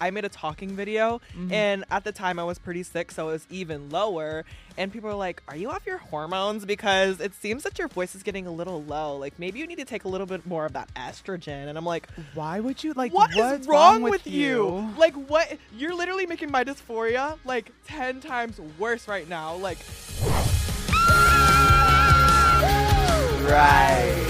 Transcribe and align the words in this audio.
I 0.00 0.10
made 0.10 0.24
a 0.24 0.28
talking 0.28 0.70
video, 0.76 1.20
Mhm. 1.36 1.52
and 1.52 1.84
at 1.90 2.04
the 2.04 2.12
time 2.12 2.38
I 2.38 2.44
was 2.44 2.58
pretty 2.58 2.82
sick, 2.82 3.10
so 3.12 3.28
it 3.28 3.32
was 3.32 3.46
even 3.50 3.90
lower. 3.90 4.44
And 4.78 4.92
people 4.92 5.10
were 5.10 5.16
like, 5.16 5.42
"Are 5.48 5.56
you 5.56 5.70
off 5.70 5.84
your 5.86 5.98
hormones? 5.98 6.64
Because 6.64 7.20
it 7.20 7.34
seems 7.34 7.64
that 7.64 7.78
your 7.78 7.88
voice 7.88 8.14
is 8.14 8.22
getting 8.22 8.46
a 8.46 8.50
little 8.52 8.82
low. 8.82 9.16
Like 9.16 9.38
maybe 9.38 9.58
you 9.58 9.66
need 9.66 9.78
to 9.78 9.84
take 9.84 10.04
a 10.04 10.08
little 10.08 10.26
bit 10.26 10.46
more 10.46 10.64
of 10.64 10.72
that 10.72 10.88
estrogen." 10.94 11.68
And 11.68 11.76
I'm 11.76 11.84
like, 11.84 12.08
Why 12.34 12.60
would 12.60 12.82
you 12.82 12.92
like? 12.94 13.12
what 13.12 13.30
is 13.30 13.36
what's 13.36 13.66
wrong, 13.68 14.02
with, 14.02 14.12
with 14.12 14.26
you? 14.26 14.92
Like 14.96 15.14
what? 15.14 15.58
You're 15.76 15.94
literally 15.94 16.26
making 16.26 16.50
my 16.50 16.64
dysphoria 16.64 17.38
like 17.44 17.70
ten 17.86 18.20
times 18.20 18.58
worse 18.78 19.06
right 19.08 19.28
now. 19.28 19.54
Like, 19.56 19.78
Right. 23.42 24.26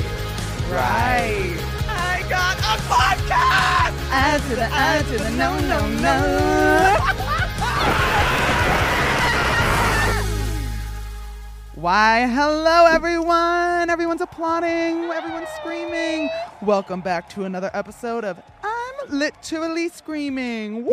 Right. 0.70 1.56
I 1.88 2.24
got 2.28 2.58
a 2.58 2.82
podcast. 2.88 3.09
To 4.10 4.56
the 4.56 4.62
add 4.62 5.06
to 5.06 5.18
the 5.18 5.30
no 5.30 5.56
no 5.60 5.88
no. 6.00 6.16
Why, 11.76 12.26
hello 12.26 12.86
everyone! 12.86 13.88
Everyone's 13.88 14.20
applauding, 14.20 15.04
everyone's 15.04 15.48
screaming. 15.60 16.28
Welcome 16.60 17.02
back 17.02 17.28
to 17.30 17.44
another 17.44 17.70
episode 17.72 18.24
of 18.24 18.42
I'm 18.64 19.10
Literally 19.10 19.88
Screaming. 19.88 20.84
Woo! 20.84 20.92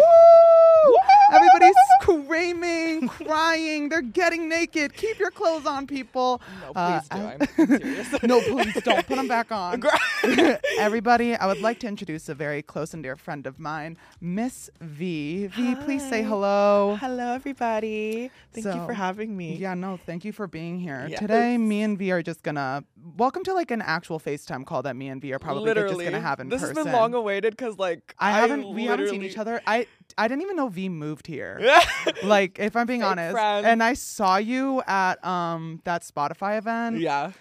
Everybody's 1.33 1.75
screaming, 2.01 3.07
crying, 3.09 3.89
they're 3.89 4.01
getting 4.01 4.47
naked. 4.47 4.93
Keep 4.95 5.19
your 5.19 5.31
clothes 5.31 5.65
on, 5.65 5.85
people. 5.87 6.41
No, 6.61 6.71
Uh, 6.75 6.99
please 6.99 7.09
do. 7.09 7.17
I- 7.17 7.21
I'm, 7.21 7.41
I'm 7.41 7.79
serious. 7.81 8.23
no, 8.23 8.41
please 8.41 8.81
don't 8.83 9.05
put 9.05 9.15
them 9.17 9.27
back 9.27 9.51
on. 9.51 9.83
Everybody, 10.79 11.35
I 11.35 11.45
would 11.47 11.61
like 11.61 11.79
to 11.81 11.87
introduce 11.87 12.29
a 12.29 12.35
very 12.35 12.61
close 12.61 12.93
and 12.93 13.03
dear 13.03 13.15
friend 13.15 13.45
of 13.45 13.59
mine, 13.59 13.97
Miss 14.21 14.69
V. 14.79 15.47
V, 15.47 15.75
please 15.75 16.07
say 16.07 16.23
hello. 16.23 16.97
Hello, 16.99 17.33
everybody. 17.33 18.31
Thank 18.53 18.65
you 18.65 18.85
for 18.85 18.93
having 18.93 19.35
me. 19.35 19.55
Yeah, 19.55 19.73
no, 19.73 19.99
thank 20.05 20.23
you 20.25 20.31
for 20.31 20.47
being 20.47 20.79
here. 20.79 21.07
Yes. 21.09 21.19
Today, 21.19 21.57
me 21.57 21.81
and 21.83 21.97
V 21.97 22.11
are 22.11 22.21
just 22.23 22.43
gonna 22.43 22.83
welcome 23.17 23.43
to 23.43 23.53
like 23.53 23.71
an 23.71 23.81
actual 23.81 24.19
FaceTime 24.19 24.65
call 24.65 24.81
that 24.83 24.95
me 24.95 25.07
and 25.09 25.21
V 25.21 25.33
are 25.33 25.39
probably 25.39 25.73
just 25.73 25.93
gonna 25.99 26.19
have 26.21 26.39
in 26.39 26.49
this 26.49 26.61
person. 26.61 26.75
has 26.75 26.85
been 26.85 26.93
long 26.93 27.13
awaited 27.13 27.55
because 27.55 27.77
like 27.77 28.15
I 28.19 28.31
haven't. 28.31 28.67
We 28.73 28.85
haven't 28.85 29.09
seen 29.09 29.23
each 29.23 29.37
other. 29.37 29.61
I 29.67 29.87
I 30.17 30.27
didn't 30.27 30.41
even 30.41 30.55
know 30.55 30.67
V 30.69 30.89
moved 30.89 31.27
here. 31.27 31.59
like, 32.23 32.57
if 32.59 32.75
I'm 32.75 32.87
being 32.87 33.01
Fake 33.01 33.09
honest, 33.09 33.33
friends. 33.33 33.65
and 33.67 33.83
I 33.83 33.93
saw 33.93 34.37
you 34.37 34.81
at 34.87 35.23
um 35.25 35.81
that 35.83 36.01
Spotify 36.01 36.57
event. 36.57 36.99
yeah, 36.99 37.31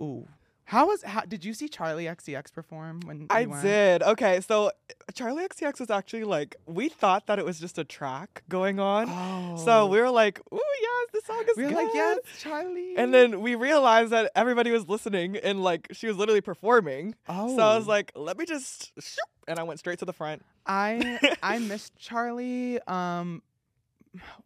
Ooh, 0.00 0.26
how 0.66 0.86
was? 0.86 1.02
How, 1.02 1.20
did 1.22 1.44
you 1.44 1.52
see 1.54 1.68
Charli 1.68 2.04
XCX 2.10 2.52
perform 2.52 3.00
when 3.04 3.26
I 3.30 3.46
went? 3.46 3.62
did. 3.62 4.02
Okay, 4.02 4.40
so 4.40 4.70
Charli 5.12 5.46
XCX 5.46 5.78
was 5.80 5.90
actually 5.90 6.24
like 6.24 6.56
we 6.66 6.88
thought 6.88 7.26
that 7.26 7.38
it 7.38 7.44
was 7.44 7.60
just 7.60 7.76
a 7.78 7.84
track 7.84 8.42
going 8.48 8.80
on. 8.80 9.08
Oh. 9.10 9.56
So 9.64 9.86
we 9.86 10.00
were 10.00 10.10
like, 10.10 10.40
"Ooh, 10.52 10.58
yes, 10.80 11.08
the 11.12 11.20
song 11.26 11.44
is 11.50 11.56
we 11.56 11.64
were 11.64 11.68
good." 11.70 11.76
like, 11.76 11.90
yes, 11.94 12.18
Charli. 12.42 12.94
And 12.96 13.12
then 13.12 13.40
we 13.42 13.54
realized 13.54 14.10
that 14.12 14.30
everybody 14.34 14.70
was 14.70 14.88
listening 14.88 15.36
and 15.36 15.62
like 15.62 15.88
she 15.92 16.06
was 16.06 16.16
literally 16.16 16.40
performing. 16.40 17.14
oh, 17.28 17.56
So 17.56 17.62
I 17.62 17.76
was 17.76 17.86
like, 17.86 18.12
let 18.14 18.38
me 18.38 18.46
just, 18.46 18.92
shoop, 18.98 19.18
and 19.46 19.58
I 19.58 19.62
went 19.64 19.78
straight 19.80 19.98
to 19.98 20.04
the 20.06 20.12
front. 20.14 20.42
I 20.66 21.18
I 21.42 21.58
missed 21.58 21.92
Charli. 21.98 22.78
Um, 22.88 23.42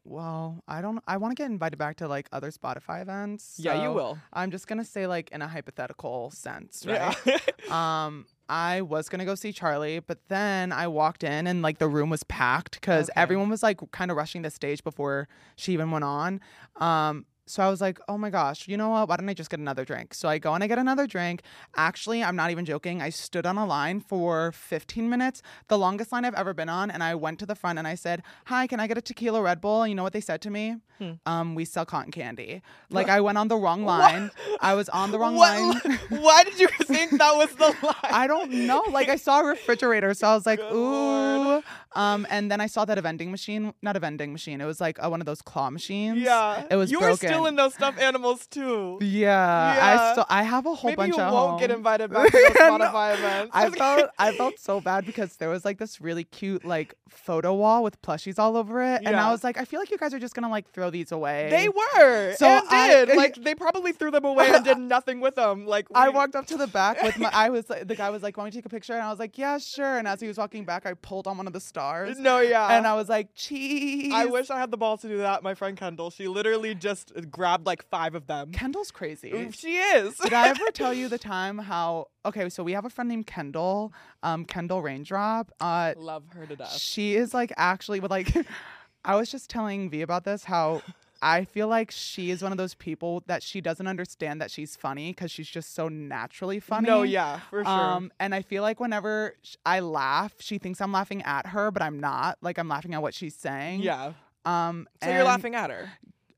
well, 0.04 0.62
I 0.66 0.80
don't. 0.80 1.02
I 1.06 1.16
want 1.18 1.36
to 1.36 1.42
get 1.42 1.50
invited 1.50 1.76
back 1.76 1.96
to 1.98 2.08
like 2.08 2.28
other 2.32 2.50
Spotify 2.50 3.02
events. 3.02 3.56
yeah, 3.58 3.74
you 3.82 3.92
will. 3.92 4.18
I'm 4.32 4.50
just 4.50 4.66
gonna 4.66 4.84
say 4.84 5.06
like 5.06 5.30
in 5.30 5.42
a 5.42 5.48
hypothetical 5.48 6.30
sense, 6.30 6.84
right? 6.86 7.14
Yeah. 7.24 7.38
um, 8.06 8.26
I 8.48 8.80
was 8.80 9.08
gonna 9.08 9.24
go 9.26 9.34
see 9.34 9.52
Charli, 9.52 10.02
but 10.06 10.18
then 10.28 10.72
I 10.72 10.86
walked 10.88 11.22
in 11.24 11.46
and 11.46 11.60
like 11.62 11.78
the 11.78 11.88
room 11.88 12.08
was 12.10 12.22
packed 12.24 12.80
because 12.80 13.10
Okay. 13.10 13.20
everyone 13.20 13.48
was 13.50 13.62
like 13.62 13.78
kind 13.92 14.10
of 14.10 14.16
rushing 14.16 14.42
the 14.42 14.50
stage 14.50 14.82
before 14.82 15.28
she 15.56 15.72
even 15.72 15.90
went 15.90 16.04
on. 16.04 16.40
Um, 16.76 17.26
so 17.50 17.62
I 17.62 17.68
was 17.70 17.80
like, 17.80 17.98
oh 18.08 18.18
my 18.18 18.30
gosh, 18.30 18.68
you 18.68 18.76
know 18.76 18.90
what? 18.90 19.08
Why 19.08 19.16
don't 19.16 19.28
I 19.28 19.34
just 19.34 19.50
get 19.50 19.60
another 19.60 19.84
drink? 19.84 20.14
So 20.14 20.28
I 20.28 20.38
go 20.38 20.54
and 20.54 20.62
I 20.62 20.66
get 20.66 20.78
another 20.78 21.06
drink. 21.06 21.42
Actually, 21.76 22.22
I'm 22.22 22.36
not 22.36 22.50
even 22.50 22.64
joking. 22.64 23.00
I 23.02 23.10
stood 23.10 23.46
on 23.46 23.56
a 23.58 23.66
line 23.66 24.00
for 24.00 24.52
15 24.52 25.08
minutes, 25.08 25.42
the 25.68 25.78
longest 25.78 26.12
line 26.12 26.24
I've 26.24 26.34
ever 26.34 26.54
been 26.54 26.68
on. 26.68 26.90
And 26.90 27.02
I 27.02 27.14
went 27.14 27.38
to 27.40 27.46
the 27.46 27.54
front 27.54 27.78
and 27.78 27.86
I 27.88 27.94
said, 27.94 28.22
hi, 28.46 28.66
can 28.66 28.80
I 28.80 28.86
get 28.86 28.98
a 28.98 29.02
tequila 29.02 29.42
Red 29.42 29.60
Bull? 29.60 29.82
And 29.82 29.90
you 29.90 29.94
know 29.94 30.02
what 30.02 30.12
they 30.12 30.20
said 30.20 30.40
to 30.42 30.50
me? 30.50 30.76
Hmm. 30.98 31.12
Um, 31.26 31.54
we 31.54 31.64
sell 31.64 31.86
cotton 31.86 32.10
candy. 32.10 32.60
Like 32.90 33.08
I 33.08 33.20
went 33.20 33.38
on 33.38 33.46
the 33.48 33.56
wrong 33.56 33.84
line. 33.84 34.30
I 34.60 34.74
was 34.74 34.88
on 34.88 35.12
the 35.12 35.18
wrong 35.18 35.36
What- 35.36 35.84
line. 35.84 35.98
Why 36.08 36.42
did 36.44 36.58
you 36.58 36.68
think 36.82 37.12
that 37.18 37.34
was 37.36 37.54
the 37.54 37.74
line? 37.82 37.94
I 38.02 38.26
don't 38.26 38.50
know. 38.50 38.82
Like 38.90 39.08
I 39.08 39.16
saw 39.16 39.40
a 39.40 39.44
refrigerator, 39.46 40.12
so 40.14 40.26
I 40.28 40.34
was 40.34 40.44
like, 40.46 40.58
Good 40.58 40.72
ooh. 40.72 41.44
Lord. 41.44 41.64
Um, 41.94 42.26
and 42.30 42.50
then 42.50 42.60
I 42.60 42.66
saw 42.66 42.84
that 42.84 42.98
a 42.98 43.00
vending 43.00 43.30
machine, 43.30 43.72
not 43.82 43.96
a 43.96 44.00
vending 44.00 44.32
machine. 44.32 44.60
It 44.60 44.64
was 44.66 44.80
like 44.80 45.02
uh, 45.02 45.08
one 45.08 45.20
of 45.20 45.26
those 45.26 45.40
claw 45.40 45.70
machines. 45.70 46.18
yeah, 46.18 46.64
it 46.70 46.76
was 46.76 46.90
You 46.90 46.98
broken. 46.98 47.28
Stealing 47.38 47.56
those 47.56 47.74
stuffed 47.74 47.98
animals 47.98 48.46
too. 48.46 48.98
Yeah, 49.00 49.74
Yeah. 49.74 50.08
I 50.08 50.12
still 50.12 50.26
I 50.28 50.42
have 50.42 50.66
a 50.66 50.74
whole 50.74 50.90
Maybe 50.90 50.96
bunch 50.96 51.16
you 51.16 51.22
at 51.22 51.32
won't 51.32 51.60
get 51.60 51.70
invited 51.70 52.10
back 52.12 52.26
to 52.30 52.32
those 52.32 52.54
No. 52.54 52.78
Spotify 52.78 53.14
events. 53.14 53.50
I 53.54 53.70
felt 53.70 54.10
I 54.18 54.32
felt 54.32 54.58
so 54.58 54.80
bad 54.80 55.06
because 55.06 55.36
there 55.36 55.48
was 55.48 55.64
like 55.64 55.78
this 55.78 56.00
really 56.00 56.24
cute 56.24 56.64
like 56.64 56.94
photo 57.08 57.54
wall 57.54 57.82
with 57.82 58.00
plushies 58.02 58.38
all 58.38 58.56
over 58.56 58.82
it, 58.82 59.02
and 59.04 59.16
I 59.16 59.30
was 59.30 59.42
like, 59.42 59.58
I 59.58 59.64
feel 59.64 59.80
like 59.80 59.90
you 59.90 59.98
guys 59.98 60.12
are 60.14 60.18
just 60.18 60.34
gonna 60.34 60.50
like 60.50 60.70
throw 60.70 60.90
these 60.90 61.12
away. 61.12 61.48
they 61.50 61.68
were. 61.68 62.34
So 62.36 62.46
and 62.46 62.66
I- 62.70 62.88
did. 63.06 63.16
like 63.16 63.34
they 63.36 63.54
probably 63.54 63.92
threw 63.92 64.10
them 64.10 64.24
away 64.24 64.50
and 64.50 64.64
did 64.64 64.78
nothing 64.78 65.20
with 65.20 65.34
them. 65.34 65.66
Like 65.66 65.86
I 65.94 66.08
walked 66.10 66.34
up 66.36 66.46
to 66.48 66.56
the 66.56 66.66
back 66.66 67.02
with 67.02 67.18
my. 67.18 67.30
I 67.32 67.48
was 67.50 67.68
like, 67.70 67.86
the 67.88 67.94
guy 67.96 68.10
was 68.10 68.22
like, 68.22 68.36
"Want 68.36 68.46
me 68.48 68.50
to 68.52 68.58
take 68.58 68.66
a 68.66 68.68
picture?" 68.68 68.92
And 68.94 69.02
I 69.02 69.10
was 69.10 69.18
like, 69.18 69.38
"Yeah, 69.38 69.58
sure." 69.58 69.98
And 69.98 70.06
as 70.08 70.20
he 70.20 70.28
was 70.28 70.38
walking 70.38 70.64
back, 70.64 70.86
I 70.86 70.94
pulled 70.94 71.26
on 71.26 71.36
one 71.36 71.46
of 71.46 71.52
the 71.52 71.60
stars, 71.60 72.18
No, 72.18 72.40
yeah. 72.40 72.76
and 72.76 72.86
I 72.86 72.94
was 72.94 73.08
like, 73.08 73.28
"Cheese." 73.34 74.12
I 74.14 74.26
wish 74.26 74.50
I 74.50 74.58
had 74.58 74.70
the 74.70 74.76
balls 74.76 75.00
to 75.02 75.08
do 75.08 75.18
that. 75.18 75.42
My 75.42 75.54
friend 75.54 75.76
Kendall, 75.76 76.10
she 76.10 76.28
literally 76.28 76.74
just 76.74 77.12
grabbed 77.30 77.66
like 77.66 77.84
five 77.88 78.14
of 78.14 78.26
them. 78.26 78.50
Kendall's 78.52 78.90
crazy. 78.90 79.50
She 79.52 79.76
is. 79.76 80.16
Did 80.18 80.32
I 80.32 80.48
ever 80.48 80.70
tell 80.72 80.92
you 80.94 81.08
the 81.08 81.18
time 81.18 81.58
how? 81.58 82.08
Okay, 82.24 82.48
so 82.48 82.62
we 82.62 82.72
have 82.72 82.84
a 82.84 82.90
friend 82.90 83.08
named 83.08 83.26
Kendall, 83.26 83.92
um, 84.22 84.44
Kendall 84.44 84.82
Raindrop. 84.82 85.50
Uh, 85.60 85.94
Love 85.96 86.24
her 86.34 86.46
to 86.46 86.56
death. 86.56 86.72
she 86.76 87.14
is 87.16 87.32
like 87.34 87.52
actually 87.56 88.00
with 88.00 88.10
like. 88.10 88.34
I 89.04 89.14
was 89.14 89.30
just 89.30 89.48
telling 89.48 89.88
V 89.90 90.02
about 90.02 90.24
this 90.24 90.44
how. 90.44 90.82
I 91.20 91.46
feel 91.46 91.66
like 91.66 91.90
she 91.90 92.30
is 92.30 92.42
one 92.44 92.52
of 92.52 92.58
those 92.58 92.74
people 92.74 93.24
that 93.26 93.42
she 93.42 93.60
doesn't 93.60 93.88
understand 93.88 94.40
that 94.40 94.52
she's 94.52 94.76
funny 94.76 95.10
because 95.10 95.32
she's 95.32 95.48
just 95.48 95.74
so 95.74 95.88
naturally 95.88 96.60
funny. 96.60 96.86
No, 96.86 97.02
yeah, 97.02 97.40
for 97.50 97.64
sure. 97.64 97.72
Um, 97.74 98.12
and 98.20 98.32
I 98.32 98.42
feel 98.42 98.62
like 98.62 98.78
whenever 98.78 99.34
sh- 99.42 99.56
I 99.66 99.80
laugh, 99.80 100.34
she 100.38 100.58
thinks 100.58 100.80
I'm 100.80 100.92
laughing 100.92 101.22
at 101.22 101.48
her, 101.48 101.72
but 101.72 101.82
I'm 101.82 101.98
not. 101.98 102.38
Like 102.40 102.56
I'm 102.56 102.68
laughing 102.68 102.94
at 102.94 103.02
what 103.02 103.14
she's 103.14 103.34
saying. 103.34 103.80
yeah. 103.80 104.12
Um. 104.44 104.86
So 105.02 105.10
you're 105.10 105.24
laughing 105.24 105.56
at 105.56 105.70
her. 105.70 105.90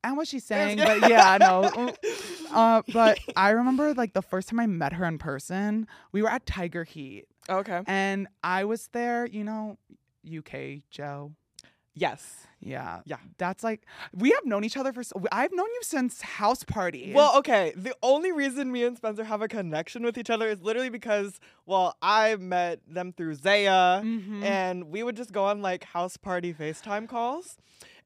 At 0.03 0.13
what 0.17 0.27
she's 0.29 0.45
saying, 0.45 0.79
but 0.79 1.09
yeah, 1.09 1.37
no. 1.41 1.93
Uh, 2.53 2.83
but 2.93 3.17
I 3.37 3.51
remember 3.51 3.95
like 3.95 4.13
the 4.13 4.23
first 4.23 4.49
time 4.49 4.59
I 4.59 4.67
met 4.67 4.93
her 4.95 5.05
in 5.05 5.19
person, 5.19 5.87
we 6.11 6.21
were 6.21 6.29
at 6.29 6.47
Tiger 6.47 6.83
Heat, 6.83 7.27
Okay. 7.49 7.81
and 7.87 8.27
I 8.43 8.65
was 8.65 8.89
there. 8.93 9.25
You 9.27 9.45
know, 9.45 9.79
UK 10.27 10.83
Joe. 10.91 11.33
Yes. 11.95 12.47
Yeah, 12.63 13.01
Yeah. 13.07 13.17
That's 13.39 13.63
like 13.65 13.87
we 14.15 14.31
have 14.31 14.45
known 14.45 14.65
each 14.65 14.77
other 14.77 14.93
for. 14.93 15.03
So, 15.03 15.15
I've 15.33 15.53
known 15.53 15.67
you 15.67 15.81
since 15.83 16.21
house 16.23 16.63
party. 16.65 17.13
Well, 17.15 17.37
okay. 17.39 17.73
The 17.77 17.95
only 18.03 18.33
reason 18.33 18.71
me 18.73 18.85
and 18.85 18.97
Spencer 18.97 19.25
have 19.25 19.43
a 19.43 19.49
connection 19.49 20.03
with 20.03 20.19
each 20.19 20.29
other 20.31 20.47
is 20.49 20.61
literally 20.61 20.89
because, 20.91 21.39
well, 21.67 21.97
I 22.03 22.37
met 22.37 22.81
them 22.87 23.13
through 23.13 23.35
Zaya, 23.37 24.03
Mhm. 24.03 24.43
and 24.45 24.85
we 24.91 25.03
would 25.03 25.17
just 25.17 25.33
go 25.33 25.45
on 25.45 25.63
like 25.63 25.85
house 25.85 26.17
party 26.17 26.53
FaceTime 26.53 27.09
calls. 27.09 27.57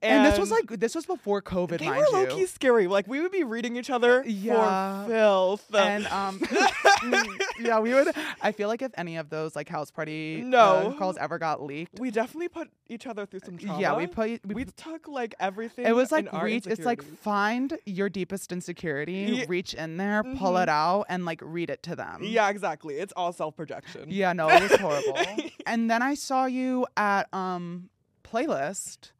And, 0.02 0.24
this 0.26 0.38
was 0.38 0.50
like 0.50 0.66
this 0.68 0.94
was 0.94 1.06
before 1.06 1.40
COVID, 1.42 1.78
they 1.78 1.88
were 1.88 2.06
low 2.12 2.26
key 2.26 2.46
scary. 2.46 2.86
Like 2.86 3.06
we 3.06 3.20
would 3.20 3.32
be 3.32 3.44
reading 3.44 3.76
each 3.76 3.90
other 3.90 4.22
Yeah. 4.26 5.04
for 5.04 5.10
filth. 5.10 5.74
and 5.74 6.06
um 6.08 6.38
mm, 6.40 7.40
yeah 7.60 7.78
we 7.80 7.92
would 7.94 8.08
i 8.42 8.52
feel 8.52 8.68
like 8.68 8.82
if 8.82 8.92
any 8.96 9.16
of 9.16 9.28
those 9.30 9.54
like 9.56 9.68
house 9.68 9.90
party 9.90 10.42
uh, 10.42 10.46
No. 10.46 10.94
calls 10.98 11.16
ever 11.18 11.38
got 11.38 11.62
leaked 11.62 11.98
we 12.00 12.10
definitely 12.10 12.48
put 12.48 12.68
each 12.88 13.06
other 13.06 13.26
through 13.26 13.40
some 13.40 13.58
trauma. 13.58 13.80
yeah 13.80 13.96
we 13.96 14.06
put 14.06 14.40
we, 14.46 14.54
we 14.54 14.64
took 14.64 15.08
like 15.08 15.34
everything. 15.40 15.86
it 15.86 15.94
was 15.94 16.10
like 16.12 16.32
in 16.32 16.38
reach 16.40 16.66
it's 16.66 16.84
like 16.84 17.02
find 17.02 17.78
your 17.86 18.08
deepest 18.08 18.52
insecurity 18.52 19.12
Ye- 19.12 19.46
reach 19.46 19.74
in 19.74 19.96
there 19.96 20.22
pull 20.22 20.52
Mhm. 20.54 20.62
it 20.64 20.68
out 20.68 21.06
and 21.08 21.24
like 21.24 21.40
read 21.42 21.70
it 21.70 21.82
to 21.84 21.96
them 21.96 22.20
yeah, 22.22 22.48
exactly. 22.48 22.94
It's 22.96 23.12
all 23.16 23.32
self 23.32 23.56
projection. 23.56 24.04
yeah 24.08 24.32
no 24.32 24.48
it 24.48 24.62
was 24.62 24.76
horrible 24.80 25.18
and 25.66 25.90
then 25.90 26.02
i 26.02 26.14
saw 26.14 26.46
you 26.46 26.86
at 26.96 27.32
um 27.34 27.88
playlist 28.24 29.10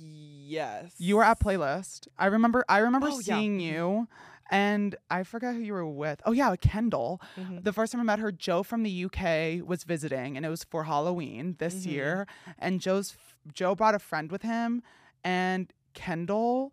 Yes. 0.00 0.94
you 0.98 1.16
were 1.16 1.24
at 1.24 1.40
playlist 1.40 2.06
i 2.18 2.26
remember 2.26 2.64
i 2.68 2.78
remember 2.78 3.08
Oh, 3.10 3.20
seeing 3.20 3.58
Mhm. 3.58 3.62
you 3.62 4.08
and 4.48 4.94
I 5.10 5.24
forgot 5.24 5.54
who 5.56 5.60
you 5.60 5.72
were 5.72 5.84
with. 5.84 6.22
Oh 6.24 6.30
yeah, 6.30 6.54
Kendall. 6.54 7.20
Mhm. 7.36 7.64
The 7.64 7.72
first 7.72 7.90
time 7.90 8.00
I 8.00 8.04
met 8.04 8.20
her, 8.20 8.30
Joe 8.30 8.62
from 8.62 8.84
the 8.84 8.90
UK 8.92 9.60
was 9.60 9.82
visiting, 9.82 10.36
and 10.36 10.46
it 10.46 10.48
was 10.48 10.62
for 10.62 10.84
Halloween 10.84 11.56
this 11.58 11.84
Mhm. 11.84 11.90
year. 11.90 12.26
And 12.56 12.80
Joe's 12.80 13.16
Joe 13.52 13.74
brought 13.74 13.96
a 13.96 13.98
friend 13.98 14.30
with 14.30 14.42
him, 14.42 14.84
and 15.24 15.72
Kendall 15.94 16.72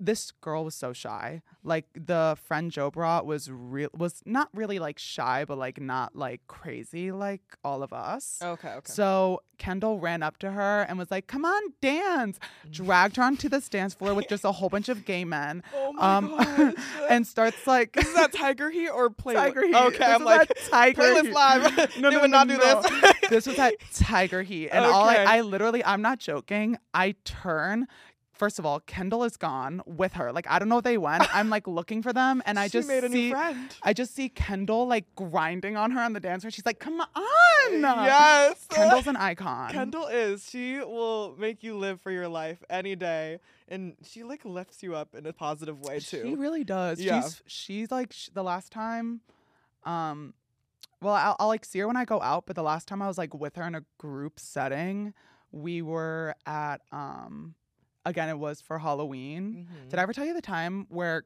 this 0.00 0.30
girl 0.40 0.64
was 0.64 0.74
so 0.74 0.92
shy. 0.92 1.42
Like 1.62 1.86
the 1.94 2.36
friend 2.44 2.70
Joe 2.70 2.90
brought 2.90 3.26
was 3.26 3.50
real 3.50 3.90
was 3.96 4.22
not 4.24 4.48
really 4.54 4.78
like 4.78 4.98
shy, 4.98 5.44
but 5.44 5.58
like 5.58 5.80
not 5.80 6.16
like 6.16 6.40
crazy 6.46 7.12
like 7.12 7.42
all 7.64 7.82
of 7.82 7.92
us. 7.92 8.38
Okay, 8.42 8.68
okay. 8.68 8.92
So 8.92 9.42
Kendall 9.58 9.98
ran 9.98 10.22
up 10.22 10.38
to 10.38 10.50
her 10.50 10.82
and 10.88 10.98
was 10.98 11.10
like, 11.10 11.26
"Come 11.26 11.44
on, 11.44 11.62
dance!" 11.80 12.38
Dragged 12.70 13.16
her 13.16 13.22
onto 13.22 13.48
this 13.48 13.68
dance 13.68 13.94
floor 13.94 14.14
with 14.14 14.28
just 14.28 14.44
a 14.44 14.52
whole 14.52 14.68
bunch 14.68 14.88
of 14.88 15.04
gay 15.04 15.24
men, 15.24 15.62
oh 15.74 15.92
my 15.92 16.16
um, 16.16 16.36
gosh. 16.36 16.74
and 17.10 17.26
starts 17.26 17.66
like 17.66 17.96
is 17.96 18.14
that 18.14 18.32
Tiger 18.32 18.70
Heat 18.70 18.88
or 18.88 19.10
Play? 19.10 19.34
Tiger 19.34 19.66
Heat. 19.66 19.74
Okay, 19.74 19.98
This 19.98 20.08
I'm 20.08 20.24
like 20.24 20.52
Tiger 20.70 21.02
Playlist 21.02 21.32
Live. 21.32 21.96
No, 21.98 22.10
no, 22.10 22.20
would 22.20 22.30
no, 22.30 22.44
not 22.44 22.48
do 22.48 22.58
no. 22.58 22.82
this. 22.82 23.30
this 23.30 23.46
was 23.46 23.58
at 23.58 23.74
Tiger 23.92 24.42
Heat, 24.42 24.70
and 24.70 24.84
all 24.84 25.08
I, 25.08 25.16
I 25.16 25.40
literally, 25.40 25.84
I'm 25.84 26.02
not 26.02 26.18
joking. 26.18 26.76
I 26.92 27.14
turn. 27.24 27.86
First 28.36 28.58
of 28.58 28.66
all, 28.66 28.80
Kendall 28.80 29.24
is 29.24 29.36
gone 29.36 29.80
with 29.86 30.12
her. 30.12 30.30
Like 30.32 30.46
I 30.48 30.58
don't 30.58 30.68
know 30.68 30.76
where 30.76 30.82
they 30.82 30.98
went. 30.98 31.24
I'm 31.34 31.48
like 31.48 31.66
looking 31.66 32.02
for 32.02 32.12
them, 32.12 32.42
and 32.44 32.58
I 32.58 32.68
just 32.76 32.86
made 32.86 33.02
a 33.04 33.08
see. 33.08 33.28
new 33.28 33.30
friend. 33.30 33.74
I 33.82 33.92
just 33.92 34.14
see 34.14 34.28
Kendall 34.28 34.86
like 34.86 35.06
grinding 35.14 35.76
on 35.76 35.90
her 35.92 36.00
on 36.00 36.12
the 36.12 36.20
dance 36.20 36.42
floor. 36.42 36.50
She's 36.50 36.66
like, 36.66 36.78
"Come 36.78 37.00
on!" 37.00 37.06
Yes. 37.72 38.66
Kendall's 38.70 39.06
an 39.06 39.16
icon. 39.30 39.70
Kendall 39.72 40.06
is. 40.06 40.48
She 40.48 40.78
will 40.78 41.34
make 41.38 41.62
you 41.64 41.76
live 41.76 42.00
for 42.00 42.10
your 42.10 42.28
life 42.28 42.62
any 42.70 42.94
day, 42.94 43.38
and 43.68 43.96
she 44.02 44.22
like 44.22 44.44
lifts 44.44 44.82
you 44.82 44.94
up 44.94 45.14
in 45.14 45.26
a 45.26 45.32
positive 45.32 45.80
way 45.80 45.98
too. 45.98 46.22
She 46.22 46.34
really 46.34 46.62
does. 46.64 47.00
Yeah. 47.00 47.22
She's 47.22 47.42
she's 47.46 47.90
like 47.90 48.12
sh- 48.12 48.28
the 48.34 48.42
last 48.44 48.70
time, 48.70 49.20
um, 49.84 50.34
well, 51.00 51.14
I'll, 51.14 51.36
I'll 51.40 51.48
like 51.48 51.64
see 51.64 51.78
her 51.80 51.86
when 51.86 51.96
I 51.96 52.04
go 52.04 52.20
out, 52.20 52.44
but 52.46 52.54
the 52.56 52.62
last 52.62 52.86
time 52.86 53.02
I 53.02 53.08
was 53.08 53.18
like 53.18 53.34
with 53.34 53.56
her 53.56 53.64
in 53.66 53.74
a 53.74 53.82
group 53.98 54.38
setting, 54.38 55.12
we 55.50 55.82
were 55.82 56.34
at 56.46 56.80
um, 56.92 57.54
again 58.06 58.28
it 58.30 58.38
was 58.38 58.60
for 58.62 58.78
Halloween. 58.78 59.66
Mhm. 59.70 59.90
Did 59.90 59.98
I 59.98 60.02
ever 60.02 60.14
tell 60.14 60.24
you 60.24 60.32
the 60.32 60.40
time 60.40 60.86
where 60.88 61.24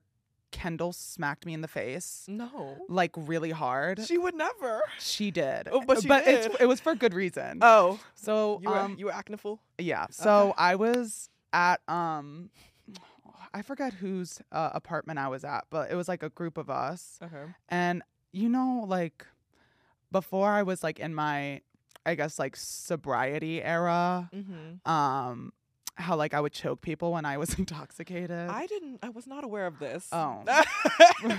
Kendall 0.50 0.93
smacked 0.93 1.47
me 1.47 1.55
in 1.55 1.61
the 1.61 1.69
face? 1.69 2.25
No. 2.27 2.85
Like 2.88 3.12
really 3.17 3.53
hard. 3.53 4.00
She 4.05 4.19
would 4.19 4.35
never. 4.35 4.82
She 4.99 5.31
did. 5.31 5.69
Oh, 5.71 5.82
but 5.87 6.03
she 6.03 6.09
It's, 6.09 6.49
did. 6.49 6.56
it 6.61 6.67
was 6.67 6.81
for 6.81 6.97
good 6.97 7.15
reason. 7.15 7.59
Oh, 7.62 8.00
so 8.17 8.59
you 8.62 8.69
were 8.69 8.79
um, 8.79 8.97
you 8.99 9.05
were 9.06 9.12
acting 9.15 9.35
a 9.35 9.38
fool. 9.38 9.61
yeah. 9.79 10.06
So 10.11 10.49
Okay. 10.49 10.55
I 10.59 10.75
was 10.75 11.31
at 11.53 11.81
um 11.88 12.50
I 13.55 13.62
forget 13.62 13.93
whose 13.94 14.41
uh, 14.53 14.71
apartment 14.75 15.19
I 15.19 15.29
was 15.29 15.44
at, 15.44 15.65
but 15.71 15.91
it 15.91 15.94
was 15.97 16.09
like 16.09 16.23
a 16.25 16.31
group 16.31 16.56
of 16.59 16.69
us. 16.71 17.19
Okay. 17.23 17.44
And 17.69 18.03
you 18.32 18.49
know 18.49 18.85
like 18.88 19.27
before 20.12 20.50
I 20.50 20.62
was 20.62 20.82
like 20.82 20.99
in 20.99 21.15
my 21.15 21.61
I 22.06 22.15
guess 22.17 22.38
like 22.38 22.56
sobriety 22.56 23.62
era, 23.62 24.31
Mm-hmm. 24.35 24.91
um 24.91 25.53
how 25.95 26.17
like 26.17 26.35
I 26.35 26.41
would 26.41 26.53
choke 26.53 26.81
people 26.81 27.13
when 27.13 27.25
I 27.25 27.37
was 27.39 27.55
intoxicated. 27.59 28.49
I 28.49 28.67
didn't. 28.67 28.99
I 29.03 29.11
was 29.11 29.27
not 29.27 29.45
aware 29.45 29.67
of 29.67 29.79
this. 29.79 30.09
Oh. 30.13 30.43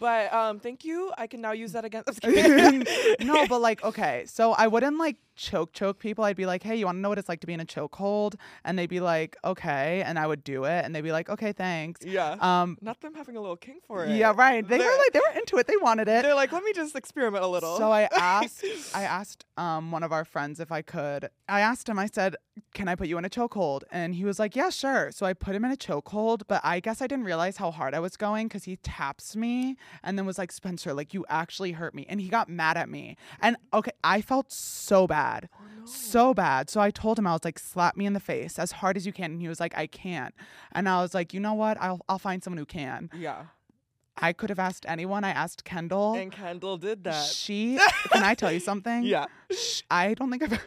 but 0.00 0.32
um, 0.32 0.58
thank 0.60 0.84
you. 0.84 1.12
I 1.16 1.26
can 1.26 1.40
now 1.40 1.52
use 1.52 1.72
that 1.72 1.84
again. 1.84 2.02
I'm 2.06 2.14
just 2.14 2.22
kidding. 2.22 2.86
no, 3.26 3.46
but 3.46 3.60
like, 3.60 3.84
okay. 3.84 4.24
So 4.26 4.52
I 4.52 4.66
wouldn't 4.66 4.98
like 4.98 5.16
choke 5.36 5.72
choke 5.72 5.98
people. 5.98 6.24
I'd 6.24 6.36
be 6.36 6.46
like, 6.46 6.62
hey, 6.62 6.76
you 6.76 6.86
want 6.86 6.96
to 6.96 7.00
know 7.00 7.08
what 7.08 7.18
it's 7.18 7.28
like 7.28 7.40
to 7.40 7.46
be 7.46 7.52
in 7.52 7.60
a 7.60 7.64
chokehold? 7.64 8.34
And 8.64 8.78
they'd 8.78 8.88
be 8.88 9.00
like, 9.00 9.36
okay. 9.44 10.02
And 10.04 10.18
I 10.18 10.26
would 10.26 10.44
do 10.44 10.64
it. 10.64 10.84
And 10.84 10.94
they'd 10.94 11.00
be 11.02 11.12
like, 11.12 11.28
okay, 11.28 11.52
thanks. 11.52 12.04
yeah. 12.04 12.36
Um, 12.40 12.78
not 12.80 13.00
them 13.00 13.14
having 13.14 13.36
a 13.36 13.40
little 13.40 13.56
king 13.56 13.78
for 13.86 14.04
it. 14.04 14.16
yeah, 14.16 14.32
right. 14.36 14.66
They 14.66 14.78
were 14.78 14.84
They're- 14.84 14.98
like, 14.98 15.12
they 15.12 15.20
were 15.20 15.38
into 15.38 15.56
it. 15.58 15.66
They 15.66 15.76
wanted 15.80 16.08
it. 16.08 16.22
They're 16.22 16.34
like, 16.34 16.52
let 16.52 16.62
me 16.64 16.72
just 16.72 16.94
experiment 16.96 17.44
a 17.44 17.48
little. 17.48 17.76
So 17.78 17.90
I 17.92 18.08
asked, 18.16 18.64
I 18.94 19.02
asked 19.04 19.44
um 19.56 19.90
one 19.92 20.02
of 20.02 20.12
our 20.12 20.24
friends 20.24 20.60
if 20.60 20.70
I 20.72 20.82
could. 20.82 21.28
I 21.48 21.60
asked 21.60 21.88
him. 21.88 21.98
I 21.98 22.06
said, 22.06 22.36
"Can 22.72 22.88
I 22.88 22.94
put 22.94 23.08
you 23.08 23.18
in 23.18 23.24
a 23.26 23.28
chokehold?" 23.28 23.82
And 23.90 24.14
he 24.14 24.24
was 24.24 24.38
like, 24.38 24.56
"Yeah, 24.56 24.70
sure." 24.70 25.10
So 25.12 25.26
I 25.26 25.34
put 25.34 25.54
him 25.54 25.64
in 25.66 25.70
a 25.70 25.76
chokehold, 25.76 26.42
but 26.48 26.62
I 26.64 26.80
guess 26.80 27.02
I 27.02 27.06
didn't 27.06 27.26
realize 27.26 27.58
how 27.58 27.70
hard 27.70 27.94
I 27.94 28.00
was 28.00 28.16
going 28.16 28.48
because 28.48 28.64
he 28.64 28.76
taps 28.76 29.36
me 29.36 29.76
and 30.02 30.16
then 30.18 30.24
was 30.24 30.38
like, 30.38 30.50
"Spencer, 30.52 30.94
like 30.94 31.12
you 31.12 31.26
actually 31.28 31.72
hurt 31.72 31.94
me," 31.94 32.06
and 32.08 32.20
he 32.22 32.28
got 32.28 32.48
mad 32.48 32.78
at 32.78 32.88
me. 32.88 33.16
And 33.40 33.56
okay, 33.74 33.92
I 34.02 34.22
felt 34.22 34.50
so 34.50 35.06
bad, 35.06 35.21
Oh, 35.52 35.64
no. 35.80 35.86
so 35.86 36.34
bad. 36.34 36.70
So 36.70 36.80
I 36.80 36.90
told 36.90 37.18
him 37.18 37.26
I 37.26 37.32
was 37.32 37.44
like, 37.44 37.58
"Slap 37.58 37.96
me 37.96 38.04
in 38.06 38.12
the 38.12 38.20
face 38.20 38.58
as 38.58 38.72
hard 38.72 38.96
as 38.96 39.04
you 39.06 39.12
can," 39.12 39.32
and 39.32 39.40
he 39.40 39.48
was 39.48 39.60
like, 39.60 39.76
"I 39.76 39.86
can't." 39.86 40.34
And 40.72 40.88
I 40.88 41.00
was 41.02 41.12
like, 41.14 41.32
"You 41.34 41.40
know 41.40 41.54
what? 41.54 41.76
I'll 41.80 42.00
I'll 42.08 42.18
find 42.18 42.42
someone 42.42 42.58
who 42.58 42.66
can." 42.66 43.10
yeah. 43.16 43.44
I 44.18 44.34
could 44.34 44.50
have 44.50 44.58
asked 44.58 44.84
anyone. 44.86 45.24
I 45.24 45.30
asked 45.30 45.64
Kendall. 45.64 46.12
And 46.14 46.30
Kendall 46.30 46.76
did 46.76 47.02
that. 47.04 47.24
She 47.24 47.78
can 48.12 48.22
I 48.22 48.34
tell 48.34 48.52
you 48.52 48.60
something? 48.60 49.04
yeah. 49.04 49.24
Sh- 49.50 49.80
I 49.90 50.12
don't 50.14 50.30
think 50.30 50.42
I've 50.42 50.60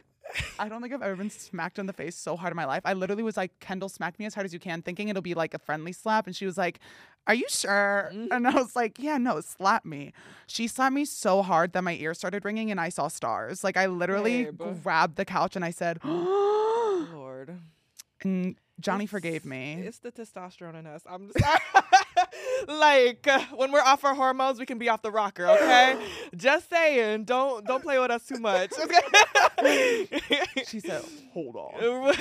I 0.60 0.70
don't 0.70 0.82
think 0.82 0.94
I've 0.94 1.02
ever 1.02 1.16
been 1.16 1.30
smacked 1.30 1.80
in 1.80 1.86
the 1.86 1.94
face 1.94 2.16
so 2.16 2.36
hard 2.36 2.52
in 2.52 2.56
my 2.56 2.66
life. 2.66 2.82
I 2.86 2.94
literally 2.94 3.24
was 3.24 3.38
like, 3.38 3.60
Kendall, 3.60 3.90
smack 3.90 4.18
me 4.20 4.26
as 4.26 4.34
hard 4.34 4.46
as 4.46 4.54
you 4.54 4.60
can, 4.60 4.82
thinking 4.82 5.10
it'll 5.10 5.22
be 5.22 5.34
like 5.34 5.54
a 5.54 5.60
friendly 5.60 5.92
slap. 5.94 6.28
And 6.28 6.36
she 6.36 6.46
was 6.46 6.58
like, 6.58 6.80
Are 7.28 7.34
you 7.34 7.46
sure? 7.50 8.10
Mhm. 8.14 8.28
And 8.32 8.48
I 8.48 8.54
was 8.56 8.76
like, 8.76 8.98
Yeah, 9.00 9.18
no, 9.18 9.40
slap 9.42 9.86
me. 9.86 10.14
She 10.48 10.68
slapped 10.68 10.94
me 10.94 11.06
so 11.06 11.42
hard 11.42 11.74
that 11.74 11.84
my 11.84 11.94
ears 11.96 12.18
started 12.18 12.44
ringing 12.46 12.72
and 12.72 12.80
I 12.80 12.90
saw 12.90 13.08
stars. 13.08 13.64
Like 13.64 13.78
I 13.78 13.86
literally 13.88 14.46
Babe. 14.46 14.84
grabbed 14.84 15.16
the 15.18 15.26
couch 15.26 15.56
and 15.56 15.64
I 15.66 15.72
said, 15.72 16.00
Lord. 16.04 17.58
and 18.22 18.56
Johnny 18.80 19.06
It's- 19.06 19.12
forgave 19.12 19.46
me. 19.46 19.76
It's 19.86 20.00
the 20.00 20.12
testosterone 20.12 20.76
in 20.80 20.86
us. 20.88 21.02
I'm 21.10 21.28
just 21.32 21.40
like 22.68 23.28
uh, 23.28 23.40
when 23.56 23.72
we're 23.72 23.82
off 23.82 24.04
our 24.04 24.14
hormones, 24.16 24.60
we 24.60 24.66
can 24.66 24.78
be 24.78 24.90
off 24.90 25.02
the 25.02 25.12
rocker. 25.12 25.48
Okay, 25.48 25.98
just 26.36 26.70
saying. 26.70 27.24
Don't 27.26 27.66
don't 27.66 27.82
play 27.84 28.00
with 28.00 28.12
us 28.12 28.26
too 28.26 28.40
much. 28.40 28.72
She 30.68 30.80
said, 30.80 31.04
Hold 31.34 31.56
on. 31.56 32.16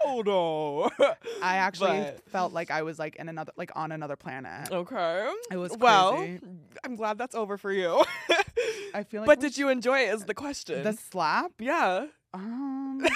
Hold 0.00 0.28
on. 0.28 0.90
I 1.42 1.56
actually 1.56 2.00
But- 2.00 2.20
felt 2.30 2.52
like 2.52 2.70
I 2.70 2.82
was 2.82 2.98
like 2.98 3.16
in 3.16 3.28
another 3.28 3.52
like 3.56 3.70
on 3.74 3.92
another 3.92 4.16
planet. 4.16 4.70
Okay. 4.70 5.30
It 5.50 5.56
was 5.56 5.76
well. 5.78 6.14
I'm 6.84 6.96
glad 6.96 7.18
that's 7.18 7.34
over 7.34 7.56
for 7.58 7.72
you. 7.72 8.04
I 8.94 9.02
feel 9.04 9.22
like 9.22 9.26
but 9.26 9.40
did 9.40 9.56
you 9.56 9.68
enjoy 9.68 10.00
it? 10.00 10.14
Is 10.14 10.24
the 10.24 10.34
question. 10.34 10.82
the 10.84 10.92
slap? 10.92 11.52
yeah. 11.58 12.06
Um, 12.34 13.06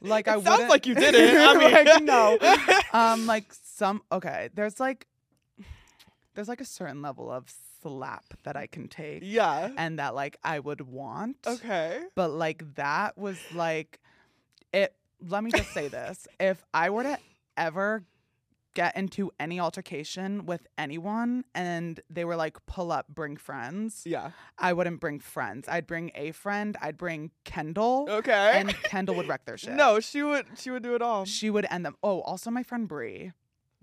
like 0.00 0.26
It 0.26 0.30
I 0.32 0.40
sounds 0.42 0.68
like 0.68 0.86
you 0.86 0.94
didn't. 0.94 1.36
I 1.38 1.54
mean, 1.54 1.72
like, 1.72 2.02
no. 2.02 2.38
Um, 2.92 3.26
like 3.26 3.52
some 3.52 4.02
okay. 4.10 4.48
There's 4.54 4.78
like, 4.80 5.06
there's 6.36 6.48
like 6.48 6.60
a 6.60 6.64
certain 6.66 7.02
level 7.02 7.30
of 7.30 7.52
slap 7.82 8.24
that 8.44 8.56
I 8.56 8.66
can 8.68 8.86
take, 8.88 9.22
yeah. 9.24 9.70
and 9.76 9.98
that 9.98 10.14
like 10.14 10.36
I 10.44 10.60
would 10.60 10.80
want. 10.82 11.38
Okay. 11.46 12.00
But 12.14 12.30
like 12.30 12.74
that 12.76 13.18
was 13.18 13.38
like, 13.54 13.98
it. 14.72 14.94
Let 15.26 15.42
me 15.42 15.50
just 15.50 15.72
say 15.72 15.88
this: 15.88 16.28
if 16.40 16.62
I 16.72 16.90
were 16.90 17.02
to 17.02 17.18
ever 17.56 18.04
get 18.74 18.94
into 18.94 19.32
any 19.40 19.58
altercation 19.58 20.44
with 20.44 20.66
anyone 20.76 21.42
and 21.54 21.98
they 22.10 22.26
were 22.26 22.36
like 22.36 22.58
pull 22.66 22.92
up 22.92 23.06
bring 23.08 23.34
friends 23.34 24.02
Yeah. 24.04 24.32
i 24.58 24.74
wouldn't 24.74 25.00
bring 25.00 25.18
friends 25.18 25.66
i'd 25.66 25.86
bring 25.86 26.10
a 26.14 26.32
friend 26.32 26.76
i'd 26.82 26.98
bring 26.98 27.30
kendall 27.44 28.06
Okay. 28.10 28.52
and 28.54 28.68
kendall 28.82 29.14
would 29.14 29.28
wreck 29.28 29.46
their 29.46 29.56
shit 29.62 29.72
no, 29.72 29.98
she 30.00 30.22
would. 30.22 30.44
She 30.58 30.70
would 30.70 30.82
do 30.82 30.94
it 30.94 31.00
all. 31.00 31.24
she 31.24 31.48
would 31.48 31.66
end 31.70 31.86
them. 31.86 31.96
Oh, 32.02 32.20
also 32.20 32.50
my 32.50 32.62
friend 32.62 32.86
Bree. 32.86 33.32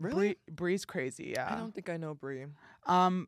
Really? 0.03 0.37
Bree, 0.47 0.53
Bree's 0.53 0.85
crazy. 0.85 1.33
Yeah. 1.35 1.53
I 1.53 1.57
don't 1.57 1.73
think 1.73 1.89
I 1.89 1.97
know 1.97 2.13
Bree. 2.13 2.45
Um, 2.85 3.27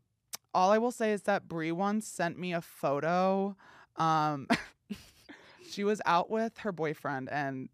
all 0.54 0.72
I 0.72 0.78
will 0.78 0.92
say 0.92 1.12
is 1.12 1.24
that 1.24 1.48
Bree 1.48 1.72
once 1.72 2.08
sent 2.08 2.38
me 2.38 2.54
a 2.54 2.62
photo. 2.62 3.56
Um, 3.98 4.48
she 5.70 5.84
was 5.84 6.02
out 6.06 6.30
with 6.30 6.58
her 6.60 6.72
boyfriend, 6.72 7.30
and 7.30 7.70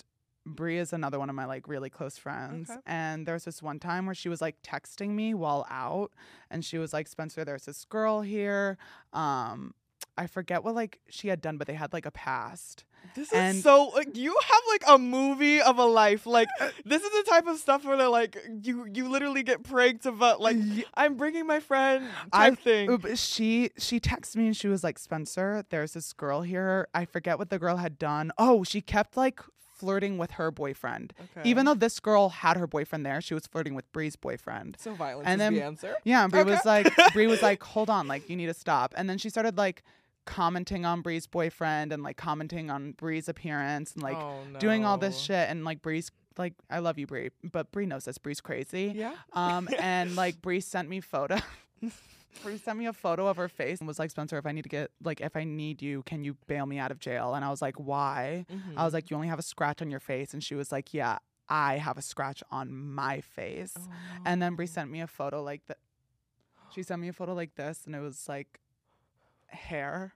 Bree 0.46 0.78
is 0.78 0.94
another 0.94 1.20
one 1.20 1.30
of 1.30 1.36
my 1.36 1.46
like 1.46 1.68
really 1.68 1.90
close 1.90 2.18
friends. 2.18 2.70
Okay. 2.70 2.80
And 2.86 3.26
there 3.26 3.34
was 3.36 3.46
this 3.46 3.62
one 3.62 3.80
time 3.80 4.06
where 4.06 4.16
she 4.16 4.30
was 4.30 4.42
like 4.42 4.62
texting 4.64 5.10
me 5.10 5.34
while 5.34 5.66
out, 5.70 6.12
and 6.50 6.64
she 6.64 6.78
was 6.78 6.94
like, 6.94 7.08
"Spencer, 7.08 7.44
there's 7.44 7.66
this 7.66 7.86
girl 7.86 8.22
here." 8.22 8.78
Um, 9.14 9.74
I 10.18 10.28
forget 10.28 10.64
what 10.64 10.76
like 10.76 11.00
she 11.10 11.28
had 11.30 11.42
done, 11.42 11.58
but 11.58 11.68
they 11.68 11.74
had 11.74 11.94
like 11.94 12.06
a 12.06 12.12
past. 12.12 12.84
This 13.16 13.32
And- 13.34 13.58
is 13.58 13.64
so 13.64 13.86
like 13.96 14.16
you 14.16 14.38
have 14.44 14.62
like 14.70 14.84
a 14.88 14.98
movie 15.00 15.62
of 15.62 15.80
a 15.80 15.86
life. 15.86 16.26
Like 16.28 16.48
this 16.86 17.02
is 17.02 17.10
the 17.12 17.30
type 17.30 17.48
of 17.48 17.58
stuff 17.58 17.84
where 17.84 17.98
they're 17.98 18.08
like 18.10 18.38
you 18.64 18.86
you 18.94 19.10
literally 19.10 19.42
get 19.44 19.64
pranked 19.64 20.06
about 20.06 20.40
like 20.42 20.58
I'm 20.94 21.16
bringing 21.16 21.48
my 21.48 21.60
friend 21.60 22.06
I-. 22.32 22.50
Uh, 22.66 22.98
but 22.98 23.18
she 23.18 23.72
she 23.78 24.00
texted 24.00 24.36
me 24.36 24.48
and 24.48 24.56
she 24.58 24.68
was 24.68 24.84
like, 24.84 25.00
Spencer, 25.00 25.66
there's 25.70 25.94
this 25.94 26.14
girl 26.14 26.42
here. 26.44 26.88
I 26.94 27.06
forget 27.06 27.40
what 27.40 27.50
the 27.50 27.58
girl 27.58 27.78
had 27.78 27.98
done. 27.98 28.32
Oh, 28.38 28.64
she 28.64 28.82
kept 28.82 29.18
like 29.18 29.40
flirting 29.74 30.20
with 30.20 30.32
her 30.32 30.52
boyfriend. 30.52 31.12
Okay. 31.36 31.50
Even 31.50 31.66
though 31.66 31.74
this 31.74 32.00
girl 32.00 32.30
had 32.30 32.56
her 32.56 32.68
boyfriend 32.68 33.04
there, 33.04 33.20
she 33.20 33.34
was 33.34 33.48
flirting 33.48 33.74
with 33.74 33.92
Bree's 33.92 34.16
boyfriend. 34.16 34.78
so 34.80 34.94
violence 34.94 35.26
and 35.28 35.42
is 35.42 35.46
then- 35.46 35.54
the 35.56 35.64
answer. 35.64 35.96
Yeah, 36.04 36.28
Bree 36.28 36.44
was 36.44 36.64
like 36.66 36.94
Bree 37.14 37.26
was 37.26 37.42
like, 37.50 37.64
hold 37.64 37.90
on, 37.90 38.08
like 38.08 38.30
you 38.30 38.36
need 38.36 38.46
to 38.46 38.54
stop. 38.54 38.94
And 38.96 39.10
then 39.10 39.18
she 39.18 39.30
started 39.32 39.58
like 39.58 39.82
commenting 40.26 40.86
on 40.86 41.02
Bree's 41.02 41.28
boyfriend 41.28 41.92
and 41.92 42.04
like 42.04 42.18
commenting 42.18 42.70
on 42.70 42.92
Bree's 42.94 43.28
appearance 43.30 43.94
and 43.94 44.04
like 44.04 44.18
oh, 44.18 44.40
doing 44.60 44.86
all 44.86 44.98
this 44.98 45.18
shit 45.20 45.50
and 45.50 45.64
like 45.66 45.82
Bree's 45.82 46.12
like 46.38 46.54
I 46.70 46.80
love 46.80 46.98
you, 46.98 47.08
Bree, 47.08 47.30
but 47.44 47.72
Bree 47.72 47.86
knows 47.86 48.06
this. 48.06 48.18
Bree's 48.18 48.40
crazy. 48.42 48.94
Yeah. 48.96 49.16
Um, 49.34 49.68
and 49.80 50.16
like 50.16 50.42
Bree 50.42 50.60
sent 50.62 50.88
me 50.90 51.02
photo. 51.02 51.38
Bree 52.44 52.58
sent 52.58 52.80
me 52.80 52.86
a 52.86 52.94
photo 52.94 53.28
of 53.28 53.36
her 53.38 53.50
face 53.50 53.80
and 53.80 53.88
was 53.88 54.00
like, 54.00 54.10
Spencer, 54.10 54.38
if 54.38 54.46
I 54.46 54.52
need 54.54 54.62
to 54.64 54.70
get 54.70 54.92
like 55.04 55.20
if 55.20 55.36
I 55.36 55.44
need 55.44 55.82
you, 55.82 56.04
can 56.04 56.24
you 56.24 56.38
bail 56.48 56.66
me 56.66 56.78
out 56.78 56.90
of 56.92 57.00
jail? 57.00 57.34
And 57.34 57.44
I 57.44 57.50
was 57.50 57.62
like, 57.62 57.76
why? 57.76 58.46
I 58.50 58.54
Mm-hmm. 58.54 58.76
was 58.82 58.94
like, 58.94 59.10
you 59.10 59.16
only 59.18 59.28
have 59.28 59.40
a 59.40 59.44
scratch 59.44 59.82
on 59.82 59.92
your 59.92 60.00
face, 60.00 60.34
and 60.34 60.42
she 60.44 60.56
was 60.56 60.72
like, 60.72 60.94
yeah. 60.94 61.18
I 61.50 61.80
have 61.80 61.98
a 61.98 62.02
scratch 62.02 62.42
on 62.50 62.74
my 62.74 63.20
face. 63.20 63.74
Oh, 63.78 63.90
And 64.26 64.42
then 64.42 64.56
Bree 64.56 64.68
sent 64.68 64.90
me 64.90 65.02
a 65.02 65.08
photo 65.08 65.44
like 65.44 65.62
that. 65.68 65.80
She 66.74 66.82
sent 66.82 67.02
me 67.02 67.10
a 67.10 67.14
photo 67.14 67.34
like 67.34 67.56
this, 67.56 67.82
and 67.86 67.94
it 67.94 68.00
was 68.00 68.30
like 68.30 68.62
hair. 69.52 70.14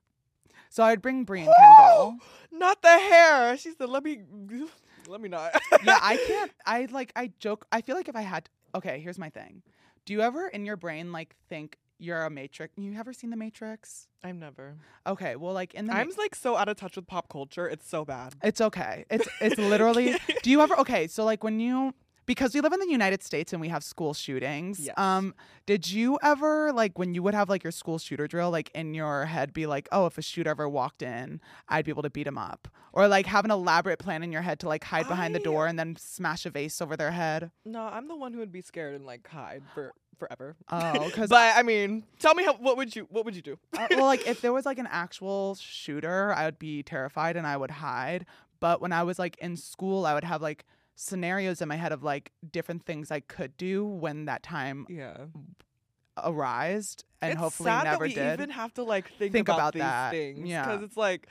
So 0.69 0.83
I'd 0.83 1.01
bring 1.01 1.23
Bree 1.23 1.41
and 1.41 1.53
Kendall. 1.57 2.17
Not 2.51 2.81
the 2.81 2.89
hair. 2.89 3.57
She 3.57 3.71
said, 3.71 3.89
"Let 3.89 4.03
me, 4.03 4.19
let 5.07 5.21
me 5.21 5.29
not." 5.29 5.51
yeah, 5.83 5.99
I 6.01 6.17
can't. 6.27 6.51
I 6.65 6.87
like. 6.91 7.11
I 7.15 7.31
joke. 7.39 7.65
I 7.71 7.81
feel 7.81 7.95
like 7.95 8.07
if 8.07 8.15
I 8.15 8.21
had. 8.21 8.49
Okay, 8.73 8.99
here's 8.99 9.17
my 9.17 9.29
thing. 9.29 9.61
Do 10.05 10.13
you 10.13 10.21
ever 10.21 10.47
in 10.47 10.65
your 10.65 10.75
brain 10.77 11.11
like 11.11 11.35
think 11.49 11.77
you're 11.97 12.23
a 12.23 12.29
Matrix? 12.29 12.73
You 12.77 12.93
ever 12.97 13.13
seen 13.13 13.29
the 13.29 13.37
Matrix? 13.37 14.07
I've 14.23 14.35
never. 14.35 14.75
Okay, 15.07 15.35
well, 15.35 15.53
like 15.53 15.73
in 15.73 15.85
the. 15.87 15.93
Ma- 15.93 15.99
I'm 15.99 16.09
like 16.17 16.35
so 16.35 16.55
out 16.57 16.67
of 16.69 16.75
touch 16.77 16.95
with 16.95 17.07
pop 17.07 17.29
culture. 17.29 17.67
It's 17.69 17.87
so 17.87 18.03
bad. 18.05 18.35
it's 18.43 18.59
okay. 18.61 19.05
It's 19.09 19.27
it's 19.41 19.57
literally. 19.73 20.15
do 20.43 20.49
you 20.51 20.61
ever? 20.61 20.77
Okay, 20.79 21.07
so 21.07 21.23
like 21.25 21.43
when 21.43 21.59
you. 21.59 21.93
Because 22.25 22.53
we 22.55 22.61
live 22.61 22.73
in 22.73 22.79
the 22.79 22.89
United 22.89 23.21
States 23.23 23.53
and 23.53 23.61
we 23.61 23.67
have 23.69 23.83
school 23.83 24.13
shootings. 24.13 24.79
Yes. 24.79 24.97
Um, 24.97 25.35
did 25.65 25.89
you 25.91 26.17
ever 26.23 26.71
like 26.73 26.97
when 26.97 27.13
you 27.13 27.21
would 27.23 27.33
have 27.35 27.49
like 27.49 27.63
your 27.63 27.71
school 27.71 27.97
shooter 27.99 28.27
drill, 28.27 28.49
like 28.51 28.71
in 28.73 28.93
your 28.93 29.25
head, 29.25 29.53
be 29.53 29.65
like, 29.67 29.87
"Oh, 29.91 30.05
if 30.07 30.17
a 30.17 30.21
shooter 30.21 30.49
ever 30.49 30.67
walked 30.67 31.01
in, 31.01 31.39
I'd 31.69 31.85
be 31.85 31.91
able 31.91 32.03
to 32.03 32.09
beat 32.09 32.25
him 32.27 32.37
up," 32.37 32.67
or 32.93 33.07
like 33.07 33.25
have 33.27 33.45
an 33.45 33.51
elaborate 33.51 33.99
plan 33.99 34.23
in 34.23 34.31
your 34.31 34.41
head 34.41 34.59
to 34.61 34.67
like 34.67 34.83
hide 34.83 35.07
behind 35.07 35.35
the 35.35 35.39
door 35.39 35.67
and 35.67 35.77
then 35.77 35.95
smash 35.97 36.45
a 36.45 36.49
vase 36.49 36.81
over 36.81 36.97
their 36.97 37.11
head? 37.11 37.51
No, 37.63 37.81
I'm 37.83 38.07
the 38.07 38.15
one 38.15 38.33
who 38.33 38.39
would 38.39 38.51
be 38.51 38.61
scared 38.61 38.95
and 38.95 39.05
like 39.05 39.27
hide 39.27 39.61
for 39.73 39.93
forever. 40.17 40.55
Oh, 40.71 41.11
'cause- 41.13 41.29
but 41.29 41.55
I 41.55 41.61
mean, 41.61 42.05
tell 42.19 42.33
me 42.33 42.43
how. 42.43 42.53
What 42.55 42.77
would 42.77 42.95
you? 42.95 43.07
What 43.11 43.25
would 43.25 43.35
you 43.35 43.41
do? 43.43 43.59
Uh, 43.77 43.87
well, 43.91 44.05
like 44.05 44.25
if 44.27 44.41
there 44.41 44.53
was 44.53 44.65
like 44.65 44.79
an 44.79 44.87
actual 44.89 45.55
shooter, 45.55 46.33
I 46.33 46.45
would 46.45 46.57
be 46.59 46.81
terrified 46.83 47.35
and 47.37 47.45
I 47.45 47.57
would 47.57 47.71
hide. 47.71 48.25
But 48.59 48.81
when 48.81 48.91
I 48.93 49.03
was 49.03 49.19
like 49.19 49.37
in 49.37 49.57
school, 49.57 50.05
I 50.05 50.13
would 50.15 50.23
have 50.23 50.41
like 50.41 50.65
scenarios 50.95 51.61
in 51.61 51.67
my 51.67 51.75
head 51.75 51.91
of 51.91 52.03
like 52.03 52.31
different 52.51 52.85
things 52.85 53.11
I 53.11 53.19
could 53.19 53.55
do 53.57 53.85
when 53.85 54.25
that 54.25 54.43
time 54.43 54.85
yeah. 54.89 55.17
arised, 56.21 57.03
and 57.21 57.33
it's 57.33 57.41
hopefully 57.41 57.67
sad 57.67 57.83
never 57.83 57.97
that 57.97 58.01
we 58.01 58.13
did. 58.13 58.33
even 58.33 58.49
have 58.49 58.73
to 58.75 58.83
like 58.83 59.11
think, 59.17 59.33
Think 59.33 59.47
about, 59.47 59.57
about 59.57 59.73
these 59.73 59.81
that. 59.81 60.11
things. 60.11 60.47
Yeah. 60.47 60.65
Because 60.65 60.83
it's 60.83 60.97
like. 60.97 61.27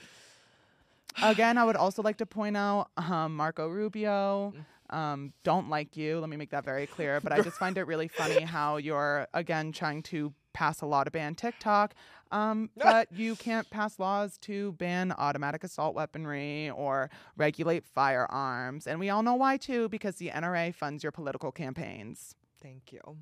Again, 1.23 1.59
I 1.59 1.65
would 1.65 1.77
also 1.77 2.03
like 2.03 2.17
to 2.17 2.27
point 2.27 2.57
out 2.57 2.89
um, 2.97 3.37
Marco 3.37 3.69
Rubio. 3.69 4.53
Mm. 4.57 4.65
Um, 4.91 5.33
don't 5.45 5.71
like 5.71 5.97
you. 5.97 6.21
Let 6.21 6.29
me 6.29 6.37
make 6.37 6.51
that 6.51 6.65
very 6.65 6.87
clear. 6.87 7.21
But 7.21 7.33
I 7.33 7.41
just 7.43 7.57
find 7.57 7.79
it 7.79 7.87
really 7.87 8.09
funny 8.09 8.43
how 8.43 8.77
you're 8.77 9.29
again 9.33 9.73
trying 9.73 10.03
to 10.05 10.33
pass 10.55 10.81
a 10.81 10.87
law 10.87 11.05
to 11.05 11.11
ban 11.11 11.35
TikTok, 11.35 11.95
um, 12.33 12.71
but 12.77 13.13
you 13.13 13.37
can't 13.37 13.69
pass 13.69 13.99
laws 13.99 14.39
to 14.39 14.73
ban 14.73 15.13
automatic 15.13 15.63
assault 15.65 15.95
weaponry 15.95 16.71
or 16.71 17.11
regulate 17.37 17.85
firearms. 17.85 18.87
And 18.87 18.99
we 18.99 19.11
all 19.11 19.23
know 19.23 19.35
why 19.35 19.59
too, 19.59 19.91
because 19.91 20.17
the 20.17 20.31
NRA 20.31 20.75
funds 20.75 21.03
your 21.03 21.13
political 21.13 21.53
campaigns. 21.53 22.35
Thank 22.63 22.93
you. 22.93 23.19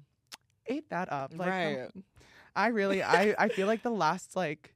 Ate 0.67 0.89
that 0.91 1.11
up. 1.11 1.33
Like, 1.37 1.49
right. 1.49 1.89
I 2.55 2.69
really, 2.69 3.03
I, 3.03 3.35
I 3.37 3.49
feel 3.49 3.67
like 3.67 3.83
the 3.83 3.91
last 3.91 4.37
like 4.37 4.75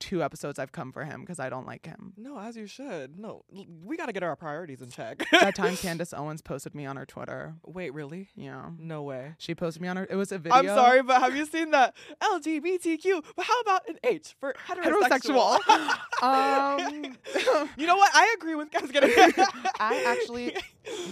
two 0.00 0.22
episodes 0.22 0.58
I've 0.58 0.72
come 0.72 0.90
for 0.90 1.04
him 1.04 1.20
because 1.20 1.38
I 1.38 1.48
don't 1.48 1.66
like 1.66 1.86
him. 1.86 2.14
No, 2.16 2.38
as 2.38 2.56
you 2.56 2.66
should. 2.66 3.18
No, 3.18 3.44
we 3.84 3.96
got 3.96 4.06
to 4.06 4.12
get 4.12 4.22
our 4.22 4.34
priorities 4.34 4.82
in 4.82 4.90
check. 4.90 5.22
that 5.30 5.54
time 5.54 5.76
Candace 5.76 6.12
Owens 6.12 6.42
posted 6.42 6.74
me 6.74 6.86
on 6.86 6.96
her 6.96 7.06
Twitter. 7.06 7.54
Wait, 7.64 7.94
really? 7.94 8.28
Yeah. 8.34 8.70
No 8.78 9.02
way. 9.02 9.34
She 9.38 9.54
posted 9.54 9.82
me 9.82 9.88
on 9.88 9.96
her. 9.96 10.06
It 10.10 10.16
was 10.16 10.32
a 10.32 10.38
video. 10.38 10.58
I'm 10.58 10.66
sorry, 10.66 11.02
but 11.02 11.20
have 11.20 11.36
you 11.36 11.46
seen 11.46 11.70
that 11.70 11.94
LGBTQ? 12.20 13.24
But 13.36 13.44
how 13.44 13.60
about 13.60 13.88
an 13.88 13.98
H 14.02 14.34
for 14.40 14.54
heterosexual? 14.66 15.58
Heterosexual. 15.60 16.22
um, 16.22 17.68
you 17.76 17.86
know 17.86 17.96
what? 17.96 18.10
I 18.14 18.34
agree 18.38 18.54
with 18.54 18.70
guys 18.70 18.90
getting. 18.90 19.12
I 19.78 20.04
actually, 20.06 20.56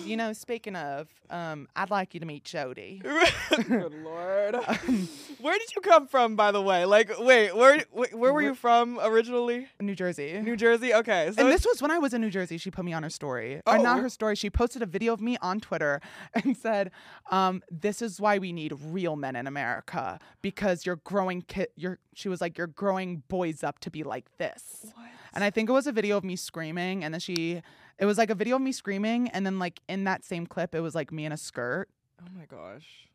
you 0.04 0.16
know, 0.16 0.32
speaking 0.32 0.74
of, 0.76 1.08
um, 1.30 1.68
I'd 1.76 1.90
like 1.90 2.14
you 2.14 2.20
to 2.20 2.26
meet 2.26 2.44
Jody. 2.44 3.02
Good 3.68 3.92
lord. 4.02 4.54
where 5.40 5.58
did 5.58 5.74
you 5.76 5.82
come 5.82 6.06
from, 6.06 6.36
by 6.36 6.52
the 6.52 6.62
way? 6.62 6.84
Like, 6.84 7.10
wait, 7.18 7.54
where 7.54 7.80
wh- 7.92 8.14
where 8.14 8.32
were 8.32 8.42
you 8.42 8.54
from 8.54 8.98
originally? 9.02 9.68
New 9.80 9.94
Jersey. 9.94 10.40
New 10.40 10.56
Jersey. 10.56 10.94
Okay, 10.94 11.30
so 11.34 11.42
and 11.42 11.50
this 11.52 11.66
was 11.66 11.82
when 11.82 11.90
I 11.90 11.98
was 11.98 12.14
in 12.14 12.20
New 12.20 12.30
Jersey. 12.30 12.56
She 12.58 12.70
put 12.70 12.84
me 12.84 12.92
on 12.92 13.02
her 13.02 13.10
story, 13.10 13.60
or 13.66 13.78
not 13.78 13.98
Oh. 13.98 14.02
her 14.02 14.08
story. 14.08 14.34
She 14.36 14.48
posted 14.50 14.82
a 14.82 14.86
video 14.86 15.12
of 15.12 15.20
me 15.20 15.36
on 15.42 15.60
Twitter 15.60 16.00
and 16.34 16.56
said, 16.56 16.90
um, 17.30 17.62
"This 17.70 18.00
is 18.00 18.20
why 18.20 18.38
we 18.38 18.52
need 18.52 18.72
real 18.82 19.16
men 19.16 19.36
in 19.36 19.46
America 19.46 20.18
because 20.42 20.86
you're 20.86 20.96
growing 20.96 21.42
kid. 21.42 21.68
You're." 21.76 21.98
She 22.14 22.28
was 22.28 22.40
like, 22.40 22.56
"You're 22.58 22.66
growing 22.66 23.22
boys 23.28 23.62
up 23.62 23.78
to 23.80 23.90
be 23.90 24.02
like 24.02 24.26
this." 24.38 24.86
what? 24.94 25.06
And 25.34 25.44
I 25.44 25.50
think 25.50 25.68
it 25.68 25.72
was 25.72 25.86
a 25.86 25.92
video 25.92 26.16
of 26.16 26.24
me 26.24 26.36
screaming, 26.36 27.04
and 27.04 27.12
then 27.14 27.20
she, 27.20 27.62
it 27.98 28.04
was 28.06 28.18
like 28.18 28.30
a 28.30 28.34
video 28.34 28.56
of 28.56 28.62
me 28.62 28.72
screaming, 28.72 29.28
and 29.28 29.44
then 29.44 29.58
like 29.58 29.80
in 29.88 30.04
that 30.04 30.24
same 30.24 30.46
clip, 30.46 30.74
it 30.74 30.80
was 30.80 30.94
like 30.94 31.12
me 31.12 31.24
in 31.24 31.32
a 31.32 31.36
skirt. 31.36 31.88
Oh 32.20 32.28
my 32.36 32.46
gosh. 32.46 33.08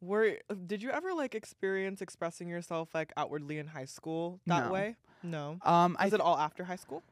Were 0.00 0.38
did 0.66 0.82
you 0.82 0.90
ever 0.90 1.14
like 1.14 1.34
experience 1.34 2.02
expressing 2.02 2.48
yourself 2.48 2.88
like 2.92 3.12
outwardly 3.16 3.58
in 3.58 3.68
high 3.68 3.84
school 3.84 4.40
that 4.46 4.66
No. 4.66 4.72
way? 4.72 4.96
No. 5.22 5.58
Um, 5.62 5.96
I 5.98 6.06
Was 6.06 6.14
it 6.14 6.20
all 6.20 6.36
after 6.36 6.64
high 6.64 6.76
school? 6.76 7.02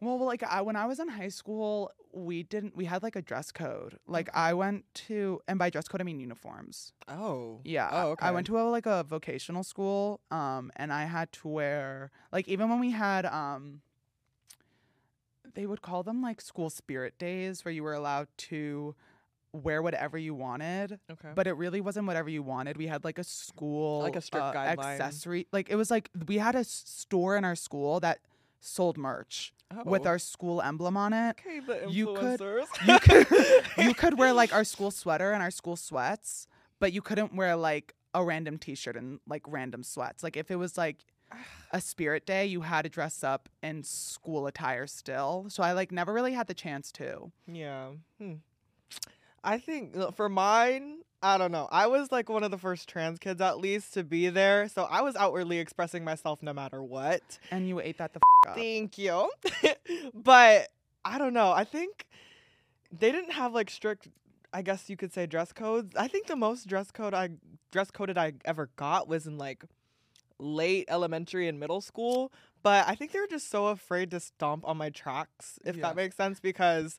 Well, 0.00 0.18
like 0.18 0.42
I, 0.42 0.60
when 0.60 0.76
I 0.76 0.84
was 0.84 1.00
in 1.00 1.08
high 1.08 1.28
school, 1.28 1.90
we 2.12 2.42
didn't. 2.42 2.76
We 2.76 2.84
had 2.84 3.02
like 3.02 3.16
a 3.16 3.22
dress 3.22 3.50
code. 3.50 3.98
Like 4.06 4.28
I 4.34 4.52
went 4.52 4.84
to, 5.06 5.40
and 5.48 5.58
by 5.58 5.70
dress 5.70 5.88
code 5.88 6.02
I 6.02 6.04
mean 6.04 6.20
uniforms. 6.20 6.92
Oh. 7.08 7.60
Yeah. 7.64 7.88
Oh, 7.90 8.10
okay. 8.10 8.26
I 8.26 8.30
went 8.32 8.46
to 8.48 8.58
a 8.58 8.64
like 8.64 8.84
a 8.84 9.04
vocational 9.04 9.64
school. 9.64 10.20
Um, 10.30 10.70
and 10.76 10.92
I 10.92 11.04
had 11.04 11.32
to 11.32 11.48
wear 11.48 12.10
like 12.30 12.46
even 12.48 12.68
when 12.68 12.80
we 12.80 12.90
had 12.90 13.24
um. 13.24 13.80
They 15.54 15.66
would 15.66 15.82
call 15.82 16.02
them 16.02 16.20
like 16.22 16.40
school 16.40 16.70
spirit 16.70 17.18
days, 17.18 17.64
where 17.64 17.72
you 17.72 17.82
were 17.82 17.94
allowed 17.94 18.28
to 18.38 18.94
wear 19.52 19.80
whatever 19.82 20.18
you 20.18 20.34
wanted, 20.34 20.98
Okay. 21.10 21.28
but 21.34 21.46
it 21.46 21.52
really 21.52 21.80
wasn't 21.80 22.06
whatever 22.08 22.28
you 22.28 22.42
wanted. 22.42 22.76
We 22.76 22.88
had 22.88 23.04
like 23.04 23.18
a 23.18 23.24
school 23.24 24.00
Like 24.00 24.16
a 24.16 24.20
strict 24.20 24.44
uh, 24.46 24.52
guideline. 24.52 24.78
accessory. 24.98 25.46
Like 25.52 25.70
it 25.70 25.76
was 25.76 25.90
like 25.92 26.10
we 26.26 26.38
had 26.38 26.56
a 26.56 26.64
store 26.64 27.36
in 27.36 27.44
our 27.44 27.54
school 27.54 28.00
that 28.00 28.18
sold 28.60 28.98
merch 28.98 29.52
with 29.84 30.06
Oh. 30.06 30.08
our 30.10 30.18
school 30.18 30.60
emblem 30.60 30.96
on 30.96 31.12
it. 31.12 31.36
Okay, 31.38 31.60
the 31.60 31.88
you 31.88 32.14
could- 32.14 32.40
influencers. 32.40 32.66
You 32.86 32.98
could 33.78 33.86
you 33.86 33.94
could 33.94 34.18
wear 34.18 34.32
like 34.32 34.52
our 34.52 34.64
school 34.64 34.90
sweater 34.90 35.32
and 35.32 35.40
our 35.42 35.50
school 35.52 35.76
sweats, 35.76 36.48
but 36.80 36.92
you 36.92 37.00
couldn't 37.00 37.34
wear 37.36 37.54
like 37.54 37.94
a 38.12 38.24
random 38.24 38.58
t-shirt 38.58 38.96
and 38.96 39.20
like 39.28 39.42
random 39.46 39.82
sweats. 39.84 40.22
Like 40.24 40.36
if 40.36 40.50
it 40.50 40.56
was 40.56 40.76
like 40.76 41.04
a 41.70 41.80
spirit 41.80 42.26
day, 42.26 42.46
you 42.46 42.62
had 42.62 42.82
to 42.82 42.88
dress 42.88 43.24
up 43.24 43.48
in 43.62 43.82
school 43.82 44.46
attire 44.46 44.86
still. 44.86 45.46
So 45.48 45.62
I 45.62 45.72
like 45.72 45.92
never 45.92 46.12
really 46.12 46.32
had 46.32 46.46
the 46.46 46.54
chance 46.54 46.92
to. 46.92 47.30
Yeah. 47.46 47.90
Hmm. 48.18 48.34
I 49.42 49.58
think 49.58 49.94
for 50.16 50.28
mine, 50.28 50.98
I 51.22 51.38
don't 51.38 51.52
know. 51.52 51.68
I 51.70 51.86
was 51.86 52.12
like 52.12 52.28
one 52.28 52.44
of 52.44 52.50
the 52.50 52.58
first 52.58 52.88
trans 52.88 53.18
kids, 53.18 53.40
at 53.40 53.58
least, 53.58 53.94
to 53.94 54.04
be 54.04 54.28
there. 54.28 54.68
So 54.68 54.84
I 54.84 55.02
was 55.02 55.16
outwardly 55.16 55.58
expressing 55.58 56.04
myself 56.04 56.42
no 56.42 56.52
matter 56.52 56.82
what. 56.82 57.38
And 57.50 57.68
you 57.68 57.80
ate 57.80 57.98
that 57.98 58.12
the 58.12 58.20
f- 58.46 58.50
up. 58.50 58.56
Thank 58.56 58.98
you. 58.98 59.30
but 60.14 60.68
I 61.04 61.18
don't 61.18 61.34
know. 61.34 61.50
I 61.50 61.64
think 61.64 62.06
they 62.92 63.10
didn't 63.12 63.32
have 63.32 63.52
like 63.52 63.70
strict, 63.70 64.08
I 64.52 64.62
guess 64.62 64.88
you 64.88 64.96
could 64.96 65.12
say, 65.12 65.26
dress 65.26 65.52
codes. 65.52 65.94
I 65.96 66.08
think 66.08 66.26
the 66.26 66.36
most 66.36 66.66
dress 66.68 66.90
code 66.90 67.14
I 67.14 67.30
dress 67.70 67.90
coded 67.90 68.16
I 68.16 68.34
ever 68.44 68.70
got 68.76 69.08
was 69.08 69.26
in 69.26 69.36
like 69.36 69.64
late 70.44 70.84
elementary 70.88 71.48
and 71.48 71.58
middle 71.58 71.80
school. 71.80 72.32
But 72.62 72.86
I 72.88 72.94
think 72.94 73.12
they 73.12 73.20
were 73.20 73.26
just 73.26 73.50
so 73.50 73.66
afraid 73.66 74.10
to 74.12 74.20
stomp 74.20 74.66
on 74.66 74.76
my 74.76 74.90
tracks, 74.90 75.58
if 75.64 75.76
Yeah. 75.76 75.82
that 75.82 75.96
makes 75.96 76.16
sense, 76.16 76.40
because 76.40 76.98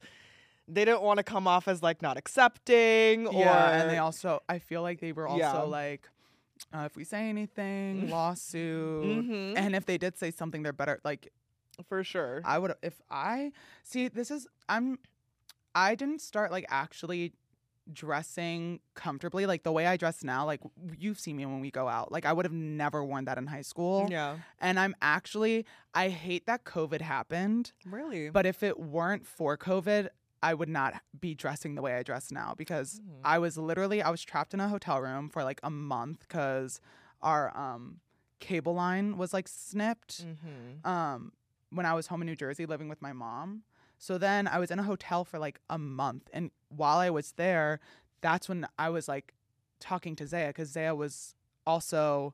they 0.68 0.84
didn't 0.86 1.02
want 1.04 1.18
to 1.18 1.24
come 1.24 1.48
off 1.48 1.68
as 1.68 1.82
like 1.84 2.02
not 2.02 2.18
accepting 2.18 3.28
or 3.28 3.34
Yeah, 3.34 3.82
and 3.82 3.90
they 3.90 3.98
also 4.00 4.42
I 4.50 4.60
feel 4.60 4.82
like 4.82 5.00
they 5.00 5.12
were 5.12 5.28
also 5.28 5.40
Yeah. 5.40 5.60
like 5.62 6.10
uh, 6.74 6.84
if 6.90 6.96
we 6.98 7.04
say 7.04 7.30
anything, 7.30 8.10
lawsuit. 8.16 9.26
Mhm. 9.26 9.54
And 9.58 9.76
if 9.76 9.86
they 9.86 9.98
did 9.98 10.18
say 10.18 10.32
something, 10.32 10.64
they're 10.64 10.74
better. 10.74 11.00
Like 11.04 11.32
for 11.88 12.04
sure. 12.04 12.42
I 12.46 12.58
would 12.60 12.74
if 12.82 13.02
I 13.10 13.52
see 13.84 14.08
this 14.08 14.32
is 14.32 14.48
I'm 14.70 14.98
I 15.74 15.96
didn't 15.96 16.22
start 16.22 16.52
like 16.52 16.66
actually 16.70 17.34
dressing 17.92 18.80
comfortably 18.96 19.46
like 19.46 19.64
the 19.64 19.72
way 19.72 19.86
I 19.86 19.98
dress 19.98 20.24
now 20.24 20.46
like 20.46 20.60
you've 20.98 21.20
seen 21.20 21.38
me 21.38 21.46
when 21.46 21.60
we 21.60 21.72
go 21.72 21.88
out 21.88 22.12
like 22.12 22.26
I 22.26 22.34
would 22.34 22.46
have 22.46 22.54
never 22.54 23.04
worn 23.04 23.26
that 23.26 23.38
in 23.38 23.48
high 23.48 23.62
school 23.62 24.08
yeah. 24.10 24.38
and 24.60 24.80
I'm 24.80 24.96
actually 25.02 25.66
I 25.94 26.10
hate 26.10 26.46
that 26.48 26.64
covid 26.64 27.02
happened 27.02 27.74
Really? 27.86 28.30
but 28.30 28.46
if 28.46 28.64
it 28.64 28.80
weren't 28.80 29.26
for 29.26 29.58
covid 29.58 30.10
I 30.42 30.54
would 30.54 30.70
not 30.70 30.96
be 31.20 31.34
dressing 31.34 31.76
the 31.76 31.82
way 31.82 31.96
I 31.96 32.04
dress 32.04 32.32
now 32.32 32.54
because 32.58 33.00
Mm. 33.00 33.22
I 33.24 33.40
was 33.40 33.58
literally 33.58 34.02
I 34.02 34.10
was 34.10 34.22
trapped 34.24 34.54
in 34.54 34.60
a 34.60 34.68
hotel 34.70 35.00
room 35.02 35.30
for 35.30 35.44
like 35.44 35.60
a 35.64 35.70
month 35.70 36.28
cuz 36.28 36.80
our 37.22 37.56
um 37.58 38.00
cable 38.40 38.74
line 38.76 39.18
was 39.18 39.34
like 39.34 39.48
snipped 39.48 40.26
mm-hmm. 40.26 40.88
um 40.88 41.32
when 41.72 41.86
I 41.86 41.94
was 41.94 42.08
home 42.08 42.22
in 42.22 42.26
New 42.28 42.36
Jersey 42.36 42.66
living 42.66 42.88
with 42.90 43.02
my 43.02 43.12
mom. 43.14 43.64
So 43.98 44.18
then 44.18 44.48
I 44.48 44.60
was 44.60 44.72
in 44.72 44.80
a 44.80 44.84
hotel 44.84 45.24
for 45.26 45.40
like 45.40 45.60
a 45.70 45.78
month 45.78 46.30
and 46.34 46.52
while 46.70 46.98
I 46.98 47.10
was 47.10 47.34
there, 47.34 47.80
that's 48.22 48.50
when 48.50 48.68
I 48.78 48.90
was 48.90 49.08
like 49.08 49.34
talking 49.80 50.16
to 50.18 50.28
Zaya 50.28 50.52
cuz 50.54 50.70
Zaya 50.70 50.94
was 50.96 51.36
also 51.66 52.34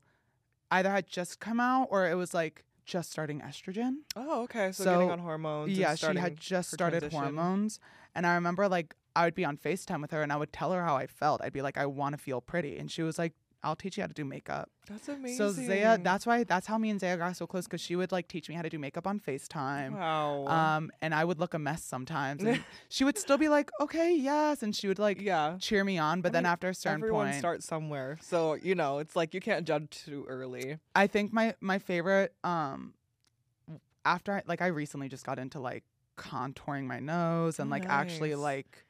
either 0.71 0.89
had 0.91 1.07
just 1.07 1.39
come 1.39 1.59
out 1.59 1.87
or 1.91 2.07
it 2.09 2.15
was 2.15 2.33
like 2.33 2.63
just 2.85 3.11
starting 3.11 3.41
estrogen. 3.41 3.97
Oh, 4.15 4.41
okay. 4.43 4.71
So, 4.71 4.83
So, 4.83 4.91
getting 4.95 5.11
on 5.11 5.19
hormones. 5.19 5.77
yeah, 5.77 5.95
she 5.95 6.15
had 6.17 6.37
just 6.37 6.71
started 6.71 6.99
transition. 7.01 7.19
hormones. 7.35 7.79
And 8.15 8.25
I 8.25 8.33
remember 8.35 8.67
like 8.67 8.95
I 9.15 9.25
would 9.25 9.35
be 9.35 9.45
on 9.45 9.57
FaceTime 9.57 10.01
with 10.01 10.11
her 10.11 10.21
and 10.23 10.31
I 10.31 10.37
would 10.37 10.53
tell 10.53 10.71
her 10.71 10.83
how 10.83 10.95
I 10.95 11.05
felt. 11.07 11.41
I'd 11.43 11.53
be 11.53 11.61
like, 11.61 11.77
I 11.77 11.85
want 11.85 12.13
to 12.13 12.17
feel 12.17 12.41
pretty. 12.41 12.77
And 12.77 12.89
she 12.89 13.01
was 13.03 13.19
like, 13.19 13.33
I'll 13.63 13.75
teach 13.75 13.97
you 13.97 14.03
how 14.03 14.07
to 14.07 14.13
do 14.13 14.25
makeup. 14.25 14.69
That's 14.87 15.07
amazing. 15.07 15.37
So 15.37 15.51
Zaya, 15.51 15.99
that's 16.01 16.25
why 16.25 16.43
that's 16.43 16.67
how 16.67 16.77
me 16.77 16.89
and 16.89 16.99
Zaya 16.99 17.17
got 17.17 17.35
so 17.37 17.45
close 17.45 17.65
because 17.65 17.81
she 17.81 17.95
would 17.95 18.11
like 18.11 18.27
teach 18.27 18.49
me 18.49 18.55
how 18.55 18.61
to 18.61 18.69
do 18.69 18.79
makeup 18.79 19.05
on 19.05 19.19
FaceTime. 19.19 19.93
wow. 19.93 20.47
Um, 20.47 20.91
and 21.01 21.13
I 21.13 21.23
would 21.23 21.39
look 21.39 21.53
a 21.53 21.59
mess 21.59 21.83
sometimes. 21.83 22.43
And 22.43 22.63
she 22.89 23.03
would 23.03 23.17
still 23.17 23.37
be 23.37 23.49
like, 23.49 23.69
okay, 23.79 24.15
yes. 24.15 24.63
And 24.63 24.75
she 24.75 24.87
would 24.87 24.99
like 24.99 25.21
yeah. 25.21 25.57
cheer 25.59 25.83
me 25.83 25.97
on. 25.97 26.21
But 26.21 26.29
I 26.29 26.33
then 26.33 26.43
mean, 26.43 26.51
after 26.51 26.69
a 26.69 26.75
certain 26.75 27.01
Everyone 27.01 27.27
point, 27.27 27.39
starts 27.39 27.65
somewhere. 27.65 28.17
So, 28.21 28.55
you 28.55 28.75
know, 28.75 28.99
it's 28.99 29.15
like 29.15 29.33
you 29.33 29.39
can't 29.39 29.65
judge 29.65 29.89
too 29.91 30.25
early. 30.27 30.77
I 30.95 31.07
think 31.07 31.31
my 31.31 31.55
my 31.61 31.77
favorite 31.79 32.33
um 32.43 32.93
after 34.05 34.33
I 34.33 34.43
like 34.47 34.61
I 34.61 34.67
recently 34.67 35.09
just 35.09 35.25
got 35.25 35.39
into 35.39 35.59
like 35.59 35.83
contouring 36.17 36.85
my 36.85 36.99
nose 36.99 37.59
and 37.59 37.69
like 37.69 37.85
actually 37.87 38.35
like 38.35 38.85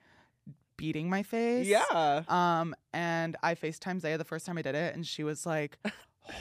beating 0.81 1.07
my 1.09 1.21
face. 1.21 1.67
Yeah. 1.67 2.23
Um 2.27 2.73
and 2.91 3.37
I 3.43 3.53
FaceTime 3.55 3.99
Zaya 4.01 4.17
the 4.17 4.25
first 4.25 4.45
time 4.47 4.57
I 4.57 4.63
did 4.63 4.73
it 4.75 4.95
and 4.95 5.05
she 5.05 5.23
was 5.23 5.45
like 5.45 5.77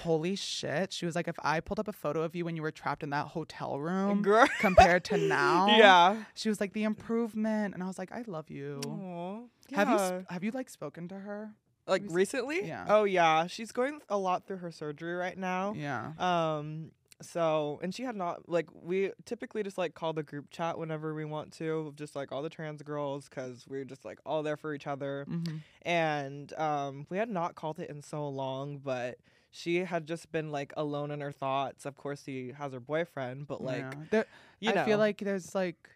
Holy 0.05 0.37
shit. 0.37 0.93
She 0.93 1.07
was 1.07 1.15
like, 1.17 1.27
if 1.27 1.37
I 1.43 1.61
pulled 1.61 1.81
up 1.81 1.89
a 1.89 1.93
photo 1.93 2.23
of 2.23 2.37
you 2.37 2.45
when 2.45 2.55
you 2.55 2.61
were 2.63 2.71
trapped 2.71 3.03
in 3.03 3.11
that 3.11 3.29
hotel 3.29 3.81
room 3.81 4.21
Girl. 4.31 4.47
compared 4.61 5.05
to 5.05 5.17
now. 5.17 5.69
Yeah. 5.69 6.25
She 6.35 6.49
was 6.51 6.61
like, 6.61 6.75
the 6.75 6.85
improvement. 6.85 7.73
And 7.75 7.83
I 7.83 7.87
was 7.87 7.99
like, 7.99 8.13
I 8.13 8.23
love 8.27 8.51
you. 8.51 8.81
Aw. 8.87 9.41
Have 9.75 9.89
you 9.89 9.99
sp- 9.99 10.29
have 10.31 10.45
you 10.45 10.51
like 10.53 10.69
spoken 10.69 11.09
to 11.09 11.15
her? 11.19 11.51
like 11.87 12.03
Rec- 12.03 12.13
recently? 12.13 12.67
Yeah. 12.67 12.85
Oh 12.89 13.05
yeah, 13.05 13.47
she's 13.47 13.73
going 13.73 14.01
a 14.09 14.19
lot 14.19 14.47
through 14.47 14.59
her 14.59 14.71
surgery 14.71 15.15
right 15.15 15.37
now. 15.37 15.73
Yeah. 15.77 16.13
Um 16.19 16.93
so 17.23 17.79
and 17.83 17.95
she 17.95 18.03
had 18.03 18.17
not 18.17 18.49
like 18.49 18.69
we 18.73 19.13
typically 19.25 19.63
just 19.63 19.77
like 19.79 19.95
call 19.95 20.13
the 20.13 20.23
group 20.23 20.51
chat 20.51 20.79
whenever 20.79 21.15
we 21.15 21.25
want 21.25 21.53
to, 21.55 21.93
just 21.97 22.17
like 22.17 22.33
all 22.33 22.43
the 22.43 22.51
trans 22.51 22.83
girls 22.83 23.29
cuz 23.29 23.67
we're 23.69 23.85
just 23.85 24.05
like 24.05 24.19
all 24.25 24.43
there 24.43 24.57
for 24.57 24.75
each 24.75 24.87
other. 24.87 25.25
hmm 25.29 25.59
And 25.83 26.53
um 26.55 27.07
we 27.11 27.19
had 27.19 27.29
not 27.29 27.55
called 27.55 27.79
it 27.79 27.91
in 27.91 28.03
so 28.03 28.29
long, 28.29 28.79
but 28.79 29.19
she 29.51 29.79
had 29.85 30.07
just 30.07 30.31
been 30.33 30.51
like 30.51 30.73
alone 30.77 31.11
in 31.11 31.21
her 31.21 31.33
thoughts. 31.33 31.85
Of 31.85 31.97
course, 31.97 32.23
she 32.25 32.53
has 32.53 32.73
her 32.73 32.81
boyfriend, 32.81 33.47
but 33.47 33.63
like 33.63 33.81
yeah. 33.81 34.05
There- 34.11 34.27
you 34.61 34.73
know, 34.75 34.83
I 34.83 34.85
feel 34.85 34.99
like 34.99 35.19
there's 35.19 35.55
like 35.55 35.91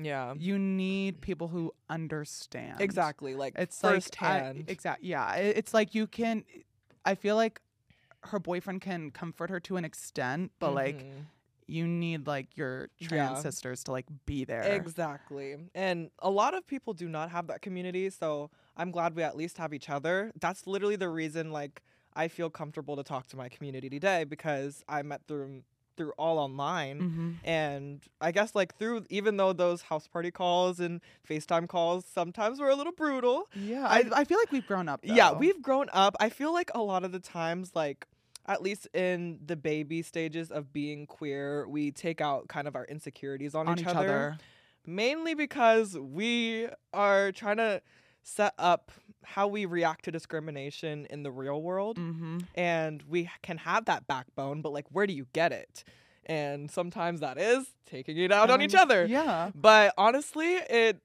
yeah, 0.00 0.34
you 0.38 0.58
need 0.60 1.20
people 1.20 1.48
who 1.48 1.72
understand. 1.90 2.80
exactly 2.80 3.34
like 3.34 3.54
It's 3.56 3.82
like 3.82 3.94
firsthand. 3.94 4.64
exactly. 4.68 5.08
Yeah. 5.08 5.24
i- 5.24 5.38
It's 5.56 5.74
like 5.74 5.94
you 5.94 6.06
can. 6.06 6.44
I 7.04 7.14
feel 7.16 7.34
like 7.34 7.60
her 8.24 8.38
boyfriend 8.38 8.80
can 8.80 9.10
comfort 9.10 9.50
her 9.50 9.60
to 9.60 9.76
an 9.76 9.84
extent, 9.84 10.52
but 10.58 10.72
like 10.72 10.96
Mhm. 11.04 11.26
you 11.66 11.86
need 11.86 12.26
like 12.26 12.56
your 12.56 12.88
trans 13.00 13.38
Yeah. 13.38 13.42
sisters 13.42 13.84
to 13.84 13.92
like 13.92 14.06
be 14.26 14.44
there. 14.44 14.62
Exactly. 14.74 15.56
And 15.74 16.10
a 16.20 16.30
lot 16.30 16.54
of 16.54 16.66
people 16.66 16.94
do 16.94 17.08
not 17.08 17.30
have 17.30 17.46
that 17.48 17.60
community, 17.62 18.10
so 18.10 18.50
I'm 18.76 18.90
glad 18.90 19.14
we 19.14 19.22
at 19.22 19.36
least 19.36 19.58
have 19.58 19.74
each 19.74 19.88
other. 19.90 20.32
That's 20.40 20.66
literally 20.66 20.96
the 20.96 21.08
reason 21.10 21.52
like 21.52 21.82
I 22.14 22.28
feel 22.28 22.50
comfortable 22.50 22.96
to 22.96 23.02
talk 23.04 23.26
to 23.28 23.36
my 23.36 23.48
community 23.48 23.88
today 23.90 24.24
because 24.24 24.82
I 24.88 25.02
met 25.02 25.26
through 25.28 25.62
through 25.98 26.12
all 26.16 26.38
online. 26.38 27.00
hmm 27.00 27.32
And 27.44 28.02
I 28.20 28.32
guess 28.32 28.54
like 28.54 28.78
through 28.78 29.04
even 29.10 29.36
though 29.36 29.52
those 29.52 29.82
house 29.82 30.08
party 30.08 30.30
calls 30.30 30.80
and 30.80 31.02
FaceTime 31.28 31.68
calls 31.68 32.06
sometimes 32.06 32.58
were 32.58 32.70
a 32.70 32.74
little 32.74 32.94
brutal. 32.94 33.50
Yeah. 33.54 33.86
I, 33.86 34.04
I 34.12 34.24
feel 34.24 34.38
like 34.38 34.50
we've 34.50 34.66
grown 34.66 34.88
up. 34.88 35.00
Yeah, 35.02 35.32
we've 35.32 35.60
grown 35.60 35.88
up. 35.92 36.16
I 36.18 36.30
feel 36.30 36.54
like 36.54 36.70
a 36.74 36.80
lot 36.80 37.04
of 37.04 37.12
the 37.12 37.20
times 37.20 37.72
like 37.74 38.06
at 38.46 38.62
least 38.62 38.86
in 38.94 39.40
the 39.44 39.56
baby 39.56 40.00
stages 40.00 40.50
of 40.50 40.72
being 40.72 41.06
queer, 41.06 41.68
we 41.68 41.90
take 41.90 42.22
out 42.22 42.48
kind 42.48 42.66
of 42.66 42.74
our 42.74 42.86
insecurities 42.86 43.54
on, 43.54 43.68
on 43.68 43.78
each, 43.78 43.86
other 43.86 44.38
mainly 44.86 45.34
because 45.34 45.98
we 45.98 46.66
are 46.94 47.30
trying 47.30 47.58
to 47.58 47.82
set 48.36 48.52
up 48.58 48.90
how 49.24 49.46
we 49.46 49.64
react 49.66 50.04
to 50.04 50.10
discrimination 50.12 51.06
in 51.10 51.22
the 51.22 51.30
real 51.30 51.60
world 51.62 51.96
Mm-hmm. 51.98 52.38
and 52.54 53.02
we 53.08 53.28
can 53.42 53.58
have 53.58 53.86
that 53.86 54.06
backbone 54.06 54.60
but 54.62 54.72
like 54.72 54.86
where 54.90 55.06
do 55.06 55.12
you 55.14 55.26
get 55.32 55.50
it 55.52 55.84
and 56.26 56.70
sometimes 56.70 57.20
that 57.20 57.38
is 57.38 57.66
taking 57.86 58.16
it 58.18 58.30
out 58.32 58.50
on 58.50 58.60
each 58.62 58.74
other 58.74 59.06
Yeah. 59.06 59.50
but 59.54 59.94
honestly 59.96 60.54
it 60.54 61.00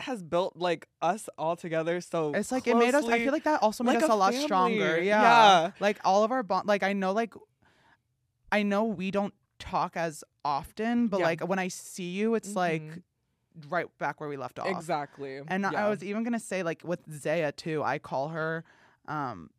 has 0.00 0.22
built 0.22 0.56
like 0.56 0.86
us 1.00 1.28
all 1.38 1.56
together 1.56 2.00
so 2.02 2.32
It's 2.34 2.52
like 2.52 2.66
it 2.66 2.76
made 2.76 2.94
us. 2.94 3.06
I 3.06 3.18
feel 3.24 3.32
like 3.32 3.44
that 3.44 3.62
also 3.62 3.82
made 3.82 3.94
like 3.94 4.02
us 4.04 4.10
a 4.10 4.12
a 4.12 4.14
lot 4.24 4.34
stronger. 4.34 5.00
Yeah. 5.02 5.22
Yeah. 5.22 5.70
Like 5.80 5.98
all 6.04 6.22
of 6.24 6.30
our 6.32 6.42
bond. 6.42 6.68
Like 6.68 6.82
I 6.82 6.92
know. 6.92 7.12
Like 7.12 7.32
I 8.52 8.62
know 8.62 8.84
we 8.84 9.10
don't 9.10 9.32
talk 9.58 9.96
as 9.96 10.22
often, 10.44 11.08
but 11.08 11.20
Yeah. 11.20 11.26
like 11.26 11.40
when 11.48 11.58
I 11.58 11.68
see 11.68 12.10
you, 12.10 12.34
it's 12.34 12.54
like 12.54 12.82
Mhm. 12.82 13.02
Right 13.68 13.86
back 13.98 14.20
where 14.20 14.28
we 14.28 14.36
left 14.36 14.58
off. 14.58 14.68
exactly 14.68 15.40
And 15.48 15.64
I- 15.66 15.72
yeah. 15.72 15.86
I 15.86 15.88
was 15.88 16.02
even 16.04 16.24
gonna 16.24 16.40
say 16.40 16.62
like 16.62 16.82
with 16.84 17.00
Zaya 17.10 17.52
too. 17.52 17.82
I 17.82 17.98
call 17.98 18.28
her, 18.28 18.64
um, 19.06 19.50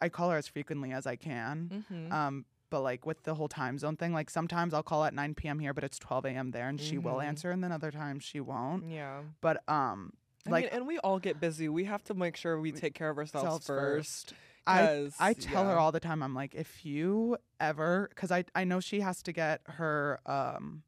I 0.00 0.08
call 0.08 0.30
her 0.30 0.36
as 0.38 0.48
frequently 0.48 0.92
as 0.92 1.06
I 1.06 1.16
can. 1.16 1.84
Mhm. 1.90 2.12
Um, 2.12 2.44
but 2.70 2.80
like 2.82 3.04
with 3.04 3.22
the 3.24 3.34
whole 3.34 3.48
time 3.48 3.78
zone 3.78 3.96
thing, 3.96 4.12
like 4.12 4.30
sometimes 4.30 4.72
I'll 4.74 4.82
call 4.82 5.04
at 5.04 5.12
9 5.12 5.34
p.m. 5.34 5.58
here, 5.58 5.74
but 5.74 5.82
it's 5.84 5.98
12 5.98 6.24
a.m. 6.26 6.50
there, 6.52 6.68
and 6.68 6.80
she 6.80 6.98
will 6.98 7.16
Mhm. 7.16 7.24
answer, 7.24 7.50
and 7.50 7.62
then 7.64 7.72
other 7.72 7.90
times 7.90 8.22
she 8.24 8.40
won't. 8.40 8.84
yeah 8.88 9.22
But 9.40 9.68
um, 9.68 10.12
I 10.46 10.50
like 10.50 10.64
mean, 10.66 10.74
and 10.74 10.86
we 10.86 10.98
all 11.00 11.18
get 11.18 11.40
busy. 11.40 11.68
We 11.68 11.84
have 11.84 12.02
to 12.04 12.14
make 12.14 12.36
sure 12.36 12.58
we 12.60 12.72
take 12.72 12.94
care 12.94 13.10
of 13.10 13.18
ourselves 13.18 13.44
selves 13.48 13.66
first. 13.66 14.34
I 14.66 15.10
I 15.18 15.32
tell 15.34 15.64
her 15.66 15.78
all 15.78 15.90
the 15.90 16.00
time. 16.00 16.22
I'm 16.22 16.34
like, 16.34 16.54
if 16.54 16.84
you 16.84 17.36
ever, 17.58 18.06
because 18.10 18.30
I 18.30 18.44
I 18.54 18.64
know 18.64 18.78
she 18.80 19.00
has 19.00 19.20
to 19.24 19.32
get 19.32 19.62
her 19.66 20.20
um 20.26 20.82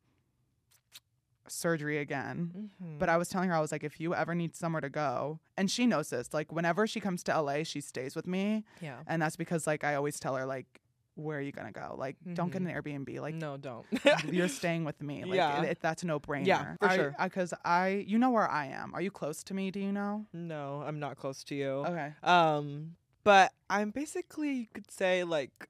surgery 1.48 1.98
again. 1.98 2.70
But 2.98 3.08
Mhm. 3.08 3.12
I 3.12 3.16
was 3.16 3.28
telling 3.28 3.48
her, 3.50 3.54
I 3.54 3.60
was 3.60 3.72
like, 3.72 3.84
if 3.84 4.00
you 4.00 4.14
ever 4.14 4.34
need 4.34 4.54
somewhere 4.54 4.80
to 4.80 4.88
go, 4.90 5.40
and 5.56 5.70
she 5.70 5.86
knows 5.86 6.10
this, 6.10 6.32
like 6.32 6.52
whenever 6.52 6.86
she 6.86 7.00
comes 7.00 7.22
to 7.24 7.32
LA, 7.40 7.62
she 7.64 7.80
stays 7.80 8.14
with 8.16 8.26
me. 8.26 8.64
yeah, 8.80 9.00
And 9.06 9.20
that's 9.22 9.36
because 9.36 9.66
like 9.66 9.84
I 9.84 9.94
always 9.94 10.18
tell 10.20 10.36
her, 10.36 10.46
like, 10.46 10.80
where 11.14 11.36
are 11.36 11.42
you 11.42 11.52
gonna 11.52 11.72
go? 11.72 11.94
Like, 11.98 12.16
don't 12.32 12.50
get 12.50 12.62
an 12.62 12.68
Airbnb. 12.68 13.20
Like 13.20 13.34
no, 13.34 13.58
don't. 13.58 13.84
you're 14.32 14.48
staying 14.62 14.84
with 14.84 15.02
me. 15.02 15.24
Like 15.24 15.34
Yeah. 15.36 15.62
it, 15.62 15.68
it- 15.72 15.80
that's 15.82 16.02
a 16.02 16.06
no 16.06 16.18
brainer. 16.18 16.46
Yeah, 16.46 16.76
for 16.80 16.88
sure. 16.90 17.14
Because 17.22 17.52
I, 17.64 18.04
you 18.08 18.18
know 18.18 18.30
where 18.30 18.48
I 18.50 18.66
am. 18.66 18.94
Are 18.94 19.02
you 19.02 19.10
close 19.10 19.42
to 19.44 19.54
me? 19.54 19.70
Do 19.70 19.78
you 19.80 19.92
know? 19.92 20.24
no, 20.32 20.82
I'm 20.86 20.98
not 21.00 21.16
close 21.18 21.44
to 21.44 21.54
you. 21.54 21.68
Okay. 21.86 22.12
Um, 22.22 22.96
but 23.24 23.52
I'm 23.68 23.90
basically 23.90 24.52
you 24.52 24.66
could 24.72 24.90
say 24.90 25.22
like 25.22 25.68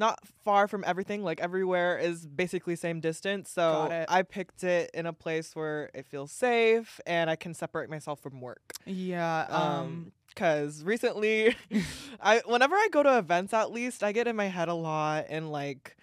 not 0.00 0.18
far 0.44 0.66
from 0.66 0.82
everything. 0.86 1.22
Like 1.22 1.40
everywhere 1.40 1.98
is 1.98 2.26
basically 2.26 2.74
same 2.74 2.98
distance. 3.00 3.50
So 3.50 4.04
I 4.08 4.22
picked 4.22 4.64
it 4.64 4.90
in 4.94 5.06
a 5.06 5.12
place 5.12 5.54
where 5.54 5.90
it 5.94 6.06
feels 6.06 6.32
safe 6.32 7.00
and 7.06 7.30
I 7.30 7.36
can 7.36 7.54
separate 7.54 7.88
myself 7.90 8.18
from 8.18 8.40
work. 8.40 8.72
Yeah. 8.86 9.46
Um. 9.48 9.62
um 9.62 10.12
because 10.28 10.84
recently 10.84 11.56
i 12.20 12.40
whenever 12.46 12.76
i 12.76 12.86
go 12.92 13.02
to 13.02 13.18
events 13.18 13.52
at 13.52 13.72
least 13.72 14.04
i 14.04 14.12
get 14.12 14.28
in 14.28 14.36
my 14.36 14.46
head 14.46 14.68
a 14.68 14.74
lot 14.74 15.26
and 15.28 15.50
like 15.50 15.96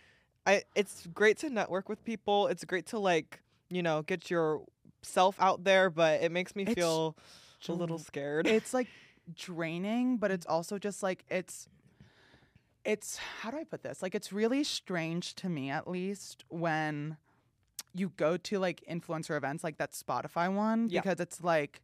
i 0.46 0.62
it's 0.76 1.08
great 1.14 1.38
to 1.38 1.50
network 1.50 1.88
with 1.88 2.04
people 2.04 2.48
it's 2.48 2.66
great 2.66 2.86
to 2.86 3.00
like 3.00 3.40
you 3.70 3.82
know 3.82 4.02
get 4.02 4.30
your 4.30 4.66
self 5.02 5.38
out 5.40 5.64
there 5.64 5.90
but 5.90 6.22
it 6.22 6.30
makes 6.30 6.58
me 6.58 6.64
It's 6.64 6.74
feel 6.74 7.16
a 7.70 7.72
little 7.72 7.98
scared 7.98 8.48
it's 8.48 8.74
like 8.74 8.90
draining, 9.36 10.18
but 10.18 10.32
it's 10.32 10.46
also 10.46 10.78
just 10.78 11.04
like 11.04 11.24
it's 11.30 11.68
it's 12.94 13.18
how 13.42 13.52
do 13.52 13.58
I 13.58 13.66
put 13.66 13.84
this? 13.84 14.02
Like 14.02 14.16
it's 14.16 14.32
really 14.32 14.64
strange 14.64 15.36
to 15.36 15.50
me 15.50 15.70
at 15.70 15.88
least 15.88 16.44
when 16.50 17.18
you 17.94 18.12
go 18.18 18.38
to 18.38 18.60
like 18.60 18.84
influencer 18.90 19.36
events 19.36 19.64
like 19.64 19.78
that 19.78 19.92
Spotify 19.92 20.52
one 20.54 20.88
Yeah. 20.90 21.02
because 21.02 21.20
it's 21.20 21.44
like 21.44 21.82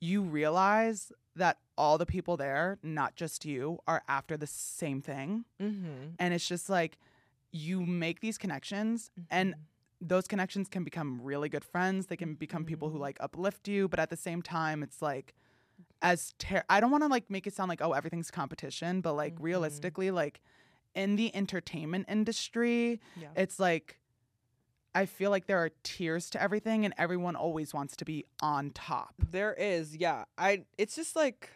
you 0.00 0.22
realize 0.22 1.10
that 1.34 1.58
all 1.76 1.96
the 1.98 2.06
people 2.06 2.36
there, 2.36 2.78
not 2.82 3.14
just 3.16 3.44
you, 3.44 3.78
are 3.86 4.02
after 4.08 4.36
the 4.36 4.46
same 4.46 5.00
thing. 5.00 5.44
mm-hmm. 5.60 6.10
And 6.18 6.34
it's 6.34 6.46
just 6.46 6.68
like 6.68 6.98
you 7.52 7.80
make 7.86 8.20
these 8.20 8.36
connections 8.38 9.10
and 9.30 9.54
those 10.00 10.26
connections 10.28 10.68
can 10.68 10.84
become 10.84 11.20
really 11.22 11.48
good 11.48 11.64
friends. 11.64 12.06
They 12.06 12.16
can 12.16 12.34
become 12.34 12.64
people 12.64 12.90
who 12.90 12.98
Mhm. 12.98 13.06
like 13.08 13.16
uplift 13.20 13.66
you, 13.68 13.88
but 13.88 13.98
at 13.98 14.10
the 14.10 14.16
same 14.16 14.42
time, 14.42 14.82
it's 14.82 15.00
like 15.00 15.34
as 16.02 16.34
ter- 16.38 16.64
I 16.68 16.80
don't 16.80 16.90
want 16.90 17.02
to 17.04 17.08
like 17.08 17.30
make 17.30 17.46
it 17.46 17.54
sound 17.54 17.68
like 17.68 17.80
oh 17.82 17.92
everything's 17.92 18.30
competition, 18.30 19.00
but 19.00 19.14
like 19.14 19.34
Mhm. 19.36 19.42
realistically, 19.42 20.10
like 20.10 20.40
in 20.94 21.16
the 21.16 21.34
entertainment 21.34 22.06
industry, 22.08 23.00
yeah 23.16 23.28
it's 23.36 23.58
like 23.60 23.98
I 24.94 25.06
feel 25.06 25.30
like 25.30 25.46
there 25.46 25.58
are 25.58 25.70
tiers 25.84 26.28
to 26.30 26.42
everything, 26.42 26.84
and 26.84 26.92
everyone 26.98 27.36
always 27.36 27.72
wants 27.74 27.94
to 27.96 28.04
be 28.04 28.24
on 28.42 28.70
top. 28.70 29.14
there 29.30 29.54
is 29.54 29.96
yeah 29.96 30.24
i 30.38 30.64
it's 30.78 30.96
just 30.96 31.14
like 31.14 31.50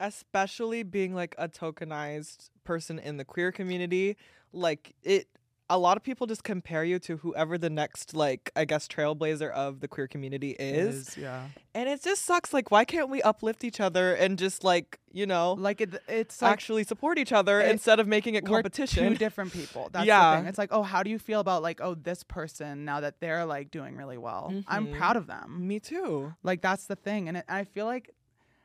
especially 0.00 0.82
being 0.82 1.14
like 1.14 1.34
a 1.38 1.48
tokenized 1.48 2.50
person 2.64 2.98
in 2.98 3.16
the 3.18 3.24
queer 3.24 3.52
community 3.52 4.16
like 4.52 4.94
it 5.02 5.28
a 5.74 5.78
lot 5.78 5.96
of 5.96 6.02
people 6.02 6.26
just 6.26 6.44
compare 6.44 6.84
you 6.84 6.98
to 7.00 7.16
whoever 7.18 7.56
the 7.56 7.70
next 7.70 8.14
like 8.14 8.50
I 8.54 8.64
guess 8.64 8.86
trailblazer 8.86 9.50
of 9.50 9.80
the 9.80 9.88
queer 9.88 10.06
community 10.06 10.50
is. 10.58 11.16
yeah. 11.16 11.48
And 11.74 11.88
it 11.88 12.02
just 12.02 12.24
sucks 12.24 12.52
like 12.52 12.70
why 12.70 12.84
can't 12.84 13.08
we 13.08 13.22
uplift 13.22 13.64
each 13.64 13.80
other 13.80 14.14
and 14.14 14.38
just 14.38 14.62
like, 14.64 14.98
you 15.12 15.26
know, 15.26 15.54
Like 15.54 15.80
it, 15.80 15.94
it's 16.08 16.42
like 16.42 16.52
actually 16.52 16.84
support 16.84 17.18
each 17.18 17.32
other 17.32 17.60
it- 17.60 17.70
instead 17.70 17.98
of 18.00 18.06
making 18.06 18.34
it 18.34 18.44
we're 18.44 18.58
competition. 18.58 19.12
two 19.12 19.18
different 19.26 19.52
people. 19.52 19.88
That's 19.92 20.06
Yeah. 20.06 20.32
the 20.32 20.36
thing. 20.38 20.48
It's 20.48 20.58
like, 20.58 20.70
oh, 20.72 20.82
how 20.82 21.02
do 21.02 21.10
you 21.10 21.18
feel 21.18 21.40
about 21.40 21.62
like, 21.62 21.80
oh, 21.80 21.94
this 21.94 22.22
person 22.22 22.84
now 22.84 23.00
that 23.00 23.20
they're 23.20 23.44
like 23.46 23.70
doing 23.70 23.96
really 23.96 24.18
well? 24.18 24.52
I'm 24.68 24.88
Mhm. 24.88 24.96
proud 24.98 25.16
of 25.16 25.26
them. 25.26 25.66
Me 25.66 25.80
too. 25.80 26.34
Like 26.42 26.60
that's 26.60 26.86
the 26.86 26.96
thing, 26.96 27.28
and 27.28 27.36
it, 27.38 27.44
I 27.48 27.64
feel 27.64 27.86
like 27.86 28.10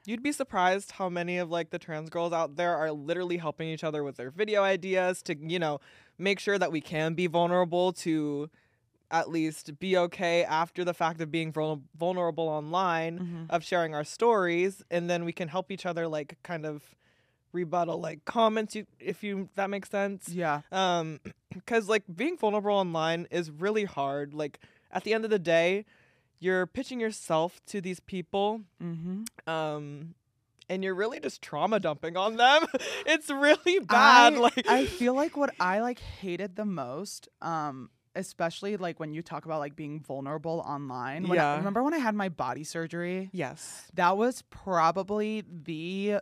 You'd 0.06 0.24
be 0.24 0.32
surprised 0.32 0.92
how 0.94 1.10
many 1.10 1.38
of 1.38 1.50
like 1.52 1.70
the 1.70 1.78
trans 1.78 2.10
girls 2.10 2.32
out 2.32 2.56
there 2.56 2.74
are 2.78 2.94
literally 2.94 3.36
helping 3.36 3.68
each 3.68 3.84
other 3.84 4.06
with 4.06 4.16
their 4.16 4.30
video 4.32 4.64
ideas 4.64 5.22
to, 5.24 5.36
you 5.38 5.60
know, 5.60 5.82
make 6.18 6.40
sure 6.40 6.58
that 6.58 6.72
we 6.72 6.82
can 6.82 7.14
be 7.14 7.28
vulnerable 7.28 7.94
to 7.94 8.50
at 9.10 9.30
least 9.30 9.80
be 9.80 9.96
okay 9.98 10.44
after 10.44 10.84
the 10.84 10.94
fact 10.94 11.22
of 11.22 11.32
being 11.32 11.52
vul- 11.52 11.82
vulnerable 11.98 12.48
online 12.50 13.20
Mhm. 13.20 13.46
of 13.50 13.64
sharing 13.64 13.96
our 13.96 14.04
stories 14.04 14.84
and 14.92 15.10
then 15.10 15.24
we 15.24 15.32
can 15.32 15.48
help 15.48 15.72
each 15.72 15.86
other 15.86 16.08
like 16.08 16.38
kind 16.44 16.66
of 16.66 16.96
rebuttal 17.54 18.00
like 18.02 18.26
comments 18.26 18.76
you 18.76 18.86
if 19.00 19.24
you 19.24 19.48
that 19.56 19.70
makes 19.70 19.90
sense 19.90 20.28
yeah, 20.30 20.62
um 20.74 21.20
because 21.54 21.88
like 21.88 22.04
being 22.14 22.38
vulnerable 22.38 22.72
online 22.76 23.26
is 23.32 23.50
really 23.50 23.86
hard 23.86 24.34
like 24.34 24.60
at 24.92 25.04
the 25.06 25.14
end 25.14 25.24
of 25.24 25.30
the 25.32 25.40
day 25.40 25.86
you're 26.40 26.68
pitching 26.68 27.00
yourself 27.00 27.62
to 27.66 27.80
these 27.80 28.02
people 28.02 28.62
mm-hmm. 28.84 29.24
um 29.50 30.14
and 30.70 30.84
you're 30.84 30.96
really 30.96 31.20
just 31.20 31.42
trauma 31.42 31.80
dumping 31.80 32.18
on 32.18 32.36
them 32.38 32.66
it's 33.06 33.30
really 33.30 33.80
bad 33.80 34.34
I, 34.34 34.38
like 34.38 34.66
I 34.70 34.86
feel 34.86 35.14
like 35.14 35.38
what 35.38 35.54
I 35.60 35.80
like 35.80 36.00
hated 36.00 36.56
the 36.56 36.66
most, 36.66 37.28
um, 37.42 37.90
especially 38.16 38.78
like 38.78 39.00
when 39.00 39.14
you 39.14 39.22
talk 39.22 39.46
about 39.46 39.60
like 39.60 39.76
being 39.76 40.00
vulnerable 40.00 40.64
online. 40.66 41.28
When 41.28 41.38
I- 41.40 41.42
Yeah. 41.44 41.58
remember 41.58 41.84
when 41.84 41.94
I 41.94 42.00
had 42.00 42.16
my 42.16 42.30
body 42.30 42.64
surgery? 42.64 43.30
yes 43.32 43.88
That 43.94 44.18
was 44.18 44.42
probably 44.50 45.44
the 45.48 46.20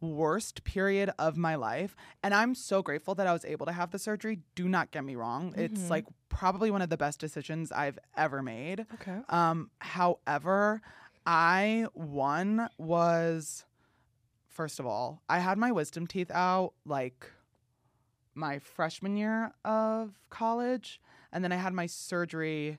worst 0.00 0.64
period 0.64 1.10
of 1.18 1.36
my 1.36 1.54
life. 1.54 1.94
And 2.24 2.34
I'm 2.34 2.54
so 2.56 2.82
grateful 2.82 3.14
that 3.16 3.26
I 3.28 3.32
was 3.32 3.44
able 3.44 3.66
to 3.66 3.72
have 3.72 3.90
the 3.92 3.98
surgery. 4.00 4.40
Do 4.56 4.68
not 4.68 4.90
get 4.90 5.04
me 5.04 5.14
wrong. 5.14 5.54
It's 5.56 5.82
Mhm. 5.82 5.90
like 5.90 6.06
probably 6.28 6.70
one 6.72 6.82
of 6.82 6.88
the 6.90 6.96
best 6.96 7.20
decisions 7.20 7.70
I've 7.70 7.98
ever 8.16 8.42
made. 8.42 8.86
okay 8.94 9.20
Um, 9.28 9.70
however, 9.78 10.80
I 11.24 11.86
one 11.94 12.68
was 12.78 13.64
first 14.52 14.78
of 14.78 14.86
all, 14.86 15.22
I 15.28 15.38
had 15.40 15.58
my 15.58 15.72
wisdom 15.72 16.06
teeth 16.06 16.30
out 16.30 16.74
like 16.86 17.26
my 18.34 18.58
freshman 18.58 19.16
year 19.16 19.52
of 19.64 20.12
college, 20.30 21.00
and 21.32 21.42
then 21.42 21.52
I 21.52 21.56
had 21.56 21.72
my 21.72 21.86
surgery. 21.86 22.78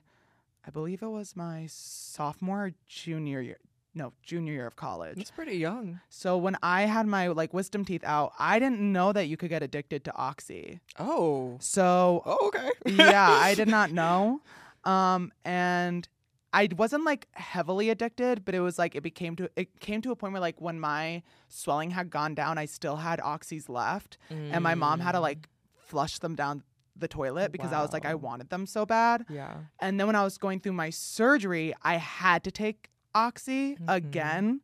I 0.66 0.70
believe 0.70 1.02
it 1.02 1.08
was 1.08 1.36
my 1.36 1.66
sophomore 1.68 2.72
junior 2.88 3.40
year. 3.40 3.58
No, 3.96 4.12
junior 4.24 4.52
year 4.52 4.66
of 4.66 4.74
college. 4.74 5.18
it's 5.18 5.30
pretty 5.30 5.56
young 5.56 6.00
So 6.08 6.36
when 6.36 6.56
I 6.64 6.82
had 6.82 7.06
my 7.06 7.28
like 7.28 7.54
wisdom 7.54 7.84
teeth 7.84 8.02
out, 8.02 8.32
I 8.40 8.58
didn't 8.58 8.80
know 8.80 9.12
that 9.12 9.26
you 9.28 9.36
could 9.36 9.50
get 9.50 9.62
addicted 9.62 10.02
to 10.06 10.16
oxy. 10.16 10.80
oh 10.98 11.58
So 11.60 12.22
oh 12.26 12.48
okay 12.48 12.70
yeah, 12.86 13.28
I 13.30 13.54
did 13.54 13.68
not 13.78 13.92
know. 13.92 14.40
Um, 14.84 15.32
and 15.44 16.08
I 16.60 16.68
wasn't 16.76 17.04
like 17.04 17.26
heavily 17.32 17.90
addicted, 17.90 18.44
but 18.44 18.54
it 18.54 18.60
was 18.60 18.78
like 18.78 18.94
it 18.94 19.02
became 19.02 19.34
to 19.36 19.50
it 19.56 19.68
came 19.80 20.00
to 20.02 20.10
a 20.12 20.16
point 20.16 20.32
where 20.34 20.40
like 20.48 20.60
when 20.60 20.78
my 20.80 21.22
swelling 21.48 21.90
had 21.98 22.10
gone 22.10 22.34
down, 22.34 22.58
I 22.58 22.66
still 22.66 22.96
had 23.08 23.18
oxys 23.20 23.68
left, 23.68 24.16
and 24.30 24.60
my 24.70 24.74
mom 24.74 25.00
had 25.00 25.12
to 25.12 25.18
Mm. 25.18 25.28
like 25.30 25.48
flush 25.90 26.18
them 26.20 26.34
down 26.42 26.62
the 26.96 27.08
toilet 27.08 27.50
because 27.52 27.72
I 27.72 27.80
was 27.82 27.92
like 27.92 28.06
I 28.06 28.14
wanted 28.14 28.48
them 28.50 28.64
so 28.66 28.86
bad. 28.86 29.26
yeah 29.28 29.54
And 29.80 29.98
then 29.98 30.06
when 30.06 30.16
I 30.16 30.22
was 30.22 30.38
going 30.38 30.60
through 30.60 30.76
my 30.84 30.90
surgery, 30.90 31.74
I 31.82 31.94
had 31.96 32.44
to 32.44 32.50
take 32.64 32.78
oxy 33.14 33.64
Mhm. 33.76 33.84
again 34.00 34.60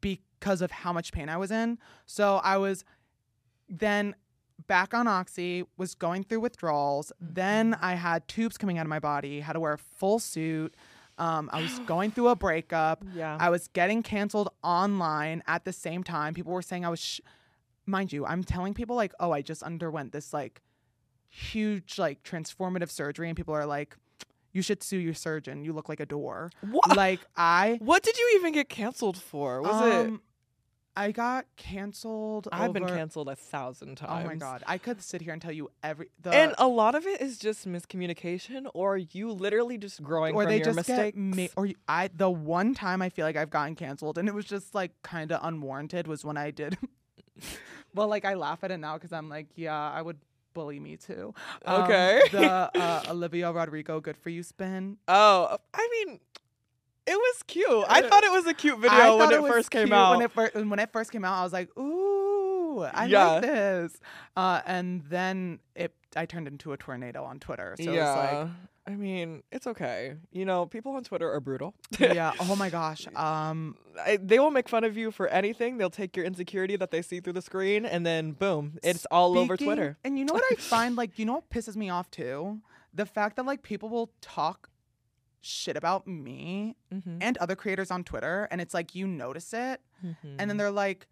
because 0.00 0.60
of 0.62 0.70
how 0.82 0.92
much 0.98 1.12
pain 1.12 1.28
I 1.28 1.36
was 1.36 1.50
in. 1.50 1.78
So 2.06 2.24
I 2.52 2.56
was 2.56 2.84
then 3.68 4.14
back 4.66 4.94
on 4.94 5.06
oxy, 5.06 5.64
was 5.76 5.94
going 5.94 6.22
through 6.24 6.40
withdrawals. 6.40 7.12
Then 7.20 7.74
I 7.80 7.94
had 7.94 8.26
tubes 8.28 8.56
coming 8.56 8.78
out 8.78 8.86
of 8.86 8.90
my 8.90 8.98
body, 9.00 9.40
had 9.40 9.54
to 9.54 9.60
wear 9.60 9.72
a 9.74 9.78
full 9.78 10.18
suit. 10.18 10.74
Um, 11.18 11.48
I 11.52 11.62
was 11.62 11.78
going 11.86 12.10
through 12.10 12.28
a 12.28 12.36
breakup. 12.36 13.04
yeah 13.14 13.36
I 13.40 13.50
was 13.50 13.68
getting 13.68 14.02
canceled 14.02 14.48
online 14.62 15.42
at 15.46 15.64
the 15.64 15.72
same 15.72 16.02
time. 16.02 16.34
People 16.34 16.52
were 16.52 16.62
saying 16.62 16.84
I 16.84 16.88
was, 16.88 17.00
sh- 17.00 17.20
mind 17.86 18.12
you, 18.12 18.26
I'm 18.26 18.42
telling 18.44 18.74
people 18.74 18.96
like, 18.96 19.12
oh, 19.20 19.30
I 19.30 19.42
just 19.42 19.62
underwent 19.62 20.12
this 20.12 20.32
like 20.32 20.60
huge 21.30 21.98
like 21.98 22.22
transformative 22.22 22.90
surgery, 22.90 23.28
and 23.28 23.36
people 23.36 23.54
are 23.54 23.66
like, 23.66 23.96
you 24.52 24.62
should 24.62 24.82
sue 24.82 24.98
your 24.98 25.14
surgeon. 25.14 25.64
You 25.64 25.72
look 25.72 25.88
like 25.88 26.00
a 26.00 26.06
door. 26.06 26.50
what 26.70 26.96
like 26.96 27.20
I 27.36 27.78
what 27.82 28.02
did 28.02 28.16
you 28.18 28.32
even 28.36 28.52
get 28.52 28.68
canceled 28.68 29.16
for 29.16 29.62
was 29.62 29.86
it 29.86 30.06
um, 30.06 30.22
I 30.96 31.10
got 31.10 31.46
canceled. 31.56 32.46
I've 32.52 32.72
been 32.72 32.86
canceled 32.86 33.28
a 33.28 33.34
thousand 33.34 33.96
times. 33.96 34.24
Oh 34.24 34.28
my 34.28 34.36
god, 34.36 34.62
I 34.66 34.78
could 34.78 35.02
sit 35.02 35.22
here 35.22 35.32
and 35.32 35.42
tell 35.42 35.50
you 35.52 35.70
every 35.82 36.08
the 36.22 36.32
and 36.32 36.54
a 36.56 36.68
lot 36.68 36.94
of 36.94 37.04
it 37.06 37.20
is 37.20 37.38
just 37.38 37.66
miscommunication, 37.66 38.66
or 38.74 38.96
you 38.98 39.32
literally 39.32 39.76
just 39.76 40.02
growing 40.02 40.34
or 40.36 40.42
from 40.42 40.50
they 40.50 40.56
your 40.58 40.66
just 40.66 40.76
mistakes. 40.76 41.16
get 41.16 41.16
ma- 41.16 41.46
or 41.56 41.66
you- 41.66 41.74
I 41.88 42.10
the 42.16 42.30
one 42.30 42.74
time 42.74 43.02
I 43.02 43.08
feel 43.08 43.26
like 43.26 43.36
I've 43.36 43.50
gotten 43.50 43.74
canceled 43.74 44.18
and 44.18 44.28
it 44.28 44.34
was 44.34 44.44
just 44.44 44.74
like 44.74 44.92
kind 45.02 45.32
of 45.32 45.40
unwarranted 45.42 46.06
was 46.06 46.24
when 46.24 46.36
I 46.36 46.50
did. 46.52 46.78
well, 47.94 48.08
like 48.08 48.24
I 48.24 48.34
laugh 48.34 48.62
at 48.62 48.70
it 48.70 48.78
now 48.78 48.94
because 48.94 49.12
I'm 49.12 49.28
like, 49.28 49.48
yeah, 49.56 49.76
I 49.90 50.00
would 50.00 50.18
bully 50.52 50.78
me 50.78 50.96
too. 50.96 51.34
Um, 51.64 51.82
Okay. 51.82 52.20
the 52.30 52.40
uh, 52.80 53.02
Olivia 53.08 53.50
Rodrigo 53.52 54.00
"Good 54.00 54.16
for 54.16 54.30
You" 54.30 54.42
spin. 54.44 54.98
oh, 55.08 55.58
I 55.74 55.88
mean, 56.06 56.20
it 57.06 57.16
was 57.16 57.42
cute. 57.46 57.84
I 57.88 58.02
thought 58.02 58.24
it 58.24 58.32
was 58.32 58.46
a 58.46 58.54
cute 58.54 58.78
video 58.78 59.18
when 59.18 59.32
it, 59.32 59.42
was 59.42 59.50
first 59.52 59.70
came 59.70 59.92
out. 59.92 60.12
When 60.16 60.22
it, 60.22 60.30
fir- 60.32 60.50
when 60.64 60.78
it 60.78 60.90
first 60.92 61.10
came 61.12 61.24
out, 61.24 61.38
I 61.38 61.42
was 61.44 61.52
like, 61.52 61.76
ooh, 61.78 62.80
I 62.82 63.06
Yeah. 63.06 63.26
like 63.32 63.42
this. 63.42 64.00
Uh, 64.36 64.60
and 64.66 65.02
then 65.08 65.60
it, 65.74 65.92
I 66.16 66.26
turned 66.26 66.48
into 66.48 66.72
a 66.72 66.76
tornado 66.76 67.24
on 67.24 67.40
Twitter. 67.40 67.76
So 67.80 67.90
yeah, 67.90 68.14
Like, 68.14 68.48
I 68.86 68.96
mean, 68.96 69.42
it's 69.50 69.66
okay. 69.66 70.14
You 70.32 70.44
know, 70.44 70.66
people 70.66 70.92
on 70.92 71.04
Twitter 71.04 71.30
are 71.32 71.40
brutal. 71.40 71.74
yeah. 71.98 72.32
Oh 72.40 72.56
my 72.56 72.68
gosh. 72.70 73.06
Um, 73.16 73.76
I, 74.00 74.18
they 74.20 74.38
will 74.38 74.50
make 74.50 74.68
fun 74.68 74.84
of 74.84 74.96
you 74.96 75.10
for 75.10 75.26
anything. 75.28 75.78
They'll 75.78 75.90
take 75.90 76.16
your 76.16 76.26
insecurity 76.26 76.76
that 76.76 76.90
they 76.90 77.00
see 77.02 77.20
through 77.20 77.32
the 77.34 77.42
screen, 77.42 77.86
and 77.86 78.04
then 78.04 78.32
boom, 78.32 78.78
it's 78.82 79.06
all 79.06 79.38
over 79.38 79.56
Twitter. 79.56 79.96
And 80.04 80.18
you 80.18 80.24
know 80.24 80.34
what 80.34 80.44
I 80.50 80.56
find? 80.56 80.96
Like, 80.96 81.18
you 81.18 81.24
know 81.24 81.34
what 81.34 81.48
pisses 81.50 81.76
me 81.76 81.88
off 81.90 82.10
too? 82.10 82.60
The 82.92 83.06
fact 83.06 83.36
that 83.36 83.46
like 83.46 83.62
people 83.62 83.88
will 83.88 84.10
talk 84.20 84.68
shit 85.44 85.76
about 85.76 86.06
me 86.06 86.76
Mm-hmm. 86.92 87.18
and 87.20 87.36
other 87.38 87.56
creators 87.56 87.90
on 87.90 88.04
Twitter, 88.04 88.46
and 88.50 88.60
it's 88.60 88.72
like 88.74 88.94
you 88.94 89.06
notice 89.06 89.52
it, 89.52 89.80
and 90.02 90.16
Mm-hmm. 90.22 90.36
then 90.48 90.56
they're 90.56 90.70
like 90.70 91.06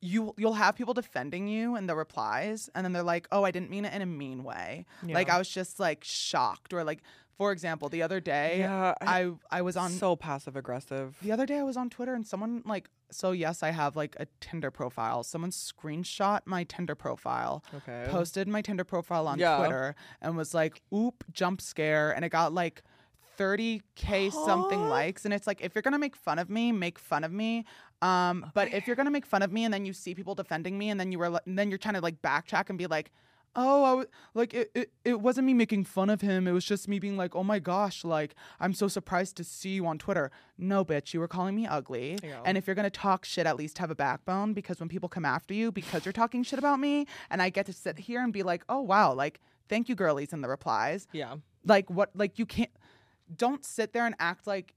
you 0.00 0.34
you'll 0.36 0.54
have 0.54 0.74
people 0.74 0.94
defending 0.94 1.46
you 1.46 1.76
in 1.76 1.86
the 1.86 1.94
replies 1.94 2.68
and 2.74 2.84
then 2.84 2.92
they're 2.92 3.04
like 3.04 3.28
oh 3.30 3.44
i 3.44 3.52
didn't 3.52 3.70
mean 3.70 3.84
it 3.84 3.92
in 3.94 4.02
a 4.02 4.06
mean 4.06 4.42
way 4.42 4.84
like 5.08 5.28
i 5.30 5.38
was 5.38 5.48
just 5.48 5.78
like 5.78 6.02
shocked 6.02 6.72
or 6.74 6.82
like 6.82 7.02
for 7.38 7.52
example 7.52 7.88
the 7.88 8.02
other 8.02 8.18
day 8.18 8.58
yeah, 8.58 8.94
i 9.00 9.30
i 9.52 9.62
was 9.62 9.76
on 9.76 9.90
so 9.90 10.16
passive 10.16 10.56
aggressive. 10.56 11.16
the 11.22 11.30
other 11.30 11.46
day 11.46 11.58
i 11.58 11.62
was 11.62 11.76
on 11.76 11.88
twitter 11.88 12.14
and 12.14 12.26
someone 12.26 12.62
like 12.66 12.88
so 13.12 13.30
yes 13.30 13.62
i 13.62 13.70
have 13.70 13.94
like 13.94 14.16
a 14.18 14.26
tinder 14.40 14.72
profile 14.72 15.22
someone 15.22 15.52
screenshot 15.52 16.40
my 16.46 16.64
tinder 16.64 16.96
profile 16.96 17.62
Okay. 17.72 18.06
posted 18.10 18.48
my 18.48 18.60
tinder 18.60 18.84
profile 18.84 19.28
on 19.28 19.38
Yeah. 19.38 19.56
twitter 19.58 19.94
and 20.20 20.36
was 20.36 20.52
like 20.52 20.82
oop 20.92 21.22
jump 21.30 21.60
scare 21.60 22.10
and 22.10 22.24
it 22.24 22.30
got 22.30 22.52
like 22.52 22.82
30k 23.38 24.32
something 24.32 24.88
likes 24.88 25.24
and 25.24 25.32
it's 25.34 25.46
like 25.46 25.60
if 25.60 25.74
you're 25.74 25.82
gonna 25.82 25.98
make 25.98 26.16
fun 26.16 26.38
of 26.38 26.48
me 26.50 26.72
make 26.72 26.98
fun 26.98 27.24
of 27.24 27.32
me. 27.32 27.64
Um 28.00 28.50
but 28.54 28.72
if 28.72 28.86
you're 28.86 28.96
gonna 28.96 29.10
make 29.10 29.26
fun 29.26 29.42
of 29.42 29.52
me 29.52 29.64
and 29.64 29.72
then 29.72 29.84
you 29.86 29.92
see 29.92 30.14
people 30.14 30.34
defending 30.34 30.76
me 30.78 30.90
and 30.90 30.98
then 30.98 31.12
you 31.12 31.18
were 31.18 31.40
and 31.46 31.58
then 31.58 31.70
you're 31.70 31.78
trying 31.78 31.94
to 31.94 32.00
like 32.00 32.20
backtrack 32.22 32.68
and 32.68 32.78
be 32.78 32.86
like 32.86 33.10
oh 33.54 33.84
I 33.84 33.90
w- 33.90 34.08
like 34.32 34.54
it, 34.54 34.70
it, 34.74 34.92
it 35.04 35.20
wasn't 35.20 35.46
me 35.46 35.52
making 35.52 35.84
fun 35.84 36.08
of 36.08 36.22
him. 36.22 36.48
It 36.48 36.52
was 36.52 36.64
just 36.64 36.88
me 36.88 36.98
being 36.98 37.18
like 37.18 37.34
oh 37.36 37.44
my 37.44 37.58
gosh 37.58 38.02
like 38.02 38.34
i'm 38.60 38.72
so 38.72 38.88
surprised 38.88 39.36
to 39.36 39.44
see 39.44 39.70
you 39.70 39.86
on 39.86 39.98
twitter. 39.98 40.30
No 40.58 40.84
bitch 40.84 41.12
you 41.14 41.20
were 41.20 41.28
calling 41.28 41.54
me 41.54 41.66
ugly. 41.66 42.18
Yeah. 42.22 42.40
and 42.44 42.56
if 42.58 42.66
you're 42.66 42.74
gonna 42.76 42.90
talk 42.90 43.24
shit 43.24 43.46
at 43.46 43.56
least 43.56 43.78
have 43.78 43.90
a 43.90 43.94
backbone 43.94 44.52
because 44.54 44.80
when 44.80 44.88
people 44.88 45.08
come 45.08 45.24
after 45.24 45.54
you 45.54 45.70
because 45.70 46.04
you're 46.04 46.12
talking 46.12 46.42
shit 46.42 46.58
about 46.58 46.80
me 46.80 47.06
and 47.30 47.40
i 47.42 47.50
get 47.50 47.66
to 47.66 47.72
sit 47.72 47.98
here 47.98 48.22
and 48.22 48.32
be 48.32 48.42
like 48.42 48.64
oh 48.68 48.80
wow 48.80 49.12
like 49.12 49.40
thank 49.68 49.88
you 49.88 49.94
girlies 49.94 50.32
in 50.32 50.40
the 50.42 50.48
replies. 50.48 51.06
Yeah. 51.12 51.36
like 51.64 51.88
what 51.88 52.10
like 52.14 52.38
you 52.38 52.46
can't 52.46 52.70
don't 53.36 53.64
sit 53.64 53.92
there 53.92 54.06
and 54.06 54.14
act 54.18 54.46
like 54.46 54.74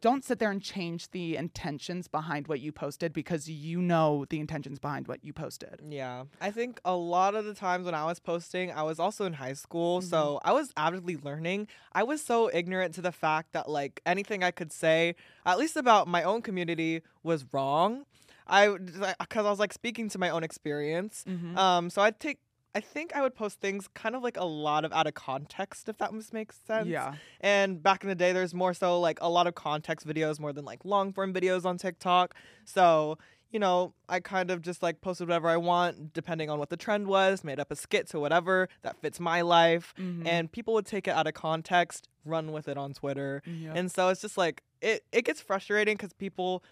don't 0.00 0.24
sit 0.24 0.38
there 0.38 0.50
and 0.50 0.62
change 0.62 1.10
the 1.10 1.36
intentions 1.36 2.06
behind 2.06 2.48
what 2.48 2.60
you 2.60 2.70
posted 2.70 3.12
because 3.12 3.48
you 3.48 3.80
know 3.80 4.26
the 4.28 4.38
intentions 4.38 4.78
behind 4.78 5.08
what 5.08 5.24
you 5.24 5.32
posted 5.32 5.80
Yeah. 5.86 6.24
I 6.40 6.50
think 6.50 6.80
a 6.84 6.94
lot 6.94 7.34
of 7.34 7.44
the 7.44 7.54
times 7.54 7.86
when 7.86 7.94
I 7.94 8.04
was 8.04 8.20
posting, 8.20 8.70
I 8.70 8.82
was 8.82 8.98
also 8.98 9.24
in 9.24 9.34
high 9.34 9.54
school. 9.54 10.00
Mm-hmm. 10.00 10.08
So 10.08 10.40
I 10.44 10.52
was 10.52 10.70
avidly 10.76 11.16
learning. 11.16 11.68
I 11.92 12.02
was 12.02 12.22
so 12.22 12.50
ignorant 12.52 12.94
to 12.96 13.02
the 13.02 13.12
fact 13.12 13.52
that, 13.52 13.68
like, 13.68 14.00
anything 14.04 14.44
I 14.44 14.50
could 14.50 14.72
say, 14.72 15.14
at 15.46 15.58
least 15.58 15.76
about 15.76 16.08
my 16.08 16.22
own 16.22 16.42
community, 16.42 17.02
was 17.22 17.46
wrong. 17.52 18.04
I, 18.46 18.76
because 19.18 19.46
I 19.46 19.50
was 19.50 19.58
like 19.58 19.72
speaking 19.72 20.08
to 20.10 20.18
my 20.18 20.28
own 20.28 20.42
experience. 20.42 21.24
Mm-hmm. 21.26 21.56
Um, 21.56 21.88
so 21.88 22.02
I'd 22.02 22.18
take 22.18 22.38
I 22.74 22.80
think 22.80 23.14
I 23.14 23.22
would 23.22 23.34
post 23.34 23.60
things 23.60 23.88
kind 23.94 24.14
of 24.14 24.22
like 24.22 24.36
a 24.36 24.44
lot 24.44 24.84
of 24.84 24.92
out 24.92 25.06
of 25.06 25.14
context, 25.14 25.88
if 25.88 25.98
that 25.98 26.12
makes 26.32 26.56
sense. 26.66 26.86
Yeah. 26.86 27.14
And 27.40 27.82
back 27.82 28.04
in 28.04 28.08
the 28.08 28.14
day, 28.14 28.32
there's 28.32 28.54
more 28.54 28.74
so 28.74 29.00
like 29.00 29.18
a 29.20 29.28
lot 29.28 29.46
of 29.46 29.54
context 29.54 30.06
videos 30.06 30.38
more 30.38 30.52
than 30.52 30.64
like 30.64 30.84
long 30.84 31.12
form 31.12 31.32
videos 31.32 31.64
on 31.64 31.78
TikTok. 31.78 32.34
So, 32.64 33.18
you 33.50 33.58
know, 33.58 33.94
I 34.08 34.20
kind 34.20 34.52
of 34.52 34.62
just 34.62 34.84
like 34.84 35.00
posted 35.00 35.26
whatever 35.26 35.48
I 35.48 35.56
want, 35.56 36.12
depending 36.12 36.48
on 36.48 36.60
what 36.60 36.70
the 36.70 36.76
trend 36.76 37.08
was, 37.08 37.42
made 37.42 37.58
up 37.58 37.72
a 37.72 37.76
skit 37.76 38.08
to 38.10 38.20
whatever 38.20 38.68
that 38.82 39.00
fits 39.00 39.18
my 39.18 39.40
life. 39.40 39.92
Mhm. 39.98 40.24
And 40.26 40.52
people 40.52 40.74
would 40.74 40.86
take 40.86 41.08
it 41.08 41.10
out 41.10 41.26
of 41.26 41.34
context, 41.34 42.08
run 42.24 42.52
with 42.52 42.68
it 42.68 42.78
on 42.78 42.92
Twitter. 42.94 43.42
Yep. 43.46 43.72
And 43.74 43.90
so 43.90 44.08
it's 44.10 44.20
just 44.20 44.38
like, 44.38 44.62
it, 44.80 45.04
it 45.10 45.24
gets 45.24 45.40
frustrating 45.40 45.96
because 45.96 46.12
people 46.12 46.62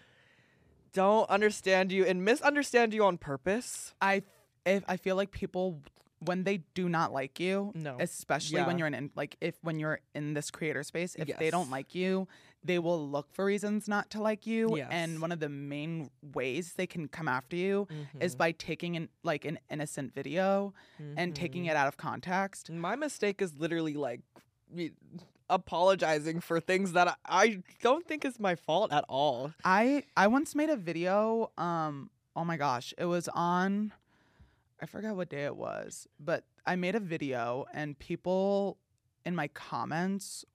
don't 0.93 1.29
understand 1.29 1.91
you 1.91 2.05
and 2.05 2.23
misunderstand 2.23 2.93
you 2.93 3.03
on 3.03 3.17
purpose. 3.17 3.93
I 4.01 4.23
if 4.65 4.83
I 4.87 4.97
feel 4.97 5.15
like 5.15 5.31
people 5.31 5.81
when 6.21 6.43
they 6.43 6.57
do 6.73 6.89
not 6.89 7.13
like 7.13 7.39
you, 7.39 7.71
No. 7.75 7.95
especially 7.99 8.61
when 8.63 8.77
you're 8.77 8.89
in 8.89 9.09
like 9.15 9.37
if 9.39 9.55
when 9.61 9.79
you're 9.79 10.01
in 10.13 10.33
this 10.33 10.51
creator 10.51 10.83
space, 10.83 11.15
if 11.15 11.37
they 11.37 11.49
don't 11.49 11.69
like 11.69 11.95
you, 11.95 12.27
they 12.61 12.77
will 12.77 13.07
look 13.09 13.31
for 13.31 13.45
reasons 13.45 13.87
not 13.87 14.09
to 14.09 14.21
like 14.21 14.45
you. 14.45 14.75
Yes. 14.75 14.89
And 14.91 15.21
one 15.21 15.31
of 15.31 15.39
the 15.39 15.47
main 15.47 16.09
ways 16.21 16.73
they 16.75 16.87
can 16.87 17.07
come 17.07 17.29
after 17.29 17.55
you 17.55 17.87
is 18.19 18.35
by 18.35 18.51
taking 18.51 18.95
in 18.95 19.07
like 19.23 19.45
an 19.45 19.59
innocent 19.71 20.13
video 20.13 20.73
and 21.15 21.33
taking 21.33 21.63
Mhm. 21.63 21.69
it 21.71 21.75
out 21.77 21.87
of 21.87 21.95
context. 21.95 22.69
My 22.69 22.97
mistake 22.97 23.41
is 23.41 23.53
literally 23.57 23.93
like 23.93 24.19
apologizing 25.49 26.41
for 26.41 26.59
things 26.59 26.91
that 26.93 27.07
I, 27.07 27.15
I 27.25 27.63
don't 27.81 28.05
think 28.05 28.25
is 28.25 28.39
my 28.39 28.55
fault 28.55 28.91
at 28.91 29.05
all. 29.07 29.53
I 29.63 30.03
I 30.17 30.27
once 30.27 30.53
made 30.53 30.69
a 30.69 30.75
video. 30.77 31.51
Um, 31.57 32.09
oh 32.35 32.43
my 32.45 32.57
gosh, 32.57 32.93
it 32.97 33.05
was 33.05 33.27
on. 33.29 33.93
I 34.81 34.85
forgot 34.85 35.15
what 35.15 35.29
day 35.29 35.45
it 35.45 35.55
was, 35.55 36.07
but 36.19 36.45
I 36.65 36.75
made 36.75 36.95
a 36.95 36.99
video 36.99 37.65
and 37.73 37.97
people 37.99 38.77
in 39.25 39.35
my 39.35 39.47
comments. 39.49 40.45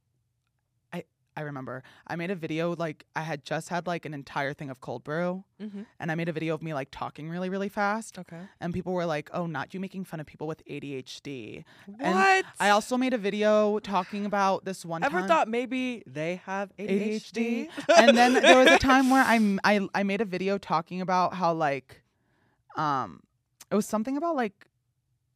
I 0.92 1.04
I 1.37 1.42
remember 1.42 1.82
I 2.06 2.16
made 2.16 2.30
a 2.30 2.34
video 2.34 2.74
like 2.76 3.04
I 3.14 3.22
had 3.22 3.44
just 3.44 3.68
had 3.68 3.87
like 3.87 4.06
an 4.06 4.14
entire 4.14 4.54
thing 4.54 4.70
of 4.70 4.80
cold 4.80 5.04
brew, 5.04 5.44
Mm-hmm. 5.60 5.82
and 6.00 6.10
I 6.10 6.14
made 6.14 6.28
a 6.28 6.32
video 6.32 6.54
of 6.54 6.62
me 6.62 6.72
like 6.74 6.88
talking 6.90 7.28
really 7.28 7.50
really 7.50 7.68
fast, 7.68 8.18
Okay. 8.18 8.40
and 8.60 8.72
people 8.72 8.92
were 8.94 9.04
like, 9.04 9.28
"Oh, 9.34 9.46
not 9.46 9.74
you 9.74 9.80
making 9.80 10.04
fun 10.04 10.20
of 10.20 10.26
people 10.26 10.46
with 10.46 10.64
ADHD." 10.66 11.64
What? 11.87 12.00
And 12.00 12.44
I 12.60 12.70
also 12.70 12.96
made 12.96 13.12
a 13.14 13.18
video 13.18 13.78
talking 13.80 14.24
about 14.24 14.64
this 14.64 14.84
one 14.87 15.04
ever 15.04 15.20
time. 15.20 15.28
thought 15.28 15.48
maybe 15.48 16.02
they 16.06 16.37
have 16.46 16.72
ADHD. 16.78 17.68
and 17.96 18.16
then 18.16 18.34
there 18.34 18.56
was 18.56 18.70
a 18.70 18.78
time 18.78 19.10
where 19.10 19.22
I 19.26 19.58
I 19.64 19.87
I 19.94 20.02
made 20.02 20.20
a 20.22 20.26
video 20.26 20.56
talking 20.56 21.00
about 21.02 21.34
how 21.34 21.52
like 21.52 22.02
um 22.76 23.20
it 23.74 23.76
was 23.76 23.87
something 23.87 24.16
about 24.16 24.37
like 24.37 24.68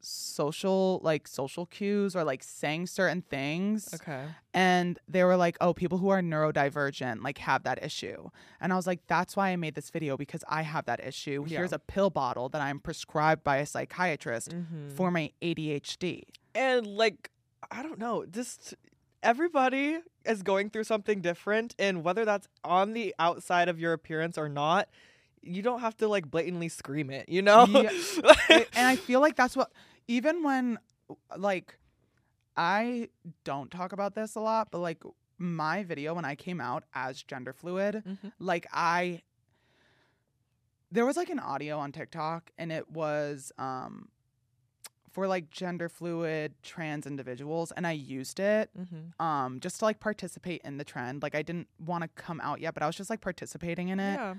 social 0.01 1.01
like 1.03 1.27
social 1.27 1.67
cues 1.67 2.15
or 2.15 2.23
like 2.23 2.43
saying 2.45 2.87
certain 2.87 3.21
things 3.21 3.93
okay. 3.95 4.23
and 4.55 5.01
they 5.09 5.25
were 5.25 5.37
like 5.37 5.57
oh 5.61 5.75
people 5.75 5.99
who 5.99 6.09
are 6.09 6.23
neurodivergent 6.23 7.21
like 7.25 7.39
have 7.39 7.65
that 7.65 7.83
issue 7.83 8.29
and 8.61 8.73
i 8.73 8.77
was 8.77 8.87
like 8.87 9.01
that's 9.09 9.37
why 9.37 9.49
i 9.51 9.57
made 9.57 9.75
this 9.75 9.91
video 9.91 10.17
because 10.17 10.45
i 10.49 10.63
have 10.63 10.85
that 10.85 11.05
issue 11.05 11.45
Yeah. 11.49 11.59
here's 11.59 11.73
a 11.73 11.81
pill 11.81 12.11
bottle 12.11 12.49
that 12.51 12.63
i'm 12.63 12.79
prescribed 12.79 13.43
by 13.43 13.57
a 13.57 13.67
psychiatrist 13.67 14.55
Mhm. 14.55 14.93
for 14.93 15.11
my 15.11 15.33
adhd 15.43 16.23
and 16.55 16.87
like 16.87 17.31
I 17.73 17.83
don't 17.83 17.99
know, 17.99 18.25
just 18.25 18.75
everybody 19.21 19.99
is 20.25 20.43
going 20.45 20.71
through 20.71 20.85
something 20.85 21.21
different, 21.21 21.75
and 21.79 22.05
whether 22.05 22.25
that's 22.25 22.47
on 22.65 22.93
the 22.93 23.13
outside 23.19 23.69
of 23.69 23.81
your 23.81 23.93
appearance 23.93 24.39
or 24.39 24.49
not, 24.49 24.89
you 25.43 25.63
don't 25.63 25.81
have 25.81 25.97
to 25.99 26.09
like 26.09 26.31
blatantly 26.31 26.69
scream 26.69 27.11
it, 27.11 27.29
you 27.29 27.43
know? 27.43 27.65
Yeah. 27.67 27.91
And 28.75 28.87
I 28.87 28.97
feel 28.97 29.21
like 29.21 29.37
that's 29.37 29.57
what 29.57 29.73
even 30.07 30.43
when 30.43 30.79
like 31.37 31.79
I 32.57 33.09
don't 33.45 33.71
talk 33.71 33.93
about 33.93 34.15
this 34.15 34.35
a 34.35 34.41
lot, 34.41 34.71
but 34.71 34.79
like 34.79 35.03
my 35.39 35.85
video 35.85 36.15
when 36.15 36.25
I 36.25 36.35
came 36.35 36.61
out 36.61 36.85
as 36.95 37.23
gender 37.23 37.53
fluid, 37.53 38.03
Mhm. 38.07 38.33
like 38.39 38.67
I 38.73 39.23
there 40.91 41.05
was 41.07 41.17
like 41.17 41.29
an 41.31 41.39
audio 41.39 41.79
on 41.79 41.93
TikTok 41.93 42.51
and 42.59 42.73
it 42.73 42.91
was 42.91 43.53
um 43.59 44.09
for 45.13 45.27
like 45.27 45.51
gender 45.51 45.89
fluid 45.89 46.55
trans 46.63 47.07
individuals 47.07 47.73
and 47.73 47.87
I 47.87 47.93
used 47.93 48.41
it 48.41 48.71
Mhm. 48.79 49.21
um 49.21 49.61
just 49.61 49.79
to 49.81 49.85
like 49.85 50.01
participate 50.01 50.63
in 50.65 50.79
the 50.79 50.85
trend. 50.85 51.23
Like 51.23 51.35
I 51.35 51.43
didn't 51.43 51.69
want 51.85 52.03
to 52.03 52.09
come 52.09 52.41
out 52.41 52.61
yet, 52.61 52.75
but 52.75 52.83
I 52.83 52.87
was 52.87 52.97
just 52.97 53.11
like 53.11 53.21
participating 53.21 53.89
in 53.89 54.01
it. 54.01 54.15
Yeah. 54.15 54.35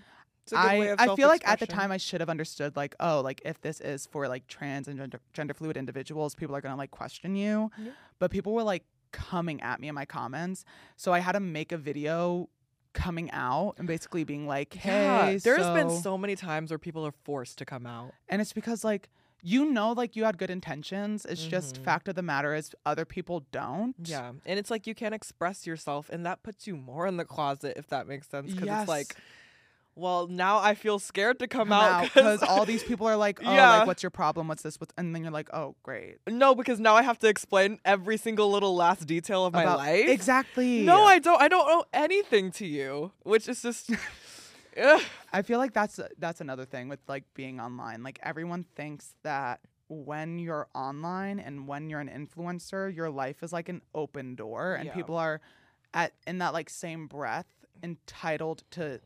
It's 0.52 0.54
a 0.54 0.56
good 0.56 1.00
I, 1.00 1.12
I 1.14 1.16
feel 1.16 1.28
like 1.28 1.48
at 1.48 1.60
the 1.60 1.68
time 1.68 1.92
I 1.92 1.98
should 1.98 2.22
have 2.22 2.30
understood 2.30 2.76
like 2.76 2.96
oh 3.00 3.22
like 3.22 3.42
if 3.46 3.62
this 3.62 3.80
is 3.82 4.06
for 4.08 4.28
like 4.28 4.48
trans 4.48 4.88
and 4.88 4.98
gender, 4.98 5.20
gender 5.34 5.54
fluid 5.54 5.78
individuals 5.78 6.36
people 6.36 6.56
are 6.56 6.62
gonna 6.62 6.76
like 6.76 6.92
question 6.92 7.36
you 7.36 7.72
Yeah. 7.78 7.92
but 8.20 8.32
people 8.32 8.54
were 8.54 8.64
like 8.64 8.84
coming 9.12 9.62
at 9.62 9.80
me 9.80 9.88
in 9.88 9.96
my 9.96 10.06
comments 10.06 10.66
so 10.96 11.14
I 11.14 11.20
had 11.20 11.34
to 11.34 11.40
make 11.40 11.72
a 11.72 11.78
video 11.78 12.50
coming 12.94 13.30
out 13.32 13.76
and 13.78 13.88
basically 13.88 14.24
being 14.24 14.48
like 14.48 14.74
hey 14.74 15.34
yeah, 15.34 15.38
there's 15.44 15.70
been 15.72 15.90
so-" 15.90 16.02
so 16.02 16.18
many 16.18 16.36
times 16.36 16.72
where 16.72 16.80
people 16.80 17.06
are 17.06 17.14
forced 17.24 17.58
to 17.60 17.66
come 17.66 17.86
out. 17.86 18.14
and 18.28 18.42
it's 18.42 18.54
because 18.54 18.84
like 18.84 19.10
you 19.42 19.64
know 19.72 19.94
like 19.94 20.16
you 20.18 20.26
had 20.26 20.38
good 20.38 20.50
intentions 20.50 21.26
it's 21.26 21.46
just 21.48 21.76
Mhm. 21.78 21.84
fact 21.84 22.08
of 22.10 22.16
the 22.16 22.22
matter 22.22 22.54
is 22.54 22.76
other 22.86 23.06
people 23.06 23.46
don't 23.52 23.96
Yeah, 24.04 24.32
and 24.46 24.60
it's 24.60 24.70
like 24.70 24.86
you 24.86 24.94
can't 24.96 25.16
express 25.16 25.66
yourself, 25.66 26.10
and 26.10 26.26
that 26.26 26.44
puts 26.44 26.68
you 26.68 26.76
more 26.76 27.08
in 27.08 27.16
the 27.18 27.26
closet, 27.26 27.74
if 27.78 27.88
that 27.88 28.06
makes 28.08 28.28
sense. 28.28 28.54
Because 28.54 28.68
yes 28.68 28.82
it's 28.82 28.90
like, 28.90 29.16
well, 30.00 30.28
now 30.28 30.58
I 30.60 30.74
feel 30.76 30.98
scared 31.00 31.40
to 31.40 31.48
come, 31.48 31.70
come 31.70 31.74
out 31.74 32.04
because 32.04 32.42
all 32.44 32.66
these 32.66 32.84
people 32.84 33.08
are 33.08 33.18
like 33.18 33.40
oh 33.46 33.54
Yeah. 33.54 33.70
like 33.70 33.88
what's 33.88 34.02
your 34.04 34.10
problem 34.10 34.48
what's 34.48 34.62
this 34.64 34.80
What's, 34.80 34.94
and 34.98 35.14
then 35.14 35.22
you're 35.24 35.32
like 35.32 35.50
oh 35.54 35.76
great 35.84 36.18
No, 36.28 36.56
because 36.56 36.80
now 36.80 36.96
I 36.96 37.04
have 37.04 37.20
to 37.20 37.28
explain 37.28 37.80
every 37.86 38.18
single 38.18 38.50
little 38.52 38.76
last 38.76 39.06
detail 39.06 39.46
of 39.46 39.54
my 39.54 39.66
life. 39.66 40.08
exactly 40.10 40.84
No, 40.86 41.04
I 41.06 41.20
don't. 41.20 41.42
I 41.42 41.48
don't 41.48 41.68
owe 41.70 41.86
anything 41.94 42.52
to 42.54 42.66
you, 42.66 43.12
which 43.24 43.48
is 43.50 43.62
just. 43.62 43.92
I 45.34 45.42
feel 45.42 45.60
like 45.60 45.74
that's 45.74 46.00
that's 46.18 46.42
another 46.42 46.66
thing 46.66 46.88
with 46.90 47.00
like 47.08 47.24
being 47.34 47.60
online. 47.60 48.04
Like 48.04 48.20
everyone 48.24 48.66
thinks 48.76 49.16
that 49.24 49.60
when 49.90 50.40
you're 50.40 50.68
online 50.76 51.40
and 51.40 51.68
when 51.68 51.90
you're 51.90 52.00
an 52.00 52.10
influencer, 52.10 52.96
your 52.96 53.10
life 53.10 53.44
is 53.44 53.52
like 53.52 53.68
an 53.70 53.82
open 53.94 54.36
door 54.36 54.76
and 54.76 54.86
Yeah. 54.86 54.94
people 54.94 55.18
are 55.18 55.42
at 55.94 56.14
in 56.28 56.38
that 56.38 56.54
like 56.54 56.70
same 56.70 57.08
breath 57.08 57.48
entitled 57.84 58.64
to 58.72 59.00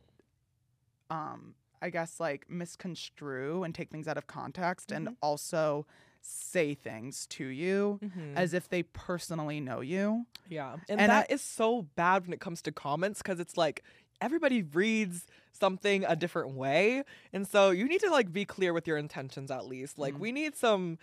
um 1.10 1.54
I 1.82 1.90
guess 1.90 2.18
like 2.20 2.48
misconstrue 2.48 3.62
and 3.62 3.74
take 3.74 3.90
things 3.90 4.08
out 4.08 4.16
of 4.16 4.26
context 4.26 4.90
and 4.92 5.08
Mhm. 5.08 5.16
also 5.20 5.86
say 6.22 6.74
things 6.74 7.26
to 7.26 7.44
you 7.44 8.00
as 8.34 8.54
if 8.54 8.68
they 8.70 8.82
personally 8.82 9.60
know 9.60 9.80
you. 9.82 10.24
yeah, 10.48 10.76
and, 10.88 11.00
and 11.00 11.12
I- 11.12 11.20
that 11.20 11.30
is 11.30 11.42
so 11.42 11.82
bad 11.94 12.22
when 12.24 12.32
it 12.32 12.40
comes 12.40 12.62
to 12.62 12.72
comments 12.72 13.20
because 13.20 13.38
it's 13.40 13.56
like 13.58 13.82
everybody 14.20 14.62
reads 14.62 15.26
something 15.52 16.04
a 16.04 16.16
different 16.16 16.54
way, 16.54 17.02
and 17.34 17.46
so 17.46 17.70
you 17.70 17.86
need 17.86 18.00
to 18.00 18.10
like 18.10 18.32
be 18.32 18.44
clear 18.46 18.72
with 18.72 18.86
your 18.88 18.96
intentions 18.96 19.50
at 19.50 19.66
least. 19.66 19.98
Like 19.98 20.14
Mhm. 20.14 20.18
we 20.20 20.32
need 20.32 20.56
some. 20.56 20.98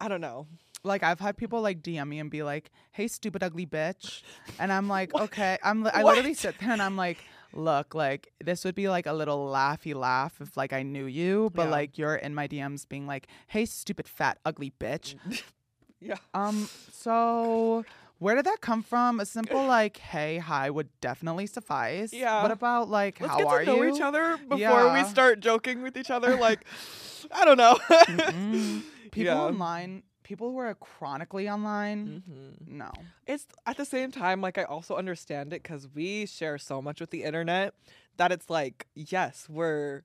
I 0.00 0.06
don't 0.08 0.20
know. 0.20 0.46
Like 0.84 1.02
I've 1.02 1.18
had 1.20 1.36
people 1.36 1.60
like 1.62 1.82
DM 1.82 2.08
me 2.08 2.18
and 2.20 2.30
be 2.30 2.42
like, 2.44 2.70
"Hey, 2.92 3.08
stupid 3.08 3.42
ugly 3.42 3.66
bitch," 3.66 4.22
and 4.60 4.70
I'm 4.72 4.86
like? 4.88 5.12
"Okay." 5.26 5.58
I'm 5.64 5.82
li- 5.82 5.90
I 5.92 6.02
literally 6.04 6.34
sit 6.34 6.58
there 6.60 6.70
and 6.70 6.82
I'm 6.82 6.96
like, 6.96 7.18
"Look, 7.54 7.94
like 7.94 8.32
this 8.44 8.64
would 8.64 8.74
be 8.74 8.88
like 8.88 9.06
a 9.06 9.12
little 9.12 9.46
laughy 9.48 9.94
laugh 9.94 10.40
if 10.40 10.56
like 10.56 10.72
I 10.72 10.82
knew 10.82 11.06
you, 11.06 11.50
but 11.54 11.64
Yeah. 11.64 11.70
like 11.70 11.98
you're 11.98 12.16
in 12.16 12.34
my 12.34 12.46
DMs 12.48 12.88
being 12.88 13.06
like, 13.06 13.28
"Hey, 13.48 13.64
stupid 13.64 14.08
fat 14.08 14.38
ugly 14.44 14.72
bitch." 14.80 15.16
yeah. 16.00 16.16
Um, 16.34 16.68
so 16.90 17.84
where 18.18 18.34
did 18.36 18.46
that 18.46 18.60
come 18.60 18.82
from? 18.82 19.20
A 19.20 19.26
simple 19.26 19.64
like, 19.78 19.96
"Hey, 19.98 20.38
hi" 20.38 20.70
would 20.70 20.88
definitely 21.00 21.46
suffice. 21.46 22.12
Yeah. 22.12 22.42
What 22.42 22.50
about 22.50 22.88
like, 22.88 23.20
Let's 23.20 23.32
how 23.32 23.38
get 23.38 23.46
are 23.48 23.60
to 23.60 23.66
know 23.66 23.82
you? 23.82 23.94
each 23.94 24.00
other 24.00 24.36
before 24.48 24.92
we 24.92 25.04
start 25.04 25.40
joking 25.40 25.82
with 25.82 25.96
each 25.96 26.10
other. 26.10 26.36
Like, 26.36 26.64
I 27.32 27.44
don't 27.44 27.56
know. 27.58 27.78
Mm-mm. 27.90 28.82
People 29.10 29.34
Yeah. 29.34 29.40
online, 29.40 30.02
people 30.24 30.50
who 30.50 30.58
are 30.58 30.74
chronically 30.74 31.48
online, 31.48 32.22
Mhm. 32.28 32.68
no. 32.68 32.90
it's 33.26 33.46
at 33.66 33.76
the 33.76 33.84
same 33.84 34.10
time 34.10 34.40
like 34.40 34.58
i 34.58 34.64
also 34.64 34.96
understand 34.96 35.52
it 35.52 35.62
because 35.62 35.86
we 35.94 36.26
share 36.26 36.58
so 36.58 36.82
much 36.82 36.98
with 37.00 37.10
the 37.10 37.22
internet 37.22 37.74
that 38.16 38.32
it's 38.32 38.50
like 38.50 38.86
yes 38.94 39.46
we're 39.48 40.02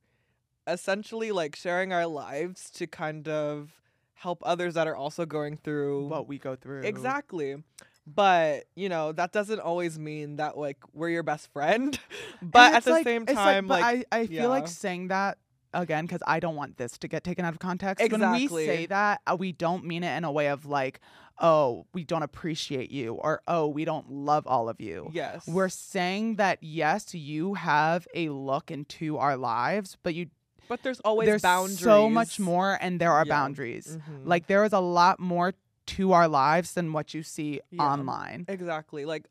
essentially 0.67 1.31
like 1.31 1.55
sharing 1.55 1.91
our 1.93 2.05
lives 2.05 2.69
to 2.71 2.85
kind 2.87 3.27
of 3.27 3.71
help 4.13 4.41
others 4.45 4.73
that 4.73 4.87
are 4.87 4.95
also 4.95 5.25
going 5.25 5.57
through 5.57 6.07
What 6.07 6.27
we 6.27 6.37
go 6.37 6.55
through. 6.55 6.83
exactly 6.83 7.63
but 8.05 8.65
you 8.75 8.89
know 8.89 9.11
that 9.13 9.31
doesn't 9.31 9.59
always 9.59 9.97
mean 9.97 10.35
that 10.37 10.57
like 10.57 10.77
we're 10.93 11.09
your 11.09 11.23
best 11.23 11.51
friend 11.53 11.97
but 12.41 12.73
at 12.73 12.83
the 12.83 12.91
like- 12.91 13.03
same 13.05 13.25
time 13.25 13.67
but 13.67 13.81
like, 13.81 14.07
I, 14.11 14.19
I 14.19 14.27
feel 14.27 14.49
like 14.49 14.67
saying 14.67 15.07
that 15.09 15.37
again 15.73 16.05
because 16.05 16.21
I 16.25 16.39
don't 16.39 16.55
want 16.55 16.77
this 16.77 16.97
to 16.99 17.07
get 17.07 17.23
taken 17.23 17.45
out 17.45 17.53
of 17.53 17.59
context. 17.59 18.11
When 18.11 18.31
we 18.31 18.47
say 18.47 18.85
that, 18.87 19.21
uh, 19.27 19.35
we 19.37 19.51
don't 19.51 19.85
mean 19.85 20.03
it 20.03 20.15
in 20.17 20.23
a 20.23 20.31
way 20.31 20.47
of 20.47 20.65
like, 20.65 20.99
oh, 21.39 21.85
we 21.93 22.03
don't 22.03 22.23
appreciate 22.23 22.91
you 22.91 23.13
or 23.13 23.41
oh, 23.47 23.67
we 23.67 23.85
don't 23.85 24.09
love 24.11 24.45
all 24.47 24.69
of 24.69 24.81
you. 24.81 25.09
yes 25.13 25.47
We're 25.47 25.69
saying 25.69 26.35
that 26.35 26.59
yes, 26.61 27.13
you 27.13 27.53
have 27.55 28.07
a 28.13 28.29
look 28.29 28.71
into 28.71 29.17
our 29.17 29.37
lives, 29.37 29.97
but 30.03 30.13
you 30.15 30.27
But 30.67 30.83
there's 30.83 30.99
always 31.01 31.27
there's 31.27 31.41
boundaries. 31.41 31.79
so 31.79 32.09
much 32.09 32.39
more 32.39 32.77
and 32.81 32.99
there 32.99 33.11
are 33.11 33.25
Yeah. 33.25 33.33
boundaries. 33.35 33.97
Mhm. 33.97 34.25
Like 34.25 34.47
there 34.47 34.63
is 34.65 34.73
a 34.73 34.79
lot 34.81 35.19
more 35.19 35.53
to 35.97 36.11
our 36.11 36.27
lives 36.27 36.73
than 36.73 36.93
what 36.93 37.13
you 37.13 37.23
see 37.23 37.61
Yeah. 37.71 37.83
online. 37.83 38.45
Exactly. 38.47 39.05
Like, 39.05 39.25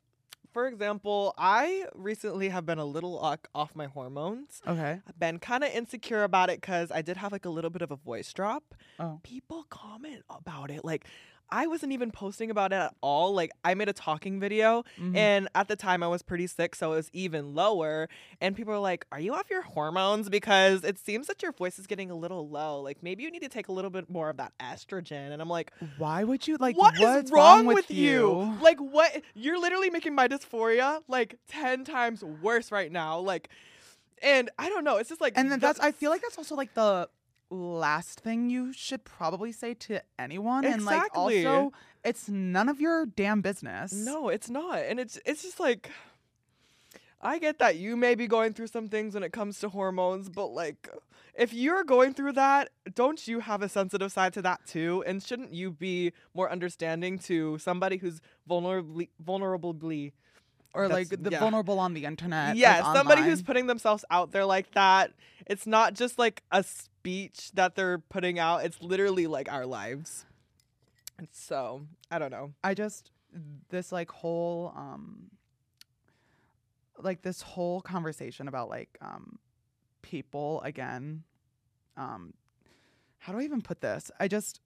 for 0.58 0.66
example, 0.66 1.34
I 1.38 1.86
recently 1.94 2.48
have 2.48 2.66
been 2.66 2.78
a 2.78 2.84
little 2.84 3.16
off 3.54 3.76
my 3.76 3.86
hormones. 3.86 4.60
Okay. 4.66 5.00
I've 5.06 5.18
been 5.20 5.38
kind 5.38 5.62
of 5.62 5.70
insecure 5.70 6.24
about 6.24 6.50
it 6.50 6.60
because 6.60 6.90
I 6.90 7.00
did 7.00 7.16
have 7.16 7.30
like 7.30 7.44
a 7.44 7.48
little 7.48 7.70
bit 7.70 7.80
of 7.80 7.92
a 7.92 7.96
voice 7.96 8.32
drop. 8.32 8.74
Oh. 8.98 9.20
People 9.22 9.66
comment 9.70 10.24
about 10.28 10.72
it. 10.72 10.84
Like, 10.84 11.04
I 11.50 11.66
wasn't 11.66 11.92
even 11.92 12.10
posting 12.10 12.50
about 12.50 12.72
it 12.72 12.76
at 12.76 12.94
all. 13.00 13.32
Like, 13.34 13.50
I 13.64 13.74
made 13.74 13.88
a 13.88 13.92
talking 13.92 14.38
video, 14.40 14.84
Mhm. 14.98 15.16
and 15.16 15.48
at 15.54 15.68
the 15.68 15.76
time 15.76 16.02
I 16.02 16.08
was 16.08 16.22
pretty 16.22 16.46
sick, 16.46 16.74
so 16.74 16.92
it 16.92 16.96
was 16.96 17.10
even 17.12 17.54
lower. 17.54 18.08
And 18.40 18.54
people 18.56 18.72
are 18.74 18.78
like, 18.78 19.06
Are 19.12 19.20
you 19.20 19.34
off 19.34 19.48
your 19.50 19.62
hormones? 19.62 20.28
Because 20.28 20.84
it 20.84 20.98
seems 20.98 21.26
that 21.28 21.42
your 21.42 21.52
voice 21.52 21.78
is 21.78 21.86
getting 21.86 22.10
a 22.10 22.14
little 22.14 22.48
low. 22.48 22.80
Like, 22.80 23.02
maybe 23.02 23.22
you 23.22 23.30
need 23.30 23.42
to 23.42 23.48
take 23.48 23.68
a 23.68 23.72
little 23.72 23.90
bit 23.90 24.10
more 24.10 24.28
of 24.28 24.36
that 24.38 24.52
estrogen. 24.60 25.30
And 25.32 25.40
I'm 25.40 25.48
like, 25.48 25.72
Why 25.96 26.24
would 26.24 26.46
you 26.46 26.56
like 26.58 26.76
what 26.76 26.94
is 26.94 27.00
what's 27.00 27.30
wrong, 27.32 27.66
with, 27.66 27.76
with 27.76 27.90
you? 27.90 28.56
Like 28.60 28.78
what 28.78 29.22
you're 29.34 29.58
literally 29.58 29.90
making 29.90 30.14
my 30.14 30.28
dysphoria 30.28 31.02
like 31.08 31.36
10 31.48 31.84
times 31.84 32.22
worse 32.24 32.70
right 32.72 32.90
now. 32.92 33.18
Like 33.18 33.48
and 34.20 34.50
I 34.58 34.68
don't 34.68 34.82
know, 34.84 34.96
it's 34.96 35.08
just 35.08 35.20
like 35.20 35.34
And 35.36 35.50
then 35.50 35.60
that's 35.60 35.78
I 35.80 35.92
feel 35.92 36.10
like 36.10 36.22
that's 36.22 36.36
also 36.38 36.56
like 36.56 36.74
the 36.74 37.08
last 37.50 38.20
thing 38.20 38.50
you 38.50 38.72
should 38.72 39.04
probably 39.04 39.52
say 39.52 39.74
to 39.74 40.02
anyone. 40.18 40.64
And 40.64 40.84
like 40.84 41.16
also 41.16 41.72
it's 42.04 42.28
none 42.28 42.68
of 42.68 42.80
your 42.80 43.06
damn 43.06 43.40
business. 43.40 43.92
No, 43.92 44.28
it's 44.28 44.50
not. 44.50 44.78
And 44.80 45.00
it's 45.00 45.18
it's 45.24 45.42
just 45.42 45.60
like 45.60 45.90
I 47.20 47.38
get 47.38 47.58
that 47.58 47.76
you 47.76 47.96
may 47.96 48.14
be 48.14 48.26
going 48.26 48.52
through 48.52 48.68
some 48.68 48.88
things 48.88 49.14
when 49.14 49.22
it 49.22 49.32
comes 49.32 49.58
to 49.60 49.68
hormones, 49.68 50.28
but 50.28 50.48
like 50.48 50.88
if 51.34 51.52
you're 51.52 51.84
going 51.84 52.14
through 52.14 52.32
that, 52.32 52.70
don't 52.94 53.26
you 53.26 53.40
have 53.40 53.62
a 53.62 53.68
sensitive 53.68 54.12
side 54.12 54.32
to 54.34 54.42
that 54.42 54.60
too? 54.66 55.02
And 55.06 55.22
shouldn't 55.22 55.52
you 55.52 55.70
be 55.70 56.12
more 56.34 56.50
understanding 56.50 57.18
to 57.20 57.58
somebody 57.58 57.96
who's 57.96 58.20
vulnerably 58.48 59.08
vulnerably 59.24 60.12
Or 60.78 60.88
like 60.88 61.08
the 61.08 61.30
yeah. 61.30 61.40
vulnerable 61.40 61.80
on 61.80 61.92
the 61.92 62.04
internet. 62.04 62.56
like, 62.80 62.96
somebody 62.96 63.22
who's 63.22 63.42
putting 63.42 63.66
themselves 63.66 64.04
out 64.10 64.30
there 64.30 64.44
like 64.44 64.72
that. 64.72 65.12
It's 65.46 65.66
not 65.66 65.94
just 65.94 66.18
like 66.18 66.42
a 66.52 66.62
speech 66.62 67.50
that 67.54 67.74
they're 67.74 67.98
putting 67.98 68.38
out. 68.38 68.64
It's 68.64 68.80
literally 68.80 69.26
like 69.26 69.50
our 69.50 69.66
lives. 69.66 70.24
And 71.18 71.28
so 71.32 71.82
I 72.10 72.18
don't 72.18 72.30
know. 72.30 72.52
I 72.62 72.74
just 72.74 73.10
this 73.70 73.92
like 73.92 74.10
whole 74.10 74.72
um 74.76 75.30
like 76.98 77.22
this 77.22 77.42
whole 77.42 77.80
conversation 77.80 78.48
about 78.48 78.68
like 78.68 78.96
um 79.00 79.38
people 80.02 80.62
again 80.62 81.24
um 81.96 82.32
how 83.18 83.32
do 83.32 83.40
I 83.40 83.42
even 83.42 83.62
put 83.62 83.80
this? 83.80 84.10
I 84.20 84.28
just 84.28 84.60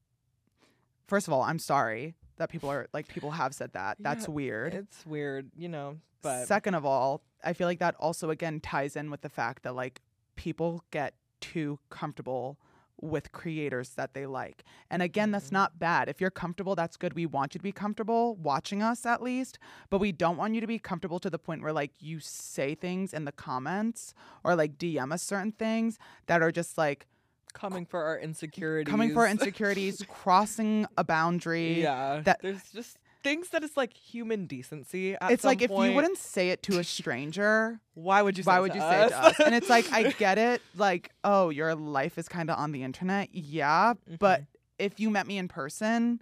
first 1.07 1.27
of 1.27 1.33
all, 1.33 1.43
I'm 1.43 1.59
sorry 1.59 2.15
that 2.43 2.51
people 2.51 2.69
are 2.71 2.89
like 2.93 3.07
people 3.09 3.31
have 3.31 3.55
said 3.55 3.73
that. 3.73 3.97
That's 4.01 4.27
Yeah, 4.29 4.35
weird. 4.35 4.75
It's 4.75 5.07
weird, 5.07 5.51
you 5.57 5.69
know. 5.69 5.99
But 6.23 6.47
Second 6.47 6.75
of 6.75 6.85
all, 6.85 7.23
I 7.43 7.53
feel 7.53 7.67
like 7.67 7.79
that 7.79 7.95
also 7.97 8.31
again 8.31 8.61
ties 8.61 8.97
in 8.97 9.11
with 9.11 9.23
the 9.23 9.29
fact 9.29 9.63
that 9.63 9.75
like 9.75 10.01
people 10.37 10.85
get 10.91 11.15
too 11.41 11.79
comfortable 11.91 12.59
with 13.01 13.33
creators 13.33 13.91
that 13.91 14.15
they 14.15 14.27
like. 14.27 14.63
And 14.89 15.03
again, 15.03 15.33
that's 15.33 15.49
Mhm. 15.49 15.53
not 15.61 15.79
bad. 15.81 16.09
If 16.09 16.21
you're 16.21 16.31
comfortable, 16.31 16.77
that's 16.77 16.97
good. 16.97 17.15
We 17.15 17.27
want 17.27 17.53
you 17.55 17.59
to 17.59 17.63
be 17.63 17.73
comfortable 17.73 18.37
watching 18.37 18.81
us 18.81 19.05
at 19.05 19.21
least, 19.21 19.59
but 19.91 19.99
we 19.99 20.13
don't 20.13 20.37
want 20.37 20.55
you 20.55 20.61
to 20.61 20.69
be 20.69 20.79
comfortable 20.79 21.19
to 21.21 21.29
the 21.31 21.39
point 21.39 21.63
where 21.63 21.73
like 21.73 21.91
you 22.01 22.21
say 22.21 22.77
things 22.77 23.13
in 23.13 23.25
the 23.25 23.33
comments 23.33 24.15
or 24.45 24.55
like 24.55 24.79
DM 24.79 25.11
us 25.13 25.23
certain 25.23 25.51
things 25.53 25.99
that 26.27 26.43
are 26.43 26.53
just 26.53 26.79
like 26.79 27.07
coming 27.53 27.87
for 27.87 28.03
our 28.03 28.19
insecurities. 28.19 28.91
coming 28.91 29.13
for 29.13 29.21
our 29.21 29.29
insecurities, 29.37 30.03
crossing 30.09 30.87
a 30.97 31.05
boundary. 31.05 31.83
yeah. 31.83 32.21
that- 32.25 32.41
there's 32.43 32.63
just 32.73 32.99
things 33.23 33.51
that 33.51 33.63
it's 33.63 33.77
like 33.77 33.93
human 33.95 34.47
decency. 34.47 35.15
At 35.15 35.31
It's 35.31 35.45
like 35.45 35.63
if 35.63 35.71
you 35.71 35.93
wouldn't 35.93 36.19
say 36.19 36.51
it 36.51 36.63
to 36.65 36.79
a 36.79 36.85
stranger, 36.85 37.79
why 37.95 38.21
would 38.23 38.37
you? 38.37 38.43
why 38.45 38.57
say 38.57 38.61
would 38.61 38.75
you 38.75 38.81
say 38.81 39.05
it 39.05 39.09
to 39.11 39.17
us? 39.19 39.39
us? 39.39 39.47
And 39.47 39.55
it's 39.55 39.69
like 39.71 39.93
I 39.93 40.11
get 40.19 40.39
it, 40.39 40.61
like, 40.77 41.11
oh, 41.23 41.51
your 41.51 41.75
life 41.77 42.19
is 42.19 42.29
kind 42.29 42.51
of 42.51 42.59
on 42.59 42.73
the 42.73 42.83
internet, 42.83 43.29
yeah. 43.33 43.95
But 44.19 44.41
Mhm. 44.41 44.47
if 44.79 44.99
you 44.99 45.09
met 45.11 45.27
me 45.29 45.39
in 45.39 45.47
person, 45.49 46.21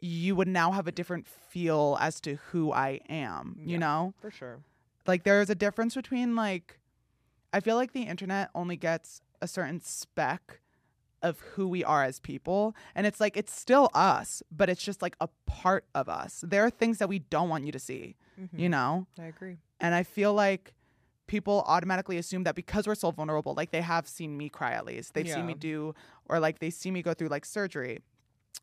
you 0.00 0.34
would 0.36 0.48
now 0.48 0.70
have 0.72 0.86
a 0.86 0.92
different 0.92 1.26
feel 1.26 1.98
as 2.00 2.20
to 2.22 2.36
who 2.52 2.72
I 2.72 3.00
am. 3.08 3.56
You 3.58 3.72
Yeah. 3.72 3.78
know, 3.78 4.14
for 4.20 4.30
sure. 4.30 4.60
like 5.06 5.24
there's 5.24 5.50
a 5.50 5.54
difference 5.56 5.94
between 5.96 6.36
like, 6.36 6.78
I 7.52 7.58
feel 7.58 7.74
like 7.74 7.92
the 7.92 8.02
internet 8.04 8.50
only 8.54 8.76
gets 8.76 9.20
a 9.42 9.48
certain 9.48 9.80
speck 9.80 10.60
of 11.22 11.40
who 11.54 11.68
we 11.68 11.84
are 11.84 12.02
as 12.04 12.18
people 12.20 12.74
and 12.94 13.06
it's 13.06 13.20
like 13.20 13.36
it's 13.36 13.54
still 13.54 13.90
us 13.94 14.42
but 14.50 14.70
it's 14.70 14.82
just 14.82 15.02
like 15.02 15.14
a 15.20 15.28
part 15.46 15.84
of 15.94 16.08
us 16.08 16.42
there 16.46 16.64
are 16.64 16.70
things 16.70 16.96
that 16.98 17.08
we 17.08 17.18
don't 17.18 17.48
want 17.50 17.64
you 17.64 17.72
to 17.72 17.78
see 17.78 18.16
you 18.56 18.68
Mhm. 18.68 18.70
know 18.70 19.06
I 19.18 19.24
agree. 19.26 19.58
and 19.80 19.94
I 19.94 20.02
feel 20.02 20.32
like 20.32 20.72
people 21.26 21.62
automatically 21.66 22.16
assume 22.16 22.42
that 22.44 22.54
because 22.56 22.88
we're 22.88 22.94
so 22.96 23.10
vulnerable, 23.12 23.54
like 23.54 23.70
they 23.70 23.82
have 23.82 24.08
seen 24.08 24.36
me 24.36 24.48
cry 24.48 24.72
at 24.72 24.84
least. 24.84 25.14
They've 25.14 25.28
seen 25.28 25.46
me 25.46 25.54
do, 25.54 25.94
or 26.28 26.40
like 26.40 26.58
they 26.58 26.70
see 26.70 26.90
me 26.90 27.02
go 27.02 27.14
through 27.14 27.28
like 27.28 27.44
surgery. 27.44 28.00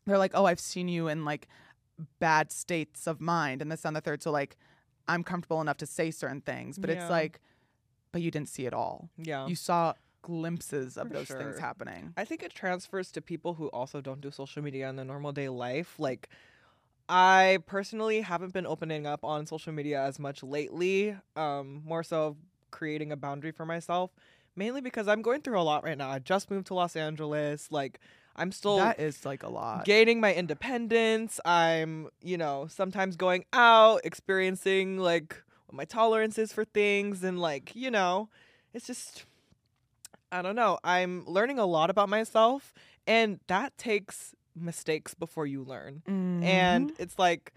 They're 0.04 0.18
like, 0.18 0.32
oh, 0.34 0.44
I've 0.44 0.60
seen 0.60 0.86
you 0.86 1.08
in 1.08 1.24
like 1.24 1.48
bad 2.18 2.52
states 2.52 3.06
of 3.06 3.22
mind 3.22 3.62
and 3.62 3.72
this 3.72 3.86
and 3.86 3.96
the 3.96 4.02
third. 4.02 4.22
So 4.22 4.30
like 4.30 4.56
I'm 5.06 5.24
comfortable 5.24 5.62
enough 5.62 5.78
to 5.78 5.86
say 5.86 6.10
certain 6.10 6.42
things. 6.42 6.78
But 6.78 6.90
Yeah. 6.90 6.96
it's 7.00 7.08
like, 7.10 7.40
but 8.12 8.20
you 8.20 8.30
didn't 8.30 8.50
see 8.50 8.66
it 8.66 8.74
all. 8.74 9.08
Yeah. 9.16 9.46
You 9.46 9.54
saw 9.54 9.94
glimpses 10.22 10.96
of 10.96 11.08
For 11.08 11.14
those 11.14 11.28
things 11.28 11.58
happening. 11.58 12.12
I 12.16 12.24
think 12.24 12.42
it 12.42 12.54
transfers 12.54 13.10
to 13.12 13.22
people 13.22 13.54
who 13.54 13.68
also 13.68 14.00
don't 14.00 14.20
do 14.20 14.30
social 14.30 14.62
media 14.62 14.88
in 14.88 14.96
their 14.96 15.04
normal 15.04 15.32
day 15.32 15.48
life. 15.48 15.94
Like, 15.98 16.28
I 17.08 17.58
personally 17.66 18.20
haven't 18.20 18.52
been 18.52 18.66
opening 18.66 19.06
up 19.06 19.24
on 19.24 19.46
social 19.46 19.72
media 19.72 20.02
as 20.02 20.18
much 20.18 20.42
lately. 20.42 21.16
Um, 21.36 21.82
more 21.84 22.02
so 22.02 22.36
creating 22.70 23.12
a 23.12 23.16
boundary 23.16 23.52
for 23.52 23.64
myself, 23.64 24.10
mainly 24.54 24.80
because 24.80 25.08
I'm 25.08 25.22
going 25.22 25.40
through 25.40 25.58
a 25.58 25.62
lot 25.62 25.84
right 25.84 25.96
now. 25.96 26.10
I 26.10 26.18
just 26.18 26.50
moved 26.50 26.66
to 26.66 26.74
Los 26.74 26.96
Angeles. 26.96 27.68
Like, 27.70 27.98
I'm 28.36 28.52
still 28.52 28.76
that 28.76 29.00
is 29.00 29.24
like 29.24 29.42
a 29.42 29.48
lot. 29.48 29.84
gaining 29.84 30.20
my 30.20 30.34
independence. 30.34 31.40
I'm, 31.44 32.08
you 32.22 32.36
know, 32.36 32.66
sometimes 32.68 33.16
going 33.16 33.46
out, 33.52 34.02
experiencing 34.04 34.98
like 34.98 35.42
what 35.66 35.76
my 35.76 35.84
tolerance 35.84 36.38
is 36.38 36.52
for 36.52 36.64
things, 36.64 37.24
and 37.24 37.40
like, 37.40 37.74
you 37.74 37.90
know, 37.90 38.28
it's 38.72 38.86
just, 38.86 39.24
I 40.30 40.42
don't 40.42 40.56
know. 40.56 40.78
I'm 40.84 41.24
learning 41.26 41.58
a 41.58 41.66
lot 41.66 41.90
about 41.90 42.08
myself, 42.08 42.74
and 43.06 43.40
that 43.46 43.76
takes 43.78 44.34
mistakes 44.54 45.14
before 45.14 45.46
you 45.46 45.62
learn. 45.62 46.02
And 46.06 46.90
Mhm. 46.92 47.00
it's 47.00 47.18
like, 47.18 47.52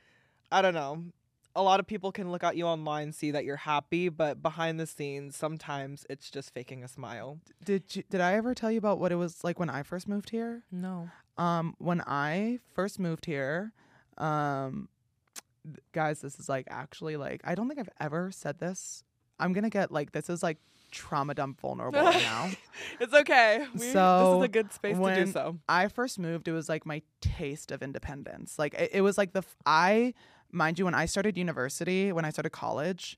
I 0.52 0.62
don't 0.62 0.74
know. 0.74 1.06
A 1.54 1.62
lot 1.62 1.82
of 1.82 1.88
people 1.88 2.14
can 2.14 2.32
look 2.32 2.44
at 2.46 2.56
you 2.56 2.66
online, 2.66 3.12
see 3.12 3.30
that 3.32 3.44
you're 3.44 3.58
happy, 3.58 4.08
but 4.08 4.42
behind 4.42 4.80
the 4.80 4.88
scenes, 4.88 5.36
sometimes 5.36 6.06
it's 6.10 6.30
just 6.32 6.54
faking 6.54 6.82
a 6.84 6.88
smile. 6.88 7.40
did 7.64 7.94
you, 7.96 8.04
did 8.10 8.22
I 8.22 8.34
ever 8.36 8.56
tell 8.56 8.72
you 8.72 8.78
about 8.78 9.00
what 9.00 9.12
it 9.12 9.16
was 9.16 9.44
like 9.44 9.60
when 9.60 9.70
I 9.70 9.84
first 9.84 10.08
moved 10.08 10.30
here? 10.30 10.64
No. 10.72 11.10
Um, 11.38 11.76
when 11.78 12.02
I 12.08 12.60
first 12.74 13.00
moved 13.00 13.26
here, 13.26 13.74
um, 14.18 14.88
guys, 15.92 16.22
this 16.22 16.40
is 16.40 16.48
like 16.48 16.68
actually 16.70 17.18
like 17.18 17.42
I 17.44 17.54
don't 17.56 17.68
think 17.68 17.80
I've 17.80 17.90
ever 18.00 18.32
said 18.32 18.60
this. 18.60 19.04
I'm 19.40 19.52
gonna 19.54 19.70
get 19.70 19.92
like 19.92 20.12
this 20.14 20.30
is 20.30 20.42
like 20.42 20.58
trauma 20.92 21.34
dump 21.34 21.60
vulnerable 21.62 22.00
right 22.02 22.22
now. 22.22 22.50
It's 23.00 23.14
okay. 23.14 23.66
We, 23.74 23.80
this 23.80 23.88
is 23.90 24.44
a 24.44 24.48
good 24.48 24.72
space 24.74 24.98
to 24.98 24.98
do 24.98 25.02
when 25.02 25.32
so. 25.32 25.58
I 25.68 25.88
first 25.88 26.20
moved, 26.20 26.48
it 26.48 26.52
was 26.54 26.70
like 26.70 26.86
my 26.86 27.02
taste 27.22 27.72
of 27.72 27.82
independence. 27.82 28.60
Like 28.60 28.74
it, 28.76 28.92
it 28.94 29.02
was 29.02 29.18
like 29.18 29.34
the 29.34 29.40
f- 29.40 29.56
I, 29.66 30.14
mind 30.52 30.80
you, 30.80 30.86
when 30.86 30.94
I 30.94 31.06
started 31.06 31.38
university, 31.38 32.12
when 32.12 32.26
I 32.26 32.30
started 32.30 32.52
college, 32.52 33.18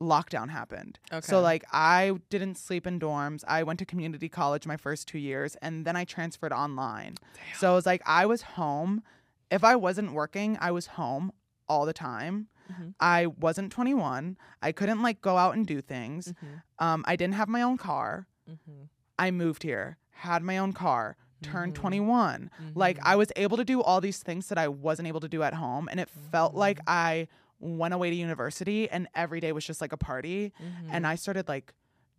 lockdown 0.00 0.50
happened. 0.50 0.98
Okay. 1.12 1.26
So 1.26 1.40
like 1.40 1.64
I 1.72 2.12
didn't 2.30 2.56
sleep 2.56 2.86
in 2.86 3.00
dorms. 3.00 3.42
I 3.48 3.62
went 3.62 3.78
to 3.80 3.86
community 3.86 4.28
college 4.28 4.66
my 4.66 4.76
first 4.76 5.08
two 5.08 5.18
years, 5.18 5.56
and 5.62 5.84
then 5.84 5.96
I 5.96 6.04
transferred 6.04 6.52
online. 6.52 7.16
So 7.58 7.72
it 7.72 7.74
was 7.74 7.86
like 7.86 8.02
I 8.06 8.26
was 8.26 8.42
home. 8.42 9.02
If 9.50 9.64
I 9.64 9.76
wasn't 9.76 10.12
working, 10.12 10.58
I 10.60 10.70
was 10.70 10.86
home 10.86 11.32
all 11.68 11.86
the 11.86 11.92
time. 11.92 12.48
Mhm. 12.70 12.94
I 13.00 13.26
wasn't 13.26 13.72
21. 13.72 14.36
I 14.62 14.72
couldn't 14.72 15.02
like 15.02 15.20
go 15.20 15.36
out 15.36 15.54
and 15.54 15.66
do 15.66 15.80
things. 15.80 16.32
Mhm. 16.32 16.62
Um, 16.78 17.04
I 17.06 17.16
didn't 17.16 17.34
have 17.34 17.48
my 17.48 17.62
own 17.62 17.76
car. 17.78 18.26
Mm-hmm. 18.50 18.84
I 19.18 19.30
moved 19.30 19.62
here, 19.62 19.98
had 20.10 20.42
my 20.42 20.58
own 20.58 20.72
car, 20.72 21.16
turned 21.42 21.72
Mhm. 21.74 21.80
21. 21.80 22.50
Like 22.74 22.98
Mhm. 22.98 23.02
I 23.04 23.16
was 23.16 23.28
able 23.36 23.56
to 23.56 23.64
do 23.64 23.82
all 23.82 24.00
these 24.00 24.22
things 24.22 24.48
that 24.48 24.58
I 24.58 24.68
wasn't 24.68 25.08
able 25.08 25.20
to 25.20 25.28
do 25.28 25.42
at 25.42 25.54
home, 25.54 25.88
and 25.90 25.98
it 26.00 26.08
felt 26.30 26.54
like 26.54 26.78
Mm-hmm. 26.80 26.90
I 26.90 27.28
went 27.58 27.94
away 27.94 28.10
to 28.10 28.16
university, 28.16 28.88
and 28.90 29.08
every 29.14 29.40
day 29.40 29.52
was 29.52 29.64
just 29.64 29.80
like 29.80 29.92
a 29.92 29.96
party. 29.96 30.52
And 30.90 31.06
I 31.06 31.14
started 31.14 31.48
like 31.48 31.72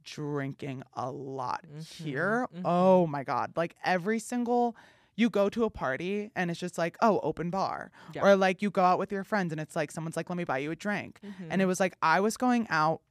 drinking 0.04 0.84
a 0.94 1.12
lot 1.12 1.66
here. 1.84 2.48
Oh 2.64 3.08
my 3.08 3.24
god! 3.24 3.54
Like 3.56 3.76
every 3.84 4.20
single. 4.20 4.76
You 5.18 5.30
go 5.30 5.50
to 5.50 5.66
a 5.66 5.70
party 5.70 6.32
and 6.36 6.50
it's 6.50 6.60
just 6.60 6.78
like, 6.78 6.96
oh, 7.02 7.20
open 7.24 7.50
bar. 7.50 7.92
Yeah. 8.14 8.22
Or 8.24 8.36
like 8.38 8.62
you 8.62 8.70
go 8.70 8.84
out 8.84 9.00
with 9.00 9.12
your 9.12 9.24
friends 9.26 9.52
and 9.52 9.60
it's 9.60 9.76
like 9.76 9.92
someone's 9.92 10.16
like, 10.16 10.30
let 10.30 10.38
me 10.38 10.46
buy 10.46 10.60
you 10.60 10.72
a 10.72 10.76
drink. 10.76 11.20
And 11.50 11.62
it 11.62 11.66
was 11.66 11.80
like 11.80 11.96
I 12.02 12.20
was 12.22 12.38
going 12.38 12.68
out 12.70 13.02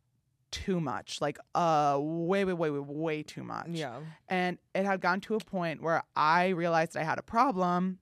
too 0.52 0.80
much, 0.80 1.20
like 1.20 1.36
uh 1.54 1.98
way 2.00 2.44
way 2.44 2.52
way 2.54 2.70
way 2.70 2.78
way 2.78 3.22
too 3.22 3.42
much. 3.42 3.68
Yeah. 3.70 3.98
And 4.28 4.56
it 4.74 4.84
had 4.86 5.00
gone 5.00 5.20
to 5.22 5.34
a 5.34 5.40
point 5.40 5.82
where 5.82 6.02
I 6.14 6.48
realized 6.48 6.96
I 6.96 7.02
had 7.02 7.18
a 7.18 7.22
problem 7.22 7.98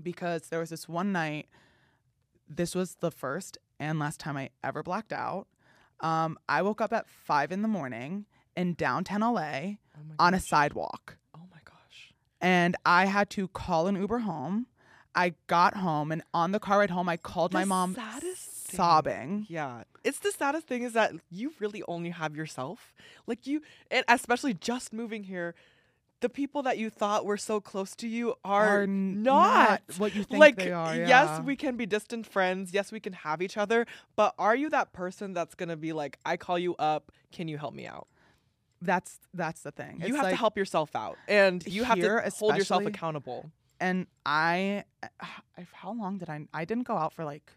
because 0.00 0.42
there 0.50 0.60
was 0.60 0.70
this 0.70 0.86
one 0.88 1.10
night. 1.12 1.48
This 2.48 2.74
was 2.74 2.96
the 2.96 3.10
first 3.10 3.56
and 3.78 3.98
last 3.98 4.20
time 4.20 4.36
I 4.36 4.50
ever 4.62 4.82
blacked 4.82 5.12
out. 5.12 5.46
Um, 6.00 6.38
I 6.48 6.62
woke 6.62 6.80
up 6.80 6.92
at 6.92 7.08
five 7.08 7.52
in 7.52 7.62
the 7.62 7.68
morning 7.68 8.26
in 8.56 8.74
downtown 8.74 9.20
LA 9.20 9.76
Oh 9.96 10.00
on 10.18 10.34
a 10.34 10.40
sidewalk. 10.40 11.16
And 12.40 12.76
I 12.86 13.06
had 13.06 13.30
to 13.30 13.48
call 13.48 13.86
an 13.86 13.96
Uber 13.96 14.20
home. 14.20 14.66
I 15.14 15.34
got 15.48 15.76
home, 15.76 16.12
and 16.12 16.22
on 16.32 16.52
the 16.52 16.60
car 16.60 16.78
ride 16.78 16.90
home, 16.90 17.08
I 17.08 17.16
called 17.16 17.52
my 17.52 17.64
mom 17.64 17.96
sobbing. 18.34 19.46
Yeah. 19.48 19.82
It's 20.04 20.20
the 20.20 20.30
saddest 20.32 20.66
thing 20.66 20.82
is 20.82 20.92
that 20.94 21.12
you 21.30 21.52
really 21.58 21.82
only 21.88 22.10
have 22.10 22.36
yourself. 22.36 22.94
Like 23.26 23.46
you 23.46 23.62
and 23.90 24.04
especially 24.08 24.54
just 24.54 24.92
moving 24.92 25.24
here, 25.24 25.54
the 26.20 26.28
people 26.28 26.62
that 26.62 26.78
you 26.78 26.90
thought 26.90 27.24
were 27.24 27.36
so 27.36 27.60
close 27.60 27.94
to 27.96 28.06
you 28.08 28.34
are, 28.44 28.80
Are 28.80 28.82
n- 28.82 29.22
not. 29.22 29.82
what 29.98 30.14
you 30.14 30.22
think 30.24 30.38
like 30.40 30.56
they 30.56 30.70
are. 30.70 30.94
yes, 30.94 31.42
we 31.42 31.56
can 31.56 31.76
be 31.76 31.86
distant 31.86 32.26
friends. 32.26 32.72
Yes, 32.72 32.92
we 32.92 33.00
can 33.00 33.12
have 33.12 33.42
each 33.42 33.56
other, 33.56 33.86
but 34.16 34.34
are 34.38 34.54
you 34.54 34.70
that 34.70 34.92
person 34.92 35.32
that's 35.32 35.54
going 35.54 35.68
to 35.70 35.76
be 35.76 35.92
like 35.92 36.18
I 36.24 36.36
call 36.36 36.58
you 36.58 36.76
up, 36.76 37.10
can 37.32 37.48
you 37.48 37.58
help 37.58 37.74
me 37.74 37.86
out? 37.86 38.06
That's 38.82 39.18
that's 39.34 39.62
the 39.62 39.70
thing. 39.72 39.96
you 40.00 40.06
It's 40.06 40.16
have 40.16 40.30
to 40.30 40.36
help 40.36 40.56
yourself 40.56 40.94
out 40.96 41.18
and 41.28 41.64
you 41.66 41.84
have 41.84 41.98
to 42.00 42.30
hold 42.38 42.56
yourself 42.56 42.84
accountable. 42.86 43.50
and 43.78 44.06
I, 44.24 44.84
I 45.20 45.66
how 45.72 45.92
long 45.92 46.18
did 46.18 46.28
I? 46.28 46.46
I 46.54 46.64
didn't 46.64 46.84
go 46.84 46.96
out 46.96 47.12
for 47.12 47.24
like 47.24 47.52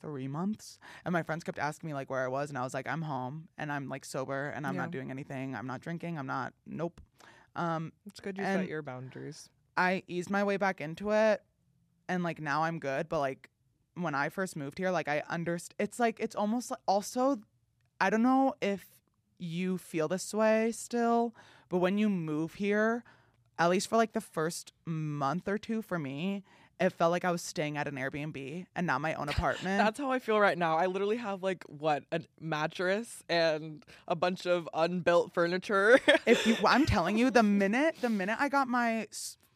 three 0.00 0.28
months, 0.28 0.78
and 1.04 1.12
my 1.12 1.22
friends 1.22 1.44
kept 1.44 1.58
asking 1.58 1.88
me 1.88 1.94
like 1.94 2.08
where 2.10 2.24
I 2.24 2.28
was, 2.28 2.48
and 2.48 2.56
I 2.58 2.62
was 2.62 2.72
like, 2.74 2.88
I'm 2.88 3.02
home, 3.02 3.48
and 3.58 3.70
I'm 3.70 3.88
like 3.88 4.04
sober, 4.04 4.48
and 4.50 4.66
I'm 4.66 4.74
Yeah. 4.74 4.82
not 4.82 4.90
doing 4.90 5.10
anything. 5.10 5.54
I'm 5.54 5.66
not 5.66 5.80
drinking. 5.80 6.18
I'm 6.18 6.26
not. 6.26 6.54
Nope. 6.66 7.00
Um, 7.56 7.92
It's 8.06 8.20
good 8.20 8.38
you 8.38 8.44
set 8.44 8.68
your 8.68 8.82
boundaries. 8.82 9.48
I 9.76 10.02
eased 10.08 10.30
my 10.30 10.44
way 10.44 10.56
back 10.56 10.80
into 10.80 11.10
it, 11.10 11.42
and 12.08 12.22
like 12.22 12.40
now 12.40 12.62
I'm 12.62 12.78
good. 12.78 13.08
But 13.08 13.20
like 13.20 13.50
when 13.94 14.14
I 14.14 14.28
first 14.28 14.56
moved 14.56 14.78
here, 14.78 14.90
like 14.90 15.08
I 15.08 15.22
underst. 15.30 15.70
It's 15.78 15.98
like 15.98 16.18
it's 16.20 16.36
almost 16.36 16.70
like 16.70 16.80
also, 16.86 17.40
I 18.00 18.08
don't 18.08 18.22
know 18.22 18.54
if 18.62 18.86
you 19.40 19.78
feel 19.78 20.08
this 20.08 20.32
way 20.34 20.72
still, 20.72 21.34
but 21.68 21.78
when 21.78 21.98
you 21.98 22.08
move 22.08 22.54
here, 22.54 23.04
at 23.58 23.70
least 23.70 23.88
for 23.88 23.96
like 23.96 24.12
the 24.12 24.20
first 24.20 24.72
month 24.84 25.48
or 25.48 25.58
two 25.58 25.82
for 25.82 25.98
me, 25.98 26.44
it 26.80 26.94
felt 26.94 27.10
like 27.10 27.24
I 27.24 27.30
was 27.30 27.42
staying 27.42 27.76
at 27.76 27.86
an 27.86 27.96
Airbnb 27.96 28.66
and 28.74 28.86
not 28.86 29.00
my 29.00 29.14
own 29.14 29.28
apartment. 29.28 29.78
That's 29.78 29.98
how 29.98 30.10
I 30.10 30.18
feel 30.18 30.40
right 30.40 30.56
now. 30.56 30.76
I 30.76 30.86
literally 30.86 31.18
have 31.18 31.42
like 31.42 31.64
what 31.64 32.04
a 32.10 32.22
mattress 32.40 33.22
and 33.28 33.84
a 34.08 34.16
bunch 34.16 34.46
of 34.46 34.68
unbuilt 34.72 35.34
furniture. 35.34 36.00
if 36.26 36.46
you 36.46 36.56
I'm 36.66 36.86
telling 36.86 37.18
you 37.18 37.30
the 37.30 37.42
minute 37.42 37.96
the 38.00 38.10
minute 38.10 38.38
I 38.40 38.48
got 38.48 38.68
my 38.68 39.08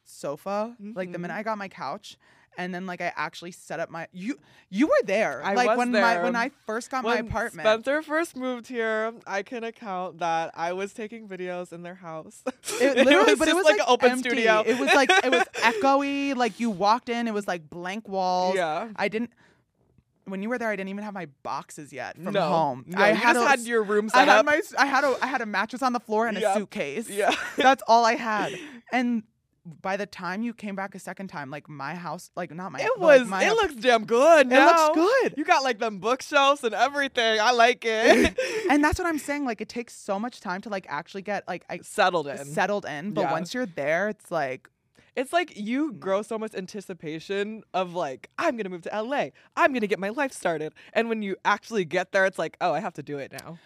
sofa 0.07 0.77
like 0.79 1.13
the 1.13 1.19
minute 1.19 1.33
mm-hmm. 1.33 1.41
I 1.41 1.43
got 1.43 1.59
my 1.59 1.69
couch 1.69 2.19
and 2.59 2.75
then 2.75 2.87
like 2.87 3.01
I 3.01 3.13
actually 3.17 3.51
set 3.53 3.81
up 3.81 3.91
my 3.91 4.07
you 4.13 4.39
you 4.71 4.87
were 4.87 5.03
there 5.05 5.43
I 5.45 5.55
like 5.55 5.69
was 5.69 5.79
when 5.79 5.93
my 5.93 6.23
when. 6.23 6.37
I 6.37 6.51
first 6.67 6.91
got 6.91 7.05
my 7.05 7.17
when 7.17 7.27
apartment 7.27 7.67
Spencer 7.67 8.03
first 8.03 8.37
moved 8.37 8.67
here, 8.69 9.13
I 9.27 9.43
can 9.43 9.65
account 9.65 10.19
that 10.19 10.53
I 10.55 10.73
was 10.73 10.93
taking 10.93 11.29
videos 11.29 11.73
in 11.73 11.83
their 11.83 11.95
house. 11.95 12.43
it 12.81 12.97
literally 12.97 13.33
was 13.33 13.39
but 13.39 13.47
just 13.47 13.49
it 13.51 13.55
was 13.55 13.65
like, 13.65 13.79
like, 13.79 13.81
an 13.81 13.93
open 13.93 14.11
empty. 14.13 14.29
studio. 14.31 14.63
it 14.67 14.79
was 14.79 14.93
like 14.95 15.11
it 15.11 15.31
was 15.31 15.45
echoey 15.57 16.35
like 16.37 16.59
you 16.61 16.71
walked 16.71 17.09
in 17.09 17.29
it 17.29 17.35
was 17.35 17.47
like 17.47 17.69
blank 17.71 18.09
walls 18.09 18.57
yeah. 18.57 18.89
I 18.97 19.09
didn't 19.09 19.31
when 20.27 20.43
you 20.43 20.49
were 20.49 20.59
there 20.59 20.71
I 20.71 20.77
didn't 20.77 20.89
even 20.89 21.05
have 21.05 21.15
my 21.15 21.27
boxes 21.43 21.93
yet 21.93 22.17
from 22.17 22.33
no, 22.33 22.41
home 22.49 22.85
No, 22.89 22.99
I 22.99 23.11
you 23.11 23.15
had 23.17 23.35
just 23.35 23.45
a, 23.47 23.49
had 23.49 23.61
your 23.61 23.83
room 23.83 24.07
I 24.15 24.19
set 24.19 24.29
had 24.29 24.39
up. 24.39 24.47
my 24.47 24.61
I 24.79 24.87
had 24.87 25.05
a 25.05 25.17
I 25.23 25.27
had 25.27 25.41
a 25.43 25.47
mattress 25.47 25.83
on 25.83 25.93
the 25.93 26.01
floor 26.01 26.27
and 26.27 26.39
Yep. 26.39 26.57
a 26.57 26.59
suitcase 26.59 27.11
yeah. 27.11 27.35
That's 27.57 27.83
all 27.87 28.05
I 28.05 28.15
had. 28.15 28.59
And 28.93 29.23
by 29.81 29.97
the 29.97 30.05
time 30.07 30.43
you 30.43 30.53
came 30.53 30.77
back 30.77 30.95
a 30.95 30.99
second 30.99 31.29
time, 31.29 31.51
like 31.51 31.69
my 31.69 31.95
house, 31.95 32.31
like 32.37 32.55
not 32.55 32.71
my, 32.73 32.81
It 32.81 32.89
but, 32.97 33.03
like, 33.03 33.21
was. 33.21 33.29
my 33.29 33.43
it 33.43 33.47
house- 33.47 33.57
looks 33.57 33.75
damn 33.77 34.05
good. 34.05 34.53
it 34.53 34.59
looks 34.59 34.91
good. 34.95 35.35
You 35.39 35.45
got 35.45 35.63
like 35.63 35.79
them 35.79 35.99
bookshelves 35.99 36.63
and 36.65 36.75
everything. 36.75 37.41
I 37.41 37.51
like 37.53 37.85
it. 37.87 38.39
and 38.71 38.85
that's 38.85 38.99
what 38.99 39.07
I'm 39.09 39.19
saying. 39.19 39.45
Like 39.47 39.61
it 39.61 39.69
takes 39.71 39.95
so 39.97 40.19
much 40.21 40.41
time 40.41 40.61
to 40.63 40.69
like 40.69 40.87
actually 40.89 41.23
get 41.23 41.49
like 41.49 41.65
I 41.71 41.79
Settled 41.83 42.27
in. 42.27 42.45
settled 42.45 42.85
in, 42.85 43.13
but 43.13 43.23
Yeah. 43.23 43.33
once 43.33 43.55
you're 43.55 43.67
there, 43.67 44.09
it's 44.11 44.31
like 44.31 44.69
It's 45.17 45.33
like 45.33 45.57
you 45.57 45.93
Mm. 45.93 46.01
grow 46.01 46.23
so 46.23 46.39
much 46.39 46.55
anticipation 46.55 47.63
of 47.73 47.95
like, 47.95 48.31
I'm 48.39 48.57
gonna 48.57 48.69
move 48.69 48.83
to 48.83 48.91
LA. 48.95 49.31
I'm 49.57 49.73
gonna 49.73 49.87
get 49.87 49.99
my 49.99 50.09
life 50.09 50.33
started. 50.33 50.73
And 50.93 51.09
when 51.09 51.23
you 51.23 51.37
actually 51.45 51.85
get 51.85 52.13
there, 52.13 52.27
it's 52.27 52.39
like, 52.39 52.57
oh, 52.61 52.73
I 52.73 52.81
have 52.81 52.95
to 52.95 53.03
do 53.03 53.19
it 53.19 53.33
now. 53.33 53.59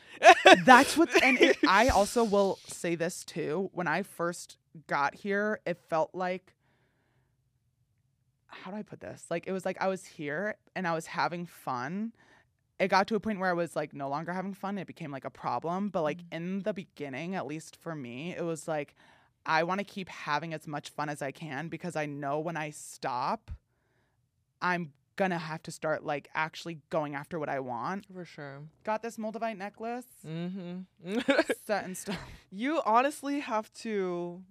that's 0.65 0.97
what. 0.97 1.09
And 1.23 1.41
it, 1.41 1.57
I 1.69 1.89
also 1.89 2.23
will 2.25 2.59
say 2.67 2.95
this 2.97 3.25
too. 3.25 3.71
When 3.73 3.87
I 3.87 4.03
first 4.03 4.59
got 4.87 5.15
here, 5.15 5.61
it 5.67 5.79
felt 5.89 6.11
like. 6.15 6.55
How 8.51 8.71
do 8.71 8.77
I 8.77 8.83
put 8.83 9.01
this? 9.01 9.27
Like 9.31 9.47
it 9.47 9.53
was 9.53 9.65
like 9.65 9.77
I 9.81 9.89
was 9.89 10.05
here 10.05 10.57
and 10.75 10.87
I 10.87 10.95
was 10.95 11.07
having 11.07 11.47
fun. 11.47 12.13
It 12.79 12.89
got 12.89 13.07
to 13.09 13.15
a 13.15 13.21
point 13.21 13.39
where 13.41 13.51
I 13.51 13.55
was 13.55 13.77
like 13.77 13.93
no 13.93 14.09
longer 14.09 14.33
having 14.33 14.55
fun. 14.55 14.79
It 14.79 14.87
became 14.87 15.11
like 15.11 15.25
a 15.25 15.31
problem. 15.31 15.89
But 15.91 16.03
like 16.03 16.21
in 16.33 16.61
the 16.63 16.73
beginning, 16.73 17.35
at 17.35 17.47
least 17.47 17.77
for 17.77 17.95
me, 17.95 18.35
it 18.37 18.43
was 18.45 18.67
like 18.67 18.95
I 19.49 19.63
want 19.65 19.79
to 19.81 19.85
keep 19.85 20.09
having 20.09 20.53
as 20.55 20.67
much 20.69 20.91
fun 20.91 21.09
as 21.09 21.23
I 21.23 21.33
can 21.33 21.69
because 21.69 21.97
I 21.97 22.07
know 22.07 22.39
when 22.39 22.57
I 22.57 22.71
stop, 22.71 23.51
I'm 24.63 24.93
gonna 25.17 25.39
have 25.39 25.63
to 25.65 25.73
start 25.73 26.05
like 26.05 26.29
actually 26.35 26.79
going 26.91 27.15
after 27.17 27.39
what 27.41 27.49
I 27.49 27.59
want. 27.59 28.05
For 28.13 28.25
sure. 28.25 28.61
Got 28.85 29.03
this 29.03 29.17
Moldavite 29.17 29.57
necklace 29.59 30.05
Mm-hmm. 30.27 31.19
set 31.67 31.85
in 31.87 31.95
stone. 31.97 32.17
you 32.53 32.81
honestly 32.85 33.41
have 33.41 33.73
to 33.75 34.43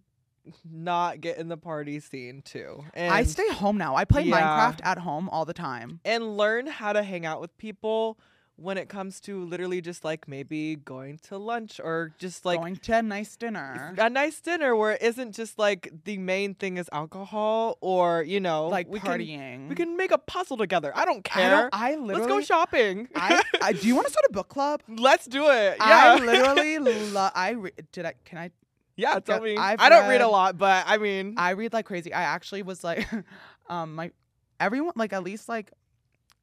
not 0.70 1.22
get 1.22 1.38
in 1.38 1.48
the 1.50 1.58
party 1.58 2.00
scene 2.00 2.42
too. 2.42 2.84
And 2.94 3.14
I 3.14 3.24
stay 3.24 3.48
home 3.50 3.78
now. 3.78 3.96
I 3.96 4.04
play 4.06 4.24
Yeah. 4.24 4.40
Minecraft 4.42 4.80
at 4.84 4.98
home 4.98 5.30
all 5.30 5.46
the 5.46 5.54
time. 5.54 6.00
and 6.04 6.36
learn 6.38 6.68
how 6.68 6.92
to 6.94 7.04
hang 7.04 7.26
out 7.26 7.40
with 7.40 7.56
people 7.58 8.18
when 8.58 8.76
it 8.76 8.90
comes 8.90 9.22
to 9.22 9.46
literally 9.46 9.82
just 9.82 10.04
like 10.04 10.28
maybe 10.28 10.76
going 10.76 11.20
to 11.20 11.38
lunch 11.38 11.80
or 11.84 12.12
just 12.18 12.44
like 12.44 12.60
going 12.60 12.76
to 12.76 12.98
a 12.98 13.02
nice 13.04 13.36
dinner. 13.36 13.94
a 13.98 14.10
nice 14.10 14.42
dinner 14.42 14.76
where 14.76 14.94
it 14.94 15.02
isn't 15.04 15.34
just 15.34 15.60
like 15.60 15.92
the 16.06 16.18
main 16.18 16.56
thing 16.56 16.78
is 16.78 16.90
alcohol 16.92 17.78
or 17.82 18.24
you 18.24 18.40
know 18.40 18.68
like 18.68 18.88
we 18.90 19.00
partying. 19.00 19.38
Can, 19.38 19.70
we 19.70 19.76
can 19.76 19.96
make 19.96 20.12
a 20.12 20.18
puzzle 20.18 20.58
together. 20.58 20.92
I 20.96 21.06
don't 21.06 21.20
I, 21.20 21.30
care. 21.30 21.50
don't, 21.50 21.70
I 21.72 21.96
literally. 21.96 22.14
Let's 22.16 22.28
go 22.28 22.42
shopping. 22.42 23.08
I, 23.16 23.44
I, 23.62 23.74
do 23.74 23.88
you 23.88 23.96
want 23.96 24.08
to 24.08 24.12
start 24.12 24.26
a 24.28 24.34
book 24.34 24.50
club? 24.50 24.82
Let's 24.88 25.28
do 25.28 25.50
it. 25.50 25.78
Yeah. 25.80 26.18
I 26.20 26.20
literally 26.26 26.80
love. 26.80 27.32
I 27.36 27.52
re- 27.52 27.72
did. 27.92 28.06
I 28.06 28.14
can 28.26 28.40
I. 28.40 28.52
yeah, 28.96 29.20
tell 29.20 29.40
me. 29.40 29.56
I've 29.56 29.80
I 29.80 29.90
don't 29.90 30.04
read, 30.04 30.16
read- 30.16 30.22
a 30.22 30.28
lot, 30.28 30.58
but 30.58 30.84
I 30.88 30.98
mean, 30.98 31.36
I 31.38 31.52
read 31.52 31.74
like 31.74 31.86
crazy. 31.86 32.12
I 32.12 32.24
actually 32.24 32.64
was 32.64 32.84
like, 32.84 33.08
um, 33.70 33.94
my 33.94 34.12
everyone 34.60 34.94
like 34.96 35.14
at 35.14 35.24
least 35.24 35.48
like 35.48 35.72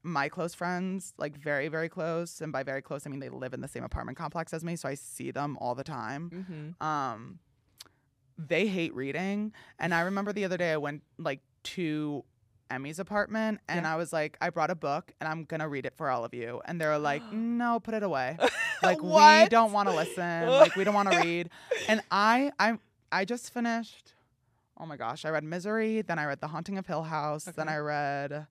my 0.05 0.28
close 0.28 0.55
friends, 0.55 1.12
like 1.18 1.36
very 1.36 1.68
very 1.68 1.88
close, 1.88 2.40
and 2.40 2.52
by 2.52 2.62
very 2.62 2.82
close 2.82 3.07
I 3.07 3.11
mean 3.11 3.20
they 3.20 3.30
live 3.30 3.55
in 3.55 3.61
the 3.62 3.68
same 3.68 3.82
apartment 3.84 4.16
complex 4.18 4.52
as 4.52 4.62
me, 4.62 4.76
so 4.76 4.88
I 4.88 4.94
see 4.94 5.30
them 5.32 5.57
all 5.61 5.74
the 5.74 5.84
time. 5.84 6.76
mhm. 6.80 6.84
um 6.86 7.38
they 8.36 8.66
hate 8.66 8.92
reading 8.96 9.52
and 9.78 9.94
i 9.94 10.00
remember 10.00 10.32
the 10.32 10.44
other 10.44 10.57
day 10.57 10.72
i 10.72 10.76
went 10.76 11.02
like 11.18 11.38
to 11.62 12.24
emmy's 12.68 12.98
apartment 12.98 13.61
and 13.68 13.84
Yeah. 13.84 13.92
i 13.92 13.96
was 13.96 14.12
like 14.12 14.36
i 14.40 14.50
brought 14.50 14.70
a 14.70 14.74
book 14.74 15.12
and 15.20 15.28
i'm 15.28 15.44
gonna 15.44 15.68
read 15.68 15.86
it 15.86 15.94
for 15.96 16.11
all 16.11 16.24
of 16.24 16.34
you. 16.34 16.61
And 16.64 16.80
they're 16.80 16.98
like 16.98 17.22
no 17.32 17.78
put 17.78 17.94
it 17.94 18.02
away. 18.02 18.36
Like 18.82 19.00
we 19.02 19.48
don't 19.48 19.72
want 19.72 19.88
to 19.88 19.94
listen. 19.94 20.48
Like 20.48 20.74
we 20.76 20.82
don't 20.84 20.94
want 20.94 21.11
to 21.12 21.18
read. 21.20 21.48
And 21.88 22.02
i 22.11 22.50
i 22.59 22.76
i 23.12 23.24
just 23.24 23.52
finished 23.52 24.14
oh 24.78 24.84
my 24.84 24.96
gosh 24.96 25.24
i 25.24 25.30
read 25.30 25.44
misery 25.44 26.02
then 26.02 26.18
i 26.18 26.24
read 26.24 26.40
the 26.40 26.48
haunting 26.48 26.76
of 26.76 26.86
hill 26.86 27.05
house 27.05 27.44
then 27.44 27.68
i 27.68 27.76
read 27.76 28.46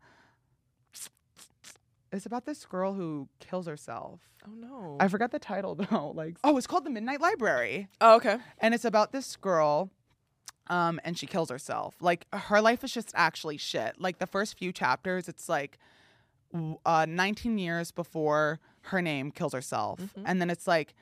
it's 2.13 2.25
about 2.25 2.45
this 2.45 2.65
girl 2.65 2.93
who 2.93 3.27
kills 3.39 3.67
herself. 3.67 4.19
Oh 4.47 4.51
no. 4.55 4.97
i 4.99 5.07
forgot 5.07 5.31
the 5.31 5.39
title 5.39 5.73
though 5.89 6.11
like 6.15 6.35
oh 6.43 6.57
it's 6.57 6.67
called 6.67 6.83
the 6.85 6.89
midnight 6.89 7.21
library. 7.21 7.87
Oh, 8.01 8.15
okay. 8.15 8.37
and 8.59 8.73
it's 8.73 8.85
about 8.85 9.11
this 9.11 9.35
girl 9.35 9.89
um 10.67 10.99
and 11.03 11.17
she 11.17 11.25
kills 11.27 11.49
herself. 11.49 11.95
Like 12.01 12.25
her 12.33 12.61
life 12.61 12.83
is 12.83 12.91
just 12.93 13.11
actually 13.15 13.57
shit. 13.57 13.99
Like 13.99 14.19
the 14.19 14.27
first 14.27 14.57
few 14.57 14.71
chapters 14.71 15.27
it's 15.29 15.47
like 15.49 15.77
uh 16.85 17.05
19 17.09 17.57
years 17.57 17.91
before 17.91 18.59
her 18.81 19.01
name 19.01 19.31
kills 19.31 19.53
herself. 19.53 19.99
Mhm. 19.99 20.23
and 20.25 20.41
then 20.41 20.49
it's 20.49 20.67
like 20.67 20.93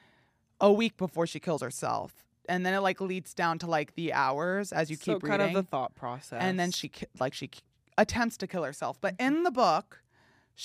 a 0.60 0.72
week 0.72 0.96
before 0.98 1.26
she 1.28 1.40
kills 1.40 1.62
herself. 1.62 2.24
And 2.48 2.66
then 2.66 2.74
it 2.74 2.80
like 2.82 3.02
leads 3.02 3.34
down 3.34 3.60
to 3.60 3.68
like 3.68 3.96
the 3.96 4.14
hours 4.14 4.72
as 4.72 4.90
you 4.90 4.96
so 4.98 5.14
keep 5.14 5.24
kind 5.24 5.42
reading 5.42 5.56
of 5.58 5.66
the 5.66 5.70
thought 5.70 5.96
process. 5.96 6.42
and 6.42 6.60
then 6.60 6.72
she 6.72 6.92
like 7.20 7.34
she 7.34 7.50
attempts 7.98 8.38
to 8.38 8.48
kill 8.48 8.64
herself. 8.64 9.00
But 9.02 9.16
in 9.20 9.44
the 9.44 9.52
book 9.52 10.02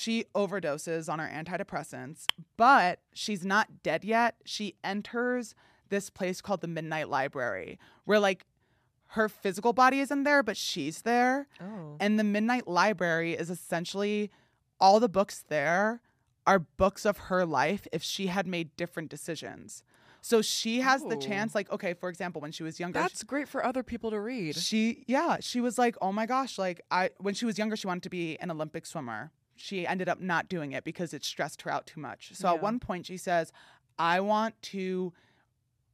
she 0.01 0.25
overdoses 0.35 1.09
on 1.11 1.17
her 1.17 1.27
antidepressants 1.27 2.25
but 2.55 2.99
she's 3.13 3.43
not 3.43 3.81
dead 3.81 4.03
yet 4.05 4.35
she 4.45 4.75
enters 4.83 5.55
this 5.89 6.09
place 6.09 6.39
called 6.41 6.61
the 6.61 6.67
midnight 6.67 7.09
library 7.09 7.79
where 8.05 8.19
like 8.19 8.45
her 9.11 9.27
physical 9.27 9.73
body 9.73 9.99
isn't 9.99 10.23
there 10.23 10.43
but 10.43 10.55
she's 10.57 11.01
there 11.01 11.47
Oh. 11.59 11.95
and 11.99 12.19
the 12.19 12.23
midnight 12.23 12.67
library 12.67 13.33
is 13.33 13.49
essentially 13.49 14.29
all 14.79 14.99
the 14.99 15.09
books 15.09 15.43
there 15.47 16.01
are 16.45 16.59
books 16.59 17.03
of 17.05 17.17
her 17.29 17.43
life 17.45 17.87
if 17.91 18.03
she 18.03 18.27
had 18.27 18.45
made 18.47 18.73
different 18.77 19.09
decisions. 19.09 19.83
So 20.21 20.41
she 20.41 20.79
has 20.79 21.03
the 21.03 21.17
chance, 21.17 21.53
like, 21.53 21.69
okay, 21.71 21.93
for 21.93 22.07
example, 22.09 22.39
when 22.41 22.51
she 22.53 22.63
was 22.63 22.79
younger, 22.79 22.99
That's 22.99 23.23
great 23.23 23.47
for 23.49 23.65
other 23.65 23.83
people 23.83 24.11
to 24.11 24.19
read. 24.19 24.55
she 24.55 25.03
yeah 25.07 25.37
she 25.41 25.59
was 25.61 25.77
like 25.77 25.95
oh 26.01 26.11
my 26.11 26.25
gosh 26.25 26.57
like 26.57 26.79
i 26.91 27.09
when 27.19 27.33
she 27.33 27.45
was 27.45 27.57
younger 27.57 27.75
she 27.75 27.87
wanted 27.87 28.03
to 28.03 28.09
be 28.09 28.37
an 28.39 28.49
olympic 28.51 28.85
swimmer 28.85 29.31
she 29.59 29.85
ended 29.87 30.07
up 30.09 30.19
not 30.21 30.47
doing 30.49 30.71
it 30.71 30.83
because 30.83 31.13
it 31.13 31.23
stressed 31.25 31.61
her 31.63 31.71
out 31.71 31.85
too 31.87 31.99
much 31.99 32.31
so 32.33 32.47
Yeah. 32.49 32.55
at 32.55 32.61
one 32.61 32.79
point 32.79 33.05
she 33.05 33.17
says 33.17 33.51
i 33.99 34.19
want 34.19 34.59
to 34.73 35.13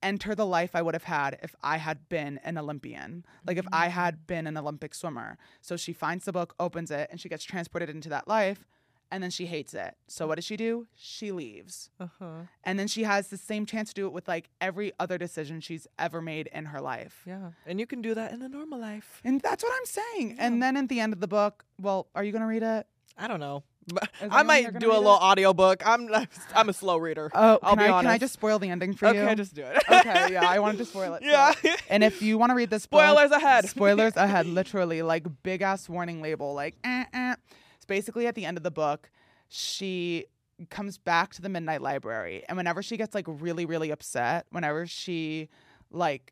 enter 0.02 0.36
the 0.36 0.46
life 0.46 0.76
i 0.76 0.82
would 0.82 0.94
have 0.94 1.06
had 1.06 1.38
if 1.42 1.56
i 1.64 1.78
had 1.78 2.10
been 2.10 2.38
an 2.44 2.58
olympian 2.58 3.26
like 3.48 3.58
if 3.58 3.66
i 3.72 3.88
had 3.88 4.28
been 4.28 4.46
an 4.48 4.58
olympic 4.58 4.94
swimmer 4.94 5.38
so 5.62 5.78
she 5.78 5.94
finds 5.94 6.26
the 6.26 6.32
book 6.34 6.54
opens 6.60 6.92
it 6.92 7.08
and 7.10 7.20
she 7.22 7.30
gets 7.30 7.44
transported 7.44 7.90
into 7.90 8.10
that 8.10 8.28
life 8.28 8.66
and 9.12 9.22
then 9.24 9.30
she 9.30 9.46
hates 9.46 9.74
it 9.74 9.96
so 10.08 10.28
what 10.28 10.36
does 10.36 10.44
she 10.44 10.58
do 10.58 10.88
she 10.96 11.32
leaves 11.32 11.90
Uh-huh. 12.02 12.42
and 12.66 12.78
then 12.78 12.88
she 12.88 13.04
has 13.04 13.28
the 13.30 13.38
same 13.38 13.66
chance 13.66 13.90
to 13.90 13.96
do 14.02 14.08
it 14.08 14.12
with 14.12 14.28
like 14.28 14.50
every 14.60 14.92
other 15.00 15.18
decision 15.18 15.62
she's 15.62 15.88
ever 15.98 16.20
made 16.22 16.48
in 16.52 16.66
her 16.66 16.82
life 16.82 17.22
Yeah. 17.26 17.52
And 17.66 17.80
you 17.80 17.86
can 17.86 18.02
do 18.02 18.14
that 18.16 18.34
in 18.34 18.42
a 18.42 18.50
normal 18.50 18.80
life. 18.80 19.22
and 19.24 19.40
that's 19.40 19.64
what 19.64 19.72
I'm 19.78 19.86
saying. 19.86 20.30
Yeah. 20.32 20.46
And 20.48 20.62
then 20.64 20.76
at 20.76 20.90
the 20.90 21.00
end 21.00 21.14
of 21.14 21.20
the 21.22 21.28
book, 21.28 21.64
well, 21.80 22.08
are 22.16 22.24
you 22.24 22.32
going 22.32 22.42
to 22.42 22.48
read 22.48 22.64
it? 22.64 22.88
I 23.18 23.28
don't 23.28 23.40
know. 23.40 23.64
I 24.32 24.44
might 24.44 24.80
do 24.80 24.92
a 24.92 24.94
little 24.96 25.14
it? 25.16 25.22
audiobook. 25.22 25.86
I'm 25.86 26.10
I'm 26.56 26.70
a 26.70 26.74
slow 26.74 26.98
reader. 26.98 27.30
Oh, 27.34 27.60
I'll 27.62 27.76
can, 27.76 27.78
be 27.78 27.84
I, 27.94 28.02
can 28.02 28.08
I 28.12 28.18
just 28.18 28.34
spoil 28.34 28.58
the 28.60 28.70
ending 28.70 28.94
for 28.94 29.14
you? 29.14 29.22
okay, 29.22 29.36
just 29.36 29.54
do 29.54 29.64
it. 29.64 29.84
okay, 29.90 30.32
yeah, 30.34 30.48
I 30.48 30.60
wanted 30.60 30.78
to 30.80 30.86
spoil 30.86 31.14
it. 31.16 31.22
so- 31.24 31.28
Yeah. 31.30 31.54
And 31.90 32.04
if 32.04 32.22
you 32.22 32.38
want 32.38 32.52
to 32.52 32.56
read 32.56 32.70
this 32.70 32.86
book, 32.86 33.02
Spoilers 33.02 33.32
ahead. 33.32 33.70
spoilers 33.70 34.16
ahead, 34.16 34.46
literally, 34.48 35.02
like 35.02 35.26
big 35.44 35.62
ass 35.62 35.90
warning 35.90 36.22
label, 36.22 36.54
like, 36.54 36.76
eh, 36.84 37.04
eh. 37.14 37.36
It's 37.76 37.86
basically 37.86 38.26
at 38.28 38.36
the 38.36 38.46
end 38.46 38.58
of 38.58 38.64
the 38.64 38.72
book, 38.72 39.12
she 39.50 40.26
comes 40.70 40.98
back 40.98 41.34
to 41.34 41.42
the 41.42 41.50
Midnight 41.50 41.82
Library. 41.82 42.44
And 42.48 42.56
whenever 42.58 42.82
she 42.82 42.96
gets 42.96 43.14
like 43.14 43.26
really, 43.28 43.66
really 43.66 43.92
upset, 43.92 44.46
whenever 44.50 44.88
she, 44.88 45.50
like, 45.92 46.32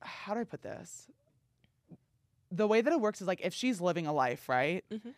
how 0.00 0.32
do 0.34 0.40
I 0.40 0.44
put 0.44 0.62
this? 0.62 1.06
The 2.50 2.66
way 2.66 2.80
that 2.80 2.92
it 2.92 3.00
works 3.00 3.20
is 3.20 3.26
like 3.26 3.40
if 3.42 3.52
she's 3.54 3.80
living 3.80 4.06
a 4.06 4.12
life, 4.12 4.48
right? 4.48 4.84
Mhm. 4.90 5.12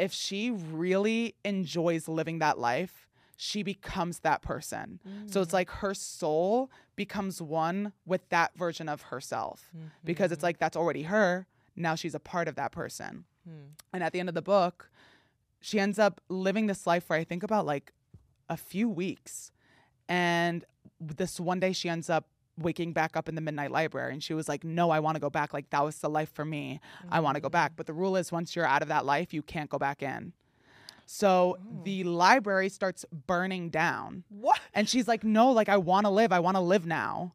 If 0.00 0.12
she 0.12 0.50
really 0.50 1.34
enjoys 1.44 2.08
living 2.08 2.38
that 2.40 2.58
life, 2.58 3.06
she 3.36 3.62
becomes 3.62 4.20
that 4.20 4.40
person. 4.42 5.00
So 5.26 5.40
Mm. 5.40 5.42
it's 5.44 5.52
like 5.52 5.70
her 5.70 5.94
soul 5.94 6.70
becomes 6.96 7.40
one 7.40 7.92
with 8.06 8.28
that 8.30 8.54
version 8.56 8.88
of 8.88 9.02
herself 9.02 9.70
because 10.04 10.32
it's 10.32 10.42
like 10.42 10.58
that's 10.58 10.76
already 10.76 11.04
her. 11.04 11.46
Now 11.76 11.94
she's 11.94 12.14
a 12.14 12.20
part 12.20 12.48
of 12.48 12.54
that 12.56 12.72
person. 12.72 13.24
Mhm. 13.48 13.68
And 13.92 14.02
at 14.02 14.12
the 14.12 14.20
end 14.20 14.28
of 14.28 14.34
the 14.34 14.42
book, 14.42 14.90
she 15.60 15.78
ends 15.78 15.98
up 15.98 16.20
living 16.28 16.66
this 16.66 16.86
life 16.86 17.04
for 17.04 17.14
I 17.16 17.24
think 17.24 17.42
about 17.42 17.64
like 17.66 17.92
a 18.48 18.56
few 18.56 18.88
weeks. 18.88 19.52
And 20.08 20.64
this 20.98 21.38
one 21.40 21.60
day 21.60 21.72
she 21.72 21.88
ends 21.88 22.10
up 22.10 22.26
waking 22.58 22.92
back 22.92 23.16
up 23.16 23.28
in 23.28 23.34
the 23.34 23.40
midnight 23.40 23.70
library 23.70 24.12
and 24.12 24.22
she 24.22 24.34
was 24.34 24.48
like, 24.48 24.64
No, 24.64 24.90
I 24.90 25.00
want 25.00 25.14
to 25.16 25.20
go 25.20 25.30
back. 25.30 25.52
Like 25.54 25.70
that 25.70 25.84
was 25.84 25.98
the 25.98 26.10
life 26.10 26.30
for 26.32 26.44
me. 26.44 26.80
I 27.10 27.20
want 27.20 27.36
to 27.36 27.40
go 27.40 27.48
back. 27.48 27.72
Mm. 27.72 27.76
But 27.76 27.86
the 27.86 27.92
rule 27.94 28.16
is 28.16 28.30
once 28.32 28.54
you're 28.54 28.66
out 28.66 28.82
of 28.82 28.88
that 28.88 29.04
life, 29.06 29.32
you 29.32 29.42
can't 29.42 29.70
go 29.70 29.78
back 29.78 30.02
in. 30.02 30.32
So 31.06 31.58
Oh. 31.60 31.82
the 31.84 32.04
library 32.04 32.68
starts 32.68 33.04
burning 33.26 33.70
down. 33.70 34.24
What? 34.28 34.60
And 34.74 34.88
she's 34.88 35.08
like, 35.08 35.24
no, 35.24 35.50
like 35.50 35.68
I 35.68 35.76
want 35.76 36.06
to 36.06 36.10
live. 36.10 36.32
I 36.32 36.40
want 36.40 36.56
to 36.56 36.60
live 36.60 36.86
now. 36.86 37.34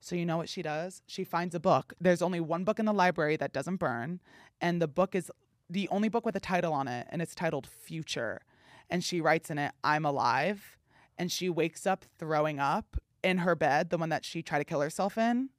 So 0.00 0.14
you 0.14 0.24
know 0.26 0.36
what 0.36 0.48
she 0.48 0.62
does? 0.62 1.02
She 1.06 1.24
finds 1.24 1.54
a 1.54 1.60
book. 1.60 1.92
There's 2.00 2.22
only 2.22 2.40
one 2.40 2.64
book 2.64 2.78
in 2.78 2.84
the 2.86 2.92
library 2.92 3.36
that 3.36 3.52
doesn't 3.52 3.76
burn, 3.76 4.20
and 4.60 4.80
the 4.80 4.86
book 4.86 5.14
is 5.14 5.30
the 5.68 5.88
only 5.88 6.08
book 6.08 6.24
with 6.24 6.36
a 6.36 6.40
title 6.40 6.72
on 6.72 6.86
it, 6.86 7.06
and 7.10 7.20
it's 7.20 7.34
titled 7.34 7.66
Future. 7.66 8.40
And 8.88 9.02
she 9.02 9.20
writes 9.20 9.50
in 9.50 9.58
it, 9.58 9.72
"I'm 9.82 10.04
alive," 10.04 10.78
and 11.18 11.32
she 11.32 11.50
wakes 11.50 11.84
up 11.86 12.04
throwing 12.16 12.60
up 12.60 12.96
in 13.28 13.38
her 13.38 13.54
bed, 13.54 13.90
the 13.90 13.98
one 13.98 14.08
that 14.08 14.24
she 14.24 14.42
tried 14.42 14.58
to 14.58 14.64
kill 14.64 14.80
herself 14.80 15.16
in, 15.18 15.50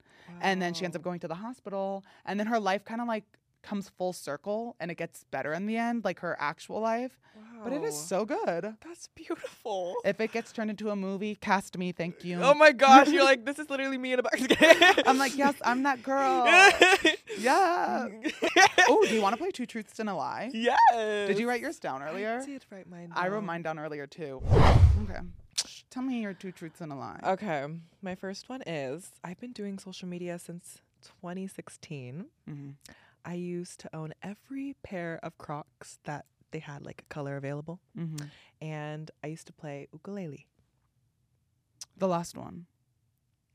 and 0.41 0.61
then 0.61 0.73
she 0.73 0.85
ends 0.85 0.95
up 0.95 1.01
going 1.01 1.19
to 1.21 1.27
the 1.27 1.35
hospital, 1.35 2.03
and 2.25 2.39
then 2.39 2.47
her 2.47 2.59
life 2.59 2.83
kind 2.83 3.01
of 3.01 3.07
like 3.07 3.23
comes 3.61 3.89
full 3.97 4.13
circle, 4.13 4.75
and 4.79 4.89
it 4.91 4.95
gets 4.95 5.25
better 5.31 5.53
in 5.53 5.65
the 5.65 5.77
end, 5.77 6.03
like 6.05 6.19
her 6.19 6.35
actual 6.39 6.79
life. 6.79 7.19
But 7.63 7.73
it 7.73 7.83
is 7.83 7.97
so 7.97 8.25
good. 8.25 8.75
That's 8.85 9.09
beautiful. 9.15 9.95
If 10.05 10.21
it 10.21 10.31
gets 10.31 10.51
turned 10.53 10.69
into 10.69 10.91
a 10.91 10.95
movie, 10.95 11.35
cast 11.35 11.77
me, 11.77 11.91
thank 11.91 12.23
you. 12.23 12.39
Oh 12.41 12.53
my 12.53 12.71
gosh, 12.85 13.09
you're 13.09 13.23
like, 13.23 13.45
this 13.45 13.59
is 13.59 13.69
literally 13.69 13.97
me 13.97 14.13
in 14.13 14.19
a 14.19 14.23
box. 14.23 14.41
I'm 15.05 15.17
like, 15.17 15.37
yes, 15.37 15.55
I'm 15.63 15.83
that 15.83 16.01
girl. 16.01 16.45
yeah. 17.37 18.07
Oh, 18.87 19.05
do 19.07 19.13
you 19.13 19.21
want 19.21 19.33
to 19.33 19.37
play 19.37 19.51
Two 19.51 19.65
Truths 19.65 19.99
and 19.99 20.09
a 20.09 20.13
Lie? 20.13 20.51
Yes. 20.53 21.27
Did 21.27 21.37
you 21.39 21.49
write 21.49 21.59
yours 21.61 21.79
down 21.79 22.01
earlier? 22.01 22.39
I 22.41 22.45
did 22.45 22.65
write 22.71 22.89
mine. 22.89 23.11
I 23.13 23.27
wrote 23.27 23.43
mine 23.43 23.61
down 23.61 23.77
earlier 23.77 24.07
too. 24.07 24.41
Okay. 25.03 25.19
Tell 25.89 26.03
me 26.03 26.21
your 26.21 26.33
two 26.33 26.51
truths 26.51 26.81
and 26.81 26.91
a 26.91 26.95
lie. 26.95 27.19
Okay, 27.23 27.65
my 28.01 28.13
first 28.15 28.47
one 28.47 28.61
is 28.67 29.11
I've 29.23 29.39
been 29.39 29.53
doing 29.53 29.79
social 29.79 30.07
media 30.07 30.37
since 30.37 30.81
2016. 31.01 32.27
Mhm. 32.47 32.75
I 33.25 33.33
used 33.33 33.79
to 33.81 33.95
own 33.95 34.13
every 34.21 34.75
pair 34.83 35.19
of 35.23 35.37
Crocs 35.37 35.97
that 36.03 36.25
they 36.51 36.59
had 36.59 36.85
like 36.85 37.01
a 37.01 37.13
color 37.13 37.37
available, 37.37 37.79
Mhm. 37.97 38.29
and 38.61 39.11
I 39.23 39.27
used 39.27 39.47
to 39.47 39.53
play 39.53 39.87
ukulele. 39.91 40.45
The 41.97 42.07
last 42.07 42.37
one. 42.37 42.67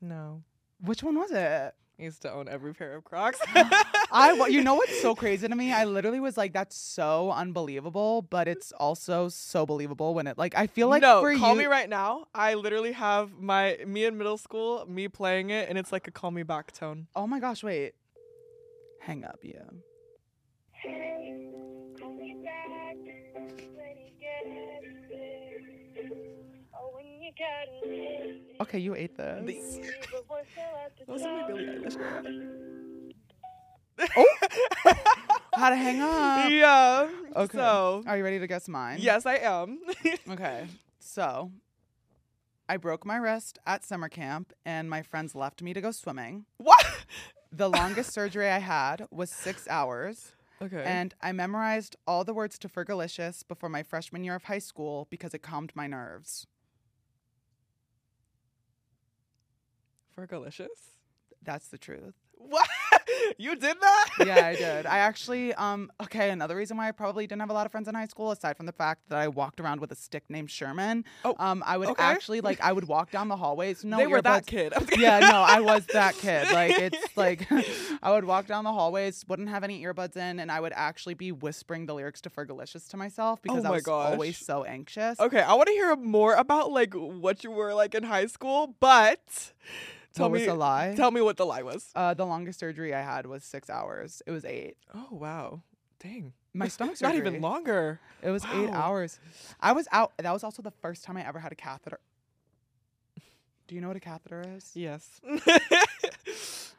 No, 0.00 0.42
Which 0.80 1.02
one 1.02 1.16
was 1.18 1.30
it? 1.30 1.74
I 1.98 2.02
used 2.02 2.20
to 2.22 2.30
own 2.32 2.46
every 2.48 2.74
pair 2.74 2.94
of 2.96 3.04
Crocs. 3.04 3.38
I, 4.14 4.46
you 4.46 4.62
know 4.62 4.74
what's 4.74 5.00
so 5.02 5.14
crazy 5.14 5.48
to 5.48 5.54
me? 5.56 5.72
I 5.72 5.84
literally 5.84 6.20
was 6.20 6.36
like, 6.36 6.52
that's 6.52 6.76
so 6.76 7.32
unbelievable, 7.32 8.22
but 8.22 8.46
it's 8.48 8.70
also 8.72 9.28
so 9.28 9.66
believable 9.66 10.14
when 10.14 10.26
it, 10.26 10.38
like, 10.38 10.54
I 10.56 10.66
feel 10.68 10.88
like 10.88 11.02
no, 11.02 11.20
for 11.20 11.36
call 11.36 11.52
you, 11.52 11.58
me 11.58 11.64
right 11.66 11.88
now. 11.88 12.26
I 12.34 12.54
literally 12.54 12.92
have 12.92 13.32
my 13.38 13.78
me 13.86 14.04
in 14.04 14.16
middle 14.16 14.38
school, 14.38 14.86
me 14.88 15.08
playing 15.08 15.50
it, 15.50 15.68
and 15.68 15.76
it's 15.76 15.90
like 15.92 16.06
a 16.06 16.10
call 16.10 16.30
me 16.30 16.44
back 16.44 16.72
tone. 16.72 17.08
oh 17.16 17.26
my 17.26 17.40
gosh, 17.40 17.64
wait. 17.64 17.94
Hang 18.98 19.24
up, 19.24 19.40
yeah. 19.42 19.58
Hey, 20.70 21.50
call 21.98 22.14
me 22.14 22.36
back 22.44 22.96
when 23.34 23.96
you 23.98 24.12
get 24.20 24.44
there. 25.10 25.60
When 26.92 27.04
you 27.22 27.32
got 27.36 27.88
it. 27.88 28.40
Okay, 28.60 28.78
you 28.78 28.94
ate 28.94 29.16
this. 29.16 29.44
These- 29.44 29.80
Before 30.10 30.42
so 30.54 31.04
Those 31.12 31.22
are 31.22 31.32
my 31.34 31.46
Billie 31.46 31.64
Eilish. 31.64 32.83
Oh. 33.98 34.36
How 35.56 35.70
to 35.70 35.76
hang 35.76 36.00
up. 36.00 36.50
yeah. 36.50 37.08
Okay. 37.36 37.56
So 37.58 38.02
Are 38.06 38.16
you 38.16 38.24
ready 38.24 38.38
to 38.40 38.46
guess 38.46 38.68
mine? 38.68 38.98
yes, 39.00 39.24
I 39.26 39.36
am. 39.36 39.78
Okay. 40.30 40.66
So 40.98 41.52
I 42.68 42.76
broke 42.76 43.04
my 43.06 43.16
wrist 43.16 43.58
at 43.66 43.84
summer 43.84 44.08
camp 44.08 44.52
and 44.64 44.90
my 44.90 45.02
friends 45.02 45.34
left 45.34 45.62
me 45.62 45.72
to 45.74 45.80
go 45.80 45.90
swimming. 45.90 46.46
what? 46.58 46.84
The 47.56 47.70
longest 47.70 48.12
surgery 48.12 48.48
I 48.50 48.58
had 48.58 49.06
was 49.12 49.30
six 49.30 49.68
hours. 49.68 50.32
Okay. 50.60 50.82
And 50.84 51.14
I 51.22 51.30
memorized 51.30 51.94
all 52.04 52.24
the 52.24 52.34
words 52.34 52.58
to 52.58 52.68
Fergalicious 52.68 53.46
before 53.46 53.68
my 53.68 53.84
freshman 53.84 54.24
year 54.24 54.34
of 54.34 54.42
high 54.44 54.58
school 54.58 55.06
because 55.08 55.34
it 55.34 55.42
calmed 55.42 55.70
my 55.76 55.86
nerves. 55.86 56.48
Fergalicious. 60.18 60.66
That's 61.42 61.68
the 61.68 61.78
truth. 61.78 62.14
What? 62.32 62.68
you 63.38 63.56
did 63.56 63.76
that? 63.80 64.08
Yeah, 64.24 64.46
I 64.46 64.54
did. 64.54 64.86
I 64.86 64.98
actually, 64.98 65.54
um, 65.54 65.90
okay, 66.02 66.30
another 66.30 66.56
reason 66.56 66.76
why 66.76 66.88
I 66.88 66.92
probably 66.92 67.26
didn't 67.26 67.40
have 67.40 67.50
a 67.50 67.54
lot 67.54 67.66
of 67.66 67.72
friends 67.72 67.88
in 67.88 67.94
high 67.94 68.06
school, 68.06 68.30
aside 68.30 68.56
from 68.56 68.66
the 68.66 68.72
fact 68.72 69.08
that 69.08 69.18
I 69.18 69.28
walked 69.28 69.60
around 69.60 69.80
with 69.80 69.92
a 69.92 69.96
stick 69.96 70.24
named 70.28 70.50
Sherman. 70.50 71.04
Oh, 71.24 71.34
um, 71.38 71.62
I 71.66 71.76
would 71.76 71.88
okay. 71.90 72.02
actually 72.02 72.40
like 72.40 72.60
I 72.60 72.72
would 72.72 72.88
walk 72.88 73.10
down 73.10 73.28
the 73.28 73.36
hallways. 73.36 73.84
No, 73.84 73.96
they 73.96 74.06
were 74.06 74.22
that 74.22 74.46
kid. 74.46 74.72
yeah, 74.96 75.20
no, 75.20 75.42
I 75.46 75.60
was 75.60 75.86
that 75.86 76.16
kid. 76.16 76.50
Like 76.52 76.74
it's 76.78 77.16
like 77.16 77.46
I 78.02 78.12
would 78.12 78.24
walk 78.24 78.46
down 78.46 78.64
the 78.64 78.72
hallways, 78.72 79.24
wouldn't 79.28 79.48
have 79.48 79.64
any 79.64 79.82
earbuds 79.82 80.16
in, 80.16 80.40
and 80.40 80.50
I 80.50 80.60
would 80.60 80.72
actually 80.74 81.14
be 81.14 81.32
whispering 81.32 81.86
the 81.86 81.94
lyrics 81.94 82.20
to 82.22 82.30
Fergalicious 82.30 82.88
to 82.90 82.96
myself 82.96 83.42
because 83.42 83.64
I 83.64 83.68
Oh 83.68 83.72
my 83.72 83.76
was 83.76 83.88
always 83.88 84.38
so 84.38 84.64
anxious. 84.64 85.18
Okay, 85.20 85.40
I 85.40 85.54
want 85.54 85.68
to 85.68 85.72
hear 85.72 85.96
more 85.96 86.34
about 86.34 86.70
like 86.70 86.94
what 86.94 87.44
you 87.44 87.50
were 87.50 87.74
like 87.74 87.94
in 87.94 88.04
high 88.04 88.26
school, 88.26 88.74
but 88.80 89.52
tell 90.14 90.26
What 90.26 90.32
was 90.32 90.40
me 90.42 90.46
the 90.46 90.54
lie? 90.54 90.94
Tell 90.96 91.10
me 91.10 91.20
what 91.20 91.36
the 91.36 91.46
lie 91.46 91.62
was. 91.62 91.90
Uh, 91.94 92.14
the 92.14 92.24
longest 92.26 92.58
surgery 92.58 92.94
I 92.94 93.02
had 93.02 93.26
was 93.26 93.44
six 93.44 93.68
hours. 93.68 94.22
It 94.26 94.30
was 94.30 94.44
eight. 94.44 94.76
Oh 94.94 95.08
wow, 95.10 95.62
dang. 96.00 96.32
My 96.52 96.68
stomach 96.68 97.00
Not 97.02 97.16
even 97.16 97.40
longer. 97.40 98.00
It 98.22 98.30
was 98.30 98.44
eight 98.54 98.70
hours. 98.70 99.18
I 99.60 99.72
was 99.72 99.88
out. 99.90 100.12
That 100.18 100.32
was 100.32 100.44
also 100.44 100.62
the 100.62 100.70
first 100.70 101.02
time 101.02 101.16
I 101.16 101.26
ever 101.26 101.40
had 101.40 101.50
a 101.50 101.56
catheter. 101.56 101.98
Do 103.66 103.74
you 103.74 103.80
know 103.80 103.88
what 103.88 103.96
a 103.96 104.00
catheter 104.00 104.44
is? 104.56 104.70
Yes. 104.74 105.20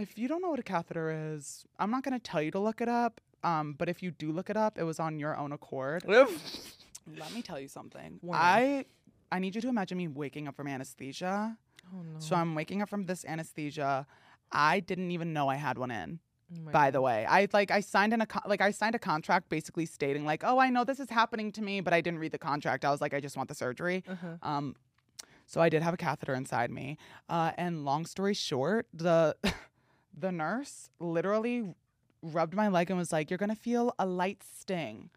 If 0.00 0.16
you 0.16 0.28
don't 0.28 0.40
know 0.40 0.48
what 0.48 0.58
a 0.58 0.62
catheter 0.62 1.34
is, 1.34 1.66
I'm 1.78 1.90
not 1.90 2.02
going 2.04 2.18
to 2.18 2.18
tell 2.18 2.40
you 2.40 2.50
to 2.52 2.58
look 2.58 2.80
it 2.80 2.88
up. 2.88 3.20
Um, 3.44 3.74
but 3.76 3.90
if 3.90 4.02
you 4.02 4.10
do 4.10 4.32
look 4.32 4.48
it 4.48 4.56
up, 4.56 4.78
it 4.78 4.84
was 4.84 4.98
on 4.98 5.18
your 5.18 5.36
own 5.36 5.52
accord. 5.52 6.04
Let 6.08 7.34
me 7.34 7.42
tell 7.42 7.60
you 7.60 7.68
something. 7.68 8.18
Warning. 8.22 8.42
I 8.42 8.84
I 9.30 9.38
need 9.40 9.54
you 9.54 9.60
to 9.60 9.68
imagine 9.68 9.98
me 9.98 10.08
waking 10.08 10.48
up 10.48 10.56
from 10.56 10.68
anesthesia. 10.68 11.58
Oh 11.92 12.02
no. 12.02 12.18
So 12.18 12.36
I'm 12.36 12.54
waking 12.54 12.82
up 12.82 12.88
from 12.88 13.06
this 13.06 13.24
anesthesia. 13.24 14.06
I 14.52 14.80
didn't 14.80 15.10
even 15.10 15.32
know 15.32 15.48
I 15.48 15.56
had 15.56 15.78
one 15.78 15.90
in. 15.90 16.20
Oh 16.52 16.70
by 16.70 16.90
the 16.90 17.00
way. 17.00 17.26
I 17.26 17.48
like 17.52 17.70
I 17.70 17.80
signed 17.80 18.12
in 18.12 18.20
a 18.20 18.26
con- 18.26 18.42
like 18.46 18.60
I 18.60 18.70
signed 18.72 18.94
a 18.94 18.98
contract 18.98 19.48
basically 19.48 19.86
stating 19.86 20.24
like, 20.24 20.42
"Oh, 20.44 20.58
I 20.58 20.70
know 20.70 20.84
this 20.84 20.98
is 21.00 21.10
happening 21.10 21.52
to 21.52 21.62
me, 21.62 21.80
but 21.80 21.92
I 21.92 22.00
didn't 22.00 22.18
read 22.18 22.32
the 22.32 22.38
contract." 22.38 22.84
I 22.84 22.90
was 22.90 23.00
like, 23.00 23.14
"I 23.14 23.20
just 23.20 23.36
want 23.36 23.48
the 23.48 23.54
surgery." 23.54 24.02
Uh-huh. 24.08 24.36
Um 24.42 24.76
so 25.46 25.60
I 25.60 25.68
did 25.68 25.82
have 25.82 25.94
a 25.94 25.96
catheter 25.96 26.34
inside 26.34 26.70
me. 26.70 26.98
Uh 27.28 27.52
and 27.56 27.84
long 27.84 28.04
story 28.06 28.34
short, 28.34 28.88
the 28.92 29.36
the 30.16 30.32
nurse 30.32 30.90
literally 30.98 31.74
rubbed 32.22 32.54
my 32.54 32.68
leg 32.68 32.90
and 32.90 32.98
was 32.98 33.12
like, 33.12 33.30
"You're 33.30 33.38
going 33.38 33.50
to 33.50 33.54
feel 33.56 33.94
a 33.98 34.06
light 34.06 34.42
sting." 34.42 35.10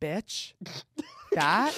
Bitch. 0.00 0.52
That 1.32 1.74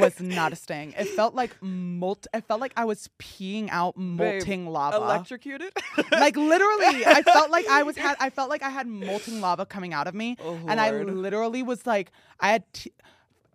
was 0.00 0.20
not 0.20 0.52
a 0.52 0.56
sting. 0.56 0.94
It 0.96 1.08
felt 1.08 1.34
like 1.34 1.54
molt. 1.62 2.26
It 2.32 2.44
felt 2.46 2.60
like 2.60 2.72
I 2.76 2.84
was 2.84 3.08
peeing 3.18 3.68
out 3.70 3.96
molting 3.96 4.66
lava 4.66 4.96
Electrocuted? 4.96 5.72
like 6.10 6.36
literally 6.36 7.04
i 7.06 7.22
felt 7.22 7.50
like 7.50 7.66
i 7.68 7.82
was 7.82 7.96
had 8.04 8.16
i 8.20 8.30
felt 8.30 8.50
like 8.50 8.62
i 8.62 8.70
had 8.70 8.86
molten 8.86 9.40
lava 9.40 9.64
coming 9.66 9.92
out 9.94 10.06
of 10.06 10.14
me 10.14 10.36
Oh, 10.42 10.58
and 10.68 10.80
i 10.80 10.90
literally 10.90 11.62
was 11.62 11.86
like 11.86 12.10
i 12.40 12.48
had 12.50 12.64
t- 12.72 12.92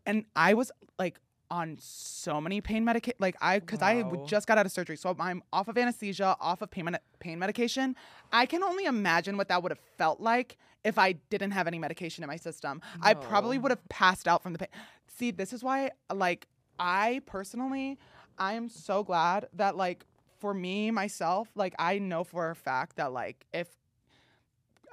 and 0.05 0.25
i 0.35 0.53
was 0.53 0.71
like 0.97 1.19
on 1.51 1.77
so 1.79 2.39
many 2.39 2.61
pain 2.61 2.85
medication 2.85 3.15
like 3.19 3.35
i 3.41 3.59
because 3.59 3.81
i 3.81 4.01
Wow. 4.03 4.23
just 4.27 4.45
got 4.47 4.57
out 4.57 4.65
of 4.65 4.71
surgery. 4.71 4.95
So 4.97 5.15
i'm 5.19 5.41
off 5.51 5.67
of 5.67 5.77
anesthesia 5.77 6.35
off 6.39 6.61
of 6.61 6.69
pain, 6.69 6.85
med- 6.85 6.99
pain 7.19 7.39
medication. 7.39 7.95
I 8.31 8.45
can 8.45 8.61
only 8.63 8.85
imagine 8.85 9.35
what 9.37 9.47
that 9.47 9.63
would 9.63 9.71
have 9.71 9.79
felt 9.97 10.19
like 10.21 10.57
if 10.83 10.97
i 10.97 11.13
didn't 11.29 11.51
have 11.51 11.65
any 11.67 11.79
medication 11.79 12.23
in 12.23 12.27
my 12.27 12.37
system. 12.37 12.81
I 13.01 13.13
probably 13.15 13.57
would 13.57 13.71
have 13.71 13.87
passed 13.89 14.27
out 14.27 14.43
from 14.43 14.53
the 14.53 14.59
pain. 14.59 14.69
See 15.07 15.31
this 15.31 15.51
is 15.53 15.63
why 15.63 15.91
like 16.13 16.47
i 16.79 17.21
personally 17.25 17.97
i 18.37 18.53
am 18.53 18.69
so 18.69 19.03
glad 19.03 19.47
that 19.53 19.75
like 19.75 20.05
for 20.39 20.53
me 20.53 20.91
myself 20.91 21.49
like 21.55 21.73
i 21.79 21.99
know 21.99 22.23
for 22.23 22.49
a 22.51 22.55
fact 22.55 22.95
that 22.95 23.11
like 23.11 23.45
if 23.53 23.67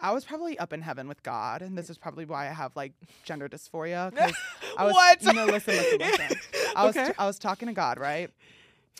I 0.00 0.12
was 0.12 0.24
probably 0.24 0.58
up 0.58 0.72
in 0.72 0.82
heaven 0.82 1.08
with 1.08 1.22
God, 1.22 1.62
and 1.62 1.76
this 1.76 1.90
is 1.90 1.98
probably 1.98 2.24
why 2.24 2.48
I 2.48 2.52
have 2.52 2.74
like 2.76 2.92
gender 3.24 3.48
dysphoria. 3.48 4.12
I 4.78 4.84
was, 4.84 4.92
what? 4.92 5.22
No, 5.34 5.46
listen, 5.46 5.74
listen, 5.74 5.98
listen. 5.98 6.38
I 6.74 6.84
was 6.86 6.96
okay. 6.96 7.12
I 7.18 7.26
was 7.26 7.38
talking 7.38 7.68
to 7.68 7.74
God, 7.74 7.98
right? 7.98 8.30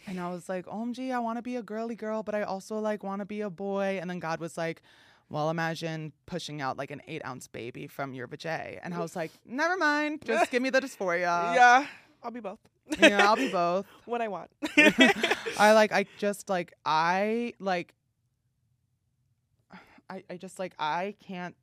And 0.09 0.21
I 0.21 0.31
was 0.31 0.49
like, 0.49 0.67
OMG, 0.67 1.13
I 1.13 1.19
want 1.19 1.37
to 1.39 1.43
be 1.43 1.57
a 1.57 1.63
girly 1.63 1.97
girl, 1.97 2.23
but 2.23 2.33
I 2.33 2.43
also 2.43 2.79
like 2.79 3.03
want 3.03 3.21
to 3.23 3.25
be 3.25 3.41
a 3.41 3.51
boy. 3.51 3.99
And 4.01 4.09
then 4.09 4.21
God 4.21 4.39
was 4.39 4.57
like, 4.57 4.81
Well, 5.31 5.51
imagine 5.51 6.13
pushing 6.27 6.61
out 6.61 6.77
like 6.77 6.93
an 6.93 7.03
eight 7.09 7.23
ounce 7.27 7.49
baby 7.49 7.89
from 7.89 8.15
your 8.15 8.29
vajay. 8.29 8.79
And 8.85 8.95
I 8.95 9.01
was 9.01 9.17
like, 9.17 9.33
Never 9.45 9.77
mind, 9.77 10.23
just 10.25 10.53
give 10.53 10.63
me 10.63 10.71
the 10.71 10.81
dysphoria. 10.81 11.57
yeah, 11.57 11.87
I'll 12.23 12.31
be 12.31 12.39
both. 12.39 12.61
yeah, 13.01 13.29
I'll 13.29 13.35
be 13.35 13.51
both. 13.51 13.85
what 14.05 14.21
I 14.21 14.29
want. 14.29 14.49
I 15.59 15.73
like 15.73 15.91
I 15.91 16.07
just 16.19 16.49
like 16.49 16.73
I 16.85 17.55
like 17.59 17.93
I, 20.09 20.23
I 20.31 20.37
just 20.37 20.59
like 20.59 20.75
I 20.79 21.15
can't 21.27 21.55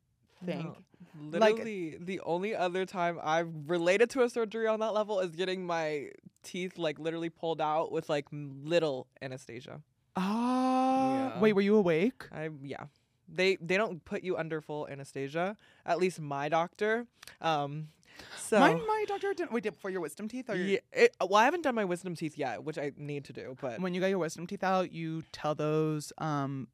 think. 0.44 0.74
No. 1.20 1.38
Literally, 1.38 1.96
the 2.00 2.20
only 2.20 2.54
other 2.54 2.84
time 2.86 3.18
I've 3.22 3.48
related 3.66 4.10
to 4.10 4.22
a 4.22 4.28
surgery 4.30 4.66
on 4.66 4.80
that 4.80 4.92
level 4.94 5.20
is 5.20 5.30
getting 5.36 5.64
my 5.66 6.10
teeth 6.42 6.76
like 6.78 6.98
literally 6.98 7.30
pulled 7.30 7.60
out 7.60 7.92
with 7.92 8.08
like 8.08 8.26
little 8.32 9.06
anesthesia. 9.22 9.80
Ah, 10.16 10.96
Yeah. 11.34 11.40
wait, 11.40 11.52
were 11.54 11.60
you 11.60 11.76
awake? 11.76 12.26
I 12.32 12.50
yeah. 12.62 12.84
They 13.28 13.56
they 13.56 13.76
don't 13.76 14.04
put 14.04 14.22
you 14.22 14.36
under 14.36 14.60
full 14.60 14.86
anesthesia. 14.88 15.56
At 15.86 15.98
least 15.98 16.20
my 16.20 16.48
doctor. 16.48 17.06
Um 17.40 17.88
so 18.36 18.60
my 18.60 18.72
my 18.74 19.04
doctor 19.08 19.32
didn't. 19.34 19.52
Wait, 19.52 19.62
did 19.64 19.76
for 19.76 19.90
your 19.90 20.00
wisdom 20.00 20.28
teeth? 20.28 20.48
Or 20.48 20.54
your, 20.56 20.66
yeah, 20.66 20.78
it, 20.92 21.16
well, 21.20 21.34
I 21.36 21.44
haven't 21.44 21.62
done 21.62 21.74
my 21.74 21.84
wisdom 21.84 22.14
teeth 22.14 22.38
yet, 22.38 22.62
which 22.62 22.78
I 22.78 22.92
need 22.96 23.24
to 23.24 23.32
do. 23.32 23.56
But 23.60 23.80
when 23.80 23.92
you 23.94 24.00
got 24.00 24.06
your 24.08 24.18
wisdom 24.20 24.46
teeth 24.46 24.62
out, 24.62 24.92
you 24.92 25.24
tell 25.32 25.54
those 25.54 26.12
um 26.18 26.68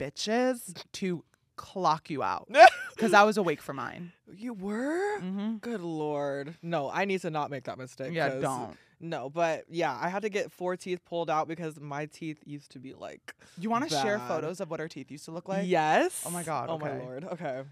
bitches 0.00 0.82
to 0.92 1.24
clock 1.56 2.08
you 2.10 2.22
out 2.22 2.48
because 2.96 3.12
I 3.12 3.22
was 3.24 3.36
awake 3.36 3.60
for 3.60 3.74
mine. 3.74 4.12
you 4.32 4.54
were. 4.54 5.18
Mm-hmm. 5.20 5.56
Good 5.56 5.80
lord, 5.82 6.54
no! 6.62 6.90
I 6.90 7.04
need 7.04 7.20
to 7.22 7.30
not 7.30 7.50
make 7.50 7.64
that 7.64 7.78
mistake. 7.78 8.12
Yeah, 8.12 8.28
don't. 8.40 8.76
No, 9.02 9.30
but 9.30 9.64
yeah, 9.68 9.96
I 9.98 10.10
had 10.10 10.22
to 10.22 10.28
get 10.28 10.52
four 10.52 10.76
teeth 10.76 11.00
pulled 11.06 11.30
out 11.30 11.48
because 11.48 11.80
my 11.80 12.04
teeth 12.06 12.38
used 12.44 12.70
to 12.72 12.78
be 12.78 12.92
like. 12.92 13.34
You 13.58 13.70
want 13.70 13.88
to 13.88 13.94
share 13.94 14.18
photos 14.18 14.60
of 14.60 14.70
what 14.70 14.78
our 14.80 14.88
teeth 14.88 15.10
used 15.10 15.24
to 15.24 15.30
look 15.30 15.48
like? 15.48 15.66
yes. 15.66 16.22
Oh 16.26 16.30
my 16.30 16.42
God, 16.42 16.68
Oh 16.68 16.78
my 16.78 16.98
lord. 16.98 17.24
Okay. 17.24 17.62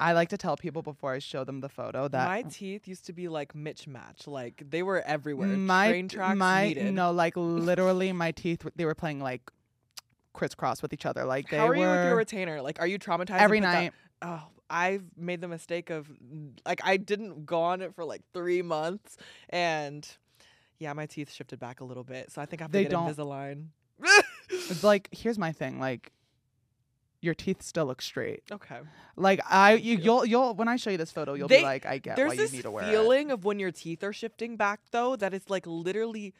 I 0.00 0.12
like 0.12 0.28
to 0.28 0.36
tell 0.38 0.56
people 0.56 0.80
before 0.82 1.12
I 1.12 1.18
show 1.18 1.42
them 1.42 1.60
the 1.60 1.68
photo 1.68 2.06
that 2.06 2.28
my 2.28 2.42
teeth 2.42 2.86
used 2.86 3.06
to 3.06 3.12
be 3.12 3.26
like 3.26 3.56
Mitch 3.56 3.88
Match. 3.88 4.28
Like 4.28 4.62
they 4.70 4.84
were 4.84 5.00
everywhere. 5.02 5.48
my 5.48 5.88
Train 5.88 6.08
tracks 6.08 6.36
my 6.38 6.68
needed. 6.68 6.94
no, 6.94 7.10
like 7.10 7.36
literally 7.36 8.12
my 8.12 8.30
teeth 8.30 8.64
they 8.76 8.84
were 8.84 8.94
playing 8.94 9.20
like 9.20 9.42
crisscross 10.32 10.82
with 10.82 10.92
each 10.92 11.06
other. 11.06 11.24
Like 11.24 11.50
they 11.50 11.56
How 11.58 11.68
are 11.68 11.74
you 11.74 11.80
with 11.82 12.06
your 12.06 12.16
retainer? 12.16 12.62
Like, 12.62 12.80
are 12.80 12.86
you 12.86 12.98
traumatized? 12.98 13.30
and 13.30 13.40
every 13.40 13.60
put 13.60 13.66
night. 13.66 13.92
oh, 14.22 14.42
I've 14.70 15.02
made 15.16 15.40
the 15.40 15.48
mistake 15.48 15.90
of 15.90 16.06
like 16.66 16.80
I 16.84 16.96
didn't 16.98 17.46
go 17.46 17.60
on 17.62 17.80
it 17.82 17.94
for 17.94 18.04
like 18.04 18.22
three 18.34 18.62
months, 18.62 19.16
and 19.50 20.06
yeah, 20.78 20.92
my 20.92 21.06
teeth 21.06 21.32
shifted 21.32 21.58
back 21.58 21.80
a 21.80 21.84
little 21.84 22.04
bit. 22.04 22.30
So 22.30 22.40
I 22.42 22.46
think 22.46 22.60
I 22.62 22.64
have 22.64 22.72
They 22.72 22.84
to 22.84 22.90
get 22.90 22.92
don't- 22.92 23.14
Invisalign. 23.14 23.66
It's 24.50 24.84
like 24.84 25.08
here's 25.12 25.38
my 25.38 25.52
thing, 25.52 25.78
like 25.80 26.12
your 27.20 27.34
teeth 27.34 27.62
still 27.62 27.86
look 27.86 28.00
straight. 28.00 28.44
okay. 28.52 28.78
Like 29.16 29.40
I, 29.50 29.72
you, 29.74 29.96
you. 29.96 30.02
you'll, 30.04 30.24
you'll. 30.24 30.54
When 30.54 30.68
I 30.68 30.76
show 30.76 30.90
you 30.90 30.96
this 30.96 31.10
photo, 31.10 31.34
you'll 31.34 31.48
They- 31.48 31.58
be 31.58 31.64
like, 31.64 31.84
I 31.84 31.98
get 31.98 32.14
There's 32.14 32.28
why 32.28 32.34
you 32.34 32.40
this 32.42 32.52
need 32.52 32.62
to 32.62 32.70
wear 32.70 32.84
it. 32.84 32.90
feeling 32.90 33.32
of 33.32 33.44
when 33.44 33.58
your 33.58 33.72
teeth 33.72 34.04
are 34.04 34.12
shifting 34.12 34.56
back 34.56 34.80
though 34.92 35.16
that 35.16 35.34
it's 35.34 35.50
like 35.50 35.66
literally. 35.66 36.32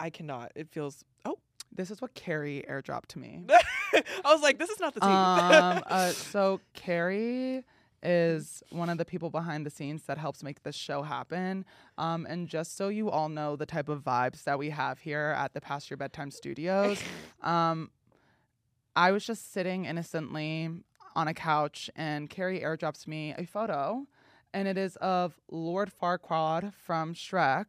I 0.00 0.10
cannot. 0.10 0.52
It 0.54 0.68
feels. 0.70 1.04
Oh, 1.24 1.38
This 1.76 1.90
is 1.90 2.00
what 2.00 2.14
Carrie 2.14 2.64
airdropped 2.68 3.06
to 3.08 3.18
me. 3.18 3.42
I 3.48 4.32
was 4.32 4.42
like, 4.42 4.58
this 4.58 4.70
is 4.70 4.80
not 4.80 4.94
the 4.94 5.00
teeth. 5.00 5.08
um, 5.08 5.82
uh, 5.86 6.10
so 6.10 6.60
Carrie 6.74 7.64
is 8.02 8.62
one 8.70 8.88
of 8.88 8.98
the 8.98 9.04
people 9.04 9.30
behind 9.30 9.66
the 9.66 9.70
scenes 9.70 10.04
that 10.04 10.18
helps 10.18 10.42
make 10.42 10.62
this 10.62 10.76
show 10.76 11.02
happen. 11.02 11.64
Um, 11.98 12.26
and 12.28 12.48
just 12.48 12.76
so 12.76 12.88
you 12.88 13.10
all 13.10 13.28
know 13.28 13.56
the 13.56 13.66
type 13.66 13.88
of 13.88 14.02
vibes 14.02 14.44
that 14.44 14.58
we 14.58 14.70
have 14.70 15.00
here 15.00 15.34
at 15.36 15.54
the 15.54 15.60
Past 15.60 15.90
Your 15.90 15.96
Bedtime 15.96 16.30
Studios, 16.30 17.02
um, 17.42 17.90
I 18.94 19.12
was 19.12 19.26
just 19.26 19.52
sitting 19.52 19.84
innocently 19.84 20.70
on 21.14 21.28
a 21.28 21.34
couch, 21.34 21.90
and 21.96 22.30
Carrie 22.30 22.60
airdrops 22.60 23.06
me 23.06 23.34
a 23.36 23.44
photo, 23.44 24.06
and 24.54 24.68
it 24.68 24.78
is 24.78 24.96
of 24.96 25.38
Lord 25.50 25.90
Farquaad 25.90 26.72
from 26.74 27.14
Shrek 27.14 27.66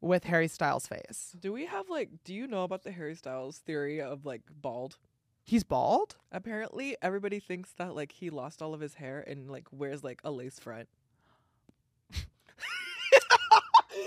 with 0.00 0.24
Harry 0.24 0.48
Styles' 0.48 0.86
face. 0.86 1.34
Do 1.38 1.52
we 1.52 1.66
have 1.66 1.88
like? 1.88 2.10
Do 2.24 2.34
you 2.34 2.46
know 2.46 2.64
about 2.64 2.82
the 2.84 2.90
Harry 2.92 3.14
Styles 3.14 3.58
theory 3.58 4.00
of 4.00 4.24
like 4.26 4.42
bald? 4.60 4.98
He's 5.44 5.62
bald. 5.64 6.16
Apparently, 6.32 6.96
everybody 7.00 7.38
thinks 7.40 7.72
that 7.74 7.94
like 7.94 8.12
he 8.12 8.30
lost 8.30 8.60
all 8.62 8.74
of 8.74 8.80
his 8.80 8.94
hair 8.94 9.24
and 9.26 9.50
like 9.50 9.66
wears 9.70 10.02
like 10.02 10.20
a 10.24 10.30
lace 10.30 10.58
front. 10.58 10.88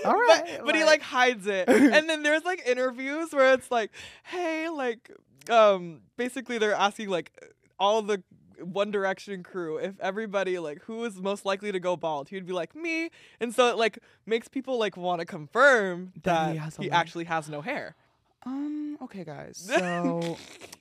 All 0.04 0.12
But- 0.12 0.18
right, 0.42 0.60
but, 0.64 0.74
he 0.74 0.82
like- 0.82 1.00
like 1.00 1.02
hides 1.02 1.46
it. 1.46 1.68
and 1.68 2.08
then 2.08 2.22
there's 2.22 2.44
like 2.44 2.62
interviews 2.66 3.32
where 3.32 3.52
it's 3.54 3.70
like, 3.70 3.90
hey, 4.24 4.68
like, 4.68 5.10
um, 5.50 6.00
basically 6.16 6.58
they're 6.58 6.74
asking 6.74 7.08
like 7.08 7.32
all 7.78 8.00
the 8.02 8.22
One 8.62 8.90
Direction 8.90 9.42
crew 9.42 9.76
if 9.78 9.98
everybody 10.00 10.58
like 10.58 10.82
who 10.82 11.04
is 11.04 11.16
most 11.16 11.44
likely 11.44 11.72
to 11.72 11.80
go 11.80 11.96
bald. 11.96 12.28
He'd 12.28 12.46
be 12.46 12.52
like 12.52 12.74
me, 12.74 13.10
and 13.40 13.54
so 13.54 13.68
it 13.68 13.76
like 13.76 13.98
makes 14.26 14.48
people 14.48 14.78
like 14.78 14.96
want 14.96 15.20
to 15.20 15.26
confirm 15.26 16.12
That 16.22 16.54
that 16.54 16.76
he 16.78 16.84
he, 16.84 16.90
actually 16.90 17.24
has 17.24 17.48
no 17.48 17.60
hair. 17.60 17.96
Um. 18.44 18.96
Okay, 19.02 19.24
guys. 19.24 19.70
So, 19.78 20.36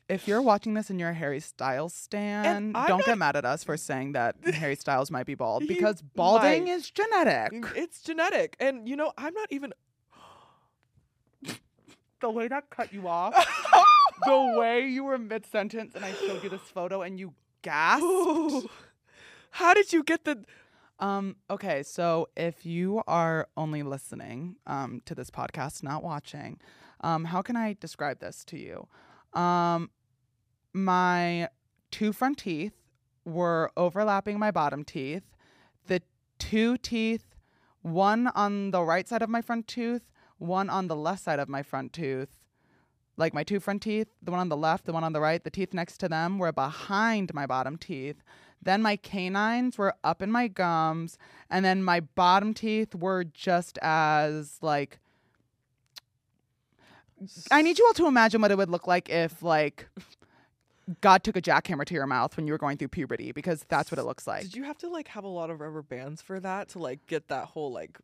if 0.09 0.27
you're 0.27 0.41
watching 0.41 0.73
this 0.73 0.89
and 0.89 0.99
you're 0.99 1.09
a 1.09 1.13
Harry 1.13 1.39
Styles 1.39 1.93
stan, 1.93 2.71
don't 2.73 3.05
get 3.05 3.17
mad 3.17 3.35
at 3.35 3.45
us 3.45 3.63
for 3.63 3.77
saying 3.77 4.13
that 4.13 4.35
Harry 4.53 4.75
Styles 4.75 5.11
might 5.11 5.25
be 5.25 5.35
bald 5.35 5.63
He 5.63 5.67
because 5.67 6.01
balding 6.01 6.65
might. 6.65 6.71
is 6.71 6.89
genetic. 6.89 7.53
It's 7.75 8.01
genetic, 8.01 8.55
and 8.59 8.87
you 8.89 8.95
know 8.95 9.11
I'm 9.17 9.33
not 9.33 9.51
even. 9.51 9.73
The 12.21 12.29
way 12.29 12.49
that 12.49 12.69
cut 12.69 12.91
you 12.91 13.07
off, 13.07 13.33
the 14.25 14.55
way 14.59 14.85
you 14.85 15.05
were 15.05 15.17
mid 15.17 15.45
sentence, 15.45 15.95
and 15.95 16.03
I 16.03 16.11
showed 16.11 16.43
you 16.43 16.49
this 16.49 16.59
photo 16.61 17.01
and 17.01 17.17
you 17.17 17.33
gasped. 17.61 18.67
How 19.51 19.73
did 19.73 19.93
you 19.93 20.03
get 20.03 20.25
the? 20.25 20.43
Um, 20.99 21.37
okay, 21.49 21.83
so 21.83 22.27
if 22.35 22.65
you 22.65 23.01
are 23.07 23.47
only 23.55 23.83
listening 23.83 24.57
um, 24.67 25.01
to 25.05 25.15
this 25.15 25.29
podcast, 25.29 25.81
not 25.81 26.03
watching, 26.03 26.59
um, 27.01 27.25
how 27.25 27.41
can 27.41 27.55
I 27.55 27.75
describe 27.79 28.19
this 28.19 28.43
to 28.45 28.57
you? 28.57 28.87
Um, 29.39 29.89
my 30.73 31.47
two 31.91 32.11
front 32.11 32.39
teeth 32.39 32.73
were 33.25 33.71
overlapping 33.77 34.39
my 34.39 34.51
bottom 34.51 34.83
teeth. 34.83 35.23
The 35.87 36.01
two 36.37 36.77
teeth, 36.77 37.35
one 37.81 38.27
on 38.27 38.71
the 38.71 38.83
right 38.83 39.07
side 39.07 39.21
of 39.21 39.29
my 39.29 39.41
front 39.41 39.67
tooth, 39.67 40.03
one 40.37 40.69
on 40.69 40.87
the 40.87 40.95
left 40.95 41.23
side 41.23 41.39
of 41.39 41.49
my 41.49 41.63
front 41.63 41.93
tooth. 41.93 42.38
Like 43.19 43.33
my 43.33 43.43
two 43.43 43.59
front 43.59 43.81
teeth, 43.81 44.07
the 44.23 44.31
one 44.31 44.39
on 44.39 44.47
the 44.47 44.57
left, 44.57 44.85
the 44.85 44.93
one 44.93 45.03
on 45.03 45.11
the 45.11 45.19
right, 45.19 45.43
the 45.43 45.49
teeth 45.49 45.73
next 45.73 45.97
to 45.97 46.07
them 46.07 46.39
were 46.39 46.53
behind 46.53 47.33
my 47.33 47.45
bottom 47.45 47.77
teeth. 47.77 48.23
Then 48.61 48.81
my 48.81 48.95
canines 48.95 49.77
were 49.77 49.93
up 50.03 50.21
in 50.21 50.31
my 50.31 50.47
gums, 50.47 51.17
and 51.49 51.63
then 51.63 51.83
my 51.83 51.99
bottom 51.99 52.53
teeth 52.53 52.95
were 52.95 53.25
just 53.25 53.77
as 53.81 54.57
like 54.61 54.99
I 57.51 57.61
need 57.61 57.77
you 57.77 57.85
all 57.85 57.93
to 57.95 58.07
imagine 58.07 58.41
what 58.41 58.51
it 58.51 58.57
would 58.57 58.69
look 58.69 58.87
like 58.87 59.09
if 59.09 59.43
like 59.43 59.89
God 61.01 61.23
took 61.23 61.35
a 61.35 61.41
jackhammer 61.41 61.85
to 61.85 61.93
your 61.93 62.07
mouth 62.07 62.37
when 62.37 62.47
you 62.47 62.53
were 62.53 62.57
going 62.57 62.77
through 62.77 62.87
puberty 62.87 63.33
because 63.33 63.65
that's 63.67 63.91
what 63.91 63.99
it 63.99 64.03
looks 64.03 64.25
like. 64.27 64.43
Did 64.43 64.55
you 64.55 64.63
have 64.63 64.77
to 64.79 64.89
like 64.89 65.09
have 65.09 65.25
a 65.25 65.29
lot 65.29 65.49
of 65.49 65.59
rubber 65.59 65.81
bands 65.81 66.21
for 66.21 66.39
that 66.39 66.69
to 66.69 66.79
like 66.79 67.05
get 67.05 67.27
that 67.27 67.47
whole 67.47 67.71
like 67.71 67.99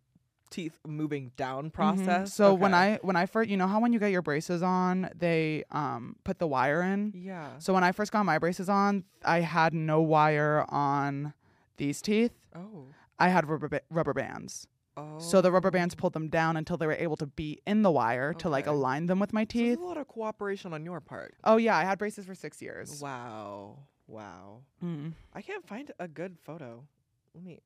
teeth 0.56 0.80
moving 0.86 1.32
down 1.36 1.70
Mhm. 1.70 1.74
process? 1.74 2.34
So 2.34 2.54
when 2.54 2.74
I 2.74 2.98
when 3.02 3.16
I 3.16 3.26
first, 3.26 3.50
you 3.50 3.58
know 3.58 3.68
how 3.68 3.80
when 3.80 3.92
you 3.94 4.00
get 4.00 4.12
your 4.12 4.22
braces 4.22 4.62
on, 4.64 5.10
they 5.16 5.64
um 5.72 6.16
put 6.24 6.40
the 6.40 6.48
wire 6.48 6.82
in. 6.82 7.12
yeah. 7.16 7.58
So 7.60 7.74
when 7.74 7.84
I 7.84 7.92
first 7.92 8.12
got 8.12 8.24
my 8.26 8.38
braces 8.40 8.70
on, 8.70 9.04
I 9.24 9.40
had 9.42 9.74
no 9.74 10.02
wire 10.02 10.66
on 10.70 11.34
these 11.78 12.02
teeth. 12.02 12.34
Oh. 12.56 12.88
I 13.20 13.30
had 13.30 13.48
rubber 13.48 13.70
ba- 13.70 13.82
rubber 13.90 14.14
bands. 14.14 14.68
Oh. 14.98 15.20
So 15.20 15.42
the 15.42 15.52
rubber 15.52 15.72
bands 15.72 15.94
pulled 15.94 16.14
them 16.14 16.30
down 16.30 16.56
until 16.56 16.78
they 16.78 16.88
were 16.88 16.94
able 17.08 17.18
to 17.18 17.26
be 17.28 17.60
in 17.68 17.82
the 17.82 17.92
wire 17.92 18.34
to 18.36 18.48
like 18.50 18.66
align 18.66 19.08
them 19.08 19.20
with 19.20 19.34
my 19.34 19.44
So 19.44 19.48
teeth. 19.56 19.78
a 19.80 19.82
lot 19.84 19.98
of 19.98 20.08
cooperation 20.08 20.74
on 20.74 20.86
your 20.86 21.02
part. 21.02 21.36
Oh 21.44 21.58
yeah, 21.58 21.76
I 21.78 21.84
had 21.84 21.98
braces 22.00 22.26
for 22.26 22.34
six 22.36 22.62
years. 22.62 23.02
Wow. 23.02 23.80
Wow. 24.08 24.62
Mm. 24.84 25.14
I 25.34 25.42
can't 25.42 25.68
find 25.68 25.92
a 26.00 26.08
good 26.08 26.38
photo. 26.48 26.86
Let 27.34 27.44
me. 27.44 27.60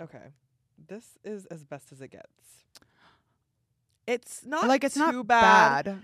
Okay. 0.00 0.32
This 0.88 1.18
is 1.24 1.46
as 1.46 1.64
best 1.64 1.92
as 1.92 2.00
it 2.00 2.08
gets. 2.08 2.26
It's 4.06 4.44
not 4.44 4.66
Like 4.66 4.82
it's 4.84 4.94
too 4.94 5.00
not 5.00 5.26
bad, 5.26 5.84
bad. 5.84 5.98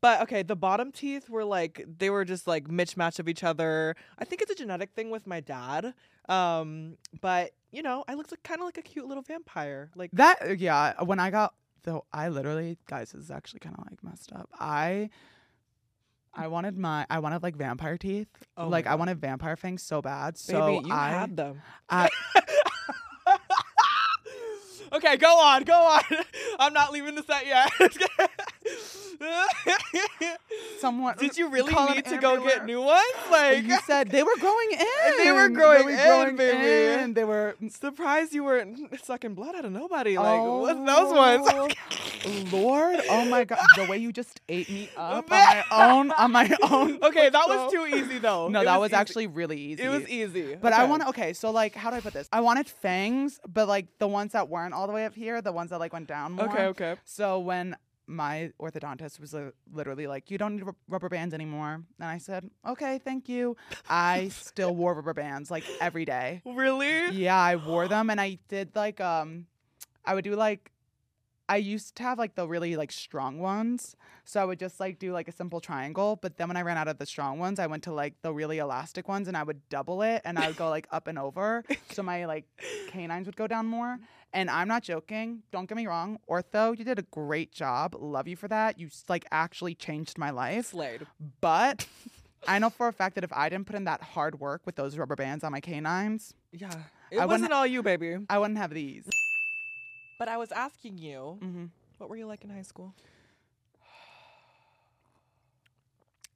but 0.00 0.22
okay. 0.22 0.42
The 0.42 0.56
bottom 0.56 0.92
teeth 0.92 1.28
were 1.28 1.44
like 1.44 1.84
they 1.98 2.08
were 2.10 2.24
just 2.24 2.46
like 2.46 2.68
mismatch 2.68 3.18
of 3.18 3.28
each 3.28 3.44
other. 3.44 3.96
I 4.18 4.24
think 4.24 4.40
it's 4.40 4.50
a 4.50 4.54
genetic 4.54 4.90
thing 4.92 5.10
with 5.10 5.26
my 5.26 5.40
dad. 5.40 5.92
Um, 6.28 6.96
but 7.20 7.50
you 7.72 7.82
know, 7.82 8.04
I 8.08 8.14
looked 8.14 8.30
like, 8.30 8.42
kind 8.42 8.60
of 8.60 8.64
like 8.66 8.78
a 8.78 8.82
cute 8.82 9.06
little 9.06 9.22
vampire. 9.22 9.90
Like 9.94 10.10
That 10.12 10.58
yeah, 10.58 11.02
when 11.02 11.18
I 11.18 11.30
got 11.30 11.54
though 11.82 12.04
I 12.12 12.28
literally 12.28 12.78
guys 12.86 13.12
this 13.12 13.22
is 13.24 13.30
actually 13.30 13.60
kind 13.60 13.76
of 13.76 13.84
like 13.90 14.02
messed 14.02 14.32
up. 14.32 14.48
I 14.58 15.10
I 16.32 16.46
wanted 16.46 16.78
my 16.78 17.04
I 17.10 17.18
wanted 17.18 17.42
like 17.42 17.56
vampire 17.56 17.98
teeth. 17.98 18.28
Oh 18.56 18.68
like 18.68 18.86
I 18.86 18.94
wanted 18.94 19.20
vampire 19.20 19.56
fangs 19.56 19.82
so 19.82 20.00
bad. 20.00 20.34
baby, 20.34 20.38
So 20.58 20.80
you 20.86 20.92
I 20.92 21.08
had 21.10 21.36
them. 21.36 21.60
I 21.90 22.08
okay, 24.92 25.16
go 25.16 25.38
on, 25.38 25.64
go 25.64 25.74
on. 25.74 26.02
I'm 26.58 26.72
not 26.72 26.92
leaving 26.92 27.14
the 27.14 27.22
set 27.22 27.46
yet. 27.46 27.70
someone 30.80 31.14
Did 31.18 31.36
you 31.36 31.50
really 31.50 31.74
need 31.94 32.06
to 32.06 32.16
go 32.18 32.42
get 32.42 32.64
new 32.64 32.80
ones? 32.80 33.02
Like, 33.30 33.64
you 33.64 33.78
said 33.86 34.10
they 34.10 34.22
were 34.22 34.36
growing 34.38 34.70
in. 34.72 35.16
They 35.18 35.32
were 35.32 35.48
growing 35.48 35.88
in, 35.88 35.96
growing 35.96 36.36
baby. 36.36 37.02
in. 37.02 37.14
They 37.14 37.24
were 37.24 37.56
surprised 37.68 38.32
you 38.32 38.44
weren't 38.44 38.78
sucking 39.04 39.34
blood 39.34 39.54
out 39.54 39.64
of 39.64 39.72
nobody. 39.72 40.16
Like, 40.16 40.40
what's 40.42 40.78
those 40.78 41.12
ones? 41.12 41.46
Oh. 41.50 41.68
Lord, 42.24 43.00
oh 43.08 43.24
my 43.24 43.44
god, 43.44 43.58
the 43.76 43.86
way 43.86 43.98
you 43.98 44.12
just 44.12 44.40
ate 44.48 44.68
me 44.70 44.88
up 44.96 45.30
on 45.30 45.38
my 45.38 45.64
own 45.70 46.10
on 46.12 46.32
my 46.32 46.56
own. 46.70 46.98
okay, 47.02 47.30
that 47.30 47.48
was 47.48 47.72
too 47.72 47.86
easy 47.86 48.18
though. 48.18 48.48
No, 48.48 48.60
It 48.60 48.64
that 48.64 48.78
was, 48.80 48.90
easy. 48.90 48.96
actually 48.96 49.26
really 49.26 49.58
easy. 49.58 49.82
It 49.82 49.88
was 49.88 50.08
easy. 50.08 50.56
But 50.60 50.72
I 50.72 50.84
want 50.84 51.02
to. 51.02 51.08
Okay, 51.08 51.32
so 51.32 51.50
like, 51.50 51.74
how 51.74 51.90
do 51.90 51.96
I 51.96 52.00
put 52.00 52.12
this? 52.12 52.28
I 52.32 52.40
wanted 52.40 52.68
fangs, 52.68 53.40
but 53.48 53.68
like 53.68 53.86
the 53.98 54.08
ones 54.08 54.32
that 54.32 54.48
weren't 54.48 54.74
all 54.74 54.86
the 54.86 54.92
way 54.92 55.04
up 55.06 55.14
here, 55.14 55.40
the 55.40 55.52
ones 55.52 55.70
that 55.70 55.78
like 55.80 55.92
went 55.92 56.08
down 56.08 56.32
more. 56.32 56.46
Okay, 56.46 56.66
okay. 56.66 56.96
So 57.04 57.38
when 57.38 57.76
my 58.06 58.50
orthodontist 58.60 59.20
was 59.20 59.34
literally 59.72 60.06
like, 60.06 60.30
"You 60.30 60.36
don't 60.38 60.56
need 60.56 60.66
ru- 60.66 60.76
rubber 60.88 61.08
bands 61.08 61.32
anymore," 61.32 61.74
and 61.98 62.08
I 62.08 62.18
said, 62.18 62.50
"Okay, 62.66 62.98
thank 62.98 63.28
you." 63.28 63.56
I 63.88 64.28
still 64.28 64.74
wore 64.74 64.94
rubber 64.94 65.14
bands 65.14 65.50
like 65.50 65.64
every 65.80 66.04
day. 66.04 66.42
Really? 66.44 67.10
Yeah, 67.12 67.38
I 67.38 67.56
wore 67.56 67.86
them, 67.88 68.10
and 68.10 68.20
I 68.20 68.38
did 68.48 68.74
like 68.74 69.00
um, 69.00 69.46
I 70.04 70.14
would 70.14 70.24
do 70.24 70.34
like. 70.34 70.70
I 71.50 71.56
used 71.56 71.96
to 71.96 72.04
have 72.04 72.16
like 72.16 72.36
the 72.36 72.46
really 72.46 72.76
like 72.76 72.92
strong 72.92 73.40
ones. 73.40 73.96
So 74.24 74.40
I 74.40 74.44
would 74.44 74.60
just 74.60 74.78
like 74.78 75.00
do 75.00 75.12
like 75.12 75.26
a 75.26 75.32
simple 75.32 75.60
triangle. 75.60 76.14
But 76.22 76.36
then 76.36 76.46
when 76.46 76.56
I 76.56 76.62
ran 76.62 76.78
out 76.78 76.86
of 76.86 76.98
the 76.98 77.06
strong 77.06 77.40
ones, 77.40 77.58
I 77.58 77.66
went 77.66 77.82
to 77.84 77.92
like 77.92 78.14
the 78.22 78.32
really 78.32 78.58
elastic 78.58 79.08
ones 79.08 79.26
and 79.26 79.36
I 79.36 79.42
would 79.42 79.68
double 79.68 80.00
it 80.02 80.22
and 80.24 80.38
I 80.38 80.46
would 80.46 80.56
go 80.56 80.68
like 80.70 80.86
up 80.92 81.08
and 81.08 81.18
over. 81.18 81.64
So 81.90 82.04
my 82.04 82.24
like 82.24 82.44
canines 82.88 83.26
would 83.26 83.34
go 83.34 83.48
down 83.48 83.66
more. 83.66 83.98
And 84.32 84.48
I'm 84.48 84.68
not 84.68 84.84
joking. 84.84 85.42
Don't 85.50 85.68
get 85.68 85.74
me 85.74 85.88
wrong. 85.88 86.20
Ortho, 86.30 86.78
you 86.78 86.84
did 86.84 87.00
a 87.00 87.06
great 87.10 87.50
job. 87.50 87.96
Love 87.98 88.28
you 88.28 88.36
for 88.36 88.46
that. 88.46 88.78
You 88.78 88.88
like 89.08 89.24
actually 89.32 89.74
changed 89.74 90.18
my 90.18 90.30
life. 90.30 90.66
Slayed. 90.66 91.04
But 91.40 91.88
I 92.46 92.60
know 92.60 92.70
for 92.70 92.86
a 92.86 92.92
fact 92.92 93.16
that 93.16 93.24
if 93.24 93.32
I 93.32 93.48
didn't 93.48 93.66
put 93.66 93.74
in 93.74 93.84
that 93.84 94.02
hard 94.02 94.38
work 94.38 94.62
with 94.66 94.76
those 94.76 94.96
rubber 94.96 95.16
bands 95.16 95.42
on 95.42 95.50
my 95.50 95.60
canines, 95.60 96.32
Yeah. 96.52 96.70
It 97.10 97.18
I 97.18 97.26
wasn't 97.26 97.52
all 97.52 97.66
you, 97.66 97.82
baby. 97.82 98.18
I 98.28 98.38
wouldn't 98.38 98.58
have 98.58 98.72
these. 98.72 99.08
But 100.20 100.28
I 100.28 100.36
was 100.36 100.52
asking 100.52 100.98
you, 100.98 101.38
hmm 101.40 101.64
what 101.96 102.10
were 102.10 102.16
you 102.16 102.26
like 102.26 102.44
in 102.44 102.50
high 102.50 102.60
school? 102.62 102.94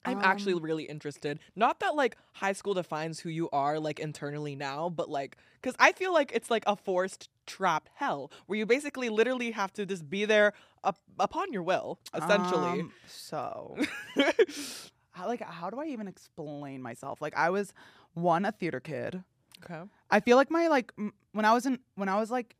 I'm 0.06 0.20
actually 0.22 0.54
Um, 0.54 0.62
really 0.62 0.84
interested. 0.84 1.38
Not 1.56 1.80
that 1.80 1.94
like 1.94 2.16
high 2.34 2.52
school 2.54 2.74
defines 2.74 3.20
who 3.20 3.28
you 3.30 3.50
are 3.52 3.78
like 3.78 4.00
internally 4.00 4.54
now, 4.56 4.88
but 4.90 5.10
like 5.10 5.36
cuz 5.62 5.74
I 5.78 5.92
feel 5.92 6.14
like 6.14 6.32
it's 6.34 6.50
like 6.50 6.64
a 6.66 6.76
forced 6.76 7.28
trap 7.46 7.90
hell 7.94 8.30
where 8.46 8.58
you 8.58 8.66
basically 8.66 9.10
literally 9.10 9.50
have 9.52 9.72
to 9.74 9.86
just 9.86 10.08
be 10.08 10.24
there 10.24 10.54
up, 10.82 10.98
upon 11.18 11.52
your 11.52 11.62
will, 11.62 11.98
essentially. 12.14 12.80
Um, 12.80 12.92
so, 13.06 13.76
how, 15.12 15.26
like, 15.26 15.42
how 15.42 15.70
do 15.70 15.78
I 15.80 15.86
even 15.86 16.08
explain 16.08 16.82
myself? 16.82 17.20
Like, 17.22 17.36
I 17.36 17.50
was 17.50 17.72
one 18.14 18.44
a 18.46 18.52
theater 18.52 18.80
kid. 18.80 19.24
okay. 19.64 19.82
I 20.10 20.20
feel 20.20 20.36
like 20.36 20.50
my 20.50 20.68
like 20.68 20.92
m- 20.98 21.14
when 21.32 21.44
I 21.44 21.52
was 21.54 21.66
in 21.66 21.80
when 21.96 22.08
I 22.08 22.20
was 22.20 22.30
like 22.30 22.56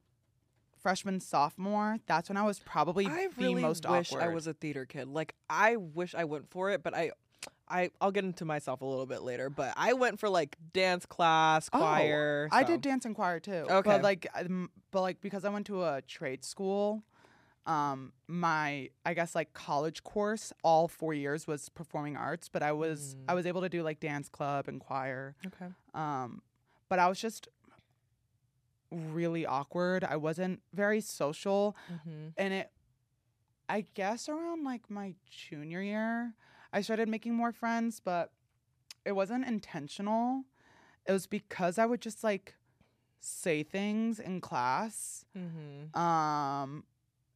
freshman 0.84 1.18
sophomore, 1.18 1.96
that's 2.06 2.28
when 2.28 2.36
I 2.36 2.42
was 2.42 2.60
probably 2.60 3.06
I 3.06 3.28
the 3.36 3.46
really 3.48 3.62
most 3.62 3.88
wish 3.88 4.12
awkward. 4.12 4.22
I 4.22 4.28
was 4.28 4.46
a 4.46 4.52
theater 4.52 4.84
kid. 4.84 5.08
Like 5.08 5.34
I 5.48 5.76
wish 5.76 6.14
I 6.14 6.24
went 6.24 6.50
for 6.50 6.70
it, 6.70 6.82
but 6.82 6.94
I 6.94 7.10
I 7.68 7.88
I'll 8.02 8.12
get 8.12 8.24
into 8.24 8.44
myself 8.44 8.82
a 8.82 8.84
little 8.84 9.06
bit 9.06 9.22
later, 9.22 9.48
but 9.48 9.72
I 9.78 9.94
went 9.94 10.20
for 10.20 10.28
like 10.28 10.56
dance 10.74 11.06
class, 11.06 11.70
Oh, 11.72 11.78
choir. 11.78 12.50
I 12.52 12.64
did 12.64 12.82
dance 12.82 13.06
and 13.06 13.14
choir 13.14 13.40
too. 13.40 13.52
Okay. 13.68 13.90
But 13.90 14.02
like, 14.02 14.26
um, 14.34 14.70
but 14.90 15.00
like 15.00 15.22
because 15.22 15.46
I 15.46 15.48
went 15.48 15.64
to 15.68 15.82
a 15.84 16.02
trade 16.02 16.44
school, 16.44 17.02
um, 17.66 18.12
my 18.28 18.90
I 19.06 19.14
guess 19.14 19.34
like 19.34 19.54
college 19.54 20.04
course 20.04 20.52
all 20.62 20.86
four 20.86 21.14
years 21.14 21.46
was 21.46 21.70
performing 21.70 22.14
arts, 22.14 22.50
but 22.50 22.62
I 22.62 22.72
was 22.72 23.16
I 23.26 23.32
Mm. 23.32 23.36
was 23.36 23.46
able 23.46 23.62
to 23.62 23.70
do 23.70 23.82
like 23.82 24.00
dance 24.00 24.28
club 24.28 24.68
and 24.68 24.78
choir. 24.80 25.34
Okay. 25.46 25.72
Um, 25.94 26.42
but 26.90 26.98
I 26.98 27.08
was 27.08 27.18
just 27.18 27.48
really 28.90 29.44
awkward. 29.46 30.04
I 30.04 30.16
wasn't 30.16 30.60
very 30.72 31.00
social, 31.00 31.76
Mm-hmm. 31.92 32.28
and 32.36 32.54
it. 32.54 32.70
I 33.68 33.86
guess 33.94 34.28
around 34.28 34.62
like 34.64 34.90
my 34.90 35.14
junior 35.30 35.80
year, 35.80 36.34
I 36.72 36.82
started 36.82 37.08
making 37.08 37.34
more 37.34 37.50
friends, 37.50 37.98
but 37.98 38.30
it 39.06 39.12
wasn't 39.12 39.46
intentional. 39.46 40.44
It 41.06 41.12
was 41.12 41.26
because 41.26 41.78
I 41.78 41.86
would 41.86 42.02
just 42.02 42.22
like 42.22 42.54
say 43.20 43.62
things 43.62 44.20
in 44.20 44.40
class, 44.42 45.24
Mm-hmm. 45.36 45.98
um, 45.98 46.84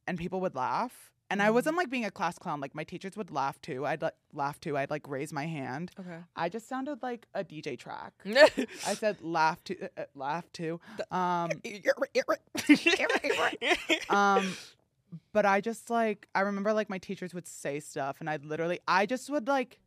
and 0.07 0.17
people 0.19 0.39
would 0.41 0.53
laugh. 0.55 1.11
And 1.31 1.41
I 1.41 1.49
Mhm. 1.49 1.53
wasn't 1.53 1.77
like 1.77 1.89
being 1.89 2.05
a 2.05 2.11
class 2.11 2.39
clown. 2.39 2.59
Like 2.59 2.73
my 2.73 2.83
teachers 2.83 3.15
would 3.15 3.29
laugh 3.31 3.61
too. 3.61 3.85
I'd 3.85 4.01
like 4.01 4.15
laugh 4.33 4.59
too. 4.59 4.77
I'd 4.77 4.89
like 4.89 5.07
raise 5.07 5.31
my 5.31 5.45
hand. 5.45 5.91
Okay. 5.99 6.19
I 6.35 6.49
just 6.49 6.67
sounded 6.67 7.03
like 7.03 7.27
a 7.35 7.43
DJ 7.43 7.77
track. 7.77 8.13
I 8.87 8.95
said 8.95 9.21
laugh 9.21 9.63
to 9.65 9.83
uh, 9.83 9.87
uh, 9.97 10.05
laugh 10.15 10.51
to. 10.53 10.79
Um, 11.11 11.51
um, 14.09 14.55
but 15.33 15.45
I 15.45 15.61
just 15.61 15.89
like 15.89 16.27
I 16.33 16.41
remember 16.41 16.73
like 16.73 16.89
my 16.89 16.97
teachers 16.97 17.33
would 17.33 17.47
say 17.47 17.79
stuff, 17.79 18.17
and 18.19 18.29
I'd 18.29 18.45
literally 18.45 18.79
I 18.87 19.05
just 19.05 19.29
would 19.29 19.47
like. 19.47 19.79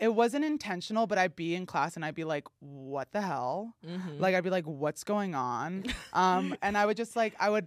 It 0.00 0.14
wasn't 0.14 0.44
intentional, 0.44 1.08
but 1.08 1.18
I'd 1.18 1.34
be 1.34 1.56
in 1.56 1.66
class 1.66 1.96
and 1.96 2.04
I'd 2.04 2.14
be 2.14 2.22
like, 2.22 2.44
"What 2.60 3.10
the 3.10 3.20
hell?" 3.20 3.74
Mhm. 3.84 4.20
Like 4.20 4.32
I'd 4.36 4.44
be 4.44 4.50
like, 4.50 4.64
"What's 4.64 5.02
going 5.02 5.34
on?" 5.34 5.86
Um, 6.12 6.54
and 6.62 6.78
I 6.78 6.86
would 6.86 6.96
just 6.96 7.16
like 7.16 7.34
I 7.40 7.50
would 7.50 7.66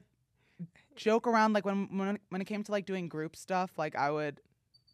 joke 0.96 1.28
around 1.28 1.54
like 1.54 1.66
when 1.66 1.88
when 1.98 2.20
when 2.30 2.42
it 2.42 2.46
came 2.46 2.64
to 2.64 2.72
like 2.72 2.86
doing 2.86 3.08
group 3.08 3.36
stuff, 3.36 3.72
like 3.78 3.96
I 3.96 4.12
would 4.12 4.40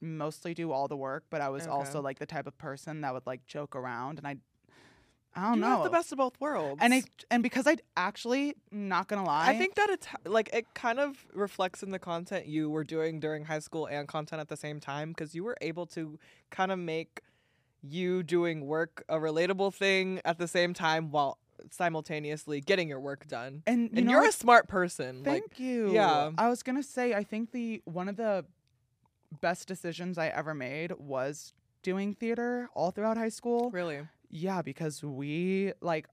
mostly 0.01 0.53
do 0.53 0.71
all 0.71 0.87
the 0.87 0.97
work, 0.97 1.25
but 1.29 1.41
I 1.41 1.49
was 1.49 1.67
also 1.67 2.01
like 2.01 2.19
the 2.19 2.25
type 2.25 2.47
of 2.47 2.57
person 2.57 3.01
that 3.01 3.13
would 3.13 3.25
like 3.25 3.45
joke 3.47 3.75
around, 3.75 4.17
and 4.19 4.27
I 4.27 4.37
I 5.35 5.49
don't 5.49 5.55
you 5.55 5.61
know. 5.61 5.67
have 5.67 5.83
the 5.83 5.89
best 5.89 6.11
of 6.11 6.17
both 6.17 6.39
worlds. 6.39 6.79
and 6.81 6.93
it 6.93 7.05
and 7.29 7.43
because 7.43 7.67
I 7.67 7.77
actually 7.95 8.55
not 8.71 9.07
gonna 9.07 9.23
lie, 9.23 9.49
I 9.49 9.57
think 9.57 9.75
that 9.75 9.89
it's 9.89 10.07
like 10.25 10.49
it 10.53 10.65
kind 10.73 10.99
of 10.99 11.25
reflects 11.33 11.83
in 11.83 11.91
the 11.91 11.99
content 11.99 12.47
you 12.47 12.69
were 12.69 12.83
doing 12.83 13.19
during 13.19 13.45
high 13.45 13.59
school 13.59 13.85
and 13.85 14.07
content 14.07 14.39
at 14.41 14.49
the 14.49 14.57
same 14.57 14.79
time 14.79 15.09
because 15.09 15.35
you 15.35 15.43
were 15.43 15.57
able 15.61 15.85
to 15.87 16.17
kind 16.49 16.71
of 16.71 16.79
make 16.79 17.21
you 17.83 18.23
doing 18.23 18.65
work 18.65 19.03
a 19.07 19.17
relatable 19.17 19.73
thing 19.73 20.19
at 20.25 20.39
the 20.39 20.47
same 20.47 20.73
time 20.73 21.11
while 21.11 21.37
simultaneously 21.71 22.61
getting 22.61 22.87
your 22.89 22.99
work 22.99 23.27
done. 23.27 23.63
and 23.65 23.83
you 23.83 23.89
and 23.97 24.05
know, 24.05 24.11
you're 24.13 24.21
like, 24.21 24.29
a 24.29 24.33
smart 24.33 24.67
person. 24.67 25.23
Thank 25.23 25.43
like 25.43 25.59
you. 25.59 25.93
yeah. 25.93 26.31
I 26.37 26.49
was 26.49 26.63
gonna 26.63 26.83
say 26.83 27.13
I 27.13 27.23
think 27.23 27.51
the 27.51 27.81
one 27.85 28.07
of 28.09 28.17
the 28.17 28.45
best 29.41 29.67
decisions 29.67 30.17
I 30.17 30.27
ever 30.27 30.53
made 30.53 30.93
was 30.97 31.53
doing 31.83 32.13
theater 32.13 32.69
all 32.73 32.91
throughout 32.91 33.17
high 33.17 33.29
school. 33.29 33.69
really. 33.71 34.01
Yeah, 34.29 34.61
because 34.61 35.03
we 35.03 35.71
like 35.81 36.07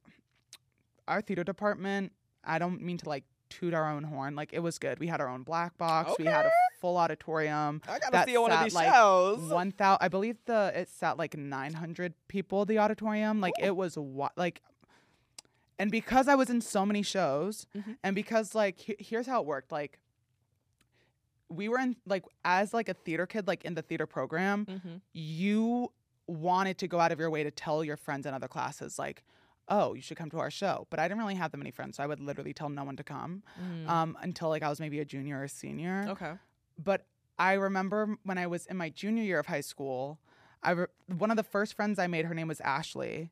our 1.08 1.20
theater 1.20 1.44
department. 1.44 2.12
I 2.44 2.58
don't 2.58 2.80
mean 2.80 2.98
to 2.98 3.08
like 3.08 3.24
toot 3.50 3.74
our 3.74 3.90
own 3.90 4.04
horn. 4.04 4.34
Like 4.36 4.52
it 4.52 4.60
was 4.60 4.78
good. 4.78 4.98
We 4.98 5.06
had 5.06 5.20
our 5.20 5.28
own 5.28 5.42
black 5.42 5.76
box. 5.78 6.12
We 6.18 6.24
had 6.26 6.46
a 6.46 6.50
full 6.80 6.96
auditorium. 6.96 7.82
I 7.88 7.98
gotta 7.98 8.12
that 8.12 8.26
see 8.28 8.36
one 8.38 8.52
of 8.52 8.62
these 8.64 8.74
like, 8.74 8.92
shows. 8.92 9.50
One 9.50 9.72
thousand, 9.72 9.98
I 10.04 10.08
believe 10.08 10.36
the 10.46 10.72
it 10.74 10.88
sat 10.88 11.18
like 11.18 11.36
nine 11.36 11.72
hundred 11.72 12.14
people. 12.28 12.64
The 12.64 12.78
auditorium, 12.78 13.40
like 13.40 13.54
it 13.60 13.74
was 13.74 13.96
wa- 13.98 14.30
like, 14.36 14.62
and 15.78 15.90
because 15.90 16.28
I 16.28 16.34
was 16.34 16.48
in 16.50 16.60
so 16.60 16.84
many 16.86 17.02
shows, 17.02 17.66
Mhm. 17.76 17.96
and 18.02 18.14
because 18.14 18.54
like 18.54 18.78
he- 18.78 18.96
here's 18.98 19.26
how 19.26 19.40
it 19.40 19.46
worked, 19.46 19.72
like. 19.72 19.98
We 21.50 21.68
were 21.68 21.78
in 21.78 21.96
like 22.06 22.24
as 22.44 22.72
like 22.74 22.88
a 22.88 22.94
theater 22.94 23.26
kid, 23.26 23.46
like 23.46 23.64
in 23.64 23.74
the 23.74 23.82
theater 23.82 24.06
program, 24.06 24.66
Mhm. 24.66 25.00
you 25.12 25.92
wanted 26.26 26.78
to 26.78 26.88
go 26.88 26.98
out 27.00 27.12
of 27.12 27.20
your 27.20 27.30
way 27.30 27.44
to 27.44 27.50
tell 27.50 27.84
your 27.84 27.96
friends 27.98 28.24
in 28.26 28.32
other 28.32 28.48
classes, 28.48 28.98
like, 28.98 29.22
oh, 29.68 29.92
you 29.94 30.00
should 30.00 30.16
come 30.16 30.30
to 30.30 30.38
our 30.38 30.50
show. 30.50 30.86
But 30.90 30.98
I 31.00 31.06
didn't 31.06 31.18
really 31.20 31.34
have 31.34 31.50
that 31.52 31.58
many 31.58 31.70
friends, 31.70 31.96
so 31.98 32.02
I 32.02 32.06
would 32.06 32.18
literally 32.18 32.54
tell 32.54 32.70
no 32.70 32.82
one 32.82 32.96
to 32.96 33.04
come 33.04 33.42
Mm. 33.62 33.88
um, 33.88 34.18
until 34.22 34.48
like 34.48 34.62
I 34.62 34.68
was 34.70 34.80
maybe 34.80 34.98
a 35.00 35.04
junior 35.04 35.38
or 35.40 35.44
a 35.44 35.48
senior. 35.48 36.06
okay. 36.08 36.34
But 36.82 37.06
I 37.38 37.52
remember 37.52 38.16
when 38.24 38.38
I 38.38 38.46
was 38.46 38.66
in 38.66 38.76
my 38.78 38.88
junior 38.88 39.22
year 39.22 39.38
of 39.38 39.46
high 39.46 39.60
school, 39.60 40.18
I 40.62 40.70
re- 40.70 40.86
one 41.06 41.30
of 41.30 41.36
the 41.36 41.42
first 41.44 41.74
friends 41.74 41.98
I 41.98 42.06
made, 42.06 42.24
her 42.24 42.34
name 42.34 42.48
was 42.48 42.60
Ashley, 42.62 43.30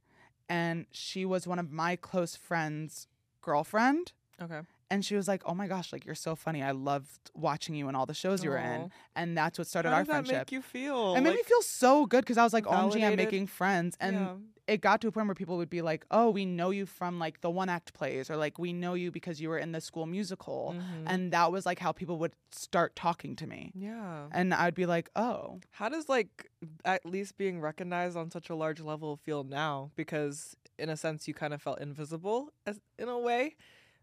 and 0.52 0.84
she 0.92 1.24
was 1.24 1.46
one 1.46 1.58
of 1.58 1.72
my 1.72 1.96
close 1.96 2.36
friends' 2.36 3.06
girlfriend. 3.40 4.12
Okay. 4.40 4.60
And 4.92 5.02
she 5.06 5.14
was 5.16 5.26
like, 5.32 5.42
"Oh 5.48 5.54
my 5.54 5.66
gosh, 5.74 5.88
like 5.94 6.04
you're 6.06 6.14
so 6.28 6.34
funny. 6.36 6.62
I 6.62 6.72
loved 6.90 7.22
watching 7.34 7.74
you 7.74 7.88
in 7.88 7.94
all 7.98 8.06
the 8.12 8.18
shows 8.24 8.44
you 8.44 8.50
were 8.50 8.58
in." 8.58 8.90
And 9.16 9.28
that's 9.40 9.56
what 9.58 9.66
started 9.66 9.88
How 9.88 9.94
our 9.96 10.00
does 10.02 10.08
that 10.08 10.12
friendship. 10.26 10.40
make 10.46 10.52
you 10.52 10.62
feel? 10.62 11.14
It 11.16 11.22
made 11.22 11.34
me 11.34 11.42
feel 11.52 11.62
so 11.62 12.04
good 12.12 12.22
because 12.24 12.38
I 12.42 12.44
was 12.44 12.52
like, 12.52 12.66
"OMG, 12.66 13.02
I'm 13.08 13.16
making 13.16 13.46
friends." 13.60 13.96
And 14.06 14.16
yeah. 14.16 14.34
it 14.74 14.80
got 14.88 15.00
to 15.02 15.08
a 15.08 15.12
point 15.12 15.26
where 15.28 15.34
people 15.42 15.56
would 15.56 15.70
be 15.70 15.82
like, 15.90 16.04
"Oh, 16.10 16.28
we 16.38 16.44
know 16.44 16.70
you 16.78 16.84
from 16.98 17.18
like 17.18 17.40
the 17.40 17.50
one 17.50 17.70
act 17.78 17.88
plays, 17.94 18.28
or 18.30 18.36
like 18.36 18.58
we 18.58 18.70
know 18.82 18.94
you 19.02 19.10
because 19.18 19.40
you 19.40 19.48
were 19.52 19.58
in 19.66 19.72
the 19.72 19.80
school 19.80 20.06
musical," 20.18 20.60
Mhm. 20.76 21.04
and 21.12 21.32
that 21.32 21.48
was 21.54 21.64
like 21.70 21.78
how 21.86 21.92
people 21.92 22.16
would 22.22 22.34
start 22.50 22.90
talking 22.94 23.32
to 23.36 23.46
me, 23.54 23.72
yeah. 23.74 24.28
and 24.38 24.52
I'd 24.62 24.74
be 24.82 24.86
like, 24.94 25.08
"Oh, 25.16 25.60
How 25.80 25.88
does 25.88 26.06
like 26.16 26.50
at 26.84 27.02
least 27.06 27.38
being 27.38 27.60
recognized 27.60 28.16
on 28.22 28.30
such 28.30 28.50
a 28.50 28.54
large 28.54 28.80
level 28.92 29.16
feel 29.16 29.42
now? 29.42 29.90
Because 29.96 30.54
in 30.78 30.88
a 30.90 30.96
sense, 30.96 31.26
you 31.28 31.34
kind 31.34 31.54
of 31.54 31.60
felt 31.62 31.78
invisible, 31.80 32.50
as 32.66 32.76
in 32.98 33.08
a 33.08 33.18
way, 33.18 33.56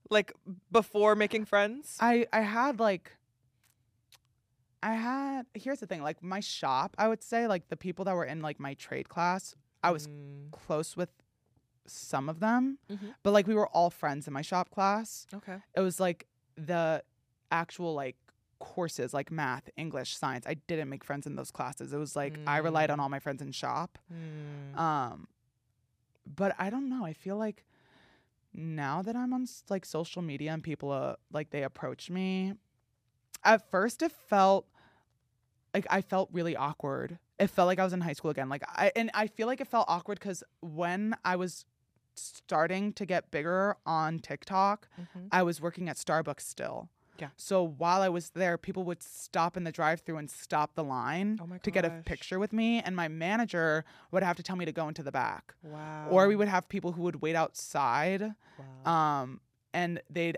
like 0.10 0.34
before 0.72 1.16
making 1.16 1.46
friends. 1.46 1.98
I 2.00 2.28
I 2.34 2.42
had 2.42 2.80
like." 2.80 3.12
I 4.82 4.94
had 4.94 5.46
here's 5.54 5.82
the 5.82 5.88
thing 5.88 6.02
like 6.02 6.24
my 6.24 6.40
shop 6.40 6.96
I 6.98 7.10
would 7.10 7.22
say 7.22 7.48
like 7.48 7.68
the 7.68 7.76
people 7.76 8.06
that 8.06 8.16
were 8.16 8.24
in 8.24 8.42
like 8.42 8.62
my 8.62 8.76
trade 8.76 9.10
class 9.10 9.54
I 9.84 9.92
was 9.92 10.08
Mm, 10.08 10.52
close 10.52 10.96
with 10.96 11.10
some 11.86 12.30
of 12.30 12.40
them 12.40 12.78
Mhm. 12.90 13.14
but 13.24 13.32
like 13.32 13.46
we 13.46 13.56
were 13.56 13.68
all 13.68 13.90
friends 13.90 14.26
in 14.26 14.32
my 14.34 14.42
shop 14.42 14.70
class 14.70 15.28
okay. 15.34 15.58
it 15.76 15.82
was 15.82 16.00
like 16.00 16.28
the 16.56 17.04
actual 17.52 17.94
like 17.94 18.16
courses 18.60 19.14
like 19.14 19.32
math 19.32 19.70
english 19.76 20.16
science 20.16 20.46
i 20.48 20.54
didn't 20.54 20.88
make 20.88 21.04
friends 21.04 21.26
in 21.26 21.36
those 21.36 21.50
classes 21.52 21.92
it 21.92 21.98
was 21.98 22.16
like 22.16 22.38
i 22.48 22.58
relied 22.58 22.90
on 22.92 23.00
Mm. 23.00 23.02
all 23.02 23.10
my 23.10 23.20
friends 23.20 23.42
in 23.42 23.52
shop 23.52 23.98
Mm. 24.14 24.78
um 24.78 25.28
but 26.26 26.56
i 26.60 26.70
don't 26.70 26.88
know 26.90 27.04
i 27.06 27.12
feel 27.14 27.38
like 27.38 27.66
now 28.54 29.02
that 29.02 29.16
i'm 29.16 29.34
on 29.34 29.48
like 29.70 29.86
social 29.86 30.22
media 30.22 30.52
and 30.52 30.64
people 30.64 30.92
uh, 30.92 31.16
like 31.32 31.50
they 31.52 31.64
approach 31.64 32.10
me 32.10 32.54
at 33.44 33.70
first 33.70 34.02
it 34.02 34.12
felt 34.12 34.66
like 35.74 35.86
i 35.90 36.02
felt 36.02 36.30
really 36.32 36.56
awkward 36.56 37.20
it 37.40 37.48
felt 37.48 37.68
like 37.68 37.80
i 37.80 37.84
was 37.84 37.94
in 37.94 38.02
high 38.02 38.14
school 38.14 38.32
again 38.32 38.50
like 38.50 38.64
i 38.68 38.92
and 38.96 39.12
i 39.14 39.28
feel 39.28 39.48
like 39.48 39.62
it 39.62 39.68
felt 39.68 39.86
awkward 39.88 40.20
because 40.20 40.44
when 40.62 41.16
i 41.24 41.36
was 41.36 41.66
starting 42.16 42.92
to 42.92 43.06
get 43.06 43.32
bigger 43.32 43.78
on 43.86 44.20
tiktok 44.20 44.88
Mhm. 45.00 45.30
I 45.32 45.44
was 45.44 45.62
working 45.62 45.88
at 45.88 45.96
Starbucks 45.96 46.42
still. 46.42 46.90
Yeah. 47.22 47.30
So 47.38 47.64
while 47.64 48.02
I 48.02 48.10
was 48.10 48.30
there, 48.32 48.58
people 48.58 48.84
would 48.86 49.02
stop 49.04 49.58
in 49.58 49.64
the 49.64 49.72
drive-through 49.72 50.18
and 50.18 50.30
stop 50.30 50.76
the 50.76 50.84
line 50.84 51.40
Oh 51.42 51.58
to 51.64 51.72
get 51.72 51.86
a 51.86 52.02
picture 52.06 52.40
with 52.40 52.54
me, 52.54 52.82
and 52.82 52.96
my 52.96 53.08
manager 53.08 53.84
would 54.12 54.24
have 54.24 54.36
to 54.38 54.44
tell 54.44 54.56
me 54.56 54.66
to 54.66 54.72
go 54.72 54.88
into 54.88 55.04
the 55.04 55.12
back. 55.12 55.54
Wow. 55.64 56.08
Or 56.10 56.28
we 56.28 56.36
would 56.36 56.48
have 56.48 56.68
people 56.70 56.92
who 56.94 57.04
would 57.04 57.22
wait 57.22 57.36
outside, 57.36 58.34
Wow. 58.58 59.22
um, 59.22 59.42
and 59.74 60.02
they'd 60.10 60.38